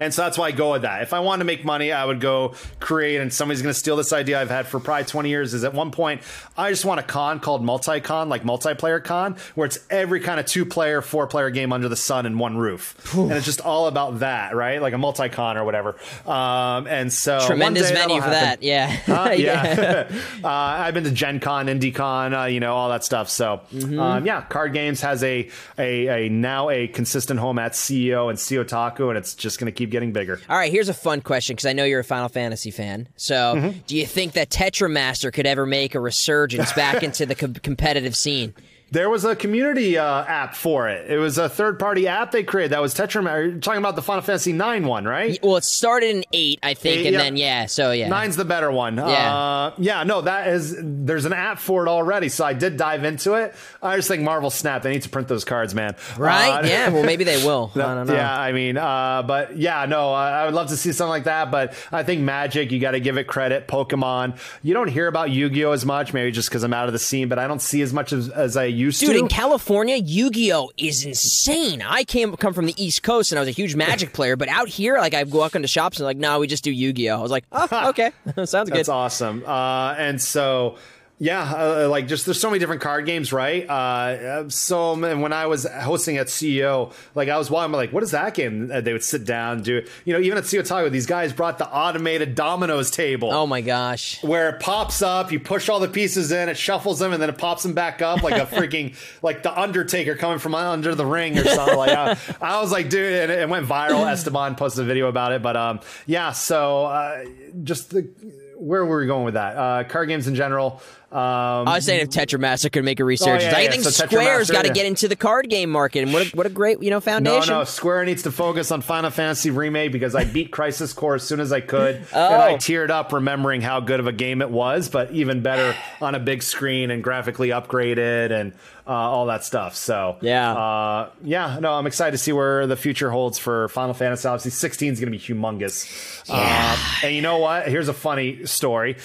And 0.00 0.12
so 0.12 0.22
that's 0.22 0.38
why 0.38 0.46
I 0.48 0.50
go 0.52 0.72
with 0.72 0.82
that. 0.82 1.02
If 1.02 1.12
I 1.12 1.20
wanted 1.20 1.40
to 1.40 1.44
make 1.44 1.64
money, 1.64 1.92
I 1.92 2.04
would 2.04 2.20
go 2.20 2.54
create, 2.80 3.20
and 3.20 3.32
somebody's 3.32 3.62
going 3.62 3.72
to 3.72 3.78
steal 3.78 3.96
this 3.96 4.12
idea 4.12 4.40
I've 4.40 4.50
had 4.50 4.66
for 4.66 4.80
probably 4.80 5.04
20 5.04 5.28
years. 5.28 5.54
Is 5.54 5.64
at 5.64 5.74
one 5.74 5.90
point, 5.90 6.22
I 6.56 6.70
just 6.70 6.84
want 6.84 7.00
a 7.00 7.02
con 7.02 7.40
called 7.40 7.62
multi-con, 7.64 8.28
like 8.28 8.42
multiplayer 8.42 9.02
con, 9.02 9.36
where 9.54 9.66
it's 9.66 9.78
every 9.90 10.20
kind 10.20 10.38
of 10.40 10.46
two-player, 10.46 11.02
four-player 11.02 11.50
game 11.50 11.72
under 11.72 11.88
the 11.88 11.96
sun 11.96 12.26
in 12.26 12.38
one 12.38 12.56
roof, 12.56 13.14
and 13.14 13.32
it's 13.32 13.46
just 13.46 13.60
all 13.60 13.86
about 13.86 14.20
that, 14.20 14.54
right? 14.54 14.80
Like 14.80 14.94
a 14.94 14.98
multi-con 14.98 15.56
or 15.56 15.64
whatever. 15.64 15.96
Um, 16.26 16.86
and 16.86 17.12
so 17.12 17.38
one 17.38 17.46
Tremendous 17.46 17.88
day 17.88 17.94
venue 17.94 18.20
for 18.20 18.28
happen. 18.28 18.60
that. 18.60 18.62
Yeah. 18.62 18.98
Uh, 19.08 19.30
yeah, 19.36 20.08
uh, 20.44 20.48
I've 20.48 20.94
been 20.94 21.04
to 21.04 21.10
Gen 21.10 21.40
Con, 21.40 21.66
IndieCon, 21.66 22.42
uh, 22.42 22.46
you 22.46 22.60
know, 22.60 22.74
all 22.74 22.88
that 22.90 23.04
stuff. 23.04 23.28
So, 23.30 23.60
Mm-hmm. 23.72 23.98
um, 23.98 24.26
yeah, 24.26 24.42
Card 24.42 24.72
Games 24.72 25.00
has 25.00 25.22
a, 25.24 25.48
a 25.78 26.26
a 26.26 26.28
now 26.28 26.70
a 26.70 26.86
consistent 26.88 27.40
home 27.40 27.58
at 27.58 27.72
CEO 27.72 28.28
and 28.30 28.38
CEOtaku, 28.38 29.08
and 29.08 29.18
it's 29.18 29.34
just 29.34 29.58
going 29.58 29.66
to 29.66 29.71
keep 29.72 29.90
getting 29.90 30.12
bigger. 30.12 30.40
All 30.48 30.56
right, 30.56 30.70
here's 30.70 30.88
a 30.88 30.94
fun 30.94 31.20
question 31.20 31.54
because 31.56 31.66
I 31.66 31.72
know 31.72 31.84
you're 31.84 32.00
a 32.00 32.04
Final 32.04 32.28
Fantasy 32.28 32.70
fan. 32.70 33.08
So, 33.16 33.54
Mm-hmm. 33.56 33.78
do 33.86 33.96
you 33.96 34.06
think 34.06 34.32
that 34.34 34.50
Tetramaster 34.50 35.32
could 35.32 35.46
ever 35.46 35.66
make 35.66 35.94
a 35.94 36.00
resurgence 36.00 36.72
back 36.72 37.02
into 37.02 37.26
the 37.26 37.34
com- 37.34 37.54
competitive 37.54 38.16
scene? 38.16 38.54
There 38.92 39.08
was 39.08 39.24
a 39.24 39.34
community 39.34 39.96
uh, 39.96 40.24
app 40.24 40.54
for 40.54 40.86
it. 40.88 41.10
It 41.10 41.16
was 41.16 41.38
a 41.38 41.48
third 41.48 41.78
party 41.78 42.06
app 42.06 42.30
they 42.30 42.42
created 42.42 42.72
that 42.72 42.82
was 42.82 42.94
Tetra. 42.94 43.22
You're 43.24 43.58
talking 43.58 43.78
about 43.78 43.96
the 43.96 44.02
Final 44.02 44.20
Fantasy 44.20 44.52
Nine 44.52 44.86
one, 44.86 45.06
right? 45.06 45.38
Well, 45.42 45.56
it 45.56 45.64
started 45.64 46.10
in 46.14 46.24
eight, 46.34 46.58
I 46.62 46.74
think, 46.74 46.98
Eight, 46.98 47.06
and 47.06 47.14
yeah. 47.14 47.18
then 47.18 47.36
yeah. 47.36 47.66
So 47.66 47.92
yeah, 47.92 48.08
Nine's 48.08 48.36
the 48.36 48.44
better 48.44 48.70
one. 48.70 48.98
Yeah. 48.98 49.34
Uh, 49.34 49.74
yeah, 49.78 50.02
no, 50.04 50.20
that 50.20 50.48
is, 50.48 50.76
there's 50.78 51.24
an 51.24 51.32
app 51.32 51.58
for 51.58 51.86
it 51.86 51.88
already. 51.88 52.28
So 52.28 52.44
I 52.44 52.52
did 52.52 52.76
dive 52.76 53.04
into 53.04 53.32
it. 53.32 53.54
I 53.82 53.96
just 53.96 54.08
think 54.08 54.22
Marvel 54.22 54.50
Snap, 54.50 54.82
they 54.82 54.90
need 54.92 55.02
to 55.02 55.08
print 55.08 55.26
those 55.26 55.46
cards, 55.46 55.74
man. 55.74 55.96
right? 56.18 56.62
Uh, 56.62 56.66
yeah. 56.66 56.88
Well, 56.90 57.04
maybe 57.04 57.24
they 57.24 57.36
will. 57.46 57.70
I 57.74 57.78
don't 57.78 58.06
know. 58.06 58.14
Yeah, 58.14 58.38
I 58.38 58.52
mean, 58.52 58.76
uh, 58.76 59.22
but 59.26 59.56
yeah, 59.56 59.86
no, 59.86 60.12
I, 60.12 60.42
I 60.42 60.44
would 60.44 60.54
love 60.54 60.68
to 60.68 60.76
see 60.76 60.92
something 60.92 61.08
like 61.08 61.24
that. 61.24 61.50
But 61.50 61.74
I 61.90 62.02
think 62.02 62.20
Magic, 62.20 62.70
you 62.70 62.78
got 62.78 62.90
to 62.90 63.00
give 63.00 63.16
it 63.16 63.24
credit. 63.24 63.68
Pokemon, 63.68 64.38
you 64.62 64.74
don't 64.74 64.88
hear 64.88 65.06
about 65.06 65.30
Yu 65.30 65.48
Gi 65.48 65.64
Oh 65.64 65.72
as 65.72 65.86
much, 65.86 66.12
maybe 66.12 66.30
just 66.30 66.50
because 66.50 66.62
I'm 66.62 66.74
out 66.74 66.88
of 66.88 66.92
the 66.92 66.98
scene, 66.98 67.28
but 67.28 67.38
I 67.38 67.46
don't 67.48 67.62
see 67.62 67.80
as 67.80 67.94
much 67.94 68.12
as, 68.12 68.28
as 68.28 68.54
I 68.54 68.64
used 68.82 69.00
Dude, 69.00 69.12
to. 69.12 69.18
in 69.18 69.28
California, 69.28 69.96
Yu-Gi-Oh 69.96 70.70
is 70.76 71.04
insane. 71.04 71.82
I 71.82 72.04
came 72.04 72.36
come 72.36 72.52
from 72.52 72.66
the 72.66 72.74
East 72.82 73.02
Coast 73.02 73.32
and 73.32 73.38
I 73.38 73.42
was 73.42 73.48
a 73.48 73.52
huge 73.52 73.74
Magic 73.74 74.12
player, 74.14 74.36
but 74.36 74.48
out 74.48 74.68
here, 74.68 74.98
like 74.98 75.14
I 75.14 75.24
go 75.24 75.38
walk 75.38 75.54
into 75.54 75.68
shops 75.68 75.98
and 75.98 76.04
like, 76.04 76.16
no, 76.16 76.38
we 76.40 76.46
just 76.46 76.64
do 76.64 76.70
Yu-Gi-Oh. 76.70 77.18
I 77.18 77.22
was 77.22 77.30
like, 77.30 77.44
oh, 77.52 77.68
okay, 77.90 78.12
sounds 78.44 78.70
good. 78.70 78.78
That's 78.78 78.88
awesome. 78.88 79.44
Uh, 79.46 79.94
and 79.98 80.20
so, 80.20 80.76
yeah, 81.22 81.42
uh, 81.84 81.88
like 81.88 82.08
just 82.08 82.24
there's 82.24 82.40
so 82.40 82.50
many 82.50 82.58
different 82.58 82.80
card 82.82 83.06
games, 83.06 83.32
right? 83.32 83.64
Uh, 83.70 84.50
so 84.50 84.92
and 85.04 85.22
when 85.22 85.32
I 85.32 85.46
was 85.46 85.64
hosting 85.64 86.16
at 86.16 86.26
CEO, 86.26 86.92
like 87.14 87.28
I 87.28 87.38
was 87.38 87.48
watching, 87.48 87.66
I'm 87.66 87.72
like, 87.72 87.92
what 87.92 88.02
is 88.02 88.10
that 88.10 88.34
game? 88.34 88.72
Uh, 88.74 88.80
They 88.80 88.92
would 88.92 89.04
sit 89.04 89.24
down, 89.24 89.62
do 89.62 89.86
you 90.04 90.12
know? 90.12 90.18
Even 90.18 90.36
at 90.36 90.42
CEOtaku, 90.44 90.90
these 90.90 91.06
guys 91.06 91.32
brought 91.32 91.58
the 91.58 91.68
automated 91.68 92.34
dominoes 92.34 92.90
table. 92.90 93.32
Oh 93.32 93.46
my 93.46 93.60
gosh. 93.60 94.20
where 94.24 94.48
it 94.48 94.58
pops 94.58 95.00
up, 95.00 95.30
you 95.30 95.38
push 95.38 95.68
all 95.68 95.78
the 95.78 95.86
pieces 95.86 96.32
in, 96.32 96.48
it 96.48 96.56
shuffles 96.56 96.98
them, 96.98 97.12
and 97.12 97.22
then 97.22 97.28
it 97.30 97.38
pops 97.38 97.62
them 97.62 97.72
back 97.72 98.02
up 98.02 98.24
like 98.24 98.42
a 98.42 98.46
freaking 98.56 98.96
like 99.22 99.44
the 99.44 99.56
Undertaker 99.56 100.16
coming 100.16 100.40
from 100.40 100.56
under 100.56 100.96
the 100.96 101.06
ring 101.06 101.38
or 101.38 101.44
something. 101.44 101.76
like 101.76 101.90
I, 101.96 102.18
I 102.40 102.60
was 102.60 102.72
like, 102.72 102.90
dude, 102.90 103.12
and 103.12 103.30
it, 103.30 103.38
it 103.38 103.48
went 103.48 103.68
viral. 103.68 104.10
Esteban 104.10 104.56
posted 104.56 104.82
a 104.82 104.86
video 104.88 105.06
about 105.06 105.30
it, 105.30 105.40
but 105.40 105.56
um, 105.56 105.78
yeah. 106.04 106.32
So 106.32 106.86
uh, 106.86 107.24
just 107.62 107.90
the 107.90 108.10
where 108.58 108.84
were 108.86 108.98
we 109.00 109.06
going 109.06 109.24
with 109.24 109.34
that? 109.34 109.56
Uh, 109.56 109.84
card 109.84 110.08
games 110.08 110.26
in 110.28 110.34
general. 110.34 110.80
Um, 111.12 111.68
I 111.68 111.74
was 111.74 111.84
saying 111.84 112.00
if 112.00 112.08
Tetramaster 112.08 112.72
could 112.72 112.84
make 112.86 112.98
a 112.98 113.04
resurgence. 113.04 113.44
Oh, 113.44 113.48
yeah, 113.48 113.56
I 113.58 113.60
yeah, 113.62 113.70
think 113.70 113.82
so 113.82 113.90
Square's 113.90 114.50
got 114.50 114.62
to 114.62 114.68
yeah. 114.68 114.72
get 114.74 114.86
into 114.86 115.08
the 115.08 115.16
card 115.16 115.50
game 115.50 115.68
market, 115.68 116.04
and 116.04 116.12
what 116.14 116.26
a, 116.26 116.30
what 116.36 116.46
a 116.46 116.48
great 116.48 116.82
you 116.82 116.88
know 116.88 117.00
foundation. 117.00 117.52
no. 117.52 117.58
no, 117.58 117.64
Square 117.64 118.06
needs 118.06 118.22
to 118.22 118.32
focus 118.32 118.70
on 118.70 118.80
Final 118.80 119.10
Fantasy 119.10 119.50
Remake 119.50 119.92
because 119.92 120.14
I 120.14 120.24
beat 120.24 120.50
Crisis 120.50 120.94
Core 120.94 121.16
as 121.16 121.22
soon 121.22 121.40
as 121.40 121.52
I 121.52 121.60
could, 121.60 122.02
Oh. 122.14 122.24
and 122.32 122.42
I 122.42 122.54
teared 122.54 122.88
up 122.88 123.12
remembering 123.12 123.60
how 123.60 123.80
good 123.80 124.00
of 124.00 124.06
a 124.06 124.12
game 124.12 124.40
it 124.40 124.50
was. 124.50 124.88
But 124.88 125.10
even 125.12 125.42
better 125.42 125.76
on 126.00 126.14
a 126.14 126.18
big 126.18 126.42
screen 126.42 126.90
and 126.90 127.04
graphically 127.04 127.50
upgraded 127.50 128.30
and 128.30 128.54
uh, 128.86 128.92
all 128.92 129.26
that 129.26 129.44
stuff. 129.44 129.76
So 129.76 130.16
Yeah. 130.22 130.50
uh, 130.54 131.10
yeah. 131.22 131.58
No, 131.60 131.74
I'm 131.74 131.86
excited 131.86 132.12
to 132.12 132.18
see 132.18 132.32
where 132.32 132.66
the 132.66 132.76
future 132.76 133.10
holds 133.10 133.38
for 133.38 133.68
Final 133.68 133.92
Fantasy. 133.92 134.26
Obviously, 134.26 134.52
16 134.52 134.94
is 134.94 134.98
going 135.00 135.12
to 135.12 135.18
be 135.18 135.22
humongous. 135.22 136.26
Yeah. 136.26 136.36
Um, 136.72 136.78
and 137.04 137.14
you 137.14 137.20
know 137.20 137.36
what? 137.36 137.68
Here's 137.68 137.88
a 137.88 137.92
funny 137.94 138.46
story. 138.46 138.96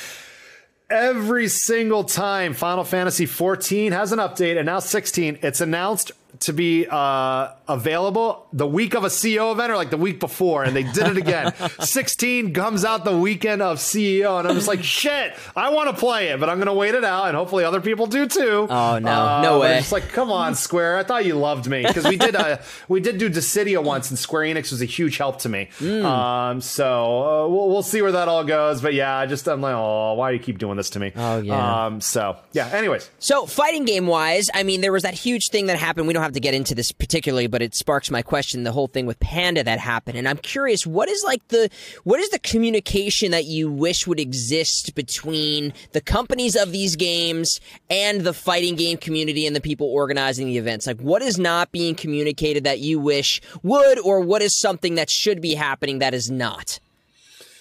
Every 0.90 1.50
single 1.50 2.06
time 2.06 2.54
Final 2.54 2.86
Fantasy 2.86 3.26
14 3.26 3.92
has 3.92 4.14
an 4.14 4.20
update 4.20 4.56
and 4.56 4.68
now 4.68 4.80
16, 4.80 5.40
it's 5.42 5.60
announced 5.60 6.14
to 6.42 6.54
be 6.54 6.86
uh, 6.90 7.50
available 7.68 8.46
the 8.54 8.68
week 8.68 8.94
of 8.94 9.04
a 9.04 9.08
CEO 9.08 9.52
event 9.52 9.72
or 9.72 9.76
like 9.76 9.90
the 9.90 9.98
week 9.98 10.20
before, 10.20 10.64
and 10.64 10.76
they 10.76 10.84
did 10.84 11.08
it 11.08 11.18
again. 11.18 11.54
16 11.80 12.54
comes 12.54 12.86
out 12.86 13.06
the 13.06 13.18
weekend 13.18 13.62
of 13.62 13.78
CEO, 13.78 14.38
and 14.40 14.48
I'm 14.48 14.56
just 14.56 14.68
like, 14.68 14.84
shit, 14.84 15.34
I 15.56 15.70
want 15.70 15.90
to 15.90 15.96
play 15.96 16.28
it, 16.30 16.40
but 16.40 16.50
I'm 16.50 16.58
going 16.58 16.68
to 16.68 16.74
wait 16.74 16.94
it 16.96 17.04
out, 17.04 17.28
and 17.28 17.36
hopefully 17.38 17.64
other 17.64 17.82
people 17.82 18.06
do 18.08 18.28
too. 18.28 18.68
Oh, 18.70 19.00
no. 19.00 19.10
Uh, 19.12 19.42
No 19.42 19.60
way. 19.62 19.78
It's 19.80 19.92
like, 19.92 20.10
come 20.10 20.32
on, 20.32 20.54
Square. 20.56 20.98
I 20.98 21.04
thought 21.04 21.26
you 21.26 21.36
loved 21.36 21.68
me 21.68 21.84
because 21.86 22.06
we 22.06 22.18
did 22.18 22.36
uh, 22.36 22.58
we 22.88 23.00
did 23.00 23.18
do 23.18 23.30
Dissidia 23.30 23.84
once, 23.84 24.10
and 24.10 24.20
Square 24.20 24.44
Enix 24.54 24.72
was 24.72 24.82
a 24.82 24.86
huge 24.86 25.18
help 25.18 25.40
to 25.40 25.50
me. 25.50 25.70
Hmm. 25.80 26.06
Um, 26.06 26.62
so 26.62 27.46
uh, 27.46 27.48
we'll, 27.48 27.70
we'll 27.70 27.84
see 27.84 28.02
where 28.02 28.12
that 28.12 28.28
all 28.28 28.44
goes. 28.44 28.82
But 28.82 28.94
yeah, 28.94 29.16
I 29.18 29.26
just 29.26 29.48
I'm 29.48 29.62
like, 29.62 29.76
oh, 29.76 30.14
why 30.14 30.32
do 30.32 30.38
you 30.38 30.44
keep 30.44 30.58
doing 30.60 30.78
this 30.78 30.92
to 30.92 31.00
me? 31.00 31.12
Oh, 31.16 31.40
yeah. 31.40 31.86
Um, 31.86 32.02
so 32.02 32.38
yeah. 32.52 32.68
Anyways, 32.68 33.10
So, 33.20 33.46
fighting 33.46 33.86
game 33.86 34.08
wise, 34.08 34.50
I 34.54 34.64
mean, 34.64 34.82
there 34.82 34.92
was 34.92 35.04
that 35.04 35.14
huge 35.14 35.50
thing 35.50 35.68
that 35.68 35.78
happened. 35.80 36.08
We 36.08 36.14
don't 36.18 36.24
have 36.24 36.34
to 36.34 36.40
get 36.40 36.54
into 36.54 36.74
this 36.74 36.92
particularly, 36.92 37.48
but 37.48 37.62
it 37.62 37.76
sparks 37.76 38.10
my 38.10 38.22
question. 38.22 38.64
The 38.64 38.72
whole 38.72 38.88
thing 38.88 39.06
with 39.06 39.20
Panda 39.20 39.64
that 39.64 39.80
happened, 39.80 40.18
and 40.18 40.28
I'm 40.28 40.38
curious, 40.38 40.86
what 40.86 41.10
is 41.10 41.24
like 41.24 41.48
the 41.50 41.70
what 42.04 42.20
is 42.20 42.30
the 42.30 42.40
communication 42.40 43.32
that 43.32 43.46
you 43.46 43.72
wish 43.72 44.08
would 44.08 44.20
exist 44.20 44.96
between 44.96 45.74
the 45.92 46.02
companies 46.02 46.56
of 46.56 46.72
these 46.72 46.96
games 46.96 47.62
and 47.90 48.22
the 48.22 48.34
fighting 48.34 48.76
game 48.76 48.98
community 48.98 49.46
and 49.46 49.56
the 49.56 49.62
people 49.62 49.88
organizing 49.88 50.48
the 50.48 50.58
events? 50.58 50.88
Like, 50.88 51.00
what 51.00 51.22
is 51.22 51.38
not 51.38 51.72
being 51.72 51.94
communicated 51.94 52.64
that 52.64 52.80
you 52.80 53.00
wish 53.00 53.42
would, 53.62 54.00
or 54.00 54.20
what 54.22 54.42
is 54.42 54.60
something 54.60 54.96
that 54.96 55.10
should 55.10 55.40
be 55.40 55.54
happening 55.54 56.00
that 56.00 56.14
is 56.14 56.32
not? 56.32 56.80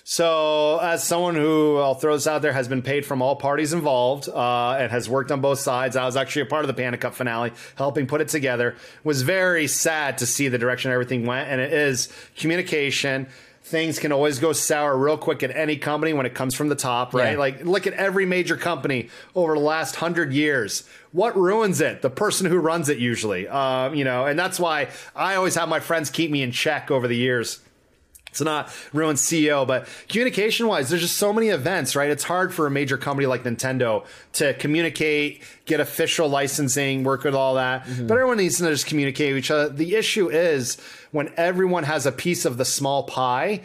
So, 0.09 0.79
as 0.79 1.03
someone 1.03 1.35
who 1.35 1.79
I'll 1.79 1.97
throw 1.97 2.15
this 2.15 2.29
out 2.29 2.41
there 2.41 2.53
has 2.53 2.69
been 2.69 2.81
paid 2.81 3.05
from 3.05 3.23
all 3.23 3.35
parties 3.35 3.73
involved 3.73 4.29
uh, 4.29 4.77
and 4.79 4.89
has 4.93 5.09
worked 5.09 5.33
on 5.33 5.41
both 5.41 5.59
sides, 5.59 5.97
I 5.97 6.05
was 6.05 6.15
actually 6.15 6.43
a 6.43 6.47
part 6.47 6.63
of 6.63 6.69
the 6.69 6.75
Panda 6.75 6.97
Cup 6.97 7.13
finale, 7.13 7.53
helping 7.75 8.07
put 8.07 8.21
it 8.21 8.29
together. 8.29 8.77
Was 9.03 9.23
very 9.23 9.67
sad 9.67 10.19
to 10.19 10.27
see 10.27 10.47
the 10.47 10.59
direction 10.59 10.93
everything 10.93 11.27
went, 11.27 11.51
and 11.51 11.61
it 11.61 11.73
is 11.73 12.09
communication. 12.37 13.27
Things 13.65 13.99
can 13.99 14.13
always 14.13 14.39
go 14.39 14.53
sour 14.53 14.97
real 14.97 15.19
quick 15.19 15.43
at 15.43 15.51
any 15.57 15.77
company 15.77 16.13
when 16.13 16.25
it 16.25 16.37
comes 16.37 16.55
from 16.55 16.69
the 16.69 16.77
top, 16.77 17.13
right? 17.13 17.33
Yeah. 17.33 17.39
Like, 17.39 17.65
look 17.65 17.89
at 17.89 17.95
every 17.95 18.27
major 18.27 18.57
company 18.57 19.09
over 19.35 19.55
the 19.55 19.61
last 19.61 19.97
hundred 19.97 20.33
years. 20.33 20.89
What 21.11 21.37
ruins 21.37 21.81
it? 21.81 22.03
The 22.03 22.11
person 22.11 22.47
who 22.47 22.59
runs 22.59 22.89
it, 22.89 22.99
usually. 22.99 23.49
Um, 23.49 23.97
you 23.97 24.05
know, 24.05 24.25
and 24.25 24.39
that's 24.39 24.61
why 24.61 24.87
I 25.17 25.35
always 25.35 25.57
have 25.57 25.69
my 25.69 25.81
friends 25.81 26.11
keep 26.11 26.31
me 26.31 26.43
in 26.43 26.53
check 26.53 26.93
over 26.93 27.09
the 27.09 27.17
years 27.17 27.59
to 28.37 28.45
not 28.45 28.73
ruin 28.93 29.17
CEO, 29.17 29.67
but 29.67 29.89
communication 30.09 30.67
wise, 30.67 30.89
there's 30.89 31.03
just 31.03 31.17
so 31.17 31.33
many 31.33 31.49
events, 31.49 31.97
right? 31.97 32.11
It's 32.11 32.25
hard 32.25 32.55
for 32.55 32.67
a 32.67 32.71
major 32.71 32.97
company 32.97 33.27
like 33.27 33.45
Nintendo 33.45 34.05
to 34.35 34.55
communicate, 34.55 35.43
get 35.65 35.81
official 35.81 36.29
licensing, 36.29 37.05
work 37.05 37.25
with 37.25 37.35
all 37.35 37.55
that. 37.55 37.85
Mm-hmm. 37.85 38.07
But 38.07 38.15
everyone 38.15 38.39
needs 38.39 38.59
to 38.59 38.69
just 38.69 38.87
communicate 38.87 39.35
with 39.35 39.45
each 39.45 39.51
other. 39.51 39.69
The 39.69 39.95
issue 39.95 40.29
is 40.31 40.79
when 41.13 41.33
everyone 41.37 41.85
has 41.85 42.05
a 42.05 42.13
piece 42.13 42.45
of 42.45 42.59
the 42.59 42.65
small 42.65 43.05
pie, 43.05 43.63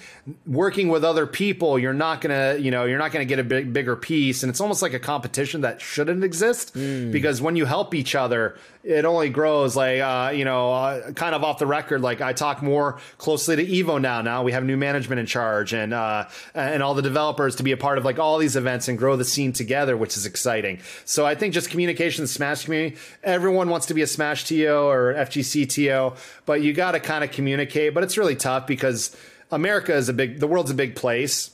working 0.48 0.88
with 0.88 1.04
other 1.04 1.28
people, 1.28 1.78
you're 1.78 1.94
not 1.94 2.22
gonna, 2.22 2.56
you 2.58 2.72
know, 2.72 2.86
you're 2.86 2.98
not 2.98 3.12
gonna 3.12 3.26
get 3.26 3.40
a 3.40 3.44
big, 3.44 3.74
bigger 3.74 3.96
piece, 3.96 4.44
and 4.44 4.50
it's 4.50 4.62
almost 4.62 4.82
like 4.82 4.94
a 4.94 5.00
competition 5.00 5.62
that 5.62 5.82
shouldn't 5.82 6.24
exist 6.24 6.74
mm. 6.76 7.12
because 7.12 7.42
when 7.42 7.56
you 7.56 7.66
help 7.66 7.94
each 7.94 8.16
other, 8.16 8.58
it 8.84 9.06
only 9.06 9.30
grows. 9.30 9.76
Like, 9.76 10.00
uh, 10.00 10.32
you 10.34 10.46
know, 10.46 10.74
uh, 10.74 11.12
kind 11.12 11.36
of 11.36 11.44
off 11.44 11.60
the 11.60 11.66
record, 11.66 12.02
like 12.02 12.22
I 12.22 12.34
talk 12.34 12.62
more 12.62 13.00
closely 13.18 13.56
to 13.56 13.66
Evo 13.66 14.02
now. 14.02 14.22
Now 14.22 14.44
we 14.44 14.52
have 14.52 14.64
new 14.64 14.78
management 14.78 15.20
in 15.20 15.26
charge, 15.26 15.74
and 15.74 15.94
uh, 15.94 16.28
and 16.54 16.82
all 16.82 16.94
the 16.94 17.02
developers 17.02 17.56
to 17.58 17.64
be 17.64 17.72
a 17.72 17.78
part 17.78 17.98
of 17.98 18.06
like 18.06 18.20
all 18.20 18.38
these 18.38 18.56
events 18.56 18.88
and 18.88 18.98
grow 18.98 19.16
the 19.16 19.26
scene 19.26 19.54
together, 19.54 19.96
which 19.96 20.18
is 20.18 20.26
exciting. 20.26 20.80
So 21.06 21.26
I 21.26 21.36
think 21.36 21.54
just 21.54 21.70
communication, 21.70 22.28
Smash 22.28 22.66
community. 22.66 22.98
Everyone 23.24 23.70
wants 23.70 23.86
to 23.88 23.94
be 23.94 24.02
a 24.02 24.08
Smash 24.08 24.46
TO 24.46 24.68
or 24.68 25.14
FGC 25.14 25.70
TO, 25.70 26.16
but 26.46 26.62
you 26.62 26.74
got 26.74 26.92
to 26.92 27.00
kind 27.00 27.24
of 27.24 27.32
communicate. 27.32 27.94
But 27.94 28.04
it's 28.04 28.18
really 28.18 28.36
tough 28.36 28.68
because 28.68 29.16
America 29.52 29.94
is 29.94 30.10
a 30.10 30.14
big, 30.14 30.40
the 30.40 30.48
world's 30.48 30.72
a 30.72 30.76
big 30.76 30.96
place 30.96 31.52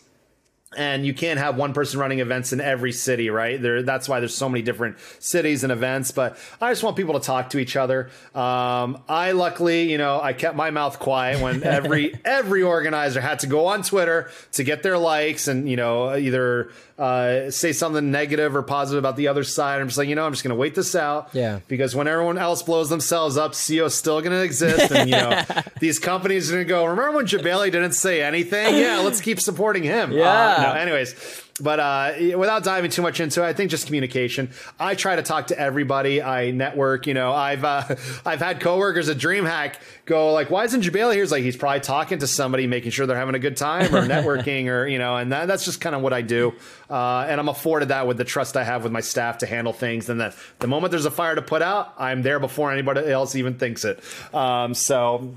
and 0.76 1.05
you 1.05 1.13
can't 1.13 1.39
have 1.39 1.55
one 1.55 1.74
person 1.74 1.99
running 1.99 2.20
events 2.20 2.51
in 2.51 2.59
every 2.59 2.91
city, 2.91 3.30
right? 3.30 3.61
There, 3.61 3.84
that's 3.84 4.09
why 4.09 4.20
there's 4.20 4.36
so 4.36 4.49
many 4.49 4.61
different 4.61 4.97
cities 5.20 5.63
and 5.63 5.72
events. 5.72 6.11
But 6.11 6.38
I 6.59 6.72
just 6.72 6.84
want 6.84 6.97
people 6.97 7.18
to 7.18 7.26
talk 7.26 7.51
to 7.51 7.59
each 7.59 7.78
other. 7.78 8.09
Um, 8.36 9.01
I 9.07 9.32
luckily, 9.32 9.89
you 9.89 9.97
know, 9.97 10.20
I 10.22 10.34
kept 10.34 10.57
my 10.57 10.72
mouth 10.72 10.99
quiet 10.99 11.41
when 11.41 11.63
every 11.63 12.20
every 12.26 12.63
organizer 12.63 13.22
had 13.22 13.39
to 13.39 13.47
go 13.47 13.68
on 13.68 13.82
Twitter 13.82 14.30
to 14.53 14.63
get 14.65 14.84
their 14.84 14.97
likes 14.97 15.47
and 15.47 15.70
you 15.70 15.78
know 15.78 16.15
either 16.15 16.70
uh, 16.97 17.51
say 17.51 17.73
something 17.73 18.09
negative 18.11 18.55
or 18.55 18.63
positive 18.63 18.99
about 18.99 19.15
the 19.15 19.27
other 19.27 19.43
side. 19.43 19.79
I'm 19.79 19.87
just 19.87 19.97
like, 19.97 20.09
you 20.09 20.15
know, 20.15 20.25
I'm 20.25 20.31
just 20.31 20.43
going 20.43 20.55
to 20.55 20.59
wait 20.59 20.73
this 20.75 20.95
out. 20.95 21.29
Yeah. 21.33 21.59
Because 21.67 21.95
when 21.95 22.07
everyone 22.07 22.37
else 22.37 22.63
blows 22.63 22.89
themselves 22.89 23.37
up, 23.37 23.51
CEO's 23.51 23.93
still 23.93 24.19
going 24.21 24.31
to 24.31 24.43
exist, 24.43 24.91
and 24.91 25.09
you 25.09 25.15
know, 25.15 25.43
these 25.79 25.99
companies 25.99 26.49
are 26.49 26.55
going 26.55 26.65
to 26.65 26.69
go. 26.69 26.85
Remember 26.85 27.17
when 27.17 27.25
Jebailey 27.25 27.71
didn't 27.71 27.93
say 27.93 28.21
anything? 28.21 28.77
Yeah, 28.77 28.99
let's 28.99 29.21
keep 29.21 29.39
supporting 29.39 29.83
him. 29.83 30.11
Yeah. 30.11 30.55
Uh, 30.57 30.63
no, 30.63 30.79
anyways, 30.79 31.13
but 31.60 31.80
uh, 31.80 32.14
without 32.38 32.64
diving 32.64 32.91
too 32.91 33.01
much 33.01 33.20
into 33.20 33.43
it, 33.43 33.47
I 33.47 33.53
think 33.53 33.72
just 33.72 33.86
communication. 33.86 34.51
I 34.80 34.95
try 34.95 35.16
to 35.16 35.24
talk 35.24 35.47
to 35.47 35.60
everybody. 35.60 36.22
I 36.22 36.51
network. 36.51 37.08
You 37.08 37.14
know, 37.14 37.32
I've 37.32 37.64
uh, 37.64 37.95
I've 38.26 38.39
had 38.39 38.60
coworkers 38.60 39.10
at 39.10 39.18
DreamHack 39.18 39.76
go 40.05 40.34
like, 40.34 40.49
"Why 40.49 40.66
isn't 40.66 40.82
Jebailey 40.82 41.14
here?" 41.14 41.24
He's 41.24 41.32
like, 41.32 41.43
he's 41.43 41.58
probably 41.58 41.80
talking 41.80 42.20
to 42.20 42.28
somebody, 42.28 42.68
making 42.68 42.91
sure 42.91 43.05
they're 43.05 43.18
having 43.18 43.36
a 43.36 43.39
good 43.39 43.58
time 43.58 43.95
or 43.95 44.01
networking, 44.08 44.68
or 44.68 44.88
you 44.88 44.99
know, 44.99 45.16
and 45.16 45.32
that, 45.32 45.47
that's 45.47 45.66
just 45.66 45.82
kind 45.82 45.95
of 45.95 46.01
what 46.01 46.14
I 46.14 46.22
do. 46.22 46.53
Uh, 46.89 47.26
and 47.28 47.39
I'm 47.39 47.49
afforded 47.49 47.89
that 47.89 48.08
with 48.08 48.18
the 48.18 48.24
trust 48.24 48.55
I 48.55 48.64
have 48.64 48.84
with 48.84 48.91
my 48.91 49.01
staff 49.01 49.39
to 49.39 49.45
handle 49.45 49.74
things. 49.74 50.10
And 50.10 50.22
that 50.22 50.36
the 50.60 50.68
moment 50.68 50.91
there's 50.91 51.05
a 51.05 51.12
fire 51.12 51.36
to 51.36 51.41
put 51.41 51.62
out, 51.62 51.93
I'm 51.97 52.22
there 52.22 52.39
before 52.39 52.72
anybody 52.72 53.10
else 53.10 53.36
even 53.36 53.55
thinks 53.55 53.84
it. 53.84 53.99
Um, 54.34 54.74
so 54.74 55.34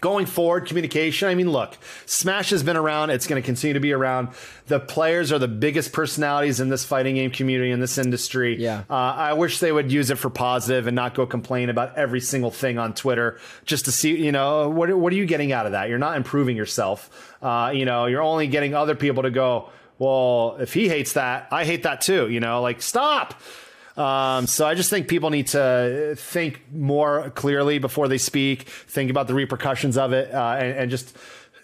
Going 0.00 0.26
forward, 0.26 0.66
communication. 0.66 1.28
I 1.28 1.34
mean, 1.34 1.50
look, 1.50 1.76
Smash 2.06 2.50
has 2.50 2.62
been 2.62 2.76
around. 2.76 3.10
It's 3.10 3.26
going 3.26 3.40
to 3.40 3.44
continue 3.44 3.74
to 3.74 3.80
be 3.80 3.92
around. 3.92 4.28
The 4.66 4.80
players 4.80 5.32
are 5.32 5.38
the 5.38 5.48
biggest 5.48 5.92
personalities 5.92 6.60
in 6.60 6.68
this 6.68 6.84
fighting 6.84 7.16
game 7.16 7.30
community, 7.30 7.70
in 7.70 7.80
this 7.80 7.98
industry. 7.98 8.60
Yeah. 8.60 8.84
Uh, 8.88 8.94
I 8.94 9.32
wish 9.34 9.60
they 9.60 9.72
would 9.72 9.92
use 9.92 10.10
it 10.10 10.18
for 10.18 10.30
positive 10.30 10.86
and 10.86 10.94
not 10.94 11.14
go 11.14 11.26
complain 11.26 11.68
about 11.68 11.96
every 11.96 12.20
single 12.20 12.50
thing 12.50 12.78
on 12.78 12.94
Twitter 12.94 13.38
just 13.64 13.84
to 13.86 13.92
see, 13.92 14.16
you 14.16 14.32
know, 14.32 14.68
what, 14.68 14.96
what 14.96 15.12
are 15.12 15.16
you 15.16 15.26
getting 15.26 15.52
out 15.52 15.66
of 15.66 15.72
that? 15.72 15.88
You're 15.88 15.98
not 15.98 16.16
improving 16.16 16.56
yourself. 16.56 17.34
Uh, 17.42 17.72
you 17.74 17.84
know, 17.84 18.06
you're 18.06 18.22
only 18.22 18.46
getting 18.46 18.74
other 18.74 18.94
people 18.94 19.24
to 19.24 19.30
go, 19.30 19.70
well, 19.98 20.56
if 20.58 20.74
he 20.74 20.88
hates 20.88 21.12
that, 21.12 21.48
I 21.50 21.64
hate 21.64 21.84
that 21.84 22.00
too. 22.00 22.28
You 22.28 22.40
know, 22.40 22.62
like, 22.62 22.82
stop. 22.82 23.40
Um, 23.96 24.46
so 24.46 24.66
I 24.66 24.74
just 24.74 24.90
think 24.90 25.06
people 25.08 25.30
need 25.30 25.46
to 25.48 26.14
think 26.16 26.60
more 26.72 27.30
clearly 27.30 27.78
before 27.78 28.08
they 28.08 28.18
speak, 28.18 28.62
think 28.68 29.10
about 29.10 29.28
the 29.28 29.34
repercussions 29.34 29.96
of 29.96 30.12
it, 30.12 30.32
uh, 30.34 30.56
and, 30.58 30.76
and 30.78 30.90
just 30.90 31.16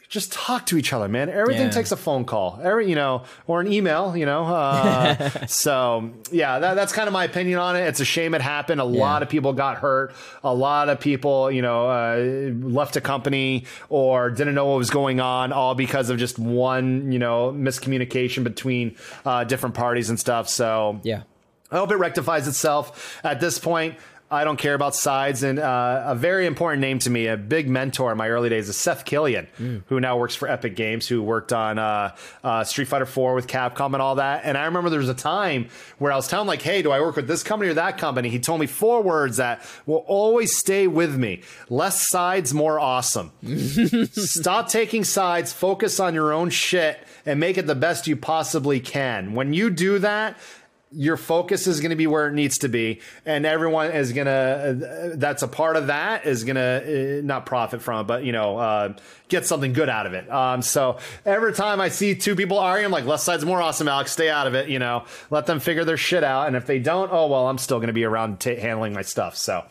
just 0.09 0.33
talk 0.33 0.67
to 0.67 0.77
each 0.77 0.93
other, 0.93 1.07
man. 1.07 1.29
Everything 1.29 1.67
Yeah. 1.67 1.71
takes 1.71 1.93
a 1.93 1.97
phone 1.97 2.25
call, 2.25 2.59
every 2.65 2.89
you 2.89 2.97
know, 2.97 3.23
or 3.47 3.61
an 3.61 3.73
email, 3.73 4.17
you 4.17 4.27
know. 4.27 4.45
Uh, 4.45 5.29
so 5.47 6.11
yeah, 6.33 6.59
that, 6.59 6.75
that's 6.75 6.93
kind 6.93 7.07
of 7.07 7.13
my 7.13 7.25
opinion 7.25 7.61
on 7.61 7.77
it. 7.77 7.83
It's 7.83 8.01
a 8.01 8.05
shame 8.05 8.35
it 8.35 8.43
happened. 8.43 8.81
A 8.81 8.85
lot 8.85 9.23
of 9.23 9.29
people 9.29 9.53
got 9.53 9.77
hurt. 9.79 10.13
A 10.43 10.53
lot 10.53 10.89
of 10.89 10.99
people, 10.99 11.49
you 11.53 11.63
know, 11.63 11.87
uh, 11.89 12.51
left 12.67 12.97
a 12.97 13.01
company 13.01 13.67
or 13.89 14.31
didn't 14.31 14.57
know 14.57 14.67
what 14.67 14.79
was 14.79 14.91
going 14.91 15.21
on, 15.21 15.53
all 15.53 15.77
because 15.77 16.11
of 16.11 16.19
just 16.19 16.41
one, 16.41 17.13
you 17.13 17.21
know, 17.21 17.53
miscommunication 17.53 18.43
between 18.43 18.97
uh, 19.25 19.45
different 19.45 19.77
parties 19.77 20.11
and 20.11 20.19
stuff. 20.19 20.49
So 20.49 20.99
Yeah. 21.05 21.23
I 21.71 21.77
hope 21.79 21.93
it 21.93 21.97
rectifies 21.97 22.49
itself. 22.49 23.21
At 23.23 23.41
this 23.41 23.59
point, 23.59 23.97
I 24.33 24.45
don't 24.45 24.59
care 24.59 24.75
about 24.75 24.95
sides. 24.95 25.43
And 25.43 25.59
uh, 25.59 26.05
a 26.07 26.15
very 26.15 26.47
important 26.47 26.81
name 26.81 27.01
to 27.01 27.11
me, 27.11 27.27
a 27.27 27.37
big 27.37 27.69
mentor 27.69 28.13
in 28.13 28.19
my 28.19 28.29
early 28.29 28.49
days, 28.49 28.69
is 28.69 28.77
Seth 28.77 29.05
Killian, 29.05 29.49
who 29.87 29.99
now 29.99 30.19
works 30.19 30.37
for 30.37 30.49
Epic 30.49 30.77
Games, 30.77 31.09
who 31.09 31.21
worked 31.21 31.53
on 31.53 31.81
uh, 31.81 32.15
uh, 32.45 32.63
Street 32.63 32.87
Fighter 32.87 33.07
4 33.07 33.35
with 33.35 33.49
Capcom 33.49 33.87
and 33.93 33.97
all 33.97 34.15
that. 34.17 34.43
And 34.45 34.57
I 34.57 34.67
remember 34.67 34.89
there 34.89 35.01
was 35.01 35.09
a 35.09 35.15
time 35.15 35.69
where 35.99 36.13
I 36.13 36.17
was 36.17 36.29
telling 36.29 36.45
him, 36.45 36.49
like, 36.49 36.63
hey, 36.63 36.81
do 36.81 36.93
I 36.93 37.01
work 37.01 37.17
with 37.17 37.27
this 37.27 37.43
company 37.43 37.73
or 37.73 37.75
that 37.75 37.99
company? 37.99 38.29
He 38.29 38.39
told 38.39 38.61
me 38.61 38.69
four 38.69 39.03
words 39.03 39.39
that 39.39 39.67
will 39.85 40.05
always 40.07 40.57
stay 40.57 40.87
with 40.87 41.17
me 41.17 41.43
less 41.69 42.09
sides, 42.09 42.55
more 42.55 42.79
awesome. 42.79 43.33
Stop 44.13 44.69
taking 44.69 45.03
sides, 45.03 45.53
focus 45.53 45.99
on 45.99 46.15
your 46.15 46.33
own 46.33 46.51
shit, 46.51 47.01
and 47.27 47.41
make 47.41 47.59
it 47.59 47.67
the 47.67 47.75
best 47.75 48.07
you 48.07 48.17
possibly 48.17 48.79
can. 48.79 49.35
When 49.35 49.53
you 49.53 49.71
do 49.71 49.99
that, 49.99 50.37
your 50.93 51.17
focus 51.17 51.67
is 51.67 51.81
going 51.81 51.91
to 51.91 51.97
be 51.97 52.07
where 52.07 52.27
it 52.27 52.33
needs 52.33 52.59
to 52.59 52.69
be 52.69 53.01
and 53.25 53.47
everyone 53.47 53.93
is 53.93 54.13
going 54.13 54.27
to 54.27 54.33
uh, 54.33 55.17
that's 55.17 55.43
a 55.43 55.49
part 55.49 55.77
of 55.77 55.87
that 55.87 56.27
is 56.27 56.43
going 56.43 56.57
to 56.57 57.19
uh, 57.21 57.23
not 57.25 57.47
profit 57.47 57.81
from 57.81 58.01
it 58.01 58.05
but 58.05 58.25
you 58.25 58.33
know 58.33 58.59
uh, 58.59 58.93
get 59.29 59.47
something 59.47 59.73
good 59.73 59.89
out 59.89 60.07
of 60.07 60.13
it. 60.13 60.29
Um, 60.29 60.61
so 60.61 60.99
every 61.25 61.53
time 61.53 61.81
i 61.81 61.89
see 61.89 62.17
two 62.17 62.35
people 62.35 62.59
arguing 62.59 62.87
i'm 62.87 62.91
like 62.93 63.05
left 63.05 63.23
side's 63.23 63.45
more 63.45 63.63
awesome 63.63 63.87
alex. 63.89 64.11
Stay 64.11 64.29
out 64.29 64.47
of 64.47 64.55
it 64.55 64.69
you 64.69 64.79
know. 64.79 65.05
Let 65.31 65.47
them 65.47 65.61
figure 65.61 65.85
their 65.85 65.97
shit 65.97 66.25
out 66.25 66.49
and 66.49 66.57
if 66.57 66.67
they 66.67 66.81
don't 66.81 67.11
oh 67.13 67.29
well 67.29 67.47
i'm 67.47 67.59
still 67.59 67.79
going 67.79 67.87
to 67.87 67.93
be 67.93 68.05
around 68.05 68.41
t- 68.41 68.57
handling 68.57 68.93
my 68.93 69.03
stuff. 69.03 69.37
So 69.37 69.65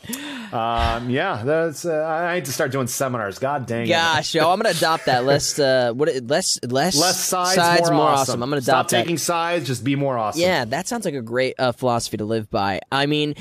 um, 0.54 1.10
yeah 1.10 1.44
that's 1.44 1.86
uh, 1.86 2.04
i 2.04 2.36
need 2.36 2.46
to 2.46 2.54
start 2.54 2.72
doing 2.72 2.88
seminars. 2.88 3.40
God 3.40 3.66
dang 3.66 3.88
gosh 3.88 4.34
yo 4.34 4.50
i'm 4.50 4.60
going 4.60 4.72
to 4.72 4.78
adopt 4.78 5.06
that. 5.06 5.26
Less 5.26 5.60
uh, 5.60 5.92
what 5.94 6.08
less 6.24 6.60
less 6.64 6.98
less 6.98 7.24
sides, 7.24 7.56
sides 7.56 7.90
more, 7.90 7.98
more 7.98 8.08
awesome. 8.08 8.22
awesome. 8.22 8.44
i'm 8.44 8.50
going 8.50 8.62
to 8.62 8.72
adopt 8.72 8.90
stop 8.90 9.02
taking 9.02 9.18
sides 9.18 9.68
just 9.68 9.84
be 9.84 9.96
more 9.98 10.18
awesome. 10.18 10.42
Yeah 10.42 10.64
that 10.66 10.88
sounds 10.88 11.04
like 11.04 11.09
a 11.16 11.22
great 11.22 11.56
uh, 11.60 11.72
philosophy 11.72 12.18
to 12.18 12.26
live 12.26 12.50
by. 12.50 12.82
I 12.92 13.06
mean, 13.06 13.36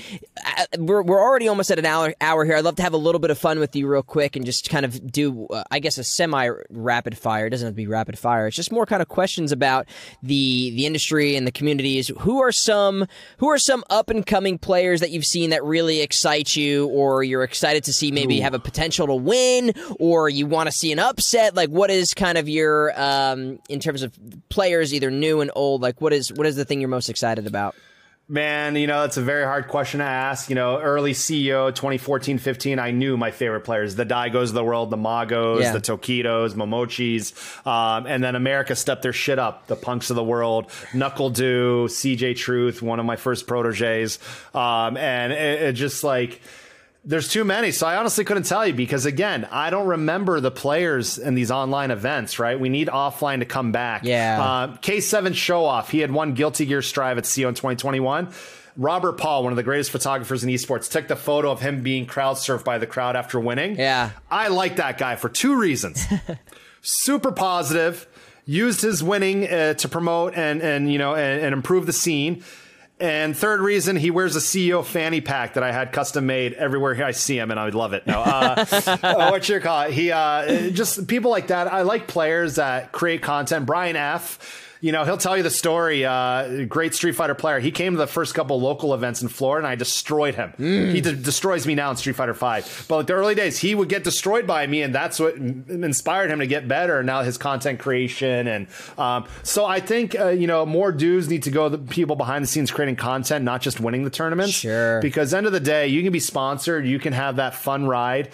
uh, 0.45 0.65
we're, 0.79 1.03
we're 1.03 1.21
already 1.21 1.49
almost 1.49 1.71
at 1.71 1.79
an 1.79 1.87
hour, 1.87 2.15
hour 2.21 2.45
here. 2.45 2.57
I'd 2.57 2.65
love 2.65 2.77
to 2.77 2.83
have 2.83 2.93
a 2.93 2.99
little 2.99 3.19
bit 3.19 3.31
of 3.31 3.39
fun 3.39 3.59
with 3.59 3.75
you 3.77 3.87
real 3.89 4.03
quick 4.03 4.37
and 4.37 4.45
just 4.45 4.71
kind 4.71 4.85
of 4.85 5.11
do, 5.11 5.47
uh, 5.49 5.65
I 5.71 5.79
guess, 5.79 5.99
a 5.99 6.05
semi 6.05 6.51
rapid 6.71 7.17
fire. 7.17 7.47
It 7.47 7.51
doesn't 7.51 7.67
have 7.67 7.75
to 7.75 7.77
be 7.77 7.87
rapid 7.87 8.19
fire. 8.19 8.47
It's 8.47 8.57
just 8.57 8.73
more 8.73 8.87
kind 8.87 9.03
of 9.03 9.09
questions 9.09 9.53
about 9.53 9.87
the 10.23 10.71
the 10.71 10.87
industry 10.87 11.37
and 11.37 11.47
the 11.47 11.53
communities. 11.53 12.11
Who 12.21 12.41
are 12.43 12.53
some 12.53 13.07
who 13.39 13.49
are 13.49 13.59
some 13.59 13.85
up 13.91 14.11
and 14.11 14.25
coming 14.25 14.59
players 14.59 15.01
that 15.01 15.11
you've 15.11 15.27
seen 15.27 15.51
that 15.51 15.65
really 15.65 16.01
excite 16.01 16.57
you, 16.57 16.89
or 16.89 17.23
you're 17.23 17.43
excited 17.43 17.85
to 17.85 17.93
see 17.93 18.11
maybe 18.11 18.39
Ooh. 18.39 18.43
have 18.43 18.55
a 18.55 18.59
potential 18.59 19.07
to 19.07 19.15
win, 19.15 19.73
or 19.99 20.29
you 20.29 20.47
want 20.47 20.69
to 20.69 20.73
see 20.73 20.93
an 20.93 20.99
upset? 20.99 21.55
Like, 21.55 21.71
what 21.71 21.91
is 21.91 22.15
kind 22.15 22.39
of 22.39 22.49
your 22.49 22.93
um, 23.01 23.59
in 23.69 23.81
terms 23.81 24.03
of 24.03 24.17
players, 24.49 24.95
either 24.95 25.11
new 25.11 25.41
and 25.41 25.51
old? 25.55 25.83
Like, 25.83 26.01
what 26.01 26.13
is 26.13 26.33
what 26.33 26.47
is 26.47 26.57
the 26.57 26.65
thing 26.65 26.81
you're 26.81 26.89
most 26.89 27.09
excited 27.09 27.47
about? 27.47 27.58
About? 27.59 27.75
Man, 28.31 28.77
you 28.77 28.87
know, 28.87 29.05
it's 29.05 29.17
a 29.17 29.23
very 29.23 29.45
hard 29.45 29.69
question 29.69 30.01
to 30.01 30.05
ask. 30.05 30.51
You 30.51 30.55
know, 30.55 30.79
early 30.79 31.15
CEO 31.15 31.75
2014 31.75 32.37
15, 32.37 32.79
I 32.79 32.91
knew 32.91 33.17
my 33.17 33.31
favorite 33.31 33.63
players 33.63 33.95
the 33.95 34.05
Daigos 34.05 34.49
of 34.49 34.53
the 34.53 34.63
world, 34.63 34.91
the 34.91 34.99
Magos, 34.99 35.63
yeah. 35.63 35.73
the 35.73 35.81
Tokidos, 35.81 36.53
Momochis. 36.53 37.67
Um, 37.67 38.07
and 38.07 38.23
then 38.23 38.35
America 38.35 38.77
stepped 38.77 39.01
their 39.01 39.15
shit 39.15 39.39
up, 39.39 39.67
the 39.67 39.77
Punks 39.77 40.11
of 40.11 40.17
the 40.17 40.25
world, 40.25 40.69
NuckleDu, 40.93 41.87
CJ 41.87 42.37
Truth, 42.37 42.83
one 42.83 43.01
of 43.01 43.07
my 43.07 43.17
first 43.17 43.47
proteges. 43.47 44.19
Um, 44.53 44.99
and 44.99 45.33
it, 45.33 45.63
it 45.63 45.73
just 45.73 46.05
like, 46.05 46.43
there's 47.09 47.27
too 47.27 47.43
many. 47.43 47.73
So 47.73 47.87
I 47.87 47.97
honestly 47.97 48.23
couldn't 48.23 48.43
tell 48.43 48.67
you 48.67 48.75
because 48.75 49.07
again, 49.07 49.49
I 49.51 49.71
don't 49.71 49.87
remember 49.87 50.41
the 50.41 50.51
players 50.51 51.17
in 51.17 51.35
these 51.35 51.51
online 51.51 51.91
events, 51.91 52.39
right? 52.39 52.61
We 52.61 52.69
need 52.69 52.89
offline 52.89 53.39
to 53.39 53.47
come 53.47 53.73
back. 53.73 54.05
Yeah. 54.05 54.43
Uh, 54.43 54.77
K7 54.77 55.35
show 55.35 55.65
off. 55.65 55.91
He 55.91 56.01
had 56.01 56.13
won 56.13 56.35
Guilty 56.35 56.67
Gear 56.67 56.83
Strive 56.83 57.17
at 57.17 57.25
CEO 57.25 57.49
in 57.49 57.55
2021. 57.55 58.29
Robert 58.77 59.15
Paul, 59.15 59.43
one 59.43 59.53
of 59.53 59.57
the 59.57 59.63
greatest 59.63 59.91
photographers 59.91 60.45
in 60.45 60.51
esports, 60.51 60.91
took 60.91 61.09
the 61.09 61.17
photo 61.17 61.51
of 61.51 61.63
him 61.63 61.83
being 61.83 62.05
crowd 62.05 62.37
surfed 62.37 62.63
by 62.63 62.77
the 62.77 62.87
crowd 62.87 63.17
after 63.17 63.41
winning. 63.41 63.77
Yeah. 63.77 64.11
I 64.31 64.49
like 64.49 64.77
that 64.77 64.99
guy 64.99 65.17
for 65.17 65.31
two 65.31 65.59
reasons. 65.59 66.05
Super 66.83 67.33
positive, 67.33 68.07
used 68.45 68.83
his 68.83 69.03
winning 69.03 69.49
uh, 69.49 69.75
to 69.75 69.89
promote 69.89 70.35
and 70.35 70.61
and 70.63 70.93
you 70.93 70.99
know 70.99 71.15
and, 71.15 71.43
and 71.43 71.53
improve 71.55 71.87
the 71.87 71.93
scene 71.93 72.45
and 73.01 73.37
third 73.37 73.61
reason, 73.61 73.97
he 73.97 74.11
wears 74.11 74.37
a 74.37 74.41
CEO 74.41 74.85
fanny 74.85 75.21
pack 75.21 75.55
that 75.55 75.63
I 75.63 75.73
had 75.73 75.93
custom 75.93 76.27
made 76.27 76.55
everywhere 76.55 77.05
I 77.05 77.13
see 77.13 77.39
him, 77.39 77.51
and 77.51 77.59
I 77.59 77.65
would 77.65 77.75
love 77.75 77.93
it. 77.93 78.07
No, 78.07 78.21
uh, 78.21 78.65
uh, 79.03 79.29
what 79.31 79.49
you 79.49 79.61
call 79.61 79.83
it? 79.83 79.93
He 79.93 80.11
uh, 80.11 80.71
just 80.71 81.07
people 81.07 81.31
like 81.31 81.49
that. 81.49 81.73
I 81.73 81.83
like 81.83 82.07
players 82.07 82.57
that 82.57 82.93
create 82.93 83.23
content. 83.23 83.67
Brian 83.67 83.97
F 83.97 84.68
you 84.81 84.93
know, 84.93 85.05
he'll 85.05 85.17
tell 85.17 85.37
you 85.37 85.43
the 85.43 85.51
story. 85.51 86.05
Uh, 86.05 86.65
great 86.65 86.95
Street 86.95 87.13
Fighter 87.13 87.35
player. 87.35 87.59
He 87.59 87.71
came 87.71 87.93
to 87.95 87.99
the 87.99 88.07
first 88.07 88.35
couple 88.35 88.61
local 88.61 88.95
events 88.95 89.23
in 89.23 89.29
Florida, 89.29 89.67
and 89.67 89.73
I 89.73 89.75
destroyed 89.75 90.35
him. 90.35 90.53
Mm. 90.59 90.93
He 90.93 91.01
de- 91.01 91.15
destroys 91.15 91.67
me 91.67 91.75
now 91.75 91.91
in 91.91 91.97
Street 91.97 92.17
Fighter 92.17 92.35
Five. 92.35 92.87
But 92.89 92.97
like 92.97 93.07
the 93.07 93.15
early 93.15 93.35
days, 93.35 93.59
he 93.59 93.75
would 93.75 93.89
get 93.89 94.05
destroyed 94.05 94.47
by 94.47 94.67
me, 94.67 94.83
and 94.83 94.95
that's 94.95 95.19
what 95.19 95.35
inspired 95.35 96.31
him 96.31 96.39
to 96.39 96.47
get 96.47 96.69
better. 96.69 97.03
Now 97.03 97.23
his 97.23 97.39
content 97.39 97.81
creation, 97.81 98.47
and 98.47 98.67
um, 98.97 99.27
so 99.43 99.65
I 99.65 99.81
think 99.81 100.19
uh, 100.19 100.29
you 100.29 100.47
know 100.47 100.65
more 100.65 100.93
dudes 100.93 101.29
need 101.29 101.43
to 101.45 101.51
go. 101.51 101.69
The 101.69 101.79
people 101.79 102.17
behind 102.17 102.43
the 102.43 102.49
scenes 102.49 102.71
creating 102.71 102.97
content, 102.97 103.45
not 103.45 103.63
just 103.63 103.81
winning 103.81 104.05
the 104.05 104.11
tournaments. 104.11 104.53
Sure. 104.53 105.01
Because 105.01 105.35
end 105.35 105.47
of 105.47 105.53
the 105.53 105.61
day, 105.61 105.89
you 105.89 106.03
can 106.03 106.13
be 106.13 106.21
sponsored, 106.21 106.87
you 106.87 106.99
can 106.99 107.13
have 107.13 107.37
that 107.37 107.55
fun 107.55 107.87
ride 107.87 108.31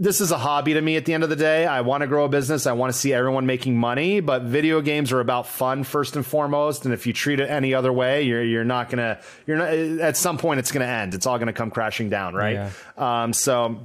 this 0.00 0.22
is 0.22 0.32
a 0.32 0.38
hobby 0.38 0.72
to 0.72 0.80
me 0.80 0.96
at 0.96 1.04
the 1.04 1.12
end 1.12 1.22
of 1.22 1.28
the 1.28 1.36
day. 1.36 1.66
I 1.66 1.82
want 1.82 2.00
to 2.00 2.06
grow 2.06 2.24
a 2.24 2.28
business. 2.28 2.66
I 2.66 2.72
want 2.72 2.90
to 2.90 2.98
see 2.98 3.12
everyone 3.12 3.44
making 3.44 3.76
money, 3.76 4.20
but 4.20 4.42
video 4.42 4.80
games 4.80 5.12
are 5.12 5.20
about 5.20 5.46
fun 5.46 5.84
first 5.84 6.16
and 6.16 6.24
foremost. 6.24 6.86
And 6.86 6.94
if 6.94 7.06
you 7.06 7.12
treat 7.12 7.38
it 7.38 7.50
any 7.50 7.74
other 7.74 7.92
way, 7.92 8.22
you're 8.22 8.42
you're 8.42 8.64
not 8.64 8.88
gonna 8.88 9.20
you're 9.46 9.58
not 9.58 9.68
at 9.68 10.16
some 10.16 10.38
point 10.38 10.58
it's 10.58 10.72
gonna 10.72 10.86
end. 10.86 11.12
It's 11.12 11.26
all 11.26 11.38
gonna 11.38 11.52
come 11.52 11.70
crashing 11.70 12.08
down, 12.08 12.34
right? 12.34 12.54
Yeah. 12.54 13.22
Um, 13.24 13.34
so 13.34 13.78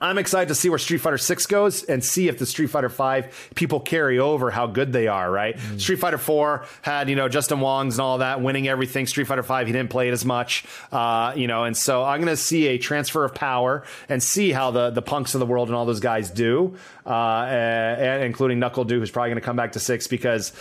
I'm 0.00 0.18
excited 0.18 0.48
to 0.48 0.54
see 0.54 0.68
where 0.68 0.78
Street 0.78 0.98
Fighter 0.98 1.18
6 1.18 1.46
goes 1.46 1.82
and 1.82 2.04
see 2.04 2.28
if 2.28 2.38
the 2.38 2.46
Street 2.46 2.68
Fighter 2.68 2.88
5 2.88 3.50
people 3.54 3.80
carry 3.80 4.18
over 4.18 4.50
how 4.50 4.66
good 4.66 4.92
they 4.92 5.08
are, 5.08 5.30
right? 5.30 5.56
Mm. 5.56 5.80
Street 5.80 5.98
Fighter 5.98 6.18
4 6.18 6.64
had, 6.82 7.08
you 7.08 7.16
know, 7.16 7.28
Justin 7.28 7.60
Wong's 7.60 7.96
and 7.96 8.02
all 8.02 8.18
that 8.18 8.40
winning 8.40 8.68
everything. 8.68 9.06
Street 9.06 9.26
Fighter 9.26 9.42
5, 9.42 9.66
he 9.66 9.72
didn't 9.72 9.90
play 9.90 10.08
it 10.08 10.12
as 10.12 10.24
much, 10.24 10.64
uh, 10.92 11.32
you 11.36 11.46
know, 11.46 11.64
and 11.64 11.76
so 11.76 12.04
I'm 12.04 12.20
going 12.20 12.34
to 12.34 12.36
see 12.36 12.68
a 12.68 12.78
transfer 12.78 13.24
of 13.24 13.34
power 13.34 13.84
and 14.08 14.22
see 14.22 14.52
how 14.52 14.70
the, 14.70 14.90
the 14.90 15.02
punks 15.02 15.34
of 15.34 15.40
the 15.40 15.46
world 15.46 15.68
and 15.68 15.76
all 15.76 15.86
those 15.86 16.00
guys 16.00 16.30
do, 16.30 16.76
uh, 17.04 17.10
and, 17.48 18.22
including 18.22 18.58
Knuckle 18.58 18.84
NuckleDu, 18.84 18.98
who's 18.98 19.10
probably 19.10 19.30
going 19.30 19.40
to 19.40 19.44
come 19.44 19.56
back 19.56 19.72
to 19.72 19.80
6 19.80 20.06
because 20.06 20.52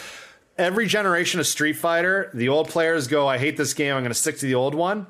every 0.57 0.87
generation 0.87 1.39
of 1.39 1.47
Street 1.47 1.73
Fighter, 1.73 2.31
the 2.33 2.49
old 2.49 2.69
players 2.69 3.07
go, 3.07 3.27
I 3.27 3.37
hate 3.37 3.57
this 3.57 3.73
game, 3.73 3.95
I'm 3.95 4.01
going 4.01 4.09
to 4.09 4.19
stick 4.19 4.37
to 4.39 4.45
the 4.45 4.55
old 4.55 4.73
one 4.73 5.05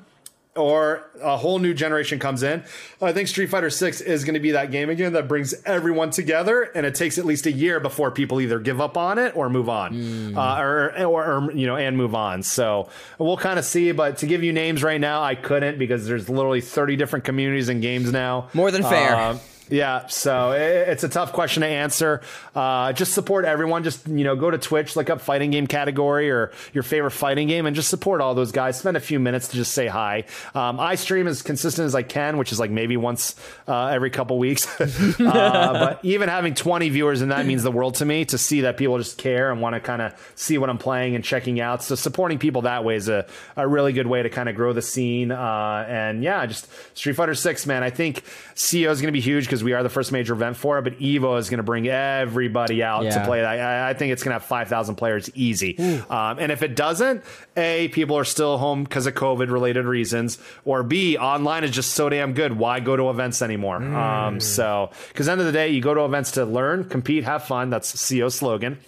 or 0.58 1.08
a 1.22 1.36
whole 1.36 1.58
new 1.58 1.72
generation 1.72 2.18
comes 2.18 2.42
in. 2.42 2.64
I 3.00 3.12
think 3.12 3.28
Street 3.28 3.46
Fighter 3.46 3.70
6 3.70 4.00
is 4.00 4.24
going 4.24 4.34
to 4.34 4.40
be 4.40 4.50
that 4.52 4.70
game 4.70 4.90
again 4.90 5.12
that 5.12 5.28
brings 5.28 5.54
everyone 5.64 6.10
together, 6.10 6.62
and 6.74 6.84
it 6.84 6.94
takes 6.94 7.16
at 7.18 7.24
least 7.24 7.46
a 7.46 7.52
year 7.52 7.80
before 7.80 8.10
people 8.10 8.40
either 8.40 8.58
give 8.58 8.80
up 8.80 8.96
on 8.96 9.18
it 9.18 9.36
or 9.36 9.48
move 9.48 9.68
on, 9.68 9.94
mm. 9.94 10.36
uh, 10.36 10.60
or, 10.60 10.92
or, 11.06 11.24
or, 11.24 11.52
you 11.52 11.66
know, 11.66 11.76
and 11.76 11.96
move 11.96 12.14
on. 12.14 12.42
So 12.42 12.88
we'll 13.18 13.36
kind 13.36 13.58
of 13.58 13.64
see. 13.64 13.92
But 13.92 14.18
to 14.18 14.26
give 14.26 14.42
you 14.42 14.52
names 14.52 14.82
right 14.82 15.00
now, 15.00 15.22
I 15.22 15.34
couldn't 15.34 15.78
because 15.78 16.06
there's 16.06 16.28
literally 16.28 16.60
30 16.60 16.96
different 16.96 17.24
communities 17.24 17.68
and 17.68 17.80
games 17.80 18.12
now. 18.12 18.48
More 18.52 18.70
than 18.70 18.82
fair. 18.82 19.14
Uh, 19.14 19.38
yeah, 19.70 20.06
so 20.06 20.52
it's 20.52 21.04
a 21.04 21.08
tough 21.08 21.32
question 21.32 21.62
to 21.62 21.66
answer. 21.66 22.20
Uh, 22.54 22.92
just 22.92 23.12
support 23.12 23.44
everyone. 23.44 23.84
Just 23.84 24.06
you 24.08 24.24
know, 24.24 24.36
go 24.36 24.50
to 24.50 24.58
Twitch, 24.58 24.96
look 24.96 25.10
up 25.10 25.20
fighting 25.20 25.50
game 25.50 25.66
category 25.66 26.30
or 26.30 26.52
your 26.72 26.82
favorite 26.82 27.12
fighting 27.12 27.48
game, 27.48 27.66
and 27.66 27.76
just 27.76 27.88
support 27.88 28.20
all 28.20 28.34
those 28.34 28.52
guys. 28.52 28.78
Spend 28.78 28.96
a 28.96 29.00
few 29.00 29.20
minutes 29.20 29.48
to 29.48 29.56
just 29.56 29.72
say 29.72 29.86
hi. 29.86 30.24
Um, 30.54 30.80
I 30.80 30.94
stream 30.94 31.26
as 31.26 31.42
consistent 31.42 31.86
as 31.86 31.94
I 31.94 32.02
can, 32.02 32.38
which 32.38 32.52
is 32.52 32.60
like 32.60 32.70
maybe 32.70 32.96
once 32.96 33.36
uh, 33.66 33.86
every 33.86 34.10
couple 34.10 34.38
weeks. 34.38 34.66
uh, 34.80 35.72
but 35.72 36.04
even 36.04 36.28
having 36.28 36.54
20 36.54 36.88
viewers 36.88 37.20
and 37.20 37.30
that 37.30 37.46
means 37.46 37.62
the 37.62 37.72
world 37.72 37.96
to 37.96 38.04
me 38.04 38.24
to 38.26 38.38
see 38.38 38.62
that 38.62 38.76
people 38.76 38.98
just 38.98 39.18
care 39.18 39.50
and 39.50 39.60
want 39.60 39.74
to 39.74 39.80
kind 39.80 40.02
of 40.02 40.32
see 40.34 40.58
what 40.58 40.70
I'm 40.70 40.78
playing 40.78 41.14
and 41.14 41.24
checking 41.24 41.60
out. 41.60 41.82
So 41.82 41.94
supporting 41.94 42.38
people 42.38 42.62
that 42.62 42.84
way 42.84 42.96
is 42.96 43.08
a, 43.08 43.26
a 43.56 43.66
really 43.66 43.92
good 43.92 44.06
way 44.06 44.22
to 44.22 44.30
kind 44.30 44.48
of 44.48 44.54
grow 44.54 44.72
the 44.72 44.82
scene. 44.82 45.30
Uh, 45.30 45.86
and 45.88 46.22
yeah, 46.22 46.44
just 46.46 46.68
Street 46.96 47.14
Fighter 47.14 47.34
Six, 47.34 47.66
man. 47.66 47.82
I 47.82 47.90
think 47.90 48.22
CEO 48.58 48.90
is 48.90 49.00
going 49.00 49.06
to 49.06 49.12
be 49.12 49.20
huge 49.20 49.44
because 49.44 49.62
we 49.62 49.72
are 49.72 49.84
the 49.84 49.88
first 49.88 50.10
major 50.10 50.32
event 50.32 50.56
for 50.56 50.78
it. 50.78 50.82
But 50.82 50.98
Evo 50.98 51.38
is 51.38 51.48
going 51.48 51.58
to 51.58 51.62
bring 51.62 51.86
everybody 51.86 52.82
out 52.82 53.04
yeah. 53.04 53.10
to 53.16 53.24
play. 53.24 53.44
I, 53.44 53.90
I, 53.90 53.94
think 53.94 54.12
it's 54.12 54.24
going 54.24 54.30
to 54.30 54.40
have 54.40 54.44
5,000 54.44 54.96
players 54.96 55.30
easy. 55.36 55.78
Um, 56.10 56.40
and 56.40 56.50
if 56.50 56.62
it 56.64 56.74
doesn't, 56.74 57.22
A, 57.56 57.86
people 57.88 58.18
are 58.18 58.24
still 58.24 58.58
home 58.58 58.82
because 58.82 59.06
of 59.06 59.14
COVID 59.14 59.50
related 59.50 59.84
reasons, 59.84 60.38
or 60.64 60.82
B, 60.82 61.16
online 61.16 61.62
is 61.62 61.70
just 61.70 61.92
so 61.92 62.08
damn 62.08 62.32
good. 62.32 62.58
Why 62.58 62.80
go 62.80 62.96
to 62.96 63.10
events 63.10 63.42
anymore? 63.42 63.78
Mm. 63.78 63.94
Um, 63.94 64.40
so, 64.40 64.90
because 65.08 65.28
end 65.28 65.40
of 65.40 65.46
the 65.46 65.52
day, 65.52 65.68
you 65.68 65.80
go 65.80 65.94
to 65.94 66.04
events 66.04 66.32
to 66.32 66.44
learn, 66.44 66.84
compete, 66.88 67.22
have 67.24 67.44
fun. 67.44 67.70
That's 67.70 67.94
CEO 67.94 68.32
slogan. 68.32 68.78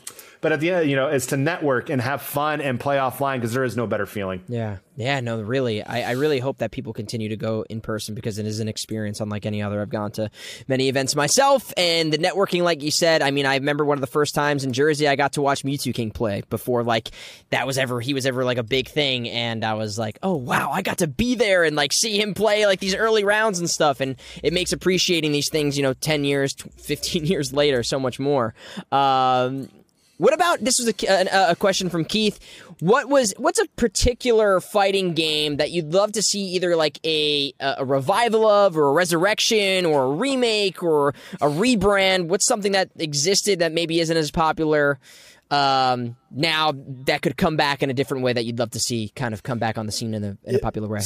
But 0.40 0.52
at 0.52 0.60
the 0.60 0.70
end, 0.70 0.90
you 0.90 0.96
know, 0.96 1.08
it's 1.08 1.26
to 1.26 1.36
network 1.36 1.90
and 1.90 2.00
have 2.00 2.22
fun 2.22 2.60
and 2.60 2.80
play 2.80 2.96
offline 2.96 3.36
because 3.36 3.52
there 3.52 3.64
is 3.64 3.76
no 3.76 3.86
better 3.86 4.06
feeling. 4.06 4.42
Yeah. 4.48 4.78
Yeah, 4.96 5.20
no, 5.20 5.40
really. 5.40 5.82
I, 5.82 6.10
I 6.10 6.12
really 6.12 6.40
hope 6.40 6.58
that 6.58 6.72
people 6.72 6.92
continue 6.92 7.30
to 7.30 7.36
go 7.36 7.64
in 7.70 7.80
person 7.80 8.14
because 8.14 8.38
it 8.38 8.44
is 8.44 8.60
an 8.60 8.68
experience 8.68 9.20
unlike 9.20 9.46
any 9.46 9.62
other. 9.62 9.80
I've 9.80 9.88
gone 9.88 10.12
to 10.12 10.30
many 10.68 10.88
events 10.88 11.16
myself 11.16 11.72
and 11.78 12.12
the 12.12 12.18
networking, 12.18 12.62
like 12.62 12.82
you 12.82 12.90
said, 12.90 13.22
I 13.22 13.30
mean, 13.30 13.46
I 13.46 13.54
remember 13.54 13.84
one 13.84 13.96
of 13.96 14.02
the 14.02 14.06
first 14.06 14.34
times 14.34 14.62
in 14.62 14.74
Jersey 14.74 15.08
I 15.08 15.16
got 15.16 15.32
to 15.34 15.42
watch 15.42 15.62
Mew2King 15.62 16.12
play 16.12 16.42
before 16.50 16.82
like 16.82 17.10
that 17.48 17.66
was 17.66 17.78
ever, 17.78 18.00
he 18.00 18.12
was 18.12 18.26
ever 18.26 18.44
like 18.44 18.58
a 18.58 18.62
big 18.62 18.88
thing. 18.88 19.28
And 19.30 19.64
I 19.64 19.72
was 19.74 19.98
like, 19.98 20.18
oh, 20.22 20.36
wow, 20.36 20.70
I 20.70 20.82
got 20.82 20.98
to 20.98 21.06
be 21.06 21.34
there 21.34 21.64
and 21.64 21.76
like 21.76 21.94
see 21.94 22.20
him 22.20 22.34
play 22.34 22.66
like 22.66 22.80
these 22.80 22.94
early 22.94 23.24
rounds 23.24 23.58
and 23.58 23.70
stuff. 23.70 24.00
And 24.00 24.16
it 24.42 24.52
makes 24.52 24.72
appreciating 24.72 25.32
these 25.32 25.48
things, 25.48 25.78
you 25.78 25.82
know, 25.82 25.94
10 25.94 26.24
years, 26.24 26.54
15 26.76 27.24
years 27.26 27.54
later 27.54 27.82
so 27.82 27.98
much 27.98 28.18
more. 28.18 28.54
Um, 28.92 29.68
what 30.20 30.34
about 30.34 30.60
this 30.60 30.78
was 30.78 30.88
a, 30.88 31.06
a, 31.06 31.52
a, 31.52 31.56
question 31.56 31.88
from 31.88 32.04
Keith? 32.04 32.38
What 32.80 33.08
was 33.08 33.32
what's 33.38 33.58
a 33.58 33.66
particular 33.76 34.60
fighting 34.60 35.14
game 35.14 35.56
that 35.56 35.70
you'd 35.70 35.94
love 35.94 36.12
to 36.12 36.22
see 36.22 36.42
either 36.56 36.76
like 36.76 37.00
a 37.04 37.54
a 37.58 37.84
revival 37.84 38.46
of, 38.46 38.76
or 38.76 38.88
a 38.88 38.92
resurrection, 38.92 39.86
or 39.86 40.04
a 40.04 40.10
remake, 40.10 40.82
or 40.82 41.14
a 41.40 41.46
rebrand? 41.46 42.28
What's 42.28 42.44
something 42.44 42.72
that 42.72 42.90
existed 42.98 43.60
that 43.60 43.72
maybe 43.72 43.98
isn't 44.00 44.16
as 44.16 44.30
popular? 44.30 44.98
um, 45.50 46.16
now 46.30 46.72
that 47.06 47.22
could 47.22 47.36
come 47.36 47.56
back 47.56 47.82
in 47.82 47.90
a 47.90 47.92
different 47.94 48.22
way 48.22 48.32
that 48.32 48.44
you'd 48.44 48.58
love 48.58 48.70
to 48.70 48.78
see 48.80 49.08
kind 49.16 49.34
of 49.34 49.42
come 49.42 49.58
back 49.58 49.78
on 49.78 49.86
the 49.86 49.92
scene 49.92 50.14
in 50.14 50.22
a, 50.22 50.38
in 50.44 50.54
a 50.54 50.58
popular 50.60 50.86
way. 50.86 51.00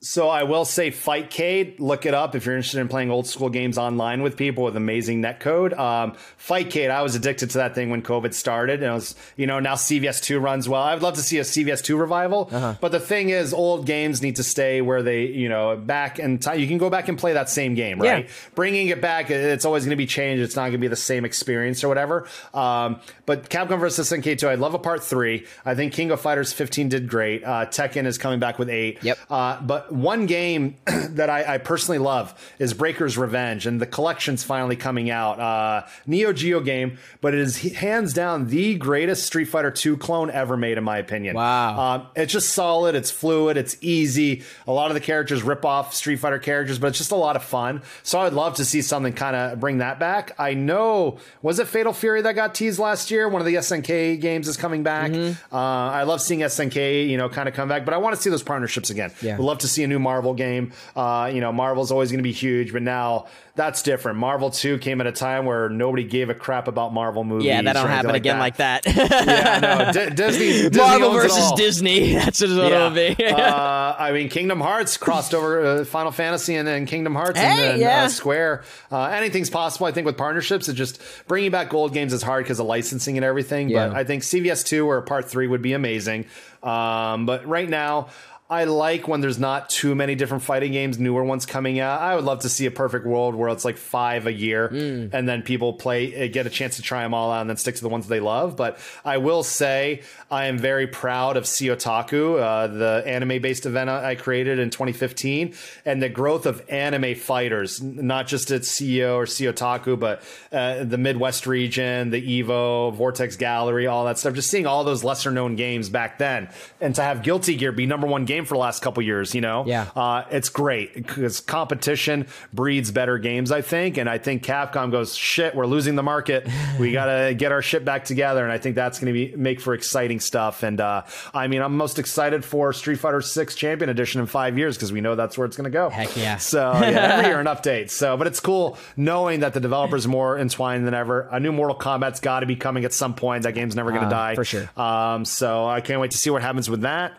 So 0.00 0.28
I 0.28 0.44
will 0.44 0.64
say 0.64 0.92
Fightcade. 0.92 1.80
Look 1.80 2.06
it 2.06 2.14
up 2.14 2.36
if 2.36 2.46
you're 2.46 2.54
interested 2.54 2.78
in 2.78 2.86
playing 2.86 3.10
old 3.10 3.26
school 3.26 3.48
games 3.50 3.76
online 3.76 4.22
with 4.22 4.36
people 4.36 4.62
with 4.62 4.76
amazing 4.76 5.20
netcode. 5.20 5.76
Um, 5.76 6.12
Fightcade. 6.38 6.88
I 6.88 7.02
was 7.02 7.16
addicted 7.16 7.50
to 7.50 7.58
that 7.58 7.74
thing 7.74 7.90
when 7.90 8.02
COVID 8.02 8.32
started, 8.32 8.80
and 8.80 8.92
it 8.92 8.94
was 8.94 9.16
you 9.36 9.48
know 9.48 9.58
now 9.58 9.74
CVS 9.74 10.22
two 10.22 10.38
runs 10.38 10.68
well. 10.68 10.82
I'd 10.82 11.02
love 11.02 11.14
to 11.14 11.20
see 11.20 11.38
a 11.38 11.42
CVS 11.42 11.82
two 11.82 11.96
revival, 11.96 12.48
uh-huh. 12.52 12.76
but 12.80 12.92
the 12.92 13.00
thing 13.00 13.30
is, 13.30 13.52
old 13.52 13.86
games 13.86 14.22
need 14.22 14.36
to 14.36 14.44
stay 14.44 14.80
where 14.82 15.02
they 15.02 15.26
you 15.26 15.48
know 15.48 15.76
back 15.76 16.20
and 16.20 16.40
time. 16.40 16.60
You 16.60 16.68
can 16.68 16.78
go 16.78 16.90
back 16.90 17.08
and 17.08 17.18
play 17.18 17.32
that 17.32 17.50
same 17.50 17.74
game, 17.74 18.00
right? 18.00 18.26
Yeah. 18.26 18.30
Bringing 18.54 18.88
it 18.88 19.00
back, 19.00 19.32
it's 19.32 19.64
always 19.64 19.82
going 19.82 19.90
to 19.90 19.96
be 19.96 20.06
changed. 20.06 20.44
It's 20.44 20.54
not 20.54 20.62
going 20.62 20.72
to 20.72 20.78
be 20.78 20.86
the 20.86 20.94
same 20.94 21.24
experience 21.24 21.82
or 21.82 21.88
whatever. 21.88 22.28
Um, 22.54 23.00
but 23.26 23.50
Capcom 23.50 23.80
vs 23.80 24.08
SNK 24.08 24.38
two, 24.38 24.48
I'd 24.48 24.60
love 24.60 24.74
a 24.74 24.78
part 24.78 25.02
three. 25.02 25.44
I 25.64 25.74
think 25.74 25.92
King 25.92 26.12
of 26.12 26.20
Fighters 26.20 26.52
15 26.52 26.88
did 26.88 27.08
great. 27.08 27.42
Uh, 27.42 27.66
Tekken 27.66 28.06
is 28.06 28.16
coming 28.16 28.38
back 28.38 28.60
with 28.60 28.70
eight. 28.70 29.02
Yep. 29.02 29.18
Uh, 29.28 29.60
but 29.60 29.87
one 29.90 30.26
game 30.26 30.76
that 30.86 31.30
I, 31.30 31.54
I, 31.54 31.58
personally 31.58 31.98
love 31.98 32.34
is 32.58 32.74
Breaker's 32.74 33.18
Revenge, 33.18 33.66
and 33.66 33.80
the 33.80 33.86
collection's 33.86 34.44
finally 34.44 34.76
coming 34.76 35.10
out. 35.10 35.40
Uh, 35.40 35.86
Neo 36.06 36.32
Geo 36.32 36.60
game, 36.60 36.98
but 37.20 37.34
it 37.34 37.40
is 37.40 37.58
hands 37.74 38.12
down 38.12 38.48
the 38.48 38.76
greatest 38.76 39.26
Street 39.26 39.46
Fighter 39.46 39.70
2 39.70 39.96
clone 39.96 40.30
ever 40.30 40.56
made, 40.56 40.78
in 40.78 40.84
my 40.84 40.98
opinion. 40.98 41.36
Wow. 41.36 41.78
Um, 41.78 42.06
it's 42.16 42.32
just 42.32 42.50
solid, 42.52 42.94
it's 42.94 43.10
fluid, 43.10 43.56
it's 43.56 43.76
easy. 43.80 44.42
A 44.66 44.72
lot 44.72 44.90
of 44.90 44.94
the 44.94 45.00
characters 45.00 45.42
rip 45.42 45.64
off 45.64 45.94
Street 45.94 46.16
Fighter 46.16 46.38
characters, 46.38 46.78
but 46.78 46.88
it's 46.88 46.98
just 46.98 47.12
a 47.12 47.16
lot 47.16 47.36
of 47.36 47.42
fun. 47.42 47.82
So 48.02 48.20
I'd 48.20 48.32
love 48.32 48.56
to 48.56 48.64
see 48.64 48.82
something 48.82 49.12
kind 49.12 49.36
of 49.36 49.60
bring 49.60 49.78
that 49.78 49.98
back. 49.98 50.32
I 50.38 50.54
know, 50.54 51.18
was 51.42 51.58
it 51.58 51.68
Fatal 51.68 51.92
Fury 51.92 52.22
that 52.22 52.34
got 52.34 52.54
teased 52.54 52.78
last 52.78 53.10
year? 53.10 53.28
One 53.28 53.40
of 53.40 53.46
the 53.46 53.56
SNK 53.56 54.20
games 54.20 54.48
is 54.48 54.56
coming 54.56 54.82
back. 54.82 55.10
Mm-hmm. 55.10 55.54
Uh, 55.54 55.58
I 55.58 56.02
love 56.04 56.20
seeing 56.20 56.40
SNK, 56.40 57.08
you 57.08 57.16
know, 57.16 57.28
kind 57.28 57.48
of 57.48 57.54
come 57.54 57.68
back, 57.68 57.84
but 57.84 57.94
I 57.94 57.98
want 57.98 58.16
to 58.16 58.22
see 58.22 58.30
those 58.30 58.42
partnerships 58.42 58.90
again. 58.90 59.12
Yeah. 59.22 59.36
Would 59.36 59.44
love 59.44 59.58
to 59.58 59.68
see 59.68 59.77
a 59.84 59.88
new 59.88 59.98
Marvel 59.98 60.28
Marvel 60.28 60.34
game. 60.34 60.72
Uh, 60.96 61.30
you 61.32 61.40
know, 61.40 61.52
Marvel's 61.52 61.90
always 61.90 62.10
going 62.10 62.18
to 62.18 62.24
be 62.24 62.32
huge, 62.32 62.72
but 62.72 62.82
now 62.82 63.26
that's 63.58 63.82
different. 63.82 64.18
Marvel 64.18 64.50
2 64.50 64.78
came 64.78 65.00
at 65.00 65.08
a 65.08 65.12
time 65.12 65.44
where 65.44 65.68
nobody 65.68 66.04
gave 66.04 66.30
a 66.30 66.34
crap 66.34 66.68
about 66.68 66.94
Marvel 66.94 67.24
movies. 67.24 67.46
Yeah, 67.46 67.60
that 67.60 67.72
don't 67.72 67.88
happen 67.88 68.12
like 68.12 68.18
again 68.18 68.36
that. 68.36 68.40
like 68.40 68.56
that. 68.58 68.86
yeah, 68.86 69.58
no, 69.58 69.92
D- 70.08 70.14
Disney, 70.14 70.46
Disney 70.46 70.78
Marvel 70.78 71.10
versus 71.10 71.52
Disney. 71.56 72.14
That's 72.14 72.40
what 72.40 72.50
yeah. 72.50 72.66
it'll 72.66 72.90
be. 72.90 73.24
uh, 73.26 73.96
I 73.98 74.12
mean, 74.12 74.28
Kingdom 74.28 74.60
Hearts 74.60 74.96
crossed 74.96 75.34
over 75.34 75.66
uh, 75.66 75.84
Final 75.84 76.12
Fantasy 76.12 76.54
and 76.54 76.68
then 76.68 76.86
Kingdom 76.86 77.16
Hearts 77.16 77.36
hey, 77.36 77.46
and 77.46 77.58
then 77.58 77.80
yeah. 77.80 78.04
uh, 78.04 78.08
Square. 78.08 78.62
Uh, 78.92 79.06
anything's 79.06 79.50
possible, 79.50 79.86
I 79.86 79.92
think, 79.92 80.06
with 80.06 80.16
partnerships. 80.16 80.68
It's 80.68 80.78
just 80.78 81.02
bringing 81.26 81.50
back 81.50 81.68
gold 81.68 81.92
games 81.92 82.12
is 82.12 82.22
hard 82.22 82.44
because 82.44 82.60
of 82.60 82.66
licensing 82.66 83.18
and 83.18 83.24
everything. 83.24 83.70
Yeah. 83.70 83.88
But 83.88 83.96
I 83.96 84.04
think 84.04 84.22
CVS 84.22 84.64
2 84.64 84.88
or 84.88 85.02
Part 85.02 85.28
3 85.28 85.48
would 85.48 85.62
be 85.62 85.72
amazing. 85.72 86.26
Um, 86.62 87.26
but 87.26 87.44
right 87.44 87.68
now, 87.68 88.10
I 88.50 88.64
like 88.64 89.06
when 89.06 89.20
there's 89.20 89.38
not 89.38 89.68
too 89.68 89.94
many 89.94 90.14
different 90.14 90.42
fighting 90.42 90.72
games, 90.72 90.98
newer 90.98 91.22
ones 91.22 91.44
coming 91.44 91.80
out. 91.80 92.00
I 92.00 92.14
would 92.14 92.24
love 92.24 92.40
to 92.40 92.48
see 92.48 92.64
a 92.64 92.70
perfect 92.70 93.04
world 93.04 93.34
where 93.34 93.47
it's 93.52 93.64
like 93.64 93.76
five 93.76 94.26
a 94.26 94.32
year, 94.32 94.70
mm. 94.70 95.12
and 95.12 95.28
then 95.28 95.42
people 95.42 95.74
play, 95.74 96.14
eh, 96.14 96.26
get 96.28 96.46
a 96.46 96.50
chance 96.50 96.76
to 96.76 96.82
try 96.82 97.02
them 97.02 97.12
all 97.12 97.30
out, 97.30 97.42
and 97.42 97.50
then 97.50 97.58
stick 97.58 97.74
to 97.74 97.82
the 97.82 97.88
ones 97.88 98.08
they 98.08 98.20
love. 98.20 98.56
But 98.56 98.78
I 99.04 99.18
will 99.18 99.42
say 99.42 100.02
I 100.30 100.46
am 100.46 100.58
very 100.58 100.86
proud 100.86 101.36
of 101.36 101.44
CEOtaku, 101.44 102.40
uh, 102.40 102.66
the 102.68 103.02
anime-based 103.06 103.66
event 103.66 103.90
I 103.90 104.14
created 104.14 104.58
in 104.58 104.70
2015, 104.70 105.54
and 105.84 106.02
the 106.02 106.08
growth 106.08 106.46
of 106.46 106.62
anime 106.70 107.14
fighters, 107.14 107.82
not 107.82 108.26
just 108.26 108.50
at 108.50 108.62
CEO 108.62 109.16
or 109.16 109.26
CEOtaku, 109.26 109.98
but 109.98 110.22
uh, 110.52 110.84
the 110.84 110.98
Midwest 110.98 111.46
region, 111.46 112.10
the 112.10 112.42
Evo, 112.42 112.94
Vortex 112.94 113.36
Gallery, 113.36 113.86
all 113.86 114.06
that 114.06 114.18
stuff. 114.18 114.32
Just 114.32 114.50
seeing 114.50 114.66
all 114.66 114.84
those 114.84 115.04
lesser-known 115.04 115.56
games 115.56 115.90
back 115.90 116.16
then, 116.16 116.48
and 116.80 116.94
to 116.94 117.02
have 117.02 117.22
Guilty 117.22 117.54
Gear 117.54 117.72
be 117.72 117.84
number 117.84 118.06
one 118.06 118.24
game 118.24 118.38
game 118.38 118.46
for 118.46 118.54
the 118.54 118.60
last 118.60 118.82
couple 118.82 119.02
years. 119.02 119.34
You 119.34 119.40
know, 119.40 119.64
yeah, 119.66 119.86
uh, 119.94 120.24
it's 120.30 120.48
great 120.48 120.94
because 120.94 121.40
competition 121.40 122.26
breeds 122.52 122.90
better 122.90 123.18
games. 123.18 123.37
I 123.46 123.62
think, 123.62 123.96
and 123.96 124.08
I 124.08 124.18
think 124.18 124.42
Capcom 124.42 124.90
goes, 124.90 125.14
shit, 125.14 125.54
we're 125.54 125.66
losing 125.66 125.94
the 125.94 126.02
market. 126.02 126.48
We 126.78 126.92
got 126.98 127.06
to 127.06 127.34
get 127.34 127.52
our 127.52 127.62
shit 127.62 127.84
back 127.84 128.04
together, 128.04 128.42
and 128.42 128.52
I 128.52 128.58
think 128.58 128.74
that's 128.74 128.98
going 128.98 129.06
to 129.06 129.12
be 129.12 129.36
make 129.36 129.60
for 129.60 129.74
exciting 129.74 130.20
stuff. 130.20 130.62
And 130.62 130.80
uh, 130.80 131.02
I 131.32 131.46
mean, 131.46 131.62
I'm 131.62 131.76
most 131.76 131.98
excited 131.98 132.44
for 132.44 132.72
Street 132.72 132.98
Fighter 132.98 133.20
Six 133.20 133.54
Champion 133.54 133.88
Edition 133.90 134.20
in 134.20 134.26
five 134.26 134.58
years 134.58 134.76
because 134.76 134.92
we 134.92 135.00
know 135.00 135.14
that's 135.14 135.38
where 135.38 135.46
it's 135.46 135.56
going 135.56 135.64
to 135.64 135.70
go. 135.70 135.90
Heck 135.90 136.16
yeah! 136.16 136.36
So 136.48 136.72
yeah, 136.72 137.16
every 137.16 137.26
year 137.26 137.40
an 137.40 137.46
update. 137.56 137.90
So, 137.90 138.16
but 138.16 138.26
it's 138.26 138.40
cool 138.40 138.78
knowing 138.96 139.40
that 139.40 139.54
the 139.54 139.60
developers 139.60 140.06
are 140.06 140.08
more 140.08 140.38
entwined 140.38 140.86
than 140.86 140.94
ever. 140.94 141.28
A 141.30 141.38
new 141.38 141.52
Mortal 141.52 141.76
Kombat's 141.76 142.20
got 142.20 142.40
to 142.40 142.46
be 142.46 142.56
coming 142.56 142.84
at 142.84 142.92
some 142.92 143.14
point. 143.14 143.42
That 143.42 143.52
game's 143.52 143.76
never 143.76 143.90
going 143.90 144.02
to 144.02 144.06
uh, 144.08 144.10
die 144.10 144.34
for 144.34 144.44
sure. 144.44 144.68
Um, 144.76 145.24
so 145.24 145.66
I 145.66 145.80
can't 145.80 146.00
wait 146.00 146.12
to 146.12 146.18
see 146.18 146.30
what 146.30 146.42
happens 146.42 146.70
with 146.70 146.82
that. 146.82 147.18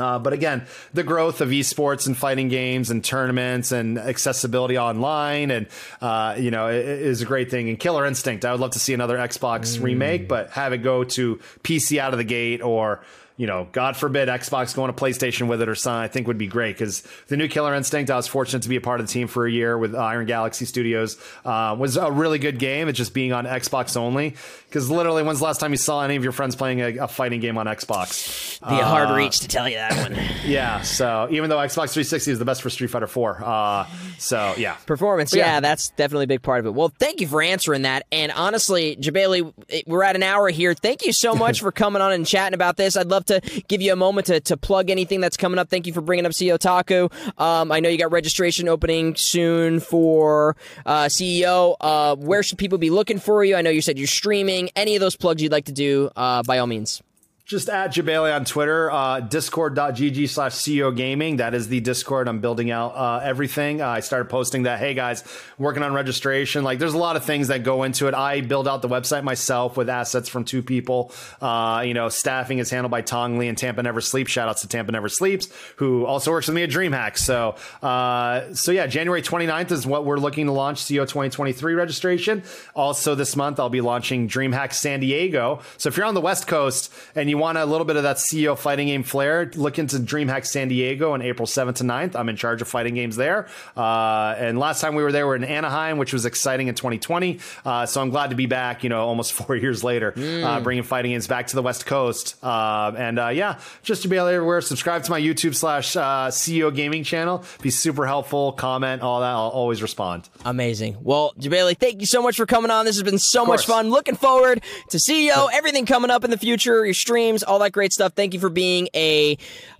Uh, 0.00 0.18
but 0.18 0.32
again, 0.32 0.66
the 0.94 1.02
growth 1.02 1.40
of 1.40 1.50
esports 1.50 2.06
and 2.06 2.16
fighting 2.16 2.48
games 2.48 2.90
and 2.90 3.04
tournaments 3.04 3.70
and 3.70 3.98
accessibility 3.98 4.78
online 4.78 5.50
and 5.50 5.66
uh, 6.00 6.34
you 6.38 6.50
know 6.50 6.68
is 6.68 7.22
a 7.22 7.26
great 7.26 7.50
thing. 7.50 7.68
And 7.68 7.78
Killer 7.78 8.06
Instinct, 8.06 8.44
I 8.44 8.52
would 8.52 8.60
love 8.60 8.72
to 8.72 8.80
see 8.80 8.94
another 8.94 9.18
Xbox 9.18 9.78
mm. 9.78 9.82
remake, 9.82 10.28
but 10.28 10.50
have 10.50 10.72
it 10.72 10.78
go 10.78 11.04
to 11.04 11.36
PC 11.62 11.98
out 11.98 12.12
of 12.12 12.18
the 12.18 12.24
gate 12.24 12.62
or 12.62 13.00
you 13.40 13.46
know, 13.46 13.66
God 13.72 13.96
forbid 13.96 14.28
Xbox 14.28 14.74
going 14.74 14.92
to 14.92 15.02
PlayStation 15.02 15.48
with 15.48 15.62
it 15.62 15.68
or 15.70 15.74
something, 15.74 16.02
I 16.02 16.08
think 16.08 16.26
would 16.26 16.36
be 16.36 16.46
great 16.46 16.76
because 16.76 17.02
the 17.28 17.38
new 17.38 17.48
Killer 17.48 17.74
Instinct, 17.74 18.10
I 18.10 18.16
was 18.16 18.26
fortunate 18.26 18.64
to 18.64 18.68
be 18.68 18.76
a 18.76 18.82
part 18.82 19.00
of 19.00 19.06
the 19.06 19.12
team 19.14 19.28
for 19.28 19.46
a 19.46 19.50
year 19.50 19.78
with 19.78 19.94
Iron 19.94 20.26
Galaxy 20.26 20.66
Studios, 20.66 21.16
uh, 21.46 21.74
was 21.78 21.96
a 21.96 22.12
really 22.12 22.38
good 22.38 22.58
game. 22.58 22.88
It's 22.88 22.98
just 22.98 23.14
being 23.14 23.32
on 23.32 23.46
Xbox 23.46 23.96
only 23.96 24.34
because 24.68 24.90
literally, 24.90 25.22
when's 25.22 25.38
the 25.38 25.46
last 25.46 25.58
time 25.58 25.70
you 25.70 25.78
saw 25.78 26.02
any 26.02 26.16
of 26.16 26.22
your 26.22 26.32
friends 26.32 26.54
playing 26.54 26.80
a, 26.80 26.96
a 26.98 27.08
fighting 27.08 27.40
game 27.40 27.56
on 27.56 27.64
Xbox? 27.64 28.60
Be 28.60 28.74
a 28.74 28.84
hard 28.84 29.08
uh, 29.08 29.14
reach 29.14 29.40
to 29.40 29.48
tell 29.48 29.66
you 29.66 29.76
that 29.76 30.10
one. 30.10 30.20
yeah, 30.44 30.82
so 30.82 31.26
even 31.30 31.48
though 31.48 31.56
Xbox 31.56 31.94
360 31.94 32.32
is 32.32 32.38
the 32.38 32.44
best 32.44 32.60
for 32.60 32.68
Street 32.68 32.90
Fighter 32.90 33.06
4, 33.06 33.42
uh, 33.42 33.86
so 34.18 34.52
yeah, 34.58 34.74
performance, 34.84 35.34
yeah, 35.34 35.54
yeah, 35.54 35.60
that's 35.60 35.88
definitely 35.88 36.24
a 36.24 36.28
big 36.28 36.42
part 36.42 36.60
of 36.60 36.66
it. 36.66 36.74
Well, 36.74 36.92
thank 36.98 37.22
you 37.22 37.26
for 37.26 37.40
answering 37.40 37.82
that, 37.82 38.04
and 38.12 38.30
honestly, 38.32 38.96
Jebailey, 38.96 39.50
we're 39.86 40.02
at 40.02 40.14
an 40.14 40.22
hour 40.22 40.50
here. 40.50 40.74
Thank 40.74 41.06
you 41.06 41.14
so 41.14 41.34
much 41.40 41.60
for 41.60 41.72
coming 41.72 42.02
on 42.02 42.12
and 42.12 42.26
chatting 42.26 42.54
about 42.54 42.76
this. 42.76 42.98
I'd 42.98 43.06
love 43.06 43.24
to 43.26 43.29
give 43.68 43.80
you 43.80 43.92
a 43.92 43.96
moment 43.96 44.26
to, 44.26 44.40
to 44.40 44.56
plug 44.56 44.90
anything 44.90 45.20
that's 45.20 45.36
coming 45.36 45.58
up. 45.58 45.68
Thank 45.68 45.86
you 45.86 45.92
for 45.92 46.00
bringing 46.00 46.26
up 46.26 46.32
CEOtaku. 46.32 47.12
Um, 47.40 47.70
I 47.70 47.80
know 47.80 47.88
you 47.88 47.98
got 47.98 48.12
registration 48.12 48.68
opening 48.68 49.14
soon 49.16 49.80
for 49.80 50.56
uh, 50.86 51.04
CEO. 51.04 51.76
Uh, 51.80 52.16
where 52.16 52.42
should 52.42 52.58
people 52.58 52.78
be 52.78 52.90
looking 52.90 53.18
for 53.18 53.44
you? 53.44 53.56
I 53.56 53.62
know 53.62 53.70
you 53.70 53.82
said 53.82 53.98
you're 53.98 54.06
streaming. 54.06 54.70
Any 54.74 54.96
of 54.96 55.00
those 55.00 55.16
plugs 55.16 55.42
you'd 55.42 55.52
like 55.52 55.66
to 55.66 55.72
do, 55.72 56.10
uh, 56.16 56.42
by 56.42 56.58
all 56.58 56.66
means 56.66 57.02
just 57.50 57.68
at 57.68 57.92
Jebailey 57.92 58.32
on 58.32 58.44
Twitter, 58.44 58.92
uh, 58.92 59.18
discord.gg 59.18 60.28
slash 60.28 60.52
CEO 60.52 60.96
gaming. 60.96 61.38
That 61.38 61.52
is 61.52 61.66
the 61.66 61.80
Discord. 61.80 62.28
I'm 62.28 62.38
building 62.38 62.70
out 62.70 62.90
uh, 62.94 63.20
everything. 63.24 63.82
Uh, 63.82 63.88
I 63.88 64.00
started 64.00 64.30
posting 64.30 64.62
that, 64.62 64.78
hey 64.78 64.94
guys, 64.94 65.24
working 65.58 65.82
on 65.82 65.92
registration. 65.92 66.62
Like 66.62 66.78
there's 66.78 66.94
a 66.94 66.98
lot 66.98 67.16
of 67.16 67.24
things 67.24 67.48
that 67.48 67.64
go 67.64 67.82
into 67.82 68.06
it. 68.06 68.14
I 68.14 68.40
build 68.40 68.68
out 68.68 68.82
the 68.82 68.88
website 68.88 69.24
myself 69.24 69.76
with 69.76 69.88
assets 69.88 70.28
from 70.28 70.44
two 70.44 70.62
people. 70.62 71.10
Uh, 71.40 71.82
you 71.84 71.92
know, 71.92 72.08
staffing 72.08 72.60
is 72.60 72.70
handled 72.70 72.92
by 72.92 73.00
Tong 73.00 73.36
Lee 73.36 73.48
and 73.48 73.58
Tampa 73.58 73.82
Never 73.82 74.00
Sleeps. 74.00 74.30
Shout 74.30 74.48
outs 74.48 74.60
to 74.60 74.68
Tampa 74.68 74.92
Never 74.92 75.08
Sleeps, 75.08 75.48
who 75.74 76.06
also 76.06 76.30
works 76.30 76.46
with 76.46 76.54
me 76.54 76.62
at 76.62 76.70
DreamHack. 76.70 77.18
So, 77.18 77.56
uh, 77.82 78.54
so 78.54 78.70
yeah, 78.70 78.86
January 78.86 79.22
29th 79.22 79.72
is 79.72 79.84
what 79.88 80.04
we're 80.04 80.18
looking 80.18 80.46
to 80.46 80.52
launch 80.52 80.82
CEO 80.84 81.02
2023 81.02 81.74
registration. 81.74 82.44
Also 82.76 83.16
this 83.16 83.34
month, 83.34 83.58
I'll 83.58 83.68
be 83.68 83.80
launching 83.80 84.28
DreamHack 84.28 84.72
San 84.72 85.00
Diego. 85.00 85.62
So 85.78 85.88
if 85.88 85.96
you're 85.96 86.06
on 86.06 86.14
the 86.14 86.20
West 86.20 86.46
Coast 86.46 86.92
and 87.16 87.28
you 87.28 87.39
want 87.40 87.58
a 87.58 87.64
little 87.64 87.84
bit 87.84 87.96
of 87.96 88.04
that 88.04 88.16
CEO 88.16 88.56
fighting 88.56 88.86
game 88.86 89.02
flair, 89.02 89.50
look 89.54 89.78
into 89.78 89.96
DreamHack 89.96 90.46
San 90.46 90.68
Diego 90.68 91.12
on 91.12 91.22
April 91.22 91.46
7th 91.46 91.76
to 91.76 91.84
9th. 91.84 92.14
I'm 92.14 92.28
in 92.28 92.36
charge 92.36 92.62
of 92.62 92.68
fighting 92.68 92.94
games 92.94 93.16
there. 93.16 93.48
Uh, 93.76 94.34
and 94.38 94.58
last 94.58 94.80
time 94.80 94.94
we 94.94 95.02
were 95.02 95.10
there, 95.12 95.26
we 95.26 95.30
were 95.30 95.36
in 95.36 95.44
Anaheim, 95.44 95.98
which 95.98 96.12
was 96.12 96.26
exciting 96.26 96.68
in 96.68 96.74
2020. 96.74 97.40
Uh, 97.64 97.86
so 97.86 98.00
I'm 98.00 98.10
glad 98.10 98.30
to 98.30 98.36
be 98.36 98.46
back, 98.46 98.84
you 98.84 98.90
know, 98.90 99.06
almost 99.06 99.32
four 99.40 99.56
years 99.56 99.82
later, 99.82 100.12
mm. 100.12 100.44
uh, 100.44 100.60
bringing 100.60 100.84
fighting 100.84 101.10
games 101.12 101.26
back 101.26 101.48
to 101.48 101.56
the 101.56 101.62
West 101.62 101.86
Coast. 101.86 102.36
Uh, 102.42 102.92
and 102.96 103.18
uh, 103.18 103.28
yeah, 103.28 103.58
just 103.82 104.02
to 104.02 104.08
be 104.08 104.18
everywhere, 104.18 104.60
subscribe 104.60 105.02
to 105.04 105.10
my 105.10 105.20
YouTube 105.20 105.54
slash 105.54 105.96
uh, 105.96 106.28
CEO 106.28 106.74
gaming 106.74 107.02
channel. 107.02 107.44
Be 107.62 107.70
super 107.70 108.06
helpful, 108.06 108.52
comment, 108.52 109.02
all 109.02 109.20
that. 109.20 109.30
I'll 109.30 109.48
always 109.48 109.82
respond. 109.82 110.28
Amazing. 110.44 110.98
Well, 111.00 111.32
Jebailey, 111.38 111.76
thank 111.76 112.00
you 112.00 112.06
so 112.06 112.22
much 112.22 112.36
for 112.36 112.46
coming 112.46 112.70
on. 112.70 112.84
This 112.84 112.96
has 112.96 113.02
been 113.02 113.18
so 113.18 113.46
much 113.46 113.66
fun. 113.66 113.90
Looking 113.90 114.16
forward 114.16 114.62
to 114.90 114.98
CEO, 114.98 115.48
everything 115.52 115.86
coming 115.86 116.10
up 116.10 116.24
in 116.24 116.30
the 116.30 116.38
future, 116.38 116.84
your 116.84 116.94
stream 116.94 117.29
streams, 117.30 117.42
all 117.42 117.60
that 117.60 117.72
great 117.72 117.92
stuff. 117.92 118.12
Thank 118.14 118.34
you 118.34 118.40
for 118.40 118.48
being 118.48 118.88
a 118.94 119.38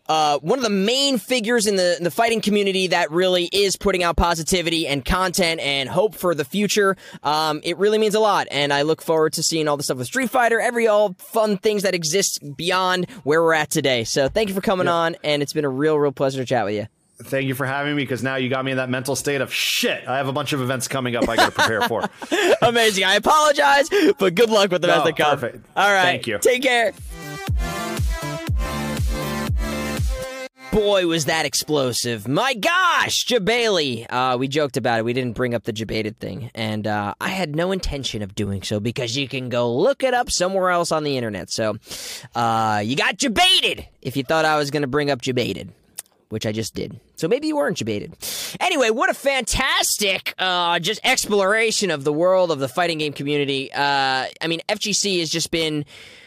uh, 0.09 0.39
one 0.41 0.59
of 0.59 0.65
the 0.65 0.71
main 0.71 1.19
figures 1.19 1.67
in 1.67 1.77
the 1.77 1.97
in 1.97 2.05
the 2.05 2.11
fighting 2.11 2.41
community 2.41 2.89
that 2.89 3.11
really 3.11 3.45
is 3.53 3.77
putting 3.77 4.03
out 4.03 4.17
positivity 4.17 4.87
and 4.87 5.05
content 5.05 5.61
and 5.61 5.89
hope 5.89 6.15
for 6.15 6.35
the 6.35 6.45
future. 6.45 6.97
Um, 7.23 7.61
it 7.63 7.77
really 7.79 7.99
means 7.99 8.15
a 8.15 8.21
lot, 8.21 8.49
and 8.51 8.73
I 8.73 8.83
look 8.83 9.03
forward 9.03 9.35
to 9.35 9.43
seeing 9.43 9.69
all 9.69 9.77
the 9.77 9.83
stuff 9.83 9.99
with 9.99 10.07
Street 10.07 10.31
Fighter, 10.31 10.61
every 10.61 10.89
all 10.89 11.15
fun 11.19 11.59
things 11.59 11.83
that 11.83 11.95
exist 11.95 12.41
beyond 12.57 13.09
where 13.25 13.43
we're 13.43 13.55
at 13.55 13.71
today. 13.71 14.05
So 14.05 14.29
thank 14.29 14.49
you 14.49 14.55
for 14.55 14.61
coming 14.61 14.87
yep. 14.87 14.95
on, 14.95 15.17
and 15.23 15.43
it's 15.43 15.53
been 15.53 15.65
a 15.65 15.71
real, 15.71 15.99
real 15.99 16.13
pleasure 16.13 16.39
to 16.39 16.47
chat 16.47 16.65
with 16.65 16.75
you. 16.75 17.00
Thank 17.23 17.47
you 17.47 17.55
for 17.55 17.67
having 17.67 17.95
me 17.97 18.03
because 18.03 18.23
now 18.23 18.37
you 18.37 18.49
got 18.49 18.65
me 18.65 18.71
in 18.71 18.79
that 18.79 18.89
mental 18.91 19.15
state 19.15 19.41
of 19.41 19.53
shit. 19.53 20.07
I 20.09 20.17
have 20.17 20.29
a 20.29 20.33
bunch 20.33 20.53
of 20.53 20.61
events 20.61 20.89
coming 20.89 21.17
up 21.17 21.29
I 21.29 21.37
got 21.37 21.47
to 21.47 21.53
prepare 21.53 21.83
for. 21.83 22.09
Amazing. 22.63 23.05
I 23.05 23.15
apologize, 23.17 23.89
but 24.19 24.35
good 24.35 24.51
luck 24.51 24.71
with 24.71 24.83
the 24.83 24.89
rest 24.89 25.05
No, 25.05 25.11
of 25.11 25.17
the 25.17 25.23
perfect. 25.25 25.67
All 25.77 25.93
right. 25.93 26.03
Thank 26.05 26.27
you. 26.27 26.39
Take 26.39 26.63
care. 26.63 26.93
Boy, 30.73 31.05
was 31.09 31.25
that 31.25 31.47
explosive. 31.47 32.29
My 32.29 32.55
gosh, 32.55 33.27
Jebailey. 33.27 34.07
Uh, 34.09 34.37
we 34.39 34.47
joked 34.47 34.77
about 34.77 35.01
it. 35.01 35.05
We 35.05 35.13
didn't 35.13 35.35
bring 35.35 35.53
up 35.53 35.65
the 35.65 35.73
Jebaited 35.73 36.19
thing. 36.19 36.51
And 36.55 36.87
uh, 36.87 37.15
I 37.21 37.29
had 37.29 37.57
no 37.57 37.73
intention 37.73 38.23
of 38.23 38.37
doing 38.37 38.63
so 38.63 38.79
because 38.79 39.17
you 39.17 39.27
can 39.27 39.49
go 39.49 39.75
look 39.75 40.05
it 40.05 40.15
up 40.15 40.31
somewhere 40.31 40.71
else 40.71 40.93
on 40.93 41.03
the 41.03 41.17
internet. 41.17 41.51
So 41.51 41.77
uh, 42.37 42.83
you 42.85 42.95
got 42.95 43.17
Jebaited 43.17 43.87
if 44.01 44.17
you 44.17 44.23
thought 44.23 44.45
I 44.45 44.59
was 44.59 44.71
going 44.71 44.83
to 44.83 44.89
bring 44.89 45.11
up 45.11 45.21
Jebaited 45.21 45.71
which 46.31 46.47
I 46.47 46.53
just 46.53 46.75
did. 46.75 46.99
So 47.17 47.29
maybe 47.29 47.49
you 47.49 47.57
weren't 47.57 47.77
Jebaited. 47.77 48.57
Anyway, 48.61 48.91
what 48.91 49.11
a 49.11 49.15
fantastic 49.15 50.35
uh, 50.39 50.79
just 50.79 51.01
exploration 51.05 51.91
of 51.91 52.05
the 52.05 52.13
world 52.13 52.51
of 52.51 52.59
the 52.59 52.69
fighting 52.69 52.99
game 52.99 53.13
community. 53.13 53.71
Uh, 53.73 54.27
I 54.41 54.47
mean, 54.49 54.61
FGC 54.69 55.21
has 55.21 55.29
just 55.29 55.51
been 55.51 55.85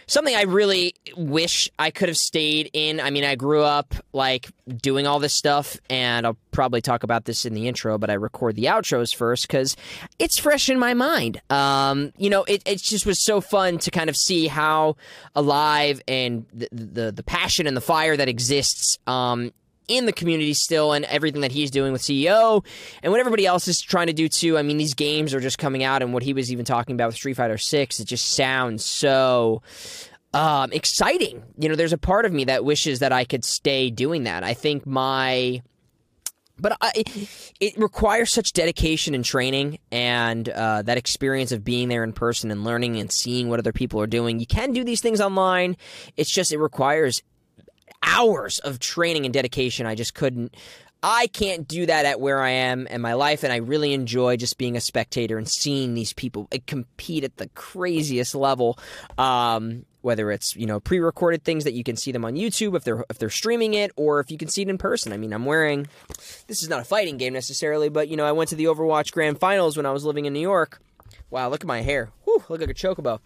something 0.08 0.36
I 0.36 0.44
really 0.44 0.96
wish 1.16 1.70
I 1.80 1.92
could 1.92 2.10
have 2.10 2.18
stayed 2.18 2.70
in. 2.74 3.00
I 3.00 3.10
mean, 3.10 3.24
I 3.24 3.36
grew 3.36 3.64
up 3.64 3.94
like 4.12 4.50
doing 4.82 5.08
all 5.08 5.20
this 5.20 5.34
stuff, 5.34 5.78
and 5.90 6.26
I'll 6.26 6.38
probably 6.52 6.82
talk 6.82 7.04
about 7.04 7.26
this 7.26 7.46
in 7.46 7.54
the 7.54 7.68
intro, 7.68 7.98
but 7.98 8.10
I 8.10 8.14
record 8.14 8.56
the 8.56 8.66
outros 8.66 9.14
first 9.16 9.48
because 9.48 9.76
it's 10.20 10.38
fresh 10.38 10.70
in 10.70 10.80
my 10.80 10.94
mind. 10.94 11.42
Um, 11.50 12.14
you 12.18 12.30
know, 12.30 12.44
it, 12.44 12.62
it 12.66 12.82
just 12.82 13.06
was 13.06 13.24
so 13.24 13.42
fun 13.42 13.80
to 13.80 13.92
kind 13.92 14.10
of 14.10 14.16
see 14.16 14.48
how 14.48 14.96
alive 15.36 16.02
and 16.08 16.46
the 16.54 16.70
the, 16.72 17.12
the 17.12 17.24
passion 17.24 17.68
and 17.68 17.76
the 17.76 17.82
fire 17.82 18.16
that 18.16 18.28
exists. 18.28 18.98
Um, 19.08 19.52
in 19.88 20.06
the 20.06 20.14
community 20.14 20.54
still 20.54 20.94
and 20.94 21.06
everything 21.06 21.42
that 21.42 21.52
he's 21.52 21.72
doing 21.72 21.92
with 21.92 22.02
CEO 22.02 22.66
and 23.02 23.12
what 23.12 23.20
everybody 23.20 23.46
else 23.46 23.68
is 23.68 23.82
trying 23.82 24.08
to 24.08 24.14
do 24.14 24.30
too. 24.30 24.58
I 24.58 24.62
mean, 24.62 24.78
these 24.78 24.94
games 24.94 25.34
are 25.34 25.40
just 25.40 25.58
coming 25.58 25.84
out 25.84 26.02
and 26.02 26.14
what 26.14 26.24
he 26.24 26.34
was 26.34 26.52
even 26.52 26.66
talking 26.66 26.96
about 26.96 27.08
with 27.08 27.16
Street 27.16 27.36
Fighter 27.36 27.58
6, 27.58 28.00
it 28.00 28.06
just 28.06 28.34
sounds 28.34 28.84
so 28.86 29.62
um, 30.34 30.72
exciting. 30.72 31.44
You 31.58 31.70
know, 31.70 31.76
there's 31.76 31.94
a 31.94 31.98
part 31.98 32.26
of 32.26 32.34
me 32.34 32.46
that 32.46 32.66
wishes 32.66 33.00
that 33.00 33.12
I 33.12 33.26
could 33.26 33.46
stay 33.46 33.90
doing 33.90 34.24
that. 34.24 34.44
I 34.44 34.54
think 34.54 34.86
my 34.86 35.62
but 36.60 36.78
I, 36.82 37.04
it 37.60 37.78
requires 37.78 38.32
such 38.32 38.54
dedication 38.54 39.16
and 39.16 39.26
training 39.26 39.80
and 39.92 40.48
uh, 40.48 40.84
that 40.84 40.98
experience 40.98 41.52
of 41.52 41.64
being 41.64 41.90
there 41.90 42.04
in 42.04 42.14
person 42.14 42.52
and 42.52 42.64
learning 42.64 42.98
and 43.00 43.12
seeing 43.12 43.50
what 43.50 43.60
other 43.60 43.74
people 43.74 44.00
are 44.00 44.08
doing. 44.08 44.40
You 44.40 44.46
can 44.46 44.72
do 44.72 44.84
these 44.84 45.02
things 45.02 45.20
online. 45.20 45.78
It's 46.16 46.30
just 46.30 46.54
it 46.54 46.60
requires 46.60 47.24
hours 48.04 48.60
of 48.60 48.80
training 48.80 49.26
and 49.26 49.34
dedication. 49.34 49.86
I 49.86 49.96
just 49.96 50.14
couldn't. 50.14 50.56
I 51.06 51.28
can't 51.28 51.68
do 51.68 51.86
that 51.86 52.06
at 52.06 52.22
where 52.22 52.42
I 52.42 52.52
am 52.52 52.88
in 52.88 53.02
my 53.02 53.14
life, 53.14 53.44
and 53.44 53.52
I 53.52 53.58
really 53.58 53.94
enjoy 53.94 54.38
just 54.38 54.58
being 54.58 54.78
a 54.78 54.82
spectator 54.82 55.38
and 55.38 55.50
seeing 55.50 55.94
these 55.94 56.14
people 56.14 56.48
uh, 56.54 56.60
compete 56.66 57.26
at 57.26 57.36
the 57.36 57.50
craziest 57.50 58.36
level. 58.36 58.80
Um, 59.18 59.86
whether 60.02 60.32
it's 60.32 60.56
you 60.56 60.66
know 60.66 60.80
pre-recorded 60.80 61.44
things 61.44 61.64
that 61.64 61.74
you 61.74 61.84
can 61.84 61.96
see 61.96 62.12
them 62.12 62.26
on 62.26 62.36
YouTube 62.36 62.76
if 62.76 62.84
they're 62.84 63.04
if 63.10 63.18
they're 63.18 63.30
streaming 63.30 63.74
it, 63.74 63.92
or 63.98 64.20
if 64.22 64.32
you 64.32 64.38
can 64.38 64.48
see 64.48 64.62
it 64.62 64.70
in 64.70 64.78
person. 64.78 65.12
I 65.12 65.18
mean, 65.18 65.34
I'm 65.34 65.46
wearing. 65.46 65.88
This 66.48 66.64
is 66.64 66.70
not 66.70 66.80
a 66.80 66.86
fighting 66.86 67.18
game 67.18 67.34
necessarily, 67.34 67.90
but 67.90 68.08
you 68.08 68.16
know, 68.16 68.26
I 68.26 68.32
went 68.32 68.50
to 68.52 68.56
the 68.56 68.66
Overwatch 68.66 69.12
Grand 69.12 69.40
Finals 69.40 69.76
when 69.76 69.86
I 69.86 69.92
was 69.92 70.06
living 70.06 70.26
in 70.26 70.34
New 70.34 70.40
York. 70.40 70.82
Wow, 71.34 71.50
look 71.50 71.64
at 71.64 71.68
my 71.68 71.82
hair. 71.82 72.12
Whew, 72.26 72.44
look 72.48 72.62
like 72.62 72.70
a 72.70 72.76
chocobo. 72.76 73.20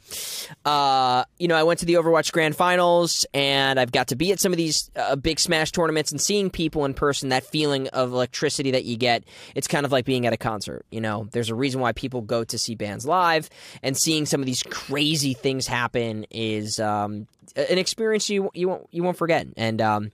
Uh, 0.64 1.26
you 1.38 1.50
know, 1.50 1.56
I 1.56 1.64
went 1.64 1.82
to 1.82 1.86
the 1.86 1.96
Overwatch 1.96 2.32
Grand 2.32 2.56
Finals, 2.56 3.26
and 3.34 3.78
I've 3.78 3.92
got 3.92 4.08
to 4.08 4.16
be 4.16 4.32
at 4.32 4.40
some 4.40 4.54
of 4.54 4.58
these 4.58 4.90
uh, 4.96 5.18
big 5.18 5.42
Smash 5.42 5.74
tournaments 5.74 6.14
and 6.14 6.22
seeing 6.22 6.50
people 6.50 6.86
in 6.86 6.94
person. 6.94 7.28
That 7.28 7.44
feeling 7.44 7.90
of 7.90 8.14
electricity 8.14 8.72
that 8.72 8.86
you 8.86 8.96
get, 8.96 9.26
it's 9.56 9.68
kind 9.68 9.86
of 9.86 9.92
like 9.92 10.06
being 10.06 10.26
at 10.26 10.32
a 10.32 10.38
concert. 10.38 10.86
You 10.90 11.02
know, 11.02 11.28
there's 11.34 11.50
a 11.50 11.56
reason 11.56 11.82
why 11.82 11.92
people 11.92 12.22
go 12.22 12.46
to 12.46 12.58
see 12.58 12.76
bands 12.76 13.06
live, 13.06 13.50
and 13.84 13.98
seeing 13.98 14.26
some 14.26 14.40
of 14.40 14.46
these 14.46 14.64
crazy 14.64 15.34
things 15.34 15.68
happen 15.68 16.26
is 16.32 16.80
um, 16.80 17.28
an 17.58 17.78
experience 17.78 18.30
you 18.30 18.50
you 18.54 18.70
won't 18.70 18.88
you 18.90 19.04
won't 19.04 19.18
forget. 19.18 19.48
And 19.58 19.82
um, 19.82 20.12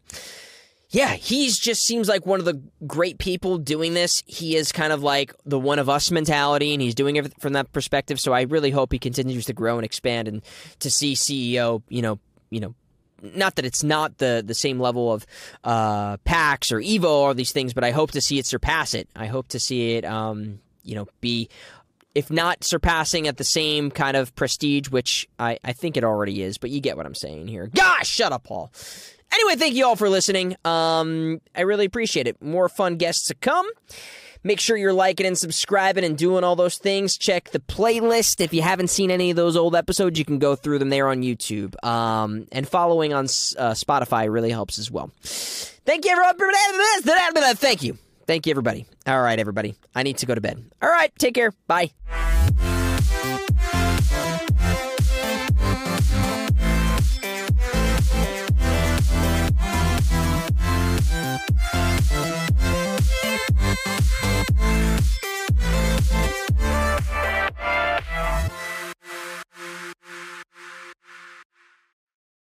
yeah, 0.93 1.15
he's 1.15 1.57
just 1.57 1.81
seems 1.81 2.07
like 2.07 2.27
one 2.27 2.39
of 2.39 2.45
the 2.45 2.61
great 2.85 3.17
people 3.17 3.57
doing 3.57 3.95
this. 3.95 4.21
He 4.27 4.55
is 4.55 4.71
kind 4.71 4.93
of 4.93 5.01
like 5.01 5.33
the 5.43 5.59
one 5.59 5.79
of 5.79 5.89
us 5.89 6.11
mentality, 6.11 6.71
and 6.71 6.83
he's 6.83 6.93
doing 6.93 7.15
it 7.15 7.33
from 7.41 7.53
that 7.53 7.73
perspective. 7.73 8.19
So 8.19 8.31
I 8.31 8.43
really 8.43 8.69
hope 8.69 8.91
he 8.91 8.99
continues 8.99 9.45
to 9.45 9.53
grow 9.53 9.77
and 9.77 9.85
expand, 9.85 10.27
and 10.27 10.43
to 10.81 10.91
see 10.91 11.15
CEO, 11.15 11.81
you 11.89 12.03
know, 12.03 12.19
you 12.51 12.59
know, 12.59 12.75
not 13.23 13.55
that 13.55 13.65
it's 13.65 13.83
not 13.83 14.19
the 14.19 14.43
the 14.45 14.53
same 14.53 14.79
level 14.79 15.11
of 15.11 15.25
uh, 15.63 16.17
PAX 16.17 16.71
or 16.71 16.77
Evo 16.77 17.05
or 17.05 17.33
these 17.33 17.51
things, 17.51 17.73
but 17.73 17.83
I 17.83 17.89
hope 17.89 18.11
to 18.11 18.21
see 18.21 18.37
it 18.37 18.45
surpass 18.45 18.93
it. 18.93 19.09
I 19.15 19.25
hope 19.25 19.47
to 19.47 19.59
see 19.59 19.95
it, 19.95 20.05
um, 20.05 20.59
you 20.83 20.93
know, 20.93 21.07
be 21.21 21.49
if 22.15 22.29
not 22.29 22.63
surpassing 22.63 23.27
at 23.27 23.37
the 23.37 23.43
same 23.43 23.89
kind 23.91 24.15
of 24.15 24.35
prestige, 24.35 24.89
which 24.89 25.27
I, 25.39 25.57
I 25.63 25.73
think 25.73 25.97
it 25.97 26.03
already 26.03 26.41
is, 26.41 26.57
but 26.57 26.69
you 26.69 26.79
get 26.79 26.97
what 26.97 27.05
I'm 27.05 27.15
saying 27.15 27.47
here. 27.47 27.67
Gosh, 27.67 28.07
shut 28.07 28.31
up, 28.31 28.43
Paul. 28.43 28.71
Anyway, 29.33 29.55
thank 29.55 29.73
you 29.73 29.85
all 29.85 29.95
for 29.95 30.09
listening. 30.09 30.55
Um, 30.63 31.41
I 31.55 31.61
really 31.61 31.85
appreciate 31.85 32.27
it. 32.27 32.41
More 32.41 32.69
fun 32.69 32.97
guests 32.97 33.27
to 33.29 33.35
come. 33.35 33.65
Make 34.45 34.59
sure 34.59 34.75
you're 34.75 34.93
liking 34.93 35.25
and 35.25 35.37
subscribing 35.37 36.03
and 36.03 36.17
doing 36.17 36.43
all 36.43 36.55
those 36.55 36.77
things. 36.77 37.17
Check 37.17 37.51
the 37.51 37.59
playlist. 37.59 38.41
If 38.41 38.53
you 38.53 38.61
haven't 38.61 38.89
seen 38.89 39.09
any 39.09 39.29
of 39.29 39.37
those 39.37 39.55
old 39.55 39.73
episodes, 39.73 40.19
you 40.19 40.25
can 40.25 40.37
go 40.37 40.55
through 40.55 40.79
them 40.79 40.89
there 40.89 41.07
on 41.07 41.21
YouTube. 41.21 41.81
Um, 41.83 42.47
and 42.51 42.67
following 42.67 43.13
on 43.13 43.23
uh, 43.23 43.71
Spotify 43.71 44.31
really 44.31 44.51
helps 44.51 44.77
as 44.77 44.91
well. 44.91 45.11
Thank 45.85 46.05
you, 46.05 46.11
everyone. 46.11 46.35
Thank 47.55 47.83
you. 47.83 47.97
Thank 48.25 48.45
you, 48.45 48.51
everybody. 48.51 48.85
All 49.05 49.21
right, 49.21 49.37
everybody. 49.37 49.75
I 49.95 50.03
need 50.03 50.17
to 50.17 50.25
go 50.25 50.35
to 50.35 50.41
bed. 50.41 50.63
All 50.81 50.89
right, 50.89 51.11
take 51.17 51.35
care. 51.35 51.51
Bye. 51.67 51.91